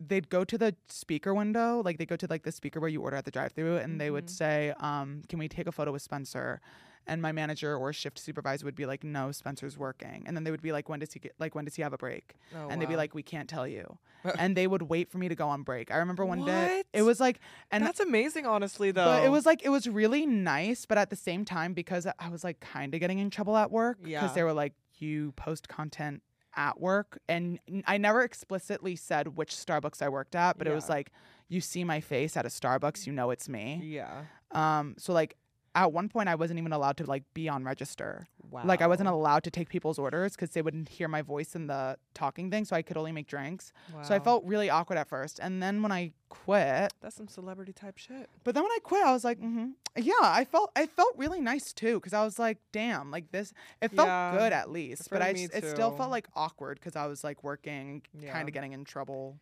they'd 0.00 0.28
go 0.30 0.44
to 0.44 0.56
the 0.56 0.76
speaker 0.88 1.34
window, 1.34 1.82
like 1.84 1.98
they 1.98 2.06
go 2.06 2.14
to 2.16 2.26
like 2.30 2.44
the 2.44 2.52
speaker 2.52 2.78
where 2.78 2.88
you 2.88 3.02
order 3.02 3.16
at 3.16 3.24
the 3.24 3.32
drive-through, 3.32 3.78
and 3.78 4.00
they 4.00 4.10
would 4.12 4.26
Mhm. 4.26 4.30
say, 4.30 4.72
um, 4.78 5.22
"Can 5.28 5.38
we 5.40 5.48
take 5.48 5.66
a 5.66 5.72
photo 5.72 5.90
with 5.92 6.02
Spencer?" 6.02 6.60
And 7.08 7.20
my 7.22 7.32
manager 7.32 7.74
or 7.74 7.92
shift 7.92 8.18
supervisor 8.18 8.64
would 8.66 8.74
be 8.76 8.86
like, 8.86 9.02
"No, 9.02 9.32
Spencer's 9.32 9.76
working." 9.78 10.24
And 10.26 10.36
then 10.36 10.44
they 10.44 10.50
would 10.50 10.62
be 10.62 10.72
like, 10.72 10.88
"When 10.88 11.00
does 11.00 11.12
he 11.14 11.18
get 11.18 11.34
like 11.38 11.54
when 11.54 11.64
does 11.64 11.74
he 11.74 11.82
have 11.82 11.92
a 11.94 11.98
break?" 11.98 12.34
Oh, 12.54 12.68
and 12.68 12.80
they'd 12.80 12.88
be 12.88 12.96
like, 12.96 13.14
"We 13.14 13.22
can't 13.22 13.48
tell 13.48 13.66
you." 13.66 13.98
and 14.38 14.56
they 14.56 14.66
would 14.66 14.82
wait 14.82 15.10
for 15.10 15.16
me 15.18 15.28
to 15.28 15.34
go 15.34 15.48
on 15.48 15.62
break. 15.62 15.90
I 15.90 15.96
remember 15.96 16.24
one 16.26 16.44
day 16.44 16.82
it 16.92 17.02
was 17.02 17.18
like, 17.18 17.40
and 17.70 17.84
that's 17.84 18.00
amazing, 18.00 18.46
honestly, 18.46 18.90
though. 18.90 19.06
but 19.06 19.24
it 19.24 19.30
was 19.30 19.46
like 19.46 19.64
it 19.64 19.70
was 19.70 19.88
really 19.88 20.26
nice, 20.26 20.86
but 20.86 20.98
at 20.98 21.08
the 21.10 21.16
same 21.16 21.44
time 21.44 21.72
because 21.72 22.06
I 22.18 22.28
was 22.28 22.44
like 22.44 22.60
kind 22.60 22.92
of 22.94 23.00
getting 23.00 23.18
in 23.18 23.30
trouble 23.30 23.56
at 23.56 23.70
work 23.70 23.98
because 24.02 24.10
Yeah. 24.10 24.32
they 24.34 24.42
were 24.42 24.52
like, 24.52 24.74
"You 24.98 25.32
post 25.32 25.68
content 25.68 26.22
at 26.56 26.80
work," 26.80 27.20
and 27.28 27.58
I 27.86 27.96
never 27.96 28.22
explicitly 28.22 28.96
said 28.96 29.36
which 29.36 29.54
Starbucks 29.54 30.02
I 30.02 30.08
worked 30.08 30.34
at, 30.34 30.58
but 30.58 30.66
it 30.66 30.74
was 30.74 30.88
like, 30.90 31.10
"You 31.48 31.60
see 31.60 31.84
my 31.84 32.00
face 32.00 32.36
at 32.36 32.44
a 32.44 32.50
Starbucks, 32.50 33.06
you 33.06 33.12
know 33.12 33.30
it's 33.30 33.48
me." 33.48 33.80
Yeah. 33.82 34.24
Um, 34.50 34.94
so 34.98 35.12
like. 35.12 35.36
At 35.78 35.92
one 35.92 36.08
point, 36.08 36.28
I 36.28 36.34
wasn't 36.34 36.58
even 36.58 36.72
allowed 36.72 36.96
to 36.98 37.04
like 37.04 37.22
be 37.34 37.48
on 37.48 37.64
register. 37.64 38.26
Wow. 38.50 38.62
Like 38.64 38.82
I 38.82 38.86
wasn't 38.86 39.08
allowed 39.08 39.44
to 39.44 39.50
take 39.50 39.68
people's 39.68 39.98
orders 39.98 40.32
because 40.32 40.50
they 40.50 40.62
wouldn't 40.62 40.88
hear 40.88 41.06
my 41.06 41.22
voice 41.22 41.54
in 41.54 41.66
the 41.68 41.96
talking 42.14 42.50
thing, 42.50 42.64
so 42.64 42.74
I 42.74 42.82
could 42.82 42.96
only 42.96 43.12
make 43.12 43.26
drinks. 43.28 43.72
Wow. 43.94 44.02
So 44.02 44.14
I 44.14 44.18
felt 44.18 44.42
really 44.44 44.70
awkward 44.70 44.98
at 44.98 45.08
first. 45.08 45.38
And 45.38 45.62
then 45.62 45.82
when 45.82 45.92
I 45.92 46.12
quit, 46.30 46.92
that's 47.00 47.16
some 47.16 47.28
celebrity 47.28 47.72
type 47.72 47.96
shit. 47.98 48.28
but 48.44 48.54
then 48.54 48.64
when 48.64 48.72
I 48.72 48.78
quit, 48.82 49.04
I 49.04 49.12
was 49.12 49.22
like, 49.24 49.38
mm-hmm. 49.38 49.68
yeah, 49.96 50.14
I 50.22 50.44
felt 50.44 50.70
I 50.74 50.86
felt 50.86 51.14
really 51.16 51.40
nice 51.40 51.72
too 51.72 51.94
because 52.00 52.12
I 52.14 52.24
was 52.24 52.38
like, 52.38 52.58
damn, 52.72 53.10
like 53.10 53.30
this. 53.30 53.52
It 53.80 53.92
felt 53.92 54.08
Yeah, 54.08 54.36
good 54.36 54.52
at 54.52 54.70
least, 54.70 55.10
but 55.10 55.22
I 55.22 55.32
just, 55.32 55.54
it 55.54 55.64
still 55.70 55.92
felt 55.96 56.10
like 56.10 56.26
awkward 56.34 56.80
because 56.80 56.96
I 56.96 57.06
was 57.06 57.22
like 57.22 57.44
working, 57.44 58.02
Yeah. 58.18 58.32
kind 58.32 58.48
of 58.48 58.54
getting 58.54 58.72
in 58.72 58.84
trouble. 58.84 59.38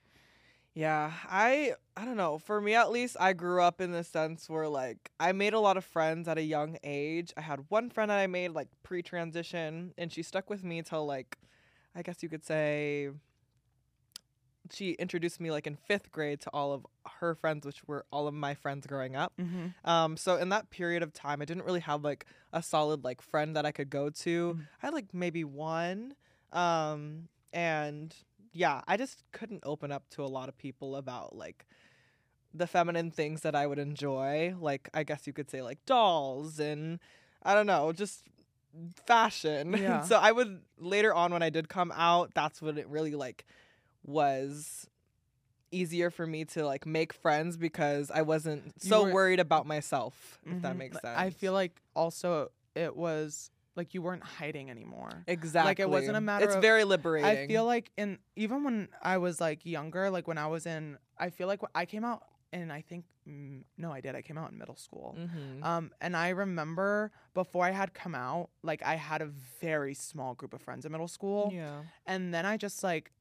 Yeah, 0.76 1.10
I 1.30 1.72
I 1.96 2.04
don't 2.04 2.18
know. 2.18 2.36
For 2.36 2.60
me 2.60 2.74
at 2.74 2.90
least, 2.90 3.16
I 3.18 3.32
grew 3.32 3.62
up 3.62 3.80
in 3.80 3.92
the 3.92 4.04
sense 4.04 4.46
where 4.50 4.68
like 4.68 5.10
I 5.18 5.32
made 5.32 5.54
a 5.54 5.58
lot 5.58 5.78
of 5.78 5.86
friends 5.86 6.28
at 6.28 6.36
a 6.36 6.42
young 6.42 6.76
age. 6.84 7.32
I 7.34 7.40
had 7.40 7.60
one 7.70 7.88
friend 7.88 8.10
that 8.10 8.18
I 8.18 8.26
made 8.26 8.50
like 8.50 8.68
pre-transition 8.82 9.94
and 9.96 10.12
she 10.12 10.22
stuck 10.22 10.50
with 10.50 10.62
me 10.62 10.82
till 10.82 11.06
like 11.06 11.38
I 11.94 12.02
guess 12.02 12.22
you 12.22 12.28
could 12.28 12.44
say 12.44 13.08
she 14.70 14.92
introduced 14.92 15.40
me 15.40 15.50
like 15.50 15.66
in 15.66 15.76
5th 15.76 16.10
grade 16.10 16.40
to 16.40 16.50
all 16.52 16.72
of 16.74 16.84
her 17.20 17.34
friends 17.34 17.64
which 17.64 17.82
were 17.86 18.04
all 18.10 18.26
of 18.28 18.34
my 18.34 18.52
friends 18.54 18.86
growing 18.86 19.16
up. 19.16 19.32
Mm-hmm. 19.40 19.88
Um 19.88 20.18
so 20.18 20.36
in 20.36 20.50
that 20.50 20.68
period 20.68 21.02
of 21.02 21.14
time 21.14 21.40
I 21.40 21.46
didn't 21.46 21.64
really 21.64 21.80
have 21.80 22.04
like 22.04 22.26
a 22.52 22.62
solid 22.62 23.02
like 23.02 23.22
friend 23.22 23.56
that 23.56 23.64
I 23.64 23.72
could 23.72 23.88
go 23.88 24.10
to. 24.10 24.54
Mhm. 24.54 24.60
I 24.82 24.86
had 24.86 24.92
like 24.92 25.14
maybe 25.14 25.42
one 25.42 26.16
um 26.52 27.28
and 27.54 28.14
yeah, 28.56 28.80
I 28.88 28.96
just 28.96 29.22
couldn't 29.32 29.62
open 29.64 29.92
up 29.92 30.08
to 30.10 30.22
a 30.24 30.26
lot 30.38 30.48
of 30.48 30.56
people 30.56 30.96
about 30.96 31.36
like 31.36 31.66
the 32.54 32.66
feminine 32.66 33.10
things 33.10 33.42
that 33.42 33.54
I 33.54 33.66
would 33.66 33.78
enjoy, 33.78 34.54
like 34.58 34.88
I 34.94 35.02
guess 35.04 35.26
you 35.26 35.32
could 35.32 35.50
say 35.50 35.60
like 35.62 35.84
dolls 35.86 36.58
and 36.58 36.98
I 37.42 37.54
don't 37.54 37.66
know, 37.66 37.92
just 37.92 38.24
fashion. 39.06 39.74
Yeah. 39.78 40.00
so 40.02 40.16
I 40.16 40.32
would 40.32 40.62
later 40.78 41.14
on 41.14 41.32
when 41.32 41.42
I 41.42 41.50
did 41.50 41.68
come 41.68 41.92
out, 41.94 42.32
that's 42.34 42.62
when 42.62 42.78
it 42.78 42.88
really 42.88 43.14
like 43.14 43.44
was 44.04 44.86
easier 45.70 46.10
for 46.10 46.26
me 46.26 46.44
to 46.44 46.64
like 46.64 46.86
make 46.86 47.12
friends 47.12 47.56
because 47.56 48.10
I 48.10 48.22
wasn't 48.22 48.66
You 48.82 48.88
so 48.88 49.02
weren't- 49.02 49.14
worried 49.14 49.40
about 49.40 49.66
myself, 49.66 50.38
if 50.46 50.62
that 50.62 50.74
Mhm. 50.74 50.78
makes 50.78 50.94
sense. 51.00 51.18
I 51.18 51.30
feel 51.30 51.52
like 51.52 51.80
also 51.94 52.50
it 52.74 52.96
was 52.96 53.50
like 53.76 53.94
you 53.94 54.02
weren't 54.02 54.22
hiding 54.22 54.70
anymore. 54.70 55.24
exactly. 55.26 55.70
Like 55.70 55.80
it 55.80 55.90
wasn't 55.90 56.16
a 56.16 56.20
matter 56.20 56.44
It's 56.46 56.54
of- 56.56 56.62
very 56.62 56.84
liberating. 56.84 57.30
I 57.30 57.46
feel 57.46 57.64
like 57.64 57.90
in 57.96 58.18
even 58.36 58.64
when 58.64 58.88
I 59.02 59.18
was 59.18 59.40
like 59.40 59.64
younger, 59.66 60.10
like 60.10 60.26
when 60.28 60.38
I 60.38 60.46
was 60.46 60.66
in, 60.66 60.98
I 61.18 61.30
feel 61.30 61.46
like 61.46 61.60
I 61.74 61.84
came 61.86 62.04
out 62.04 62.22
and 62.52 62.72
I 62.72 62.80
think 62.80 63.04
mm, 63.28 63.62
no, 63.76 63.90
I 63.92 64.00
did. 64.00 64.14
I 64.14 64.22
came 64.22 64.38
out 64.38 64.50
in 64.52 64.56
middle 64.58 64.76
school. 64.76 65.16
Mhm. 65.18 65.62
Um, 65.64 65.90
and 66.00 66.16
I 66.16 66.28
remember 66.30 67.10
before 67.34 67.64
I 67.64 67.70
had 67.72 67.92
come 67.92 68.14
out, 68.14 68.50
like 68.62 68.82
I 68.82 68.94
had 68.94 69.20
a 69.20 69.26
very 69.60 69.94
small 69.94 70.34
group 70.34 70.54
of 70.54 70.62
friends 70.62 70.84
in 70.86 70.92
middle 70.92 71.08
school, 71.08 71.50
yeah. 71.52 71.82
and 72.06 72.32
then 72.32 72.46
I 72.46 72.56
just 72.56 72.82
like, 72.84 73.12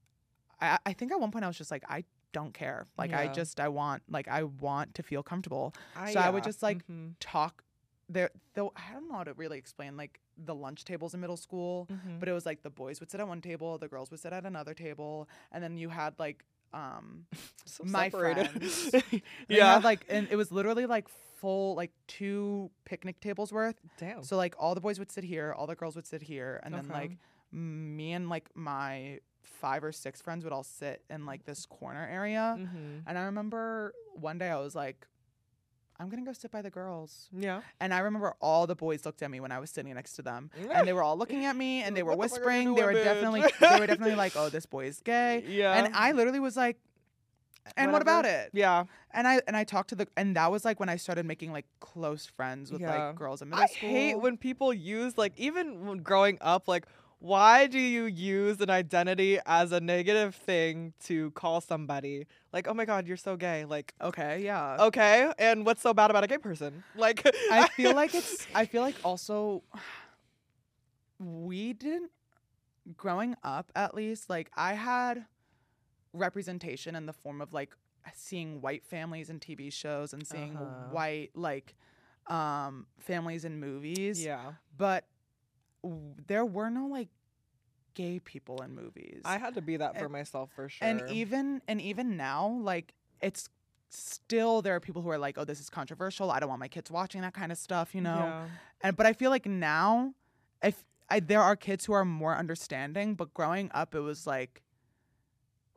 I 0.61 0.77
I 0.85 0.93
think 0.93 1.11
at 1.11 1.19
one 1.19 1.31
point 1.31 1.43
I 1.43 1.47
was 1.47 1.57
just 1.57 1.71
like 1.71 1.83
I 1.89 2.03
don't 2.31 2.53
care, 2.53 2.85
like 2.97 3.13
I 3.13 3.27
just 3.27 3.59
I 3.59 3.67
want 3.69 4.03
like 4.09 4.27
I 4.27 4.43
want 4.43 4.93
to 4.95 5.03
feel 5.03 5.23
comfortable. 5.23 5.73
I, 5.95 6.13
So 6.13 6.19
I 6.19 6.29
would 6.29 6.43
just, 6.43 6.61
like, 6.61 6.85
Mhm. 6.87 7.15
Talk 7.19 7.63
there 8.09 8.29
though 8.53 8.71
I 8.75 8.93
don't 8.93 9.07
know 9.09 9.15
how 9.15 9.23
to 9.23 9.33
really 9.33 9.57
explain 9.57 9.97
like 9.97 10.19
the 10.37 10.53
lunch 10.55 10.85
tables 10.85 11.13
in 11.13 11.19
middle 11.21 11.37
school, 11.37 11.87
Mhm. 11.91 12.19
but 12.19 12.29
it 12.29 12.33
was 12.33 12.45
like 12.45 12.61
the 12.63 12.69
boys 12.69 12.99
would 12.99 13.09
sit 13.09 13.19
at 13.19 13.27
one 13.27 13.41
table, 13.41 13.77
the 13.77 13.87
girls 13.87 14.11
would 14.11 14.19
sit 14.19 14.31
at 14.33 14.45
another 14.45 14.73
table, 14.73 15.27
and 15.51 15.63
then 15.63 15.77
you 15.77 15.89
had 15.89 16.13
like 16.19 16.45
um 16.73 17.25
so 17.65 17.83
my 17.85 18.09
separated. 18.09 18.49
friends. 18.49 18.95
Yeah. 19.47 19.73
had, 19.75 19.83
like 19.83 20.05
and 20.09 20.27
it 20.29 20.35
was 20.35 20.51
literally 20.51 20.85
like 20.85 21.07
full 21.37 21.75
like 21.75 21.91
two 22.07 22.69
picnic 22.85 23.19
tables 23.19 23.51
worth 23.51 23.75
Damn. 23.97 24.23
So 24.23 24.37
like 24.37 24.55
all 24.57 24.73
the 24.75 24.81
boys 24.81 24.99
would 24.99 25.11
sit 25.11 25.23
here, 25.23 25.53
all 25.57 25.67
the 25.67 25.75
girls 25.75 25.95
would 25.95 26.05
sit 26.07 26.21
here, 26.23 26.59
and 26.63 26.73
then 26.73 26.87
like 26.89 27.17
me 27.51 28.11
and 28.13 28.29
like 28.29 28.49
my 28.55 29.19
five 29.43 29.83
or 29.83 29.91
six 29.91 30.21
friends 30.21 30.43
would 30.43 30.51
all 30.53 30.63
sit 30.63 31.03
in 31.09 31.25
like 31.25 31.45
this 31.45 31.65
corner 31.65 32.07
area. 32.11 32.55
Mm-hmm. 32.59 32.99
And 33.07 33.17
I 33.17 33.23
remember 33.23 33.93
one 34.15 34.37
day 34.37 34.49
I 34.49 34.57
was 34.59 34.75
like, 34.75 35.07
I'm 35.99 36.09
gonna 36.09 36.23
go 36.25 36.33
sit 36.33 36.51
by 36.51 36.61
the 36.61 36.69
girls. 36.69 37.29
Yeah. 37.31 37.61
And 37.79 37.93
I 37.93 37.99
remember 37.99 38.35
all 38.41 38.67
the 38.67 38.75
boys 38.75 39.05
looked 39.05 39.21
at 39.21 39.31
me 39.31 39.39
when 39.39 39.51
I 39.51 39.59
was 39.59 39.69
sitting 39.69 39.93
next 39.93 40.13
to 40.13 40.21
them. 40.21 40.49
And 40.71 40.87
they 40.87 40.93
were 40.93 41.03
all 41.03 41.17
looking 41.17 41.45
at 41.45 41.55
me 41.55 41.83
and 41.83 41.95
they 41.95 42.03
were 42.03 42.15
What 42.15 42.29
the 42.31 42.35
fuck 42.39 42.47
are 42.47 42.59
you 42.59 42.73
whispering. 42.73 42.75
They 42.75 42.83
were 42.83 42.93
bitch? 42.93 43.03
definitely 43.03 43.41
they 43.61 43.79
were 43.79 43.87
definitely 43.87 44.15
like, 44.15 44.33
Oh, 44.35 44.49
this 44.49 44.65
boy 44.65 44.85
is 44.87 44.99
gay. 45.01 45.43
Yeah. 45.47 45.73
And 45.73 45.95
I 45.95 46.11
literally 46.11 46.39
was 46.41 46.57
like, 46.57 46.77
and 47.77 47.91
what 47.91 48.01
about 48.03 48.25
it? 48.25 48.51
Yeah. 48.53 48.83
And 49.11 49.27
I 49.27 49.41
and 49.47 49.55
I 49.57 49.63
talked 49.63 49.89
to 49.89 49.95
the 49.95 50.07
and 50.17 50.35
that 50.35 50.51
was 50.51 50.65
like 50.65 50.79
when 50.79 50.89
I 50.89 50.97
started 50.97 51.25
making 51.25 51.51
like 51.51 51.65
close 51.79 52.25
friends 52.25 52.71
with 52.71 52.81
Yeah. 52.81 53.07
like 53.07 53.15
girls 53.15 53.41
in 53.41 53.49
middle 53.49 53.63
I 53.63 53.67
school. 53.67 53.89
hate 53.89 54.15
when 54.15 54.37
people 54.37 54.73
use 54.73 55.17
like 55.17 55.33
even 55.37 55.85
when 55.87 55.99
growing 55.99 56.37
up 56.41 56.67
like 56.67 56.85
why 57.19 57.65
do 57.67 57.79
you 57.79 58.05
use 58.05 58.59
an 58.61 58.69
identity 58.69 59.39
as 59.45 59.71
a 59.71 59.79
negative 59.79 60.35
thing 60.35 60.93
to 61.05 61.31
call 61.31 61.61
somebody? 61.61 62.27
Like 62.53 62.67
oh 62.67 62.73
my 62.73 62.85
god 62.85 63.07
you're 63.07 63.17
so 63.17 63.35
gay. 63.35 63.65
Like 63.65 63.93
Okay, 64.01 64.43
yeah. 64.43 64.77
okay 64.79 65.31
and 65.39 65.65
what's 65.65 65.81
so 65.81 65.93
bad 65.93 66.09
about 66.11 66.23
a 66.23 66.27
gay 66.27 66.37
person? 66.37 66.83
Like 66.95 67.25
I 67.51 67.67
feel 67.75 67.95
like 67.95 68.13
it's 68.13 68.45
I 68.53 68.65
feel 68.65 68.81
like 68.81 68.95
also 69.03 69.63
we 71.19 71.73
didn't 71.73 72.11
growing 72.97 73.35
up 73.43 73.71
at 73.75 73.95
least 73.95 74.29
like 74.29 74.51
I 74.55 74.73
had 74.73 75.25
representation 76.13 76.95
in 76.95 77.05
the 77.05 77.13
form 77.13 77.41
of 77.41 77.51
like 77.53 77.75
seeing 78.13 78.61
white 78.61 78.85
families 78.85 79.29
in 79.29 79.39
TV 79.39 79.71
shows 79.71 80.13
and 80.13 80.25
seeing 80.25 80.55
Uh-huh. 80.55 80.89
white 80.91 81.31
like 81.35 81.75
um 82.27 82.85
families 82.99 83.45
in 83.45 83.59
movies. 83.59 84.23
Yeah. 84.23 84.53
But 84.77 85.05
there 86.27 86.45
were 86.45 86.69
no 86.69 86.87
like 86.87 87.09
gay 87.93 88.19
people 88.19 88.61
in 88.61 88.75
movies. 88.75 89.21
I 89.25 89.37
had 89.37 89.55
to 89.55 89.61
be 89.61 89.77
that 89.77 89.97
for 89.97 90.05
And- 90.05 90.11
myself 90.13 90.49
for 90.55 90.67
sure. 90.69 90.87
and 90.87 91.01
even 91.09 91.61
and 91.67 91.79
even 91.81 92.17
now 92.17 92.47
like 92.61 92.93
it's 93.21 93.49
still 93.89 94.61
there 94.61 94.75
are 94.75 94.79
people 94.81 95.01
who 95.01 95.09
are 95.09 95.17
like 95.17 95.37
oh 95.37 95.45
this 95.45 95.59
is 95.59 95.69
controversial. 95.69 96.29
I 96.31 96.39
don't 96.39 96.49
want 96.49 96.59
my 96.59 96.67
kids 96.67 96.91
watching 96.91 97.21
that 97.21 97.33
kind 97.33 97.51
of 97.51 97.57
stuff 97.57 97.95
you 97.95 98.01
know? 98.01 98.15
Yeah. 98.17 98.45
and 98.81 98.97
but 98.97 99.05
i 99.05 99.13
feel 99.13 99.29
like 99.29 99.45
now 99.45 100.13
if 100.61 100.83
I, 101.09 101.19
there 101.21 101.41
are 101.41 101.55
kids 101.55 101.85
who 101.85 101.93
are 101.93 102.03
more 102.03 102.35
understanding 102.35 103.13
but 103.15 103.33
growing 103.33 103.69
up 103.73 103.93
it 103.95 103.99
was 104.01 104.25
like 104.27 104.63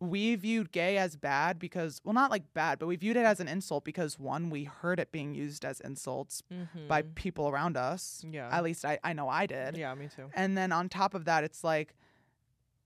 we 0.01 0.35
viewed 0.37 0.71
gay 0.71 0.97
as 0.97 1.17
bad 1.17 1.59
because 1.59 2.01
well 2.05 2.15
not 2.15 2.31
like 2.31 2.55
bad 2.55 2.79
but 2.79 2.87
we 2.87 2.95
viewed 2.97 3.17
it 3.17 3.25
as 3.25 3.41
an 3.41 3.49
insult 3.49 3.85
because 3.85 4.19
one 4.19 4.49
we 4.49 4.65
heard 4.65 5.01
it 5.01 5.11
being 5.11 5.35
used 5.35 5.65
as 5.65 5.81
insults 5.81 6.43
by 6.87 7.03
Mhm. 7.03 7.15
people 7.17 7.49
around 7.49 7.77
us 7.77 8.23
yeah 8.31 8.49
at 8.53 8.63
least 8.63 8.85
i, 8.85 8.99
I 9.03 9.13
know 9.13 9.29
i 9.29 9.45
did 9.47 9.77
yeah 9.77 9.93
me 9.95 10.09
too 10.15 10.31
and 10.35 10.57
then 10.57 10.71
on 10.73 10.89
top 10.89 11.15
of 11.15 11.25
that 11.25 11.43
it's 11.43 11.65
like 11.65 11.95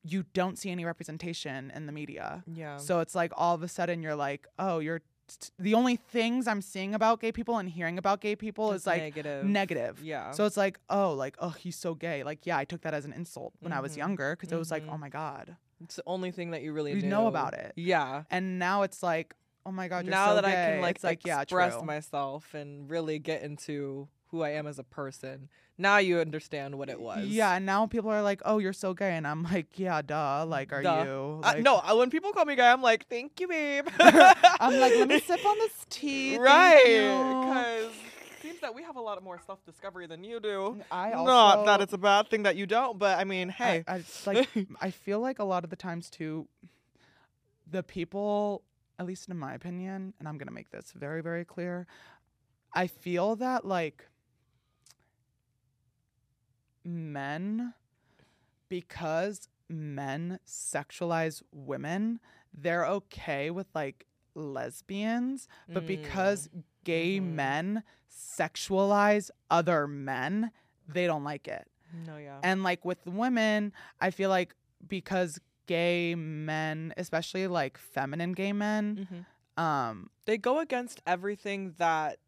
you 0.05 0.25
don't 0.33 0.59
see 0.59 0.71
any 0.71 0.85
representation 0.85 1.71
in 1.75 1.87
the 1.87 1.93
media 1.93 2.43
yeah 2.47 2.77
so 2.79 3.01
it's 3.01 3.15
like 3.15 3.33
all 3.37 3.55
of 3.55 3.63
a 3.63 3.69
sudden 3.69 4.03
you're 4.03 4.17
like, 4.17 4.47
oh, 4.59 4.79
you're 4.81 4.99
t- 5.29 5.51
the 5.59 5.75
only 5.75 5.95
things 5.97 6.49
I'm 6.49 6.61
seeing 6.61 6.93
about 6.95 7.21
gay 7.21 7.31
people 7.31 7.59
and 7.59 7.69
hearing 7.69 7.99
about 7.99 8.21
gay 8.21 8.35
people 8.35 8.73
It's 8.73 8.83
is 8.83 8.87
like 8.87 9.03
negative 9.03 9.45
negative. 9.45 10.01
yeah 10.03 10.33
So 10.33 10.45
it's 10.45 10.57
like, 10.57 10.81
oh, 10.91 11.13
like, 11.13 11.37
oh, 11.39 11.51
he's 11.51 11.77
so 11.77 11.95
gay. 11.95 12.25
Like, 12.25 12.47
yeah, 12.47 12.57
I 12.59 12.65
took 12.65 12.81
that 12.83 12.95
as 12.95 13.05
an 13.05 13.13
insult 13.13 13.53
when 13.61 13.73
I 13.73 13.79
was 13.81 13.93
Mhm. 13.95 13.99
younger 13.99 14.35
because 14.37 14.51
it 14.53 14.57
was 14.57 14.71
like, 14.73 14.83
oh 14.91 14.99
my 14.99 15.09
God. 15.09 15.57
It's 15.85 15.97
the 15.97 16.03
only 16.07 16.31
thing 16.31 16.51
that 16.53 16.63
you 16.63 16.73
really 16.73 16.93
You 16.93 17.03
knew. 17.03 17.09
know 17.09 17.27
about 17.27 17.55
it. 17.55 17.73
yeah 17.77 18.25
And 18.31 18.59
now 18.59 18.83
it's 18.83 19.03
like, 19.03 19.35
oh 19.67 19.73
my 19.73 19.89
God, 19.89 20.07
now 20.07 20.29
so 20.31 20.35
that 20.37 20.45
I 20.45 20.53
can 20.53 20.81
like, 20.81 20.97
it's 20.97 21.05
like, 21.05 21.27
express 21.27 21.75
true. 21.77 21.83
myself 21.85 22.55
and 22.55 22.89
really 22.91 23.19
get 23.19 23.43
into 23.43 24.09
who 24.31 24.43
I 24.43 24.51
am 24.51 24.67
as 24.67 24.79
a 24.79 24.85
person. 24.85 25.49
Now 25.79 25.99
you 25.99 26.19
understand 26.21 26.77
what 26.79 26.89
it 26.89 27.01
was. 27.01 27.27
Yeah, 27.27 27.55
and 27.55 27.67
now 27.67 27.87
people 27.87 28.11
are 28.11 28.23
like, 28.23 28.41
oh, 28.45 28.59
you're 28.59 28.73
so 28.73 28.95
gay. 28.95 29.15
And 29.17 29.27
I'm 29.27 29.43
like, 29.43 29.79
yeah, 29.79 30.01
duh. 30.03 30.45
Like, 30.47 30.73
are 30.73 30.83
Duh. 30.83 31.03
you? 31.05 31.41
Uh, 31.43 31.53
Like, 31.55 31.63
no, 31.63 31.79
uh, 31.79 31.95
when 31.97 32.09
people 32.11 32.33
call 32.33 32.45
me 32.45 32.55
gay, 32.57 32.67
I'm 32.69 32.81
like, 32.83 33.07
thank 33.09 33.41
you, 33.41 33.49
babe. 33.49 33.89
I'm 34.01 34.79
like, 34.81 34.95
let 34.95 35.09
me 35.09 35.19
sip 35.21 35.45
on 35.45 35.59
this 35.59 35.87
tea. 35.91 36.39
right, 36.39 36.85
because 37.45 37.93
that 38.63 38.75
we 38.75 38.83
have 38.83 38.97
a 38.97 39.01
lot 39.01 39.23
more 39.23 39.39
self 39.47 39.65
discovery 39.65 40.07
than 40.07 40.25
you 40.25 40.41
do. 40.41 40.81
I 40.91 41.13
also, 41.13 41.31
Not 41.31 41.67
that 41.67 41.81
it's 41.81 41.93
a 41.93 41.99
bad 41.99 42.29
thing 42.29 42.45
that 42.45 42.57
you 42.57 42.67
don't, 42.67 42.99
but 42.99 43.19
I 43.19 43.25
mean, 43.25 43.51
hey, 43.51 43.85
I, 43.87 43.97
I 43.97 44.03
like 44.27 44.49
I 44.81 44.91
feel 44.91 45.21
like 45.21 45.39
a 45.39 45.45
lot 45.45 45.65
of 45.65 45.71
the 45.71 45.77
times 45.77 46.09
too, 46.09 46.49
the 47.71 47.83
people, 47.83 48.63
at 48.99 49.07
least 49.07 49.29
in 49.29 49.39
my 49.39 49.55
opinion, 49.55 50.15
and 50.19 50.27
I'm 50.27 50.39
gonna 50.39 50.51
make 50.51 50.71
this 50.71 50.93
very 50.93 51.23
very 51.23 51.45
clear, 51.45 51.87
I 52.75 52.87
feel 52.87 53.37
that 53.37 53.65
like 53.65 54.09
men, 56.85 57.75
because 58.69 59.49
men 59.69 60.39
sexualize 60.47 61.43
women, 61.53 62.21
they're 62.53 62.87
okay 62.87 63.51
with 63.51 63.67
like 63.75 64.07
lesbians, 64.35 65.49
but 65.69 65.87
because 65.87 66.49
gay 66.85 67.21
Mhm. 67.21 67.35
men 67.35 67.83
sexualize 68.11 69.31
other 69.51 69.87
men, 69.87 70.51
they 70.89 71.07
don't 71.07 71.25
like 71.25 71.49
it. 71.49 71.69
no, 72.07 72.17
yeah, 72.17 72.41
And 72.43 72.63
like 72.63 72.87
with 72.87 73.05
women, 73.05 73.71
I 74.01 74.11
feel 74.11 74.31
like 74.31 74.55
because 74.89 75.39
gay 75.67 76.15
men, 76.15 76.95
especially 76.97 77.47
like 77.47 77.77
feminine 77.77 78.33
gay 78.33 78.53
men, 78.55 79.07
Mhm. 79.59 79.63
um, 79.63 80.09
they 80.25 80.39
go 80.39 80.59
against 80.59 81.03
everything 81.07 81.75
that 81.77 82.19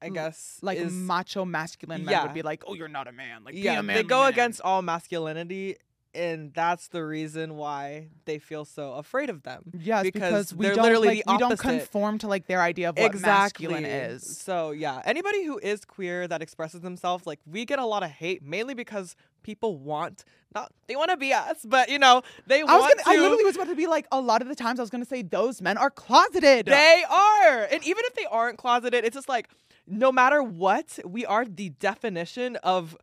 I 0.00 0.08
guess 0.08 0.58
like 0.62 0.78
is 0.78 0.92
macho 0.92 1.44
masculine 1.44 2.04
men 2.04 2.10
Yeah. 2.12 2.24
would 2.24 2.34
be 2.34 2.42
like, 2.42 2.64
"Oh, 2.66 2.74
you're 2.74 2.88
not 2.88 3.06
a 3.06 3.12
man." 3.12 3.44
Like, 3.44 3.54
be 3.54 3.60
yeah, 3.60 3.78
a 3.78 3.82
they 3.84 4.02
go 4.02 4.22
man. 4.22 4.32
against 4.32 4.60
all 4.62 4.82
masculinity, 4.82 5.76
and 6.14 6.52
that's 6.52 6.88
the 6.88 7.04
reason 7.04 7.56
why 7.56 8.08
they 8.24 8.38
feel 8.38 8.64
so 8.64 8.94
afraid 8.94 9.30
of 9.30 9.42
them. 9.42 9.64
Yes, 9.78 10.02
because 10.02 10.12
because, 10.12 10.54
we 10.54 10.66
they're 10.66 10.74
don't 10.74 10.84
literally 10.84 11.08
like, 11.08 11.24
the 11.24 11.32
we 11.32 11.38
don't 11.38 11.58
conform 11.58 12.18
to 12.18 12.28
like 12.28 12.46
their 12.46 12.60
idea 12.60 12.90
of 12.90 12.98
what 12.98 13.18
masculine 13.20 13.84
is. 13.84 14.38
So 14.38 14.70
yeah, 14.70 15.00
anybody 15.04 15.44
who 15.44 15.58
is 15.58 15.84
queer 15.84 16.28
that 16.28 16.42
expresses 16.42 16.80
themselves, 16.80 17.26
like 17.26 17.40
we 17.46 17.64
get 17.64 17.78
a 17.78 17.86
lot 17.86 18.02
of 18.02 18.10
hate, 18.10 18.42
mainly 18.42 18.74
because 18.74 19.16
people 19.42 19.76
want 19.78 20.24
not 20.54 20.70
they 20.86 20.96
want 20.96 21.10
to 21.10 21.16
be 21.16 21.32
us, 21.32 21.64
but 21.64 21.88
you 21.88 21.98
know 21.98 22.22
they 22.46 22.60
I 22.60 22.64
want 22.64 22.82
was 22.82 22.82
gonna, 22.92 23.02
to. 23.02 23.10
I 23.10 23.22
literally 23.22 23.44
was 23.44 23.56
about 23.56 23.68
to 23.68 23.76
be 23.76 23.86
like, 23.86 24.06
a 24.12 24.20
lot 24.20 24.42
of 24.42 24.48
the 24.48 24.54
times 24.54 24.78
I 24.78 24.82
was 24.82 24.90
gonna 24.90 25.04
say 25.04 25.22
those 25.22 25.62
men 25.62 25.78
are 25.78 25.90
closeted. 25.90 26.66
They 26.66 27.04
are. 27.08 27.68
And 27.70 27.84
even 27.86 28.04
if 28.06 28.14
they 28.14 28.26
aren't 28.26 28.58
closeted, 28.58 29.04
it's 29.04 29.14
just 29.14 29.28
like 29.28 29.48
no 29.86 30.12
matter 30.12 30.42
what, 30.42 30.98
we 31.04 31.26
are 31.26 31.44
the 31.44 31.70
definition 31.70 32.56
of 32.56 32.96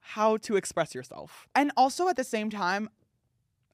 how 0.00 0.36
to 0.38 0.56
express 0.56 0.94
yourself. 0.94 1.48
And 1.54 1.72
also 1.76 2.08
at 2.08 2.16
the 2.16 2.24
same 2.24 2.50
time, 2.50 2.90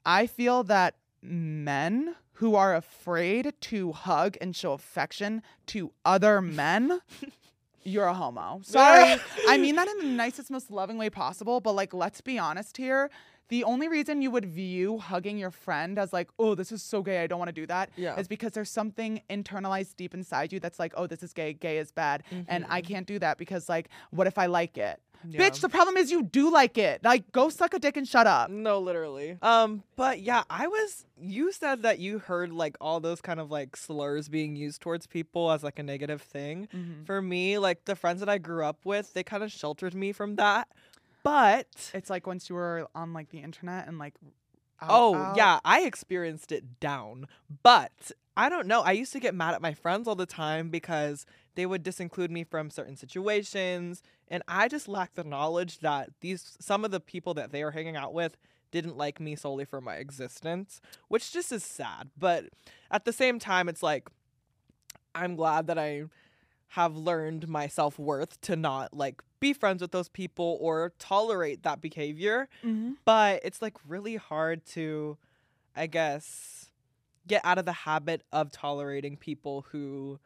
I 0.05 0.27
feel 0.27 0.63
that 0.65 0.97
men 1.23 2.15
who 2.35 2.55
are 2.55 2.75
afraid 2.75 3.55
to 3.61 3.93
hug 3.93 4.37
and 4.41 4.55
show 4.55 4.73
affection 4.73 5.43
to 5.67 5.93
other 6.05 6.43
men, 6.43 7.01
you're 7.83 8.07
a 8.07 8.15
homo. 8.15 8.61
Sorry. 8.63 9.19
I 9.49 9.57
mean 9.57 9.77
that 9.77 9.89
in 9.89 9.99
the 9.99 10.15
nicest, 10.15 10.51
most 10.51 10.71
loving 10.71 10.99
way 10.99 11.09
possible, 11.09 11.61
but 11.61 11.73
like, 11.73 11.95
let's 11.95 12.21
be 12.21 12.39
honest 12.39 12.77
here. 12.77 13.11
The 13.49 13.63
only 13.63 13.87
reason 13.87 14.23
you 14.23 14.33
would 14.33 14.45
view 14.45 14.99
hugging 14.99 15.39
your 15.39 15.53
friend 15.53 15.99
as 16.01 16.13
like, 16.13 16.29
oh, 16.39 16.57
this 16.57 16.73
is 16.73 16.83
so 16.83 17.01
gay, 17.01 17.23
I 17.23 17.29
don't 17.29 17.39
want 17.39 17.49
to 17.49 17.55
do 17.55 17.67
that, 17.67 17.91
Yeah. 17.97 18.19
is 18.19 18.27
because 18.27 18.53
there's 18.53 18.71
something 18.71 19.23
internalized 19.31 19.95
deep 19.97 20.15
inside 20.15 20.53
you 20.53 20.59
that's 20.59 20.81
like, 20.81 20.93
oh, 20.97 21.07
this 21.07 21.23
is 21.23 21.33
gay, 21.33 21.53
gay 21.53 21.79
is 21.79 21.93
bad. 21.93 22.25
And 22.49 22.67
I 22.69 22.81
mm-hmm. 22.81 22.93
can't 22.93 23.07
do 23.07 23.21
that 23.21 23.39
because, 23.39 23.69
like, 23.69 23.89
what 24.11 24.27
if 24.27 24.37
I 24.37 24.47
like 24.47 24.77
it? 24.79 25.01
Bitch, 25.27 25.61
the 25.61 25.69
problem 25.69 25.97
is 25.97 26.11
you 26.11 26.23
do 26.23 26.51
like 26.51 26.77
it. 26.79 27.03
Like, 27.05 27.31
go 27.33 27.49
suck 27.49 27.75
a 27.75 27.79
dick 27.79 27.97
and 27.97 28.07
shut 28.07 28.27
up. 28.27 28.51
No, 28.51 28.79
literally. 28.79 29.39
Um, 29.43 29.83
but 29.97 30.21
yeah, 30.21 30.45
I 30.51 30.67
was. 30.67 31.05
You 31.21 31.51
said 31.53 31.83
that 31.83 31.99
you 31.99 32.19
heard 32.19 32.53
like 32.53 32.77
all 32.81 33.01
those 33.01 33.21
kind 33.21 33.41
of 33.41 33.51
like 33.51 33.77
slurs 33.77 34.29
being 34.29 34.55
used 34.57 34.81
towards 34.83 35.07
people 35.07 35.51
as 35.51 35.63
like 35.65 35.79
a 35.79 35.83
negative 35.83 36.21
thing. 36.23 36.69
For 37.07 37.23
me, 37.23 37.59
like 37.59 37.85
the 37.87 37.97
friends 37.97 38.21
that 38.21 38.29
I 38.29 38.39
grew 38.39 38.65
up 38.65 38.85
with, 38.85 39.15
they 39.15 39.23
kind 39.23 39.43
of 39.43 39.51
sheltered 39.51 39.95
me 39.95 40.13
from 40.13 40.37
that. 40.37 40.69
But 41.23 41.91
It's 41.95 42.11
like 42.11 42.27
once 42.27 42.49
you 42.49 42.55
were 42.55 42.87
on 42.95 43.13
like 43.13 43.31
the 43.31 43.39
internet 43.39 43.89
and 43.89 43.99
like. 43.99 44.15
out- 44.81 44.89
oh 44.91 45.15
out- 45.15 45.37
yeah, 45.37 45.59
I 45.65 45.83
experienced 45.83 46.53
it 46.53 46.79
down. 46.81 47.27
But 47.63 48.13
I 48.37 48.49
don't 48.49 48.67
know. 48.67 48.83
I 48.83 48.93
used 48.93 49.13
to 49.13 49.21
get 49.21 49.35
mad 49.35 49.55
at 49.55 49.63
my 49.63 49.73
friends 49.75 50.07
all 50.07 50.15
the 50.15 50.27
time 50.27 50.69
because 50.69 51.25
they 51.55 51.65
would 51.65 51.83
disinclude 51.83 52.31
me 52.31 52.45
from 52.45 52.69
certain 52.71 52.97
situations, 52.97 54.03
and 54.29 54.43
I 54.47 54.69
just 54.69 54.89
lacked 54.89 55.15
the 55.17 55.25
knowledge 55.25 55.79
that 55.79 56.11
these 56.21 56.57
some 56.61 56.85
of 56.85 56.91
the 56.91 57.01
people 57.01 57.33
that 57.35 57.51
they 57.53 57.65
were 57.65 57.71
hanging 57.71 57.97
out 57.97 58.13
with 58.13 58.37
didn't 58.73 58.97
like 58.97 59.21
me 59.21 59.37
solely 59.37 59.65
for 59.65 59.81
my 59.81 59.95
existence, 59.97 60.81
which 61.09 61.33
just 61.33 61.51
is 61.51 61.65
sad. 61.65 62.11
But 62.19 62.47
at 62.91 63.05
the 63.07 63.13
same 63.13 63.39
time, 63.39 63.69
it's 63.69 63.83
like 63.83 64.09
I'm 65.15 65.35
glad 65.37 65.67
that 65.69 65.79
I 65.79 66.05
have 66.71 66.97
learned 66.97 67.49
my 67.49 67.69
self 67.69 67.99
worth 67.99 68.41
to 68.43 68.57
not 68.57 68.93
like 68.93 69.23
be 69.41 69.53
friends 69.53 69.81
with 69.81 69.93
those 69.93 70.09
people 70.09 70.59
or 70.61 70.93
tolerate 70.99 71.63
that 71.63 71.81
behavior 71.81 72.49
Mhm. 72.65 72.97
but 73.05 73.41
it's 73.45 73.63
like 73.63 73.75
really 73.87 74.17
hard 74.17 74.65
to 74.67 75.17
i 75.77 75.87
guess 75.87 76.66
get 77.27 77.41
out 77.45 77.59
of 77.59 77.65
the 77.65 77.73
habit 77.73 78.23
of 78.33 78.51
tolerating 78.53 79.17
people 79.17 79.67
who 79.73 80.19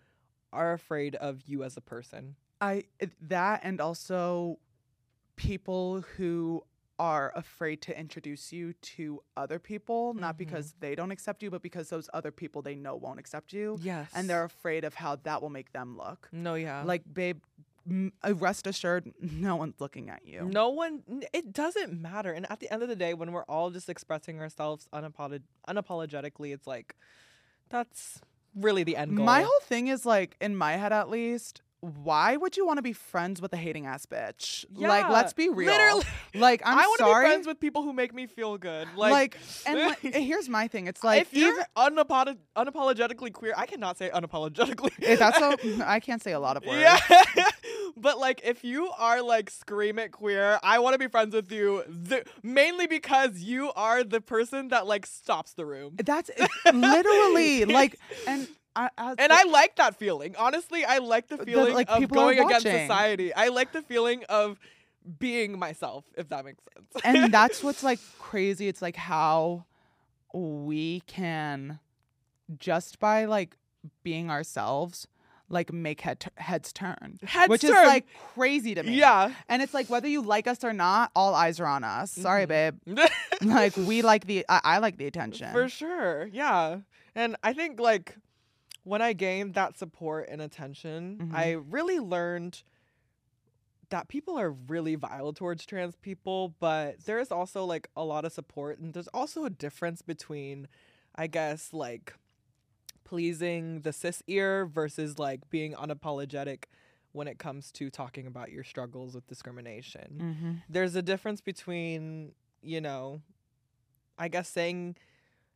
are 0.52 0.72
afraid 0.72 1.14
of 1.16 1.42
you 1.46 1.62
as 1.64 1.76
a 1.76 1.80
person 1.80 2.36
I 2.60 2.84
that 3.22 3.60
and 3.62 3.80
also 3.80 4.58
people 5.36 6.02
who 6.16 6.62
are 6.98 7.32
afraid 7.34 7.80
to 7.80 7.98
introduce 7.98 8.52
you 8.52 8.74
to 8.74 9.22
other 9.34 9.58
people, 9.58 10.12
not 10.12 10.34
Mhm. 10.34 10.38
because 10.38 10.74
they 10.80 10.94
don't 10.94 11.10
accept 11.10 11.42
you, 11.42 11.50
but 11.50 11.62
because 11.62 11.88
those 11.88 12.10
other 12.12 12.30
people 12.30 12.60
they 12.60 12.74
know 12.74 12.94
won't 12.94 13.18
accept 13.18 13.54
you. 13.54 13.78
Yes. 13.80 14.10
And 14.14 14.28
they're 14.28 14.44
afraid 14.44 14.84
of 14.84 14.92
how 14.94 15.16
that 15.16 15.40
will 15.40 15.48
make 15.48 15.72
them 15.72 15.96
look. 15.96 16.28
no, 16.30 16.54
yeah. 16.56 16.82
Like, 16.82 17.02
babe, 17.12 17.42
rest 18.34 18.66
assured, 18.66 19.12
no 19.20 19.56
one's 19.56 19.80
looking 19.80 20.10
at 20.10 20.26
you. 20.26 20.42
No 20.42 20.68
one, 20.70 21.02
it 21.32 21.52
doesn't 21.52 21.92
matter. 22.00 22.32
And 22.32 22.50
at 22.50 22.60
the 22.60 22.72
end 22.72 22.82
of 22.82 22.88
the 22.88 22.96
day, 22.96 23.14
when 23.14 23.32
we're 23.32 23.44
all 23.44 23.70
just 23.70 23.88
expressing 23.88 24.40
ourselves 24.40 24.88
unapolog- 24.92 25.42
unapologetically, 25.68 26.52
it's 26.52 26.66
like, 26.66 26.96
that's 27.68 28.20
really 28.54 28.82
the 28.84 28.96
end 28.96 29.16
goal. 29.16 29.26
My 29.26 29.42
whole 29.42 29.60
thing 29.62 29.88
is 29.88 30.04
like, 30.04 30.36
in 30.40 30.56
my 30.56 30.72
head 30.72 30.92
at 30.92 31.08
least, 31.10 31.62
why 31.80 32.36
would 32.36 32.58
you 32.58 32.66
want 32.66 32.76
to 32.76 32.82
be 32.82 32.92
friends 32.92 33.40
with 33.40 33.52
a 33.54 33.56
hating 33.56 33.86
ass 33.86 34.04
bitch? 34.04 34.66
Like, 34.74 35.08
let's 35.08 35.32
be 35.32 35.48
real. 35.48 35.72
Literally. 35.72 36.04
Like, 36.32 36.62
I'm 36.64 36.78
I 36.78 36.86
want 36.86 36.98
to 37.00 37.04
be 37.06 37.10
friends 37.12 37.46
with 37.48 37.58
people 37.58 37.82
who 37.82 37.92
make 37.92 38.14
me 38.14 38.28
feel 38.28 38.56
good. 38.56 38.86
Like, 38.94 39.10
like, 39.10 39.38
and 39.66 39.78
like, 39.80 39.98
here's 40.14 40.48
my 40.48 40.68
thing. 40.68 40.86
It's 40.86 41.02
like, 41.02 41.22
if 41.22 41.34
you're 41.34 41.60
unapologetically 41.76 43.32
queer, 43.32 43.52
I 43.56 43.66
cannot 43.66 43.98
say 43.98 44.10
unapologetically. 44.10 45.18
That's 45.18 45.38
so 45.38 45.56
I 45.84 45.98
can't 45.98 46.22
say 46.22 46.30
a 46.30 46.38
lot 46.38 46.56
of 46.56 46.64
words. 46.64 46.82
Yeah. 46.82 47.44
But 47.96 48.18
like 48.18 48.40
if 48.44 48.64
you 48.64 48.90
are 48.98 49.22
like 49.22 49.50
scream 49.50 49.98
it 49.98 50.12
queer, 50.12 50.58
I 50.62 50.78
want 50.78 50.94
to 50.94 50.98
be 50.98 51.08
friends 51.08 51.34
with 51.34 51.50
you 51.52 51.82
th- 52.08 52.26
mainly 52.42 52.86
because 52.86 53.38
you 53.38 53.72
are 53.74 54.04
the 54.04 54.20
person 54.20 54.68
that 54.68 54.86
like 54.86 55.06
stops 55.06 55.54
the 55.54 55.66
room. 55.66 55.96
That's 55.96 56.30
literally 56.72 57.64
like, 57.64 57.98
and 58.26 58.48
I, 58.76 58.90
I 58.96 59.14
And 59.18 59.32
I 59.32 59.44
like 59.44 59.76
that 59.76 59.96
feeling. 59.96 60.36
Honestly, 60.36 60.84
I 60.84 60.98
like 60.98 61.28
the 61.28 61.36
The, 61.38 61.44
feeling 61.44 61.74
like, 61.74 61.88
of 61.90 62.08
going 62.08 62.38
against 62.38 62.66
society. 62.66 63.34
I 63.34 63.48
like 63.48 63.72
the 63.72 63.82
feeling 63.82 64.24
of 64.28 64.58
being 65.18 65.58
myself, 65.58 66.04
if 66.16 66.28
that 66.28 66.44
makes 66.44 66.62
sense. 66.74 67.04
and 67.04 67.32
that's 67.32 67.62
what's 67.62 67.82
like 67.82 67.98
crazy. 68.18 68.68
It's 68.68 68.82
like 68.82 68.96
how 68.96 69.64
we 70.32 71.00
can 71.06 71.80
just 72.58 72.98
by 73.00 73.24
like 73.24 73.56
being 74.02 74.30
ourselves, 74.30 75.08
like 75.50 75.72
make 75.72 76.00
head 76.00 76.24
heads 76.36 76.72
turn, 76.72 77.18
Heads 77.24 77.48
which 77.50 77.62
turn. 77.62 77.70
is 77.72 77.86
like 77.88 78.06
crazy 78.34 78.74
to 78.74 78.82
me. 78.82 78.94
yeah. 78.98 79.34
and 79.48 79.60
it's 79.62 79.74
like 79.74 79.90
whether 79.90 80.08
you 80.08 80.22
like 80.22 80.46
us 80.46 80.62
or 80.64 80.72
not, 80.72 81.10
all 81.14 81.34
eyes 81.34 81.58
are 81.60 81.66
on 81.66 81.84
us. 81.84 82.12
Sorry, 82.12 82.46
Mhm. 82.46 82.48
babe. 82.86 83.08
Like 83.42 83.76
we 83.76 84.02
like 84.02 84.26
the, 84.26 84.44
I, 84.48 84.60
I 84.64 84.78
like 84.78 84.96
the 84.96 85.06
attention. 85.06 85.50
For 85.52 85.68
sure. 85.68 86.28
Yeah. 86.32 86.80
And 87.14 87.36
I 87.42 87.52
think 87.52 87.80
like 87.80 88.16
when 88.84 89.02
I 89.02 89.12
gained 89.12 89.54
that 89.54 89.76
support 89.78 90.28
and 90.30 90.40
attention, 90.40 91.18
Mhm. 91.30 91.34
I 91.34 91.52
really 91.52 91.98
learned 92.00 92.62
that 93.90 94.06
people 94.08 94.38
are 94.38 94.50
really 94.52 94.94
vile 94.94 95.32
towards 95.32 95.66
trans 95.66 95.96
people, 95.96 96.54
but 96.60 97.04
there 97.06 97.18
is 97.18 97.32
also 97.32 97.64
like 97.64 97.88
a 97.96 98.04
lot 98.04 98.24
of 98.24 98.32
support 98.32 98.78
and 98.78 98.94
there's 98.94 99.08
also 99.08 99.44
a 99.44 99.50
difference 99.50 100.00
between 100.02 100.68
I 101.16 101.26
guess 101.26 101.72
like 101.72 102.14
pleasing 103.10 103.80
the 103.80 103.92
cis 103.92 104.22
ear 104.26 104.66
versus 104.66 105.18
like 105.18 105.48
being 105.50 105.74
unapologetic 105.74 106.64
when 107.12 107.26
it 107.26 107.38
comes 107.38 107.72
to 107.72 107.90
talking 107.90 108.26
about 108.26 108.52
your 108.52 108.62
struggles 108.62 109.14
with 109.14 109.26
discrimination. 109.26 110.18
Mm-hmm. 110.18 110.52
there's 110.68 110.94
a 110.94 111.02
difference 111.02 111.40
between 111.40 112.32
you 112.62 112.80
know 112.80 113.20
i 114.18 114.28
guess 114.28 114.48
saying 114.48 114.94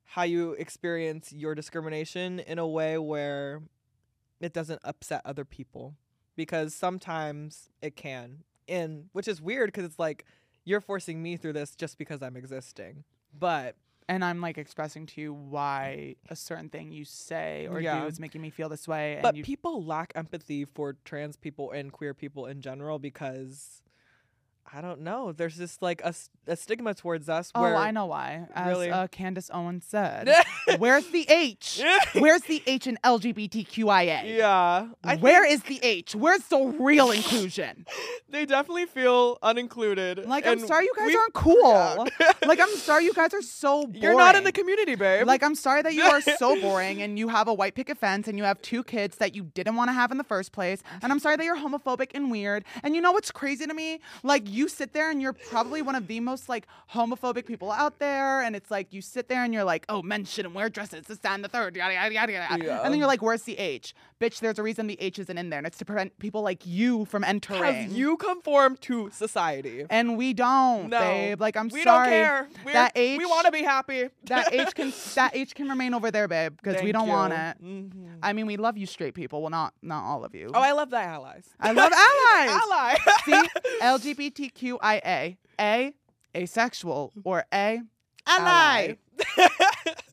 how 0.04 0.22
you 0.22 0.52
experience 0.52 1.32
your 1.32 1.54
discrimination 1.54 2.40
in 2.40 2.58
a 2.58 2.66
way 2.66 2.98
where 2.98 3.62
it 4.40 4.52
doesn't 4.52 4.80
upset 4.84 5.22
other 5.24 5.44
people 5.44 5.94
because 6.36 6.74
sometimes 6.74 7.70
it 7.80 7.96
can. 7.96 8.44
And 8.68 9.08
which 9.12 9.28
is 9.28 9.40
weird 9.40 9.68
because 9.68 9.84
it's 9.84 9.98
like 9.98 10.24
you're 10.64 10.80
forcing 10.80 11.22
me 11.22 11.36
through 11.36 11.52
this 11.54 11.74
just 11.74 11.98
because 11.98 12.22
i'm 12.22 12.36
existing. 12.36 13.04
But 13.38 13.76
and 14.08 14.24
I'm 14.24 14.40
like 14.40 14.58
expressing 14.58 15.06
to 15.06 15.20
you 15.20 15.32
why 15.32 16.16
a 16.28 16.36
certain 16.36 16.68
thing 16.68 16.92
you 16.92 17.04
say 17.04 17.66
or 17.70 17.80
Yeah. 17.80 18.02
do 18.02 18.06
is 18.06 18.20
making 18.20 18.40
me 18.42 18.50
feel 18.50 18.68
this 18.68 18.86
way. 18.86 19.14
And 19.14 19.22
but 19.22 19.34
people 19.42 19.84
lack 19.84 20.12
empathy 20.14 20.64
for 20.64 20.96
trans 21.04 21.36
people 21.36 21.70
and 21.70 21.92
queer 21.92 22.14
people 22.14 22.46
in 22.46 22.60
general 22.60 22.98
because 22.98 23.82
i 24.72 24.80
don't 24.80 25.00
know 25.00 25.32
there's 25.32 25.56
just 25.56 25.82
like 25.82 26.00
a 26.02 26.14
stigma 26.56 26.92
towards 26.94 27.28
us 27.28 27.50
oh, 27.54 27.62
where 27.62 27.74
I 27.74 27.90
know 27.90 28.04
why. 28.04 28.46
As 28.54 28.68
Really? 28.68 28.90
uh, 28.90 29.06
Candace 29.06 29.50
Owens 29.52 29.86
said, 29.86 30.28
"Where's 30.78 31.06
the 31.08 31.24
H? 31.30 31.82
Where's 32.12 32.42
the 32.42 32.62
H 32.66 32.86
in 32.86 32.98
LGBTQIA? 33.02 34.36
yeah 34.36 34.88
I 35.02 35.16
Where 35.16 35.42
think- 35.44 35.54
is 35.54 35.62
the 35.62 35.80
H? 35.82 36.14
Where's 36.14 36.42
the 36.44 36.58
real 36.78 37.10
inclusion? 37.10 37.86
they 38.28 38.44
definitely 38.46 38.86
feel 38.86 39.38
unincluded. 39.42 40.26
Like, 40.26 40.46
I'm 40.46 40.58
sorry 40.58 40.84
you 40.84 40.92
guys 40.96 41.06
we- 41.08 41.16
aren't 41.16 41.32
cool. 41.34 42.06
Yeah. 42.20 42.32
Like, 42.46 42.60
I'm 42.60 42.74
sorry 42.76 43.04
you 43.04 43.14
guys 43.14 43.32
are 43.32 43.40
so 43.40 43.86
boring. 43.86 44.02
You're 44.02 44.14
not 44.16 44.34
in 44.34 44.44
the 44.44 44.52
community, 44.52 44.96
babe. 44.96 45.26
Like, 45.26 45.42
I'm 45.42 45.54
sorry 45.54 45.80
that 45.80 45.94
you 45.94 46.02
are 46.02 46.20
so 46.20 46.60
boring 46.60 47.00
and 47.00 47.18
you 47.18 47.28
have 47.28 47.48
a 47.48 47.54
white 47.54 47.74
picket 47.74 47.96
fence 47.96 48.28
and 48.28 48.36
you 48.36 48.44
have 48.44 48.60
two 48.60 48.84
kids 48.84 49.16
that 49.16 49.34
you 49.34 49.44
didn't 49.54 49.76
want 49.76 49.88
to 49.88 49.92
have 49.94 50.10
in 50.12 50.18
the 50.18 50.24
first 50.24 50.52
place. 50.52 50.82
And 51.00 51.10
I'm 51.10 51.18
sorry 51.20 51.36
that 51.36 51.44
you're 51.44 51.56
homophobic 51.56 52.10
and 52.14 52.30
weird. 52.30 52.64
And 52.82 52.94
you 52.94 53.00
know 53.00 53.12
what's 53.12 53.30
crazy 53.30 53.66
to 53.66 53.72
me? 53.72 54.00
Like, 54.22 54.42
you 54.54 54.68
sit 54.68 54.92
there 54.92 55.10
and 55.10 55.20
you're 55.20 55.32
probably 55.32 55.82
one 55.82 55.94
of 55.94 56.06
the 56.06 56.20
most, 56.20 56.48
like, 56.48 56.66
homophobic 56.92 57.44
people 57.46 57.70
out 57.70 57.98
there. 57.98 58.40
And 58.42 58.54
it's 58.56 58.70
like, 58.70 58.92
you 58.92 59.02
sit 59.02 59.28
there 59.28 59.44
and 59.44 59.52
you're 59.52 59.64
like, 59.64 59.84
oh, 59.88 60.00
men 60.02 60.24
shouldn't 60.24 60.54
wear 60.54 60.68
dresses, 60.68 61.06
this, 61.06 61.18
and 61.24 61.44
the 61.44 61.48
third, 61.48 61.76
yada, 61.76 61.94
yada, 61.94 62.14
yada, 62.14 62.32
yada. 62.32 62.64
Yeah. 62.64 62.80
And 62.82 62.92
then 62.92 62.98
you're 62.98 63.08
like, 63.08 63.22
where's 63.22 63.42
the 63.42 63.58
H? 63.58 63.94
Bitch, 64.20 64.40
there's 64.40 64.58
a 64.58 64.62
reason 64.62 64.86
the 64.86 64.96
H 65.00 65.18
isn't 65.18 65.36
in 65.36 65.50
there. 65.50 65.58
And 65.58 65.66
it's 65.66 65.78
to 65.78 65.84
prevent 65.84 66.18
people 66.18 66.42
like 66.42 66.66
you 66.66 67.04
from 67.06 67.24
entering. 67.24 67.60
because 67.88 67.92
you 67.98 68.16
conform 68.16 68.76
to 68.82 69.10
society. 69.10 69.84
and 69.90 70.16
we 70.16 70.32
don't, 70.32 70.88
No, 70.90 70.98
babe. 71.00 71.40
Like, 71.40 71.56
I'm 71.56 71.68
we 71.68 71.82
sorry. 71.82 72.08
We 72.08 72.14
don't 72.16 72.24
care. 72.24 72.48
We're, 72.64 72.72
That 72.72 72.92
we 72.94 73.24
want 73.26 73.46
to 73.46 73.52
be 73.52 73.62
happy. 73.62 74.08
That 74.24 74.52
H 74.54 74.74
can 74.74 74.92
that 75.16 75.34
H 75.34 75.54
can 75.54 75.68
remain 75.68 75.94
over 75.94 76.10
there, 76.10 76.28
babe, 76.28 76.56
because 76.62 76.82
we 76.82 76.92
don't 76.92 77.08
want 77.08 77.32
you. 77.32 77.38
it. 77.38 77.62
Mhm. 77.64 78.18
I 78.22 78.32
mean, 78.32 78.46
we 78.46 78.56
love 78.56 78.76
you, 78.78 78.86
straight 78.86 79.14
people. 79.14 79.40
Well, 79.42 79.50
not 79.50 79.74
not 79.82 80.04
all 80.04 80.24
of 80.24 80.34
you. 80.34 80.50
Oh, 80.54 80.60
I 80.60 80.72
love 80.72 80.90
the 80.90 80.98
allies. 80.98 81.44
I 81.60 81.72
love 81.72 81.92
allies. 82.08 82.60
Ally. 82.62 82.96
See, 83.24 83.48
LGBTQIA, 83.84 85.36
A, 85.60 85.94
asexual, 86.34 87.12
or 87.22 87.44
A, 87.52 87.80
Ally. 88.26 88.94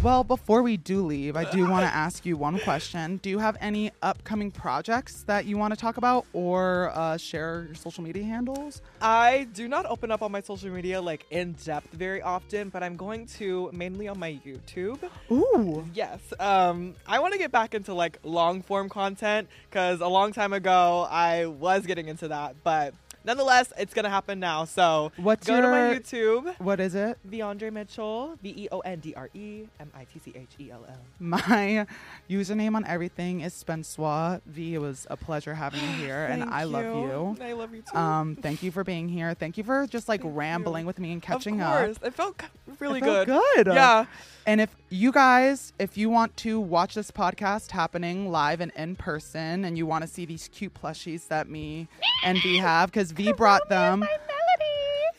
Well, 0.00 0.22
before 0.22 0.62
we 0.62 0.76
do 0.76 1.04
leave, 1.04 1.34
I 1.34 1.50
do 1.50 1.68
want 1.68 1.82
to 1.82 1.92
ask 1.92 2.24
you 2.24 2.36
one 2.36 2.60
question. 2.60 3.16
Do 3.16 3.28
you 3.30 3.40
have 3.40 3.56
any 3.60 3.90
upcoming 4.00 4.52
projects 4.52 5.24
that 5.24 5.44
you 5.44 5.58
want 5.58 5.74
to 5.74 5.80
talk 5.80 5.96
about 5.96 6.24
or 6.32 6.92
uh, 6.94 7.16
share 7.16 7.64
your 7.66 7.74
social 7.74 8.04
media 8.04 8.22
handles? 8.22 8.80
I 9.02 9.48
do 9.54 9.66
not 9.66 9.86
open 9.86 10.12
up 10.12 10.22
on 10.22 10.30
my 10.30 10.40
social 10.40 10.70
media 10.70 11.00
like 11.00 11.26
in 11.30 11.54
depth 11.64 11.92
very 11.92 12.22
often, 12.22 12.68
but 12.68 12.84
I'm 12.84 12.96
going 12.96 13.26
to 13.38 13.70
mainly 13.72 14.06
on 14.06 14.20
my 14.20 14.40
YouTube. 14.46 15.00
Ooh. 15.32 15.84
Yes. 15.92 16.20
Um, 16.38 16.94
I 17.04 17.18
want 17.18 17.32
to 17.32 17.38
get 17.38 17.50
back 17.50 17.74
into 17.74 17.92
like 17.92 18.20
long 18.22 18.62
form 18.62 18.88
content 18.88 19.48
because 19.68 20.00
a 20.00 20.08
long 20.08 20.32
time 20.32 20.52
ago 20.52 21.08
I 21.10 21.46
was 21.46 21.86
getting 21.86 22.06
into 22.06 22.28
that, 22.28 22.54
but 22.62 22.94
nonetheless, 23.28 23.72
it's 23.78 23.94
gonna 23.94 24.08
happen 24.10 24.40
now. 24.40 24.64
So 24.64 25.12
What's 25.16 25.46
go 25.46 25.60
to 25.60 25.68
my 25.68 25.90
your- 25.92 26.00
YouTube, 26.00 26.58
What 26.58 26.80
is 26.80 26.94
it? 26.96 27.18
Veondre 27.28 27.72
Mitchell, 27.72 28.36
V 28.42 28.48
E 28.64 28.68
O 28.72 28.80
N 28.80 28.98
D 28.98 29.14
R 29.14 29.28
E 29.34 29.64
M 29.78 29.90
I 29.94 30.04
T 30.04 30.18
C 30.18 30.32
H 30.34 30.48
E 30.58 30.70
L 30.72 30.84
L. 30.88 30.96
My 31.20 31.86
username 32.28 32.74
on 32.74 32.84
everything 32.86 33.42
is 33.42 33.52
Spencewuah. 33.54 34.40
V, 34.46 34.74
it 34.74 34.78
was 34.78 35.06
a 35.10 35.16
pleasure 35.16 35.54
having 35.54 35.80
you 35.80 35.86
here, 36.06 36.24
and 36.24 36.42
Thank 36.42 36.52
I 36.52 36.64
love 36.64 36.84
you. 36.84 37.36
I 37.44 37.52
love 37.52 37.74
you 37.74 37.82
too. 37.82 37.96
Um, 37.96 38.34
thank 38.36 38.62
you 38.62 38.72
for 38.72 38.82
being 38.82 39.08
here. 39.08 39.34
Thank 39.34 39.58
you 39.58 39.64
for 39.64 39.86
just 39.86 40.08
like 40.08 40.22
Thank 40.22 40.36
rambling 40.36 40.82
you. 40.84 40.86
with 40.88 40.98
me 40.98 41.12
and 41.12 41.22
of 41.22 41.26
catching 41.26 41.60
course, 41.60 41.96
up. 41.98 42.04
it 42.04 42.14
felt 42.14 42.40
c- 42.40 42.48
really 42.80 42.98
It 43.00 43.04
felt 43.04 43.26
good. 43.26 43.66
good. 43.66 43.74
Yeah. 43.74 44.06
And 44.48 44.62
if 44.62 44.74
you 44.88 45.12
guys, 45.12 45.74
if 45.78 45.98
you 45.98 46.08
want 46.08 46.34
to 46.38 46.58
watch 46.58 46.94
this 46.94 47.10
podcast 47.10 47.70
happening 47.70 48.30
live 48.32 48.62
and 48.62 48.72
in 48.74 48.96
person, 48.96 49.62
and 49.62 49.76
you 49.76 49.84
want 49.84 50.04
to 50.04 50.08
see 50.08 50.24
these 50.24 50.48
cute 50.50 50.72
plushies 50.72 51.28
that 51.28 51.50
me 51.50 51.86
and 52.24 52.42
V 52.42 52.56
have, 52.62 52.90
because 52.90 53.12
V 53.12 53.34
brought 53.34 53.68
them, 53.68 54.08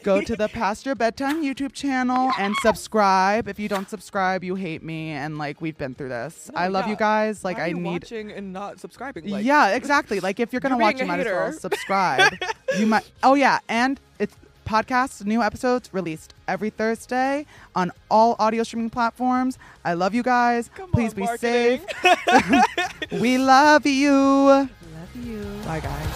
go 0.02 0.20
to 0.20 0.36
the 0.36 0.48
Past 0.48 0.84
Your 0.84 0.96
Bedtime 0.96 1.44
YouTube 1.44 1.74
channel 1.74 2.32
and 2.40 2.56
subscribe. 2.64 3.48
If 3.48 3.60
you 3.60 3.70
don't 3.70 3.88
subscribe, 3.88 4.44
you 4.44 4.56
hate 4.56 4.82
me, 4.82 5.12
and 5.12 5.38
like 5.38 5.62
we've 5.62 5.78
been 5.78 5.94
through 5.94 6.10
this. 6.10 6.50
No, 6.52 6.60
I 6.60 6.70
love 6.70 6.86
yeah. 6.86 6.90
you 6.90 6.98
guys. 6.98 7.44
Like 7.44 7.58
Why 7.58 7.62
are 7.62 7.66
I 7.66 7.70
you 7.70 7.76
need. 7.76 8.02
watching 8.02 8.32
and 8.32 8.52
not 8.52 8.80
subscribing. 8.80 9.28
Like, 9.28 9.46
yeah, 9.46 9.76
exactly. 9.76 10.20
Like 10.20 10.40
if 10.40 10.52
you're 10.52 10.60
gonna 10.60 10.74
You're 10.74 10.82
watch, 10.82 11.00
you 11.00 11.06
might 11.06 11.20
as 11.20 11.26
well 11.28 11.54
subscribe. 11.54 12.34
you 12.80 12.88
might. 12.88 13.08
Oh 13.22 13.36
yeah, 13.36 13.60
and 13.70 14.00
it's 14.18 14.36
podcasts, 14.70 15.26
new 15.26 15.42
episodes 15.42 15.90
released 15.92 16.36
every 16.48 16.70
Thursday 16.70 17.48
on 17.74 17.92
all 18.12 18.36
audio 18.38 18.62
streaming 18.62 18.92
platforms. 18.92 19.58
I 19.84 19.96
love 19.96 20.14
you 20.14 20.22
guys. 20.22 20.70
Come 20.76 20.92
Please 20.92 21.14
on, 21.14 21.16
be 21.16 21.22
marketing. 21.24 21.82
safe. 22.04 23.12
we 23.20 23.40
love 23.40 23.88
you. 23.88 24.12
love 24.14 24.70
you. 25.16 25.44
Bye 25.66 25.80
guys. 25.80 26.08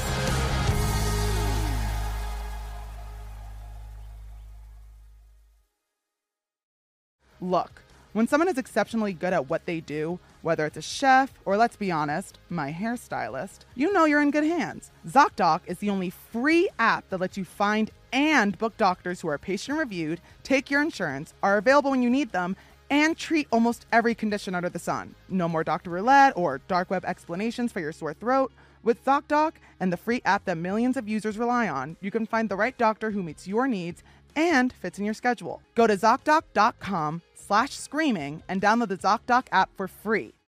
Look, 7.41 7.81
when 8.13 8.27
someone 8.27 8.47
is 8.49 8.59
exceptionally 8.59 9.13
good 9.13 9.33
at 9.33 9.49
what 9.49 9.65
they 9.65 9.79
do, 9.79 10.19
Whether 10.43 10.65
it's 10.65 10.75
a 10.75 10.81
chef 10.81 11.33
or, 11.45 11.55
let's 11.55 11.77
be 11.77 11.89
honest, 11.89 12.37
my 12.49 12.73
hairstylist, 12.73 13.59
you 13.75 13.93
know 13.93 14.03
you're 14.03 14.21
in 14.21 14.29
good 14.29 14.43
hands. 14.43 14.91
ZocDoc 15.07 15.61
is 15.67 15.77
the 15.79 15.89
only 15.89 16.09
free 16.09 16.67
app 16.77 17.09
that 17.09 17.21
lets 17.21 17.37
you 17.37 17.45
find 17.45 17.91
and 18.13 18.57
book 18.57 18.77
doctors 18.77 19.19
who 19.19 19.27
are 19.27 19.37
patient 19.37 19.77
reviewed, 19.77 20.21
take 20.43 20.71
your 20.71 20.81
insurance, 20.81 21.33
are 21.43 21.57
available 21.57 21.91
when 21.91 22.03
you 22.03 22.09
need 22.09 22.31
them, 22.31 22.55
and 22.89 23.17
treat 23.17 23.47
almost 23.51 23.87
every 23.91 24.13
condition 24.13 24.53
under 24.53 24.69
the 24.69 24.79
sun. 24.79 25.15
No 25.27 25.49
more 25.49 25.63
doctor 25.63 25.89
roulette 25.89 26.33
or 26.37 26.61
dark 26.67 26.89
web 26.91 27.03
explanations 27.05 27.71
for 27.71 27.79
your 27.79 27.91
sore 27.91 28.13
throat. 28.13 28.51
With 28.83 29.03
ZocDoc 29.03 29.53
and 29.79 29.91
the 29.91 29.97
free 29.97 30.21
app 30.25 30.45
that 30.45 30.57
millions 30.57 30.95
of 30.95 31.07
users 31.07 31.37
rely 31.37 31.67
on, 31.67 31.97
you 32.01 32.11
can 32.11 32.25
find 32.25 32.49
the 32.49 32.55
right 32.55 32.77
doctor 32.77 33.11
who 33.11 33.23
meets 33.23 33.47
your 33.47 33.67
needs 33.67 34.03
and 34.35 34.71
fits 34.71 34.99
in 34.99 35.05
your 35.05 35.13
schedule. 35.13 35.61
Go 35.73 35.87
to 35.87 35.95
ZocDoc.com 35.95 37.21
slash 37.33 37.71
screaming 37.71 38.43
and 38.47 38.61
download 38.61 38.89
the 38.89 38.97
ZocDoc 38.97 39.47
app 39.51 39.69
for 39.75 39.87
free. 39.87 40.32